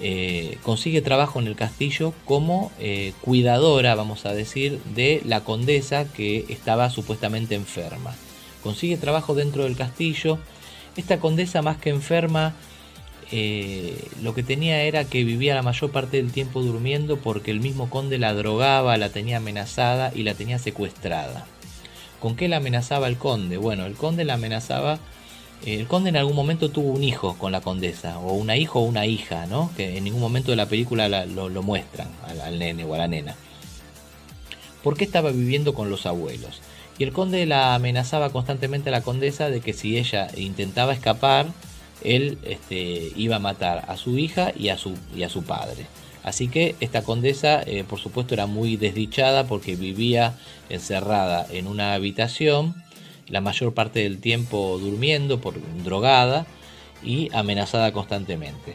eh, 0.00 0.58
consigue 0.62 1.00
trabajo 1.00 1.40
en 1.40 1.48
el 1.48 1.56
castillo 1.56 2.12
como 2.24 2.70
eh, 2.78 3.14
cuidadora, 3.22 3.94
vamos 3.94 4.26
a 4.26 4.32
decir, 4.32 4.80
de 4.94 5.22
la 5.24 5.42
condesa 5.42 6.10
que 6.12 6.44
estaba 6.48 6.88
supuestamente 6.90 7.56
enferma. 7.56 8.14
Consigue 8.62 8.96
trabajo 8.96 9.34
dentro 9.34 9.64
del 9.64 9.76
castillo. 9.76 10.38
Esta 10.96 11.18
condesa, 11.18 11.62
más 11.62 11.78
que 11.78 11.90
enferma, 11.90 12.54
lo 14.22 14.34
que 14.34 14.44
tenía 14.44 14.82
era 14.82 15.04
que 15.04 15.24
vivía 15.24 15.56
la 15.56 15.62
mayor 15.62 15.90
parte 15.90 16.18
del 16.18 16.30
tiempo 16.30 16.62
durmiendo 16.62 17.16
porque 17.16 17.50
el 17.50 17.58
mismo 17.58 17.90
conde 17.90 18.18
la 18.18 18.34
drogaba, 18.34 18.96
la 18.96 19.08
tenía 19.08 19.38
amenazada 19.38 20.12
y 20.14 20.22
la 20.22 20.34
tenía 20.34 20.60
secuestrada. 20.60 21.44
¿Con 22.20 22.36
qué 22.36 22.48
la 22.48 22.58
amenazaba 22.58 23.08
el 23.08 23.16
conde? 23.16 23.56
Bueno, 23.56 23.86
el 23.86 23.94
conde 23.94 24.24
la 24.24 24.34
amenazaba. 24.34 24.98
El 25.64 25.86
conde 25.86 26.10
en 26.10 26.16
algún 26.16 26.36
momento 26.36 26.70
tuvo 26.70 26.90
un 26.90 27.02
hijo 27.02 27.36
con 27.38 27.50
la 27.50 27.60
condesa, 27.60 28.18
o 28.18 28.34
una 28.34 28.56
hijo 28.56 28.80
o 28.80 28.84
una 28.84 29.06
hija, 29.06 29.46
¿no? 29.46 29.70
Que 29.76 29.96
en 29.96 30.04
ningún 30.04 30.20
momento 30.20 30.50
de 30.50 30.56
la 30.56 30.66
película 30.66 31.08
lo, 31.08 31.62
muestran 31.62 32.08
al, 32.42 32.58
nene 32.58 32.84
o 32.84 32.94
a 32.94 32.98
la 32.98 33.08
nena. 33.08 33.34
¿Por 34.82 34.96
qué 34.96 35.04
estaba 35.04 35.30
viviendo 35.30 35.74
con 35.74 35.90
los 35.90 36.06
abuelos? 36.06 36.60
Y 36.98 37.04
el 37.04 37.12
conde 37.12 37.44
la 37.46 37.74
amenazaba 37.74 38.30
constantemente 38.30 38.90
a 38.90 38.92
la 38.92 39.02
condesa 39.02 39.50
de 39.50 39.60
que 39.60 39.72
si 39.72 39.98
ella 39.98 40.28
intentaba 40.36 40.92
escapar, 40.92 41.46
él 42.02 42.38
este, 42.44 43.12
iba 43.16 43.36
a 43.36 43.40
matar 43.40 43.84
a 43.88 43.96
su 43.96 44.18
hija 44.18 44.52
y 44.56 44.68
a 44.68 44.78
su, 44.78 44.94
y 45.14 45.22
a 45.22 45.28
su 45.28 45.42
padre. 45.42 45.86
Así 46.26 46.48
que 46.48 46.74
esta 46.80 47.02
condesa, 47.02 47.62
eh, 47.62 47.84
por 47.84 48.00
supuesto, 48.00 48.34
era 48.34 48.46
muy 48.46 48.76
desdichada 48.76 49.46
porque 49.46 49.76
vivía 49.76 50.34
encerrada 50.68 51.46
en 51.52 51.68
una 51.68 51.94
habitación, 51.94 52.74
la 53.28 53.40
mayor 53.40 53.74
parte 53.74 54.00
del 54.00 54.18
tiempo 54.18 54.76
durmiendo, 54.80 55.40
por 55.40 55.54
drogada 55.84 56.44
y 57.00 57.30
amenazada 57.32 57.92
constantemente. 57.92 58.74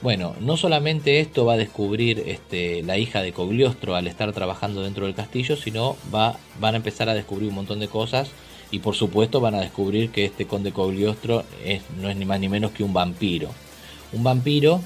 Bueno, 0.00 0.34
no 0.40 0.56
solamente 0.56 1.20
esto 1.20 1.44
va 1.44 1.52
a 1.52 1.58
descubrir 1.58 2.24
este, 2.26 2.82
la 2.82 2.96
hija 2.96 3.20
de 3.20 3.34
Cogliostro 3.34 3.94
al 3.94 4.06
estar 4.06 4.32
trabajando 4.32 4.82
dentro 4.82 5.04
del 5.04 5.14
castillo, 5.14 5.56
sino 5.56 5.98
va, 6.14 6.38
van 6.60 6.72
a 6.72 6.78
empezar 6.78 7.10
a 7.10 7.14
descubrir 7.14 7.50
un 7.50 7.56
montón 7.56 7.78
de 7.80 7.88
cosas 7.88 8.30
y 8.70 8.78
por 8.78 8.94
supuesto 8.94 9.42
van 9.42 9.54
a 9.54 9.60
descubrir 9.60 10.12
que 10.12 10.24
este 10.24 10.46
conde 10.46 10.72
Cogliostro 10.72 11.44
no 12.00 12.08
es 12.08 12.16
ni 12.16 12.24
más 12.24 12.40
ni 12.40 12.48
menos 12.48 12.70
que 12.70 12.84
un 12.84 12.94
vampiro. 12.94 13.50
Un 14.14 14.24
vampiro 14.24 14.80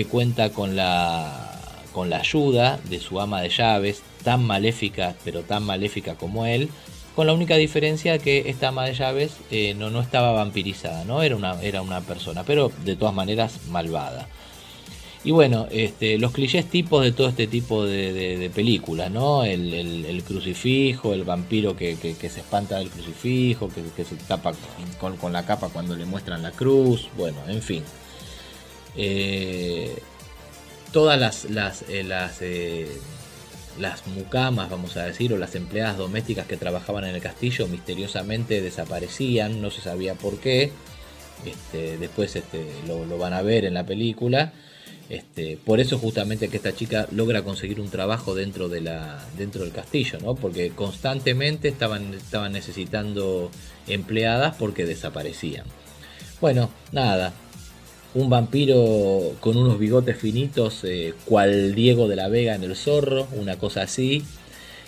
que 0.00 0.06
cuenta 0.06 0.48
con 0.48 0.76
la, 0.76 1.60
con 1.92 2.08
la 2.08 2.20
ayuda 2.20 2.80
de 2.88 3.00
su 3.00 3.20
ama 3.20 3.42
de 3.42 3.50
llaves, 3.50 4.00
tan 4.24 4.42
maléfica, 4.42 5.14
pero 5.26 5.42
tan 5.42 5.62
maléfica 5.62 6.14
como 6.14 6.46
él, 6.46 6.70
con 7.14 7.26
la 7.26 7.34
única 7.34 7.56
diferencia 7.56 8.18
que 8.18 8.48
esta 8.48 8.68
ama 8.68 8.86
de 8.86 8.94
llaves 8.94 9.32
eh, 9.50 9.74
no, 9.74 9.90
no 9.90 10.00
estaba 10.00 10.32
vampirizada, 10.32 11.04
¿no? 11.04 11.22
Era 11.22 11.36
una, 11.36 11.60
era 11.60 11.82
una 11.82 12.00
persona, 12.00 12.44
pero 12.44 12.72
de 12.82 12.96
todas 12.96 13.14
maneras 13.14 13.58
malvada. 13.68 14.26
Y 15.22 15.32
bueno, 15.32 15.66
este, 15.70 16.16
los 16.16 16.32
clichés 16.32 16.64
tipos 16.64 17.04
de 17.04 17.12
todo 17.12 17.28
este 17.28 17.46
tipo 17.46 17.84
de, 17.84 18.50
películas, 18.54 19.10
¿no? 19.10 19.44
El, 19.44 20.22
crucifijo, 20.26 21.12
el 21.12 21.24
vampiro 21.24 21.76
que, 21.76 21.94
se 21.94 22.40
espanta 22.40 22.78
del 22.78 22.88
crucifijo, 22.88 23.68
que, 23.68 24.02
se 24.02 24.16
tapa 24.16 24.54
con, 24.98 25.18
con, 25.18 25.34
la 25.34 25.44
capa 25.44 25.68
cuando 25.68 25.94
le 25.94 26.06
muestran 26.06 26.40
la 26.40 26.52
cruz, 26.52 27.10
bueno, 27.18 27.36
en 27.48 27.60
fin. 27.60 27.82
Eh, 28.96 29.96
todas 30.92 31.18
las, 31.18 31.44
las, 31.50 31.82
eh, 31.82 32.06
eh, 32.40 32.88
las, 33.78 34.06
mucamas, 34.06 34.70
vamos 34.70 34.96
a 34.96 35.04
decir, 35.04 35.32
o 35.32 35.38
las 35.38 35.54
empleadas 35.54 35.96
domésticas 35.96 36.46
que 36.46 36.56
trabajaban 36.56 37.04
en 37.04 37.14
el 37.14 37.20
castillo 37.20 37.66
misteriosamente 37.68 38.60
desaparecían, 38.60 39.60
no 39.60 39.70
se 39.70 39.80
sabía 39.80 40.14
por 40.14 40.38
qué. 40.38 40.72
Este, 41.44 41.96
después 41.96 42.36
este, 42.36 42.66
lo, 42.86 43.16
van 43.16 43.32
a 43.32 43.42
ver 43.42 43.64
en 43.64 43.74
la 43.74 43.86
película. 43.86 44.52
Este, 45.08 45.58
por 45.64 45.80
eso 45.80 45.98
justamente 45.98 46.48
que 46.48 46.58
esta 46.58 46.72
chica 46.72 47.08
logra 47.10 47.42
conseguir 47.42 47.80
un 47.80 47.90
trabajo 47.90 48.34
dentro, 48.36 48.68
de 48.68 48.80
la, 48.80 49.24
dentro 49.36 49.64
del 49.64 49.72
castillo, 49.72 50.20
¿no? 50.20 50.36
porque 50.36 50.70
constantemente 50.70 51.66
estaban, 51.66 52.14
estaban 52.14 52.52
necesitando 52.52 53.50
empleadas 53.88 54.54
porque 54.56 54.86
desaparecían. 54.86 55.64
Bueno, 56.40 56.70
nada, 56.92 57.32
un 58.14 58.28
vampiro 58.28 59.36
con 59.40 59.56
unos 59.56 59.78
bigotes 59.78 60.16
finitos, 60.16 60.84
eh, 60.84 61.14
cual 61.24 61.74
Diego 61.74 62.08
de 62.08 62.16
la 62.16 62.28
Vega 62.28 62.54
en 62.54 62.64
el 62.64 62.76
zorro, 62.76 63.28
una 63.36 63.56
cosa 63.56 63.82
así. 63.82 64.24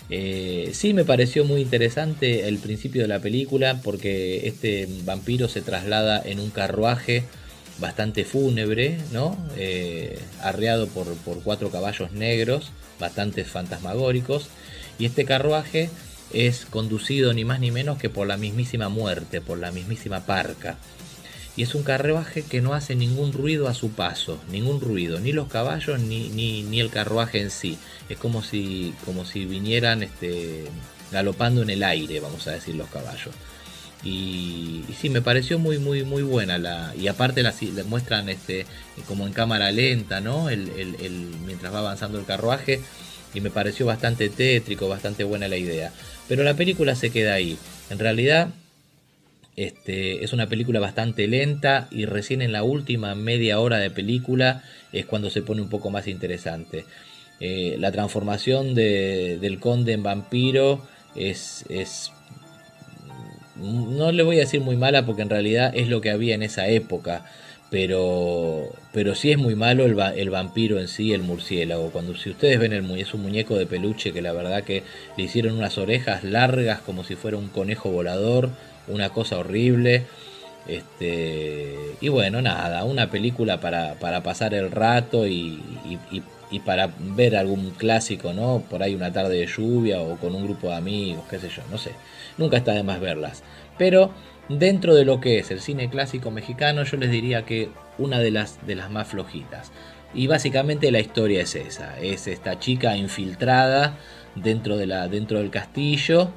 Eh, 0.09 0.71
sí 0.73 0.93
me 0.93 1.05
pareció 1.05 1.45
muy 1.45 1.61
interesante 1.61 2.47
el 2.47 2.57
principio 2.57 3.01
de 3.01 3.07
la 3.07 3.19
película 3.19 3.79
porque 3.81 4.47
este 4.47 4.87
vampiro 5.05 5.47
se 5.47 5.61
traslada 5.61 6.21
en 6.23 6.39
un 6.39 6.49
carruaje 6.49 7.23
bastante 7.79 8.25
fúnebre, 8.25 8.97
¿no? 9.11 9.37
Eh, 9.57 10.19
arreado 10.41 10.87
por, 10.87 11.07
por 11.17 11.41
cuatro 11.41 11.69
caballos 11.71 12.11
negros, 12.11 12.71
bastante 12.99 13.45
fantasmagóricos. 13.45 14.49
Y 14.99 15.05
este 15.05 15.25
carruaje 15.25 15.89
es 16.33 16.65
conducido 16.65 17.33
ni 17.33 17.45
más 17.45 17.59
ni 17.59 17.71
menos 17.71 17.97
que 17.97 18.09
por 18.09 18.27
la 18.27 18.37
mismísima 18.37 18.89
muerte, 18.89 19.39
por 19.39 19.57
la 19.57 19.71
mismísima 19.71 20.25
parca 20.25 20.77
y 21.55 21.63
es 21.63 21.75
un 21.75 21.83
carruaje 21.83 22.41
que 22.41 22.61
no 22.61 22.73
hace 22.73 22.95
ningún 22.95 23.31
ruido 23.31 23.67
a 23.67 23.73
su 23.73 23.91
paso, 23.91 24.39
ningún 24.51 24.81
ruido, 24.81 25.19
ni 25.19 25.31
los 25.31 25.47
caballos 25.47 25.99
ni, 25.99 26.29
ni, 26.29 26.79
el 26.79 26.89
carruaje 26.89 27.41
en 27.41 27.51
sí. 27.51 27.77
Es 28.09 28.17
como 28.17 28.41
si, 28.41 28.93
como 29.05 29.23
si 29.23 29.45
vinieran 29.45 30.01
este, 30.01 30.65
galopando 31.11 31.61
en 31.61 31.69
el 31.69 31.83
aire, 31.83 32.19
vamos 32.19 32.47
a 32.47 32.51
decir, 32.51 32.75
los 32.75 32.89
caballos. 32.89 33.35
Y, 34.03 34.83
sí, 34.99 35.09
me 35.09 35.21
pareció 35.21 35.59
muy, 35.59 35.77
muy, 35.77 36.03
muy 36.03 36.23
buena. 36.23 36.57
La, 36.57 36.93
y 36.97 37.07
aparte 37.07 37.43
la, 37.43 37.53
muestran 37.85 38.29
este, 38.29 38.65
como 39.07 39.27
en 39.27 39.33
cámara 39.33 39.71
lenta, 39.71 40.21
¿no? 40.21 40.49
El, 40.49 40.69
mientras 41.45 41.73
va 41.73 41.79
avanzando 41.79 42.19
el 42.19 42.25
carruaje. 42.25 42.81
Y 43.33 43.41
me 43.41 43.49
pareció 43.49 43.85
bastante 43.85 44.29
tétrico, 44.29 44.89
bastante 44.89 45.23
buena 45.23 45.47
la 45.47 45.57
idea. 45.57 45.91
Pero 46.27 46.43
la 46.43 46.55
película 46.55 46.95
se 46.95 47.11
queda 47.11 47.33
ahí. 47.33 47.57
En 47.89 47.99
realidad, 47.99 48.49
este, 49.55 50.23
es 50.23 50.33
una 50.33 50.47
película 50.47 50.79
bastante 50.79 51.27
lenta 51.27 51.87
y 51.91 52.05
recién 52.05 52.41
en 52.41 52.51
la 52.51 52.63
última 52.63 53.13
media 53.15 53.59
hora 53.59 53.77
de 53.77 53.91
película 53.91 54.63
es 54.91 55.05
cuando 55.05 55.29
se 55.29 55.41
pone 55.41 55.61
un 55.61 55.69
poco 55.69 55.89
más 55.89 56.07
interesante. 56.07 56.85
Eh, 57.39 57.75
la 57.79 57.91
transformación 57.91 58.73
del 58.73 59.59
conde 59.59 59.93
en 59.93 60.03
vampiro 60.03 60.81
es, 61.15 61.65
es 61.69 62.11
no 63.55 64.11
le 64.11 64.23
voy 64.23 64.37
a 64.37 64.41
decir 64.41 64.61
muy 64.61 64.75
mala 64.75 65.05
porque 65.05 65.21
en 65.21 65.29
realidad 65.29 65.71
es 65.75 65.87
lo 65.87 66.01
que 66.01 66.09
había 66.09 66.35
en 66.35 66.43
esa 66.43 66.67
época. 66.67 67.25
Pero, 67.69 68.69
pero 68.91 69.15
sí 69.15 69.31
es 69.31 69.39
muy 69.39 69.55
malo 69.55 69.85
el, 69.85 69.99
el 70.15 70.29
vampiro 70.29 70.79
en 70.79 70.87
sí, 70.87 71.11
el 71.11 71.23
murciélago. 71.23 71.89
Cuando 71.89 72.15
si 72.15 72.29
ustedes 72.29 72.59
ven 72.59 72.71
el 72.71 72.89
es 72.99 73.15
un 73.15 73.23
muñeco 73.23 73.57
de 73.57 73.65
peluche 73.65 74.13
que 74.13 74.21
la 74.21 74.31
verdad 74.31 74.63
que 74.63 74.83
le 75.17 75.23
hicieron 75.23 75.57
unas 75.57 75.79
orejas 75.79 76.23
largas 76.23 76.81
como 76.81 77.03
si 77.03 77.15
fuera 77.15 77.35
un 77.37 77.47
conejo 77.47 77.89
volador, 77.89 78.51
una 78.87 79.09
cosa 79.09 79.37
horrible. 79.37 80.05
Este, 80.67 81.75
y 81.99 82.07
bueno, 82.09 82.41
nada, 82.41 82.83
una 82.85 83.09
película 83.09 83.59
para, 83.59 83.95
para 83.95 84.23
pasar 84.23 84.53
el 84.53 84.71
rato 84.71 85.27
y, 85.27 85.61
y, 86.49 86.59
para 86.59 86.91
ver 86.99 87.35
algún 87.35 87.71
clásico, 87.71 88.31
¿no? 88.31 88.63
Por 88.69 88.83
ahí 88.83 88.93
una 88.93 89.11
tarde 89.11 89.39
de 89.39 89.47
lluvia 89.47 89.99
o 89.99 90.17
con 90.17 90.35
un 90.35 90.43
grupo 90.43 90.69
de 90.69 90.75
amigos, 90.75 91.23
qué 91.27 91.39
sé 91.39 91.49
yo, 91.49 91.63
no 91.71 91.79
sé. 91.79 91.91
Nunca 92.37 92.57
está 92.57 92.73
de 92.73 92.83
más 92.83 92.99
verlas. 92.99 93.43
Pero 93.77 94.11
dentro 94.49 94.93
de 94.93 95.03
lo 95.03 95.19
que 95.19 95.39
es 95.39 95.49
el 95.49 95.61
cine 95.61 95.89
clásico 95.89 96.29
mexicano, 96.29 96.83
yo 96.83 96.97
les 96.97 97.09
diría 97.09 97.43
que 97.43 97.69
una 97.97 98.19
de 98.19 98.31
las, 98.31 98.65
de 98.67 98.75
las 98.75 98.91
más 98.91 99.07
flojitas. 99.07 99.71
Y 100.13 100.27
básicamente 100.27 100.91
la 100.91 100.99
historia 100.99 101.41
es 101.41 101.55
esa, 101.55 101.99
es 101.99 102.27
esta 102.27 102.59
chica 102.59 102.95
infiltrada 102.95 103.97
dentro, 104.35 104.77
de 104.77 104.85
la, 104.85 105.07
dentro 105.07 105.39
del 105.39 105.49
castillo. 105.49 106.29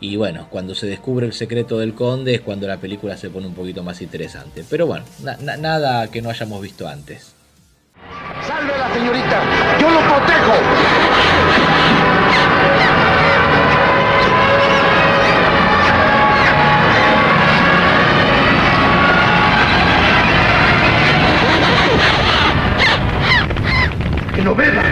Y 0.00 0.16
bueno, 0.16 0.46
cuando 0.48 0.74
se 0.74 0.86
descubre 0.86 1.26
el 1.26 1.32
secreto 1.32 1.78
del 1.78 1.94
conde 1.94 2.34
es 2.36 2.40
cuando 2.40 2.68
la 2.68 2.78
película 2.78 3.16
se 3.16 3.30
pone 3.30 3.46
un 3.46 3.54
poquito 3.54 3.82
más 3.82 4.00
interesante. 4.00 4.64
Pero 4.68 4.86
bueno, 4.86 5.04
nada 5.40 6.08
que 6.08 6.22
no 6.22 6.30
hayamos 6.30 6.62
visto 6.62 6.86
antes. 6.86 7.34
¡Salve 8.46 8.78
la 8.78 8.94
señorita! 8.94 9.42
¡Yo 9.80 9.90
lo 9.90 10.00
protejo! 10.00 10.54
que 24.38 24.44
no 24.44 24.54
beba. 24.54 24.87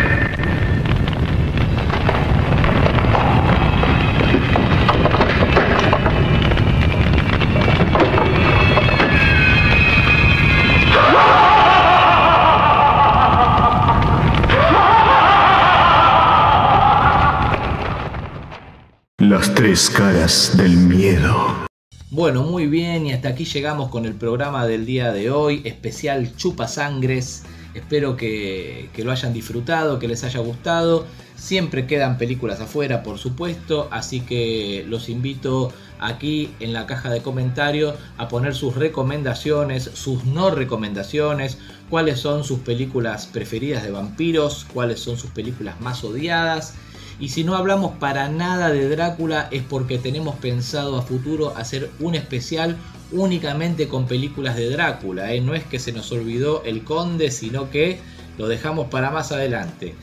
Caras 19.75 20.57
del 20.57 20.77
miedo. 20.77 21.67
Bueno, 22.11 22.45
muy 22.45 22.69
bien, 22.69 23.05
y 23.05 23.13
hasta 23.13 23.31
aquí 23.31 23.45
llegamos 23.45 23.91
con 23.91 24.07
el 24.07 24.15
programa 24.15 24.65
del 24.65 24.87
día 24.87 25.13
de 25.13 25.33
hoy, 25.33 25.61
especial 25.65 26.37
Chupa 26.37 26.69
Sangres. 26.69 27.43
Espero 27.75 28.17
que, 28.17 28.89
lo 28.97 29.11
hayan 29.11 29.33
disfrutado, 29.35 29.99
que 29.99 30.07
les 30.07 30.23
haya 30.23 30.39
gustado. 30.39 31.05
Siempre 31.35 31.89
quedan 31.89 32.17
películas 32.17 32.61
afuera, 32.61 33.03
por 33.03 33.19
supuesto, 33.19 33.89
así 33.91 34.21
que 34.21 34.85
los 34.87 35.09
invito 35.09 35.73
aquí 35.99 36.55
en 36.61 36.73
la 36.73 36.87
caja 36.87 37.11
de 37.11 37.23
comentarios 37.23 37.97
a 38.19 38.29
poner 38.29 38.55
sus 38.55 38.77
recomendaciones, 38.77 39.91
sus 39.95 40.25
no 40.27 40.53
recomendaciones, 40.53 41.59
cuáles 41.91 42.21
son 42.21 42.45
sus 42.45 42.61
películas 42.61 43.27
preferidas 43.27 43.83
de 43.83 43.91
vampiros, 43.91 44.65
cuáles 44.73 45.01
son 45.01 45.17
sus 45.19 45.31
películas 45.33 45.81
más 45.81 46.05
odiadas. 46.05 46.75
Y 47.19 47.31
si 47.31 47.45
no 47.45 47.57
hablamos 47.57 47.93
para 47.97 48.29
nada 48.29 48.71
de 48.71 48.89
Drácula 48.89 49.49
es 49.51 49.63
porque 49.63 49.99
tenemos 49.99 50.37
pensado 50.37 50.99
a 50.99 51.03
futuro 51.03 51.57
hacer 51.57 51.91
un 51.99 52.15
especial 52.15 52.77
únicamente 53.11 53.89
con 53.89 54.07
películas 54.07 54.57
de 54.57 54.69
Drácula. 54.69 55.33
¿eh? 55.33 55.41
No 55.41 55.55
es 55.55 55.65
que 55.65 55.79
se 55.79 55.93
nos 55.93 56.13
olvidó 56.13 56.63
el 56.65 56.85
conde, 56.85 57.31
sino 57.31 57.71
que 57.71 58.01
lo 58.37 58.49
dejamos 58.49 58.89
para 58.89 59.11
más 59.11 59.33
adelante. 59.33 59.95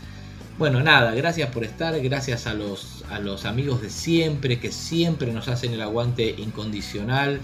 Bueno, 0.58 0.82
nada, 0.82 1.14
gracias 1.14 1.50
por 1.50 1.64
estar, 1.64 2.00
gracias 2.00 2.48
a 2.48 2.54
los, 2.54 3.04
a 3.10 3.20
los 3.20 3.46
amigos 3.46 3.82
de 3.82 3.90
siempre, 3.90 4.60
que 4.60 4.72
siempre 4.72 5.34
nos 5.34 5.48
hacen 5.48 5.74
el 5.74 5.82
aguante 5.82 6.36
incondicional 6.38 7.42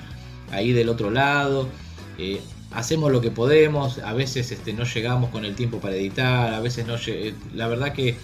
ahí 0.52 0.74
del 0.74 0.90
otro 0.90 1.10
lado. 1.10 1.68
Eh, 2.18 2.40
hacemos 2.72 3.12
lo 3.12 3.22
que 3.22 3.32
podemos, 3.32 4.00
a 4.00 4.14
veces 4.14 4.52
este, 4.52 4.74
no 4.74 4.84
llegamos 4.84 5.32
con 5.32 5.46
el 5.46 5.56
tiempo 5.56 5.80
para 5.80 5.96
editar, 5.96 6.54
a 6.54 6.60
veces 6.60 6.86
no... 6.86 6.96
Eh, 7.08 7.34
la 7.54 7.68
verdad 7.68 7.94
que 7.94 8.16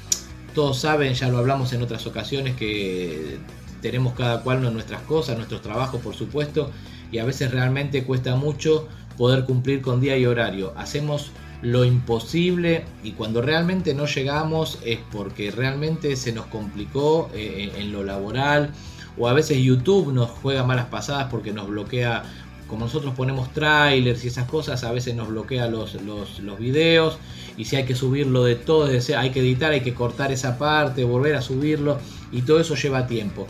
todos 0.56 0.80
saben, 0.80 1.14
ya 1.14 1.27
lo 1.30 1.38
hablamos 1.38 1.72
en 1.74 1.84
otras 1.84 2.08
ocasiones, 2.08 2.56
que 2.56 3.38
tenemos 3.82 4.14
cada 4.14 4.42
cual 4.42 4.61
nuestras 4.74 5.01
cosas, 5.01 5.38
nuestros 5.38 5.61
trabajos 5.61 6.01
por 6.01 6.16
supuesto, 6.16 6.72
y 7.11 7.19
a 7.19 7.25
veces 7.25 7.51
realmente 7.51 8.03
cuesta 8.03 8.35
mucho 8.35 8.88
poder 9.17 9.45
cumplir 9.45 9.82
con 9.82 10.01
día 10.01 10.17
y 10.17 10.25
horario. 10.25 10.74
Hacemos 10.75 11.32
lo 11.61 11.85
imposible 11.85 12.85
y 13.03 13.11
cuando 13.11 13.42
realmente 13.42 13.93
no 13.93 14.06
llegamos 14.06 14.80
es 14.84 15.00
porque 15.11 15.51
realmente 15.51 16.16
se 16.16 16.32
nos 16.32 16.48
complicó 16.48 17.30
eh, 17.34 17.72
en 17.77 17.92
lo 17.92 18.03
laboral 18.03 18.72
o 19.17 19.27
a 19.27 19.34
veces 19.34 19.58
YouTube 19.59 20.11
nos 20.11 20.30
juega 20.30 20.64
malas 20.64 20.88
pasadas 20.88 21.27
porque 21.32 21.53
nos 21.53 21.67
bloquea, 21.67 22.24
como 22.67 22.85
nosotros 22.85 23.14
ponemos 23.16 23.51
trailers 23.53 24.24
y 24.25 24.27
esas 24.27 24.48
cosas, 24.48 24.84
a 24.84 24.92
veces 24.92 25.16
nos 25.16 25.30
bloquea 25.30 25.67
los, 25.67 25.95
los, 26.01 26.40
los 26.40 26.59
videos 26.59 27.17
y 27.58 27.66
si 27.66 27.75
hay 27.75 27.85
que 27.85 27.95
subirlo 27.95 28.43
de 28.43 28.56
todo, 28.56 28.85
hay 28.85 29.32
que 29.32 29.40
editar, 29.40 29.72
hay 29.72 29.82
que 29.82 29.93
cortar 29.93 30.32
esa 30.32 30.58
parte, 30.58 31.03
volver 31.03 31.35
a 31.35 31.42
subirlo 31.42 32.00
y 32.32 32.42
todo 32.42 32.59
eso 32.59 32.75
lleva 32.75 33.08
tiempo 33.08 33.48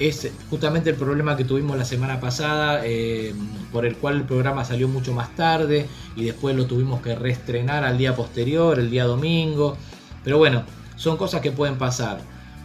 es 0.00 0.32
justamente 0.48 0.88
el 0.88 0.96
problema 0.96 1.36
que 1.36 1.44
tuvimos 1.44 1.76
la 1.76 1.84
semana 1.84 2.20
pasada, 2.20 2.80
eh, 2.84 3.34
por 3.70 3.84
el 3.84 3.96
cual 3.96 4.16
el 4.16 4.24
programa 4.24 4.64
salió 4.64 4.88
mucho 4.88 5.12
más 5.12 5.36
tarde 5.36 5.86
y 6.16 6.24
después 6.24 6.56
lo 6.56 6.64
tuvimos 6.64 7.02
que 7.02 7.14
reestrenar 7.14 7.84
al 7.84 7.98
día 7.98 8.16
posterior, 8.16 8.78
el 8.78 8.90
día 8.90 9.04
domingo. 9.04 9.76
Pero 10.24 10.38
bueno, 10.38 10.64
son 10.96 11.18
cosas 11.18 11.42
que 11.42 11.52
pueden 11.52 11.76
pasar. 11.76 12.22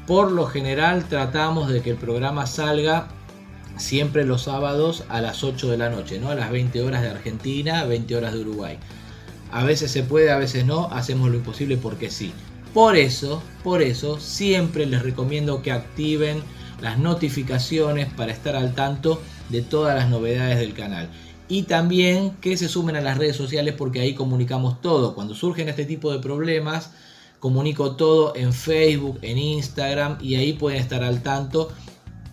Por 0.07 0.31
lo 0.31 0.45
general 0.45 1.09
tratamos 1.09 1.67
de 1.67 1.81
que 1.81 1.89
el 1.89 1.97
programa 1.97 2.47
salga 2.47 3.09
siempre 3.75 4.23
los 4.23 4.43
sábados 4.43 5.03
a 5.09 5.19
las 5.19 5.43
8 5.43 5.69
de 5.69 5.77
la 5.77 5.89
noche, 5.89 6.19
¿no? 6.19 6.30
A 6.30 6.35
las 6.35 6.51
20 6.51 6.81
horas 6.83 7.01
de 7.01 7.09
Argentina, 7.09 7.83
20 7.83 8.15
horas 8.15 8.33
de 8.33 8.39
Uruguay. 8.39 8.80
A 9.56 9.64
veces 9.64 9.90
se 9.90 10.03
puede, 10.03 10.32
a 10.32 10.38
veces 10.38 10.66
no, 10.66 10.90
hacemos 10.92 11.30
lo 11.30 11.38
imposible 11.38 11.77
porque 11.77 12.09
sí. 12.11 12.34
Por 12.74 12.98
eso, 12.98 13.42
por 13.64 13.82
eso, 13.82 14.19
siempre 14.19 14.85
les 14.85 15.01
recomiendo 15.01 15.61
que 15.61 15.72
activen 15.72 16.43
las 16.82 17.00
notificaciones 17.00 18.11
para 18.14 18.34
estar 18.34 18.58
al 18.58 18.75
tanto 18.75 19.22
de 19.48 19.61
todas 19.61 19.95
las 19.95 20.09
novedades 20.09 20.59
del 20.59 20.74
canal. 20.74 21.09
Y 21.48 21.64
también 21.64 22.32
que 22.42 22.58
se 22.58 22.67
sumen 22.67 22.98
a 22.98 23.01
las 23.01 23.17
redes 23.17 23.38
sociales 23.38 23.75
porque 23.77 24.01
ahí 24.01 24.14
comunicamos 24.14 24.82
todo. 24.82 25.16
Cuando 25.16 25.34
surgen 25.34 25.69
este 25.69 25.85
tipo 25.85 26.11
de 26.11 26.19
problemas, 26.19 26.92
comunico 27.40 27.95
todo 27.95 28.35
en 28.35 28.51
Facebook, 28.51 29.19
en 29.22 29.38
Instagram 29.38 30.17
y 30.19 30.35
ahí 30.35 30.51
pueden 30.51 30.82
estar 30.82 31.01
al 31.01 31.24
tanto. 31.24 31.72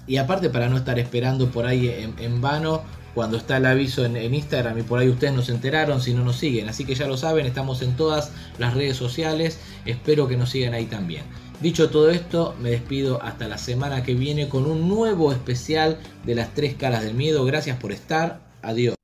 Y 0.09 0.17
aparte 0.17 0.51
para 0.51 0.69
no 0.69 0.77
estar 0.77 0.99
esperando 0.99 1.53
por 1.53 1.67
ahí 1.67 1.89
en, 2.19 2.41
vano 2.41 2.83
cuando 3.15 3.37
está 3.37 3.59
el 3.59 3.67
aviso 3.67 4.05
en, 4.05 4.17
Instagram 4.17 4.79
y 4.79 4.83
por 4.83 4.99
ahí 4.99 5.09
ustedes 5.09 5.35
no 5.35 5.43
se 5.43 5.53
enteraron 5.53 6.01
si 6.01 6.15
no 6.15 6.25
nos 6.25 6.37
siguen. 6.37 6.69
Así 6.69 6.85
que 6.85 6.95
ya 6.95 7.07
lo 7.07 7.17
saben, 7.17 7.47
estamos 7.47 7.83
en 7.83 7.97
todas 7.97 8.33
las 8.59 8.75
redes 8.75 8.97
sociales. 8.97 9.59
Espero 9.85 10.29
que 10.29 10.37
nos 10.37 10.51
sigan 10.51 10.75
ahí 10.75 10.87
también. 10.87 11.25
Dicho 11.61 11.91
todo 11.91 12.11
esto, 12.11 12.57
me 12.61 12.71
despido 12.71 13.23
hasta 13.23 13.47
la 13.47 13.59
semana 13.59 14.03
que 14.03 14.15
viene 14.15 14.49
con 14.49 14.67
un 14.67 14.89
nuevo 14.89 15.33
especial 15.33 15.99
de 16.25 16.35
las 16.35 16.55
tres 16.55 16.75
caras 16.75 17.05
del 17.05 17.15
miedo. 17.15 17.45
Gracias 17.45 17.79
por 17.79 17.93
estar. 17.93 18.41
Adiós. 18.63 19.02